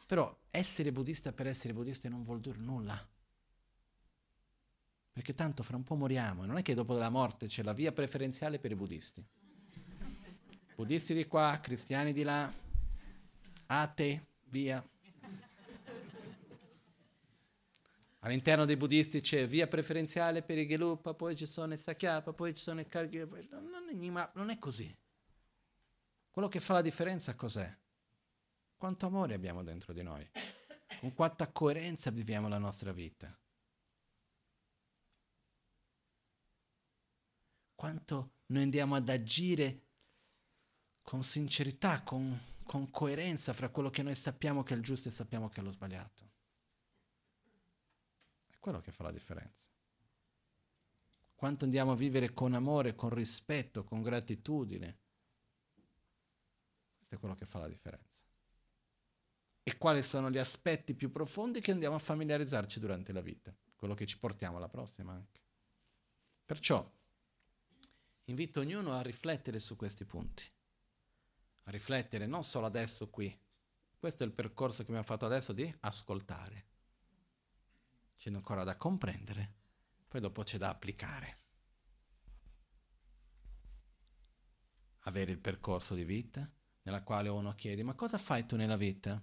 Però 0.06 0.47
essere 0.51 0.93
buddista 0.93 1.32
per 1.32 1.48
essere 1.48 1.73
buddista 1.73 2.09
non 2.09 2.23
vuol 2.23 2.40
dire 2.40 2.59
nulla. 2.59 2.97
Perché 5.10 5.35
tanto 5.35 5.64
fra 5.64 5.77
un 5.77 5.82
po' 5.82 5.97
moriamo, 5.97 6.44
non 6.44 6.56
è 6.56 6.62
che 6.62 6.74
dopo 6.74 6.94
la 6.94 7.10
morte 7.10 7.48
c'è 7.48 7.64
la 7.64 7.73
via 7.73 7.90
preferenziale 7.93 8.60
per 8.60 8.70
i 8.70 8.77
buddisti. 8.77 9.27
Buddisti 10.77 11.14
di 11.14 11.27
qua, 11.27 11.59
cristiani 11.60 12.12
di 12.12 12.23
là, 12.23 12.52
atei, 13.66 14.24
via. 14.44 14.85
All'interno 18.24 18.65
dei 18.65 18.77
buddisti 18.77 19.20
c'è 19.20 19.49
via 19.49 19.66
preferenziale 19.66 20.43
per 20.43 20.57
i 20.57 20.66
Gelupa, 20.66 21.12
poi 21.12 21.36
ci 21.36 21.47
sono 21.47 21.74
i 21.74 21.77
Sakyapa, 21.77 22.32
poi 22.32 22.55
ci 22.55 22.62
sono 22.62 22.81
i 22.81 22.86
Kargya. 22.86 23.27
Non, 23.51 24.31
non 24.35 24.51
è 24.51 24.59
così. 24.61 24.97
Quello 26.31 26.47
che 26.47 26.61
fa 26.61 26.74
la 26.74 26.82
differenza 26.82 27.35
cos'è? 27.35 27.77
Quanto 28.77 29.07
amore 29.07 29.35
abbiamo 29.35 29.65
dentro 29.65 29.93
di 29.93 30.03
noi? 30.03 30.28
Con 31.01 31.12
quanta 31.15 31.51
coerenza 31.51 32.11
viviamo 32.12 32.47
la 32.47 32.59
nostra 32.59 32.93
vita? 32.93 33.36
Quanto 37.74 38.35
noi 38.47 38.62
andiamo 38.62 38.94
ad 38.94 39.09
agire 39.09 39.82
con 41.03 41.24
sincerità, 41.24 42.05
con, 42.05 42.40
con 42.62 42.89
coerenza 42.93 43.53
fra 43.53 43.69
quello 43.69 43.90
che 43.90 44.05
noi 44.05 44.15
sappiamo 44.15 44.62
che 44.62 44.74
è 44.74 44.77
il 44.77 44.82
giusto 44.85 45.09
e 45.09 45.11
sappiamo 45.11 45.49
che 45.49 45.61
è 45.61 45.65
lo 45.65 45.70
sbagliato 45.70 46.31
quello 48.62 48.80
che 48.80 48.93
fa 48.93 49.02
la 49.02 49.10
differenza. 49.10 49.68
Quanto 51.34 51.64
andiamo 51.64 51.90
a 51.90 51.97
vivere 51.97 52.32
con 52.32 52.55
amore, 52.55 52.94
con 52.94 53.10
rispetto, 53.10 53.82
con 53.82 54.02
gratitudine. 54.02 54.98
Questo 56.97 57.16
è 57.16 57.18
quello 57.18 57.34
che 57.34 57.44
fa 57.44 57.59
la 57.59 57.66
differenza. 57.66 58.22
E 59.64 59.76
quali 59.78 60.01
sono 60.05 60.30
gli 60.30 60.39
aspetti 60.39 60.94
più 60.94 61.10
profondi 61.10 61.60
che 61.60 61.72
andiamo 61.72 61.97
a 61.97 61.98
familiarizzarci 61.98 62.78
durante 62.78 63.12
la 63.12 63.20
vita, 63.20 63.52
quello 63.74 63.94
che 63.94 64.06
ci 64.06 64.16
portiamo 64.16 64.59
alla 64.59 64.68
prossima 64.68 65.12
anche. 65.12 65.40
Perciò 66.47 66.89
invito 68.26 68.60
ognuno 68.60 68.93
a 68.93 69.02
riflettere 69.02 69.59
su 69.59 69.74
questi 69.74 70.05
punti, 70.05 70.44
a 71.64 71.70
riflettere 71.72 72.26
non 72.26 72.44
solo 72.44 72.66
adesso 72.66 73.10
qui, 73.10 73.36
questo 73.98 74.22
è 74.22 74.26
il 74.26 74.32
percorso 74.32 74.82
che 74.84 74.90
abbiamo 74.90 75.02
fatto 75.02 75.26
adesso 75.26 75.52
di 75.52 75.72
ascoltare 75.80 76.70
c'è 78.23 78.32
ancora 78.32 78.62
da 78.62 78.77
comprendere, 78.77 79.55
poi 80.07 80.20
dopo 80.20 80.44
c'è 80.44 80.57
da 80.57 80.69
applicare. 80.69 81.39
Avere 85.07 85.32
il 85.32 85.40
percorso 85.40 85.97
di 85.97 86.05
vita 86.05 86.49
nella 86.82 87.03
quale 87.03 87.28
uno 87.28 87.53
chiede 87.57 87.82
ma 87.82 87.94
cosa 87.94 88.19
fai 88.19 88.47
tu 88.47 88.55
nella 88.55 88.77
vita? 88.77 89.20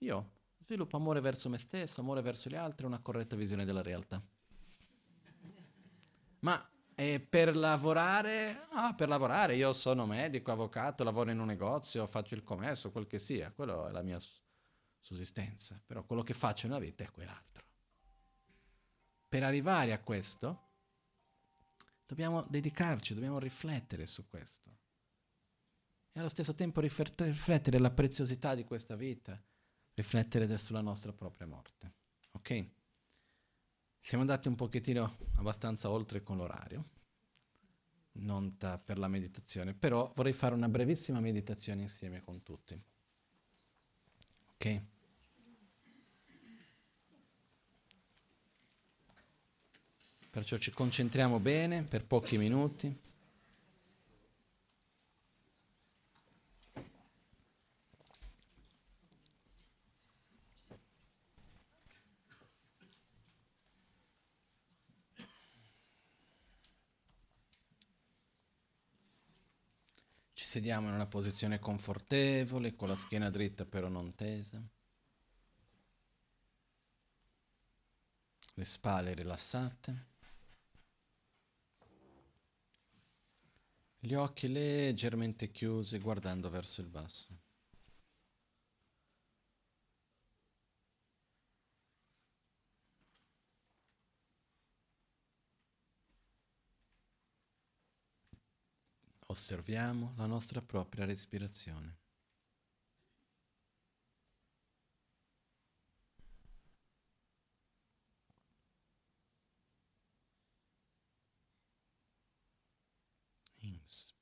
Io 0.00 0.32
sviluppo 0.58 0.98
amore 0.98 1.20
verso 1.20 1.48
me 1.48 1.56
stesso, 1.56 2.02
amore 2.02 2.20
verso 2.20 2.50
gli 2.50 2.54
altri, 2.54 2.84
una 2.84 2.98
corretta 2.98 3.36
visione 3.36 3.64
della 3.64 3.80
realtà. 3.80 4.22
Ma 6.40 6.70
eh, 6.94 7.20
per 7.20 7.56
lavorare, 7.56 8.66
ah, 8.72 8.94
per 8.94 9.08
lavorare, 9.08 9.54
io 9.54 9.72
sono 9.72 10.04
medico, 10.04 10.52
avvocato, 10.52 11.04
lavoro 11.04 11.30
in 11.30 11.38
un 11.38 11.46
negozio, 11.46 12.06
faccio 12.06 12.34
il 12.34 12.42
commesso, 12.42 12.90
quel 12.90 13.06
che 13.06 13.18
sia, 13.18 13.50
quello 13.50 13.88
è 13.88 13.92
la 13.92 14.02
mia 14.02 14.18
sussistenza, 14.98 15.80
però 15.86 16.04
quello 16.04 16.22
che 16.22 16.34
faccio 16.34 16.66
nella 16.66 16.80
vita 16.80 17.02
è 17.02 17.10
quell'altro 17.10 17.61
per 19.32 19.44
arrivare 19.44 19.94
a 19.94 19.98
questo 19.98 20.60
dobbiamo 22.04 22.42
dedicarci, 22.42 23.14
dobbiamo 23.14 23.38
riflettere 23.38 24.06
su 24.06 24.28
questo. 24.28 24.70
E 26.12 26.20
allo 26.20 26.28
stesso 26.28 26.54
tempo 26.54 26.82
riflettere 26.82 27.78
la 27.78 27.90
preziosità 27.90 28.54
di 28.54 28.64
questa 28.64 28.94
vita, 28.94 29.42
riflettere 29.94 30.58
sulla 30.58 30.82
nostra 30.82 31.14
propria 31.14 31.46
morte. 31.46 31.92
Ok? 32.32 32.66
Siamo 34.00 34.22
andati 34.22 34.48
un 34.48 34.54
pochettino 34.54 35.16
abbastanza 35.36 35.88
oltre 35.88 36.22
con 36.22 36.36
l'orario, 36.36 36.84
non 38.16 38.58
per 38.84 38.98
la 38.98 39.08
meditazione, 39.08 39.72
però 39.72 40.12
vorrei 40.14 40.34
fare 40.34 40.54
una 40.54 40.68
brevissima 40.68 41.20
meditazione 41.20 41.80
insieme 41.80 42.20
con 42.20 42.42
tutti. 42.42 42.78
Ok? 44.52 44.82
Perciò 50.32 50.56
ci 50.56 50.70
concentriamo 50.70 51.40
bene 51.40 51.82
per 51.82 52.06
pochi 52.06 52.38
minuti. 52.38 52.98
Ci 70.32 70.46
sediamo 70.46 70.88
in 70.88 70.94
una 70.94 71.06
posizione 71.06 71.58
confortevole, 71.58 72.74
con 72.74 72.88
la 72.88 72.96
schiena 72.96 73.28
dritta 73.28 73.66
però 73.66 73.88
non 73.88 74.14
tesa. 74.14 74.62
Le 78.54 78.64
spalle 78.64 79.12
rilassate. 79.12 80.11
Gli 84.04 84.14
occhi 84.14 84.48
leggermente 84.48 85.52
chiusi 85.52 86.00
guardando 86.00 86.50
verso 86.50 86.80
il 86.80 86.88
basso. 86.88 87.38
Osserviamo 99.26 100.14
la 100.16 100.26
nostra 100.26 100.60
propria 100.60 101.04
respirazione. 101.04 102.01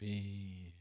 Inspiro. 0.01 0.79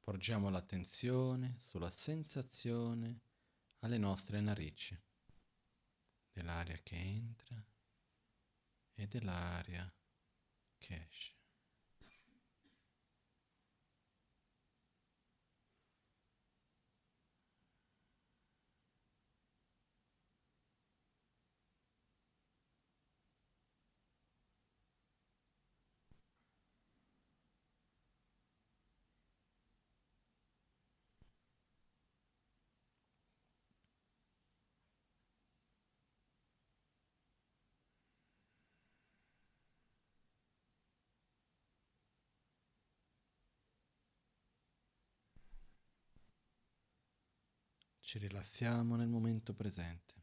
Porgiamo 0.00 0.50
l'attenzione 0.50 1.56
sulla 1.58 1.88
sensazione 1.88 3.20
alle 3.80 3.98
nostre 3.98 4.40
narici, 4.40 4.98
dell'aria 6.32 6.78
che 6.82 6.96
entra 6.96 7.71
e 8.94 9.06
dell'aria 9.06 9.90
che 10.78 11.08
Ci 48.04 48.18
rilassiamo 48.18 48.96
nel 48.96 49.06
momento 49.06 49.54
presente. 49.54 50.14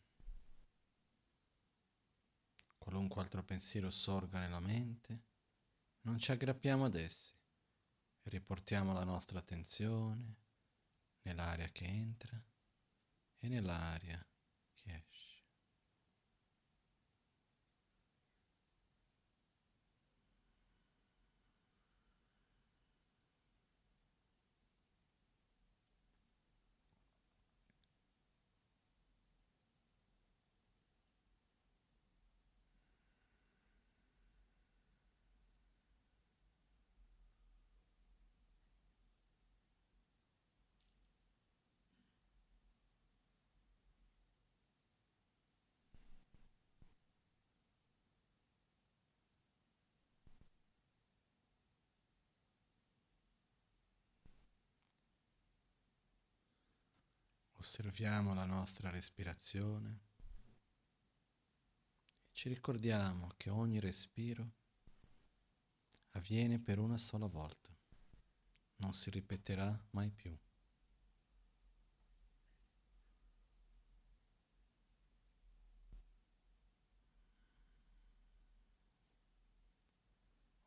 Qualunque 2.77 3.21
altro 3.21 3.41
pensiero 3.41 3.89
sorga 3.89 4.37
nella 4.37 4.59
mente, 4.59 5.23
non 6.01 6.19
ci 6.19 6.31
aggrappiamo 6.31 6.85
ad 6.85 6.95
essi 6.95 7.33
e 8.21 8.29
riportiamo 8.29 8.91
la 8.91 9.05
nostra 9.05 9.39
attenzione 9.39 10.35
nell'aria 11.21 11.69
che 11.69 11.85
entra 11.85 12.39
e 13.39 13.47
nell'aria 13.47 14.23
che 14.75 15.05
esce. 15.09 15.29
Osserviamo 57.59 58.33
la 58.33 58.45
nostra 58.45 58.89
respirazione. 58.89 59.99
E 62.23 62.31
ci 62.31 62.47
ricordiamo 62.47 63.33
che 63.35 63.49
ogni 63.49 63.81
respiro 63.81 64.53
avviene 66.11 66.57
per 66.57 66.79
una 66.79 66.97
sola 66.97 67.25
volta, 67.25 67.69
non 68.77 68.93
si 68.93 69.09
ripeterà 69.09 69.77
mai 69.89 70.09
più. 70.09 70.33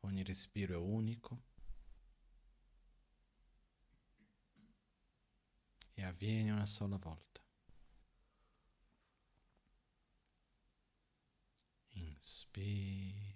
Ogni 0.01 0.23
respiro 0.23 0.75
è 0.75 0.77
unico 0.77 1.52
e 6.03 6.05
avviene 6.05 6.51
una 6.51 6.65
sola 6.65 6.97
volta. 6.97 7.41
Inspiro. 11.95 13.31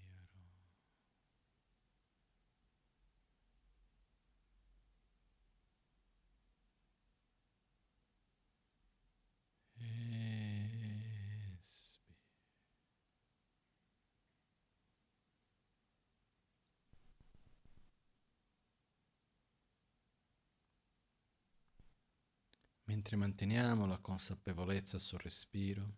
Mentre 22.97 23.15
manteniamo 23.15 23.85
la 23.85 23.99
consapevolezza 23.99 24.97
sul 24.97 25.19
respiro, 25.19 25.97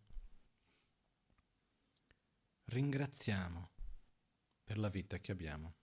ringraziamo 2.66 3.72
per 4.66 4.78
la 4.78 4.90
vita 4.90 5.18
che 5.20 5.32
abbiamo. 5.32 5.76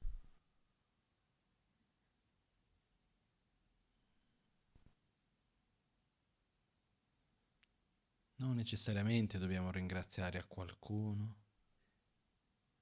Non 8.34 8.54
necessariamente 8.54 9.38
dobbiamo 9.38 9.70
ringraziare 9.70 10.36
a 10.36 10.44
qualcuno, 10.44 11.36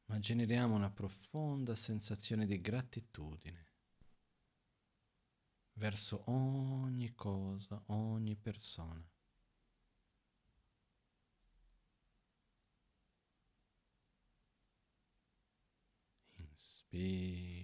ma 0.06 0.18
generiamo 0.18 0.74
una 0.74 0.90
profonda 0.90 1.76
sensazione 1.76 2.46
di 2.46 2.60
gratitudine 2.60 3.73
verso 5.74 6.22
ogni 6.26 7.14
cosa, 7.14 7.80
ogni 7.86 8.34
persona. 8.36 9.02
Inspiro. 16.38 17.63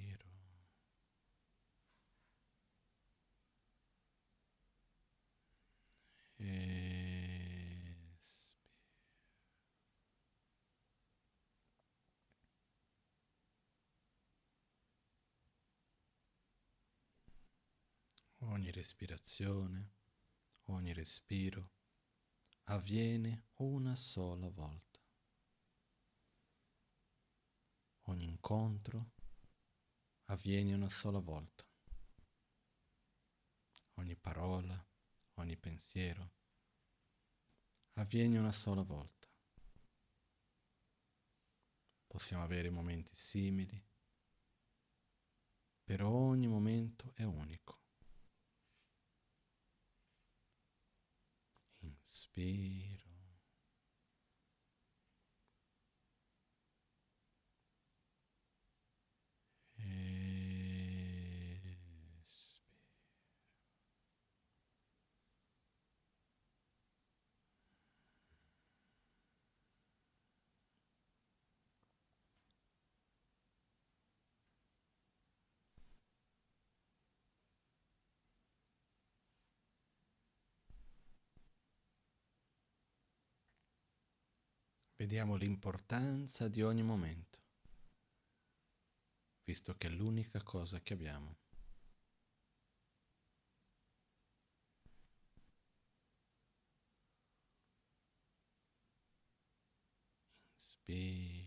Ogni 18.70 18.72
respirazione, 18.72 19.90
ogni 20.66 20.92
respiro 20.92 21.72
avviene 22.64 23.48
una 23.56 23.96
sola 23.96 24.48
volta. 24.48 25.00
Ogni 28.02 28.26
incontro 28.26 29.10
avviene 30.26 30.72
una 30.74 30.88
sola 30.88 31.18
volta. 31.18 31.66
Ogni 33.94 34.14
parola, 34.14 34.86
ogni 35.34 35.56
pensiero 35.56 36.30
avviene 37.94 38.38
una 38.38 38.52
sola 38.52 38.82
volta. 38.82 39.26
Possiamo 42.06 42.44
avere 42.44 42.70
momenti 42.70 43.16
simili, 43.16 43.84
però 45.82 46.08
ogni 46.08 46.46
momento 46.46 47.12
è 47.14 47.24
unico. 47.24 47.79
Spiro. 52.12 52.98
E... 59.78 60.29
Vediamo 85.00 85.36
l'importanza 85.36 86.46
di 86.48 86.60
ogni 86.60 86.82
momento, 86.82 87.38
visto 89.44 89.74
che 89.78 89.86
è 89.86 89.90
l'unica 89.90 90.42
cosa 90.42 90.82
che 90.82 90.92
abbiamo. 90.92 91.38
Inspira. 100.58 101.39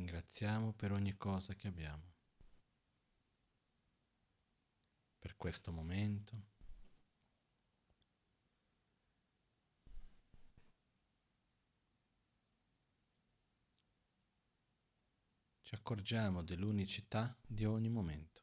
Ringraziamo 0.00 0.72
per 0.72 0.92
ogni 0.92 1.14
cosa 1.18 1.54
che 1.54 1.68
abbiamo, 1.68 2.14
per 5.18 5.36
questo 5.36 5.70
momento. 5.72 6.48
Ci 15.60 15.74
accorgiamo 15.74 16.42
dell'unicità 16.42 17.38
di 17.46 17.66
ogni 17.66 17.90
momento 17.90 18.40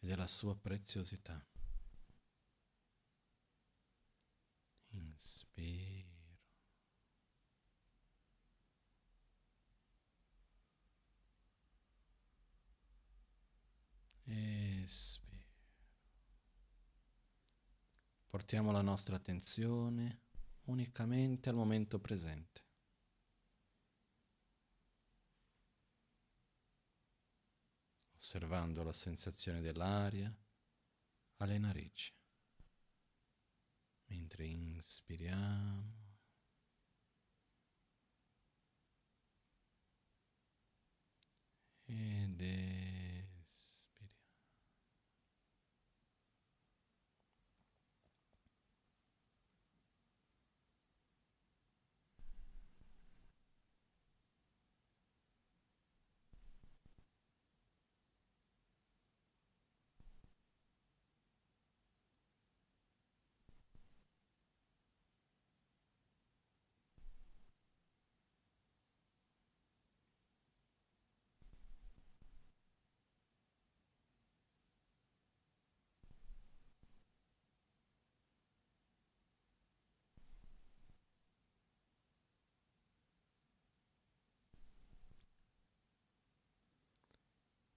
e 0.00 0.08
della 0.08 0.26
sua 0.26 0.56
preziosità. 0.56 1.40
Inspira. 4.88 6.01
Espira. 14.34 15.44
Portiamo 18.26 18.72
la 18.72 18.80
nostra 18.80 19.16
attenzione 19.16 20.20
unicamente 20.64 21.50
al 21.50 21.54
momento 21.54 21.98
presente. 21.98 22.64
Osservando 28.14 28.82
la 28.82 28.94
sensazione 28.94 29.60
dell'aria 29.60 30.34
alle 31.36 31.58
narici. 31.58 32.14
Mentre 34.06 34.46
inspiriamo 34.46 36.00
ed 41.84 42.40
espiriamo. 42.40 43.11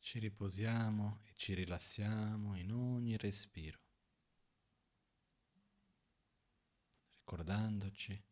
Ci 0.05 0.19
riposiamo 0.19 1.21
e 1.23 1.33
ci 1.33 1.55
rilassiamo 1.55 2.55
in 2.57 2.71
ogni 2.71 3.17
respiro, 3.17 3.79
ricordandoci 7.15 8.23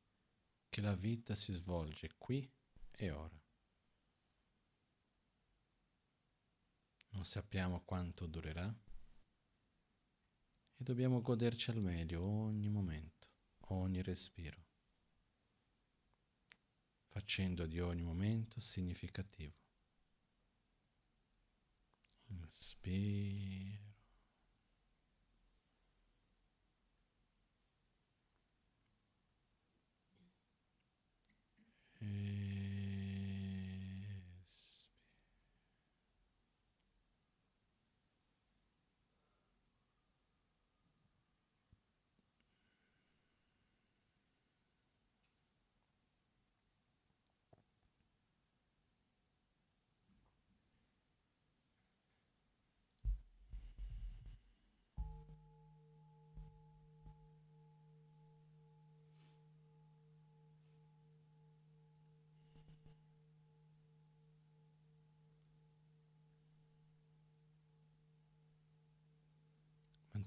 che 0.69 0.81
la 0.81 0.93
vita 0.93 1.33
si 1.33 1.51
svolge 1.51 2.13
qui 2.15 2.47
e 2.91 3.09
ora. 3.09 3.41
Non 7.09 7.25
sappiamo 7.25 7.83
quanto 7.83 8.27
durerà 8.27 8.67
e 10.75 10.83
dobbiamo 10.83 11.21
goderci 11.21 11.71
al 11.71 11.81
meglio 11.81 12.21
ogni 12.21 12.69
momento, 12.69 13.29
ogni 13.69 14.03
respiro, 14.03 14.63
facendo 17.07 17.65
di 17.65 17.79
ogni 17.79 18.03
momento 18.03 18.59
significativo. 18.59 19.62
Inspiro. 22.41 23.93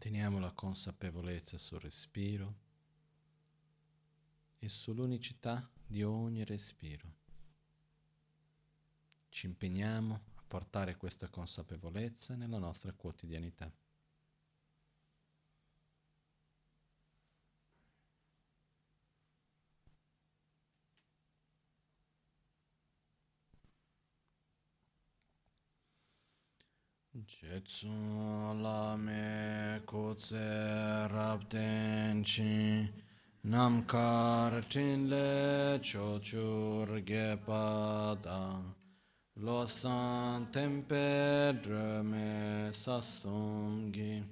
Manteniamo 0.07 0.39
la 0.39 0.53
consapevolezza 0.53 1.59
sul 1.59 1.81
respiro 1.81 2.55
e 4.61 4.69
sull'unicità 4.69 5.69
di 5.85 6.05
ogni 6.05 6.45
respiro. 6.45 7.13
Ci 9.29 9.47
impegniamo 9.47 10.15
a 10.15 10.43
portare 10.47 10.97
questa 10.97 11.29
consapevolezza 11.29 12.37
nella 12.37 12.59
nostra 12.59 12.93
quotidianità. 12.93 13.69
Jetsu 27.27 27.89
lame 28.63 29.81
kutse 29.85 30.47
rabden 31.13 32.23
chi 32.25 32.89
namkar 33.45 34.63
tinle 34.69 35.81
chochur 35.83 36.87
gepada 37.05 38.63
losan 39.43 40.47
tempe 40.53 41.53
dröme 41.65 42.71
sasumgi 42.71 44.23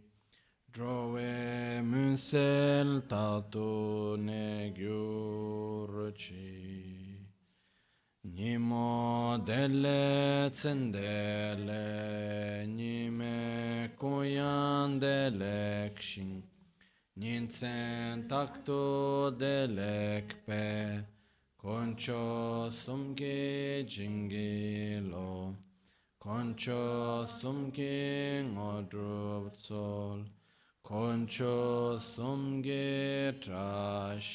drove 0.72 1.82
munsel 1.82 3.02
tatu 3.08 4.16
ne 4.16 4.72
gyurchi 4.78 6.44
Nimo 8.26 9.36
delle 9.44 10.50
zendele, 10.50 11.76
nime 12.66 13.90
kuyan 13.98 14.98
dele 14.98 15.92
kshin, 15.94 16.42
Ninsen 17.16 18.26
takto 18.26 19.30
delekpe 19.30 21.04
Concho 21.56 22.70
sumge 22.70 23.84
jingi 23.86 25.00
lo. 25.10 25.54
Concho 26.18 27.24
sumge 27.26 28.42
ngodrup 28.42 29.54
sol 29.54 30.24
Concho 30.82 31.98
sumge 31.98 33.34
trashishon 33.40 34.34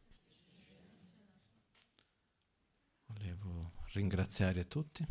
ringraziare 3.93 4.67
tutti. 4.67 5.05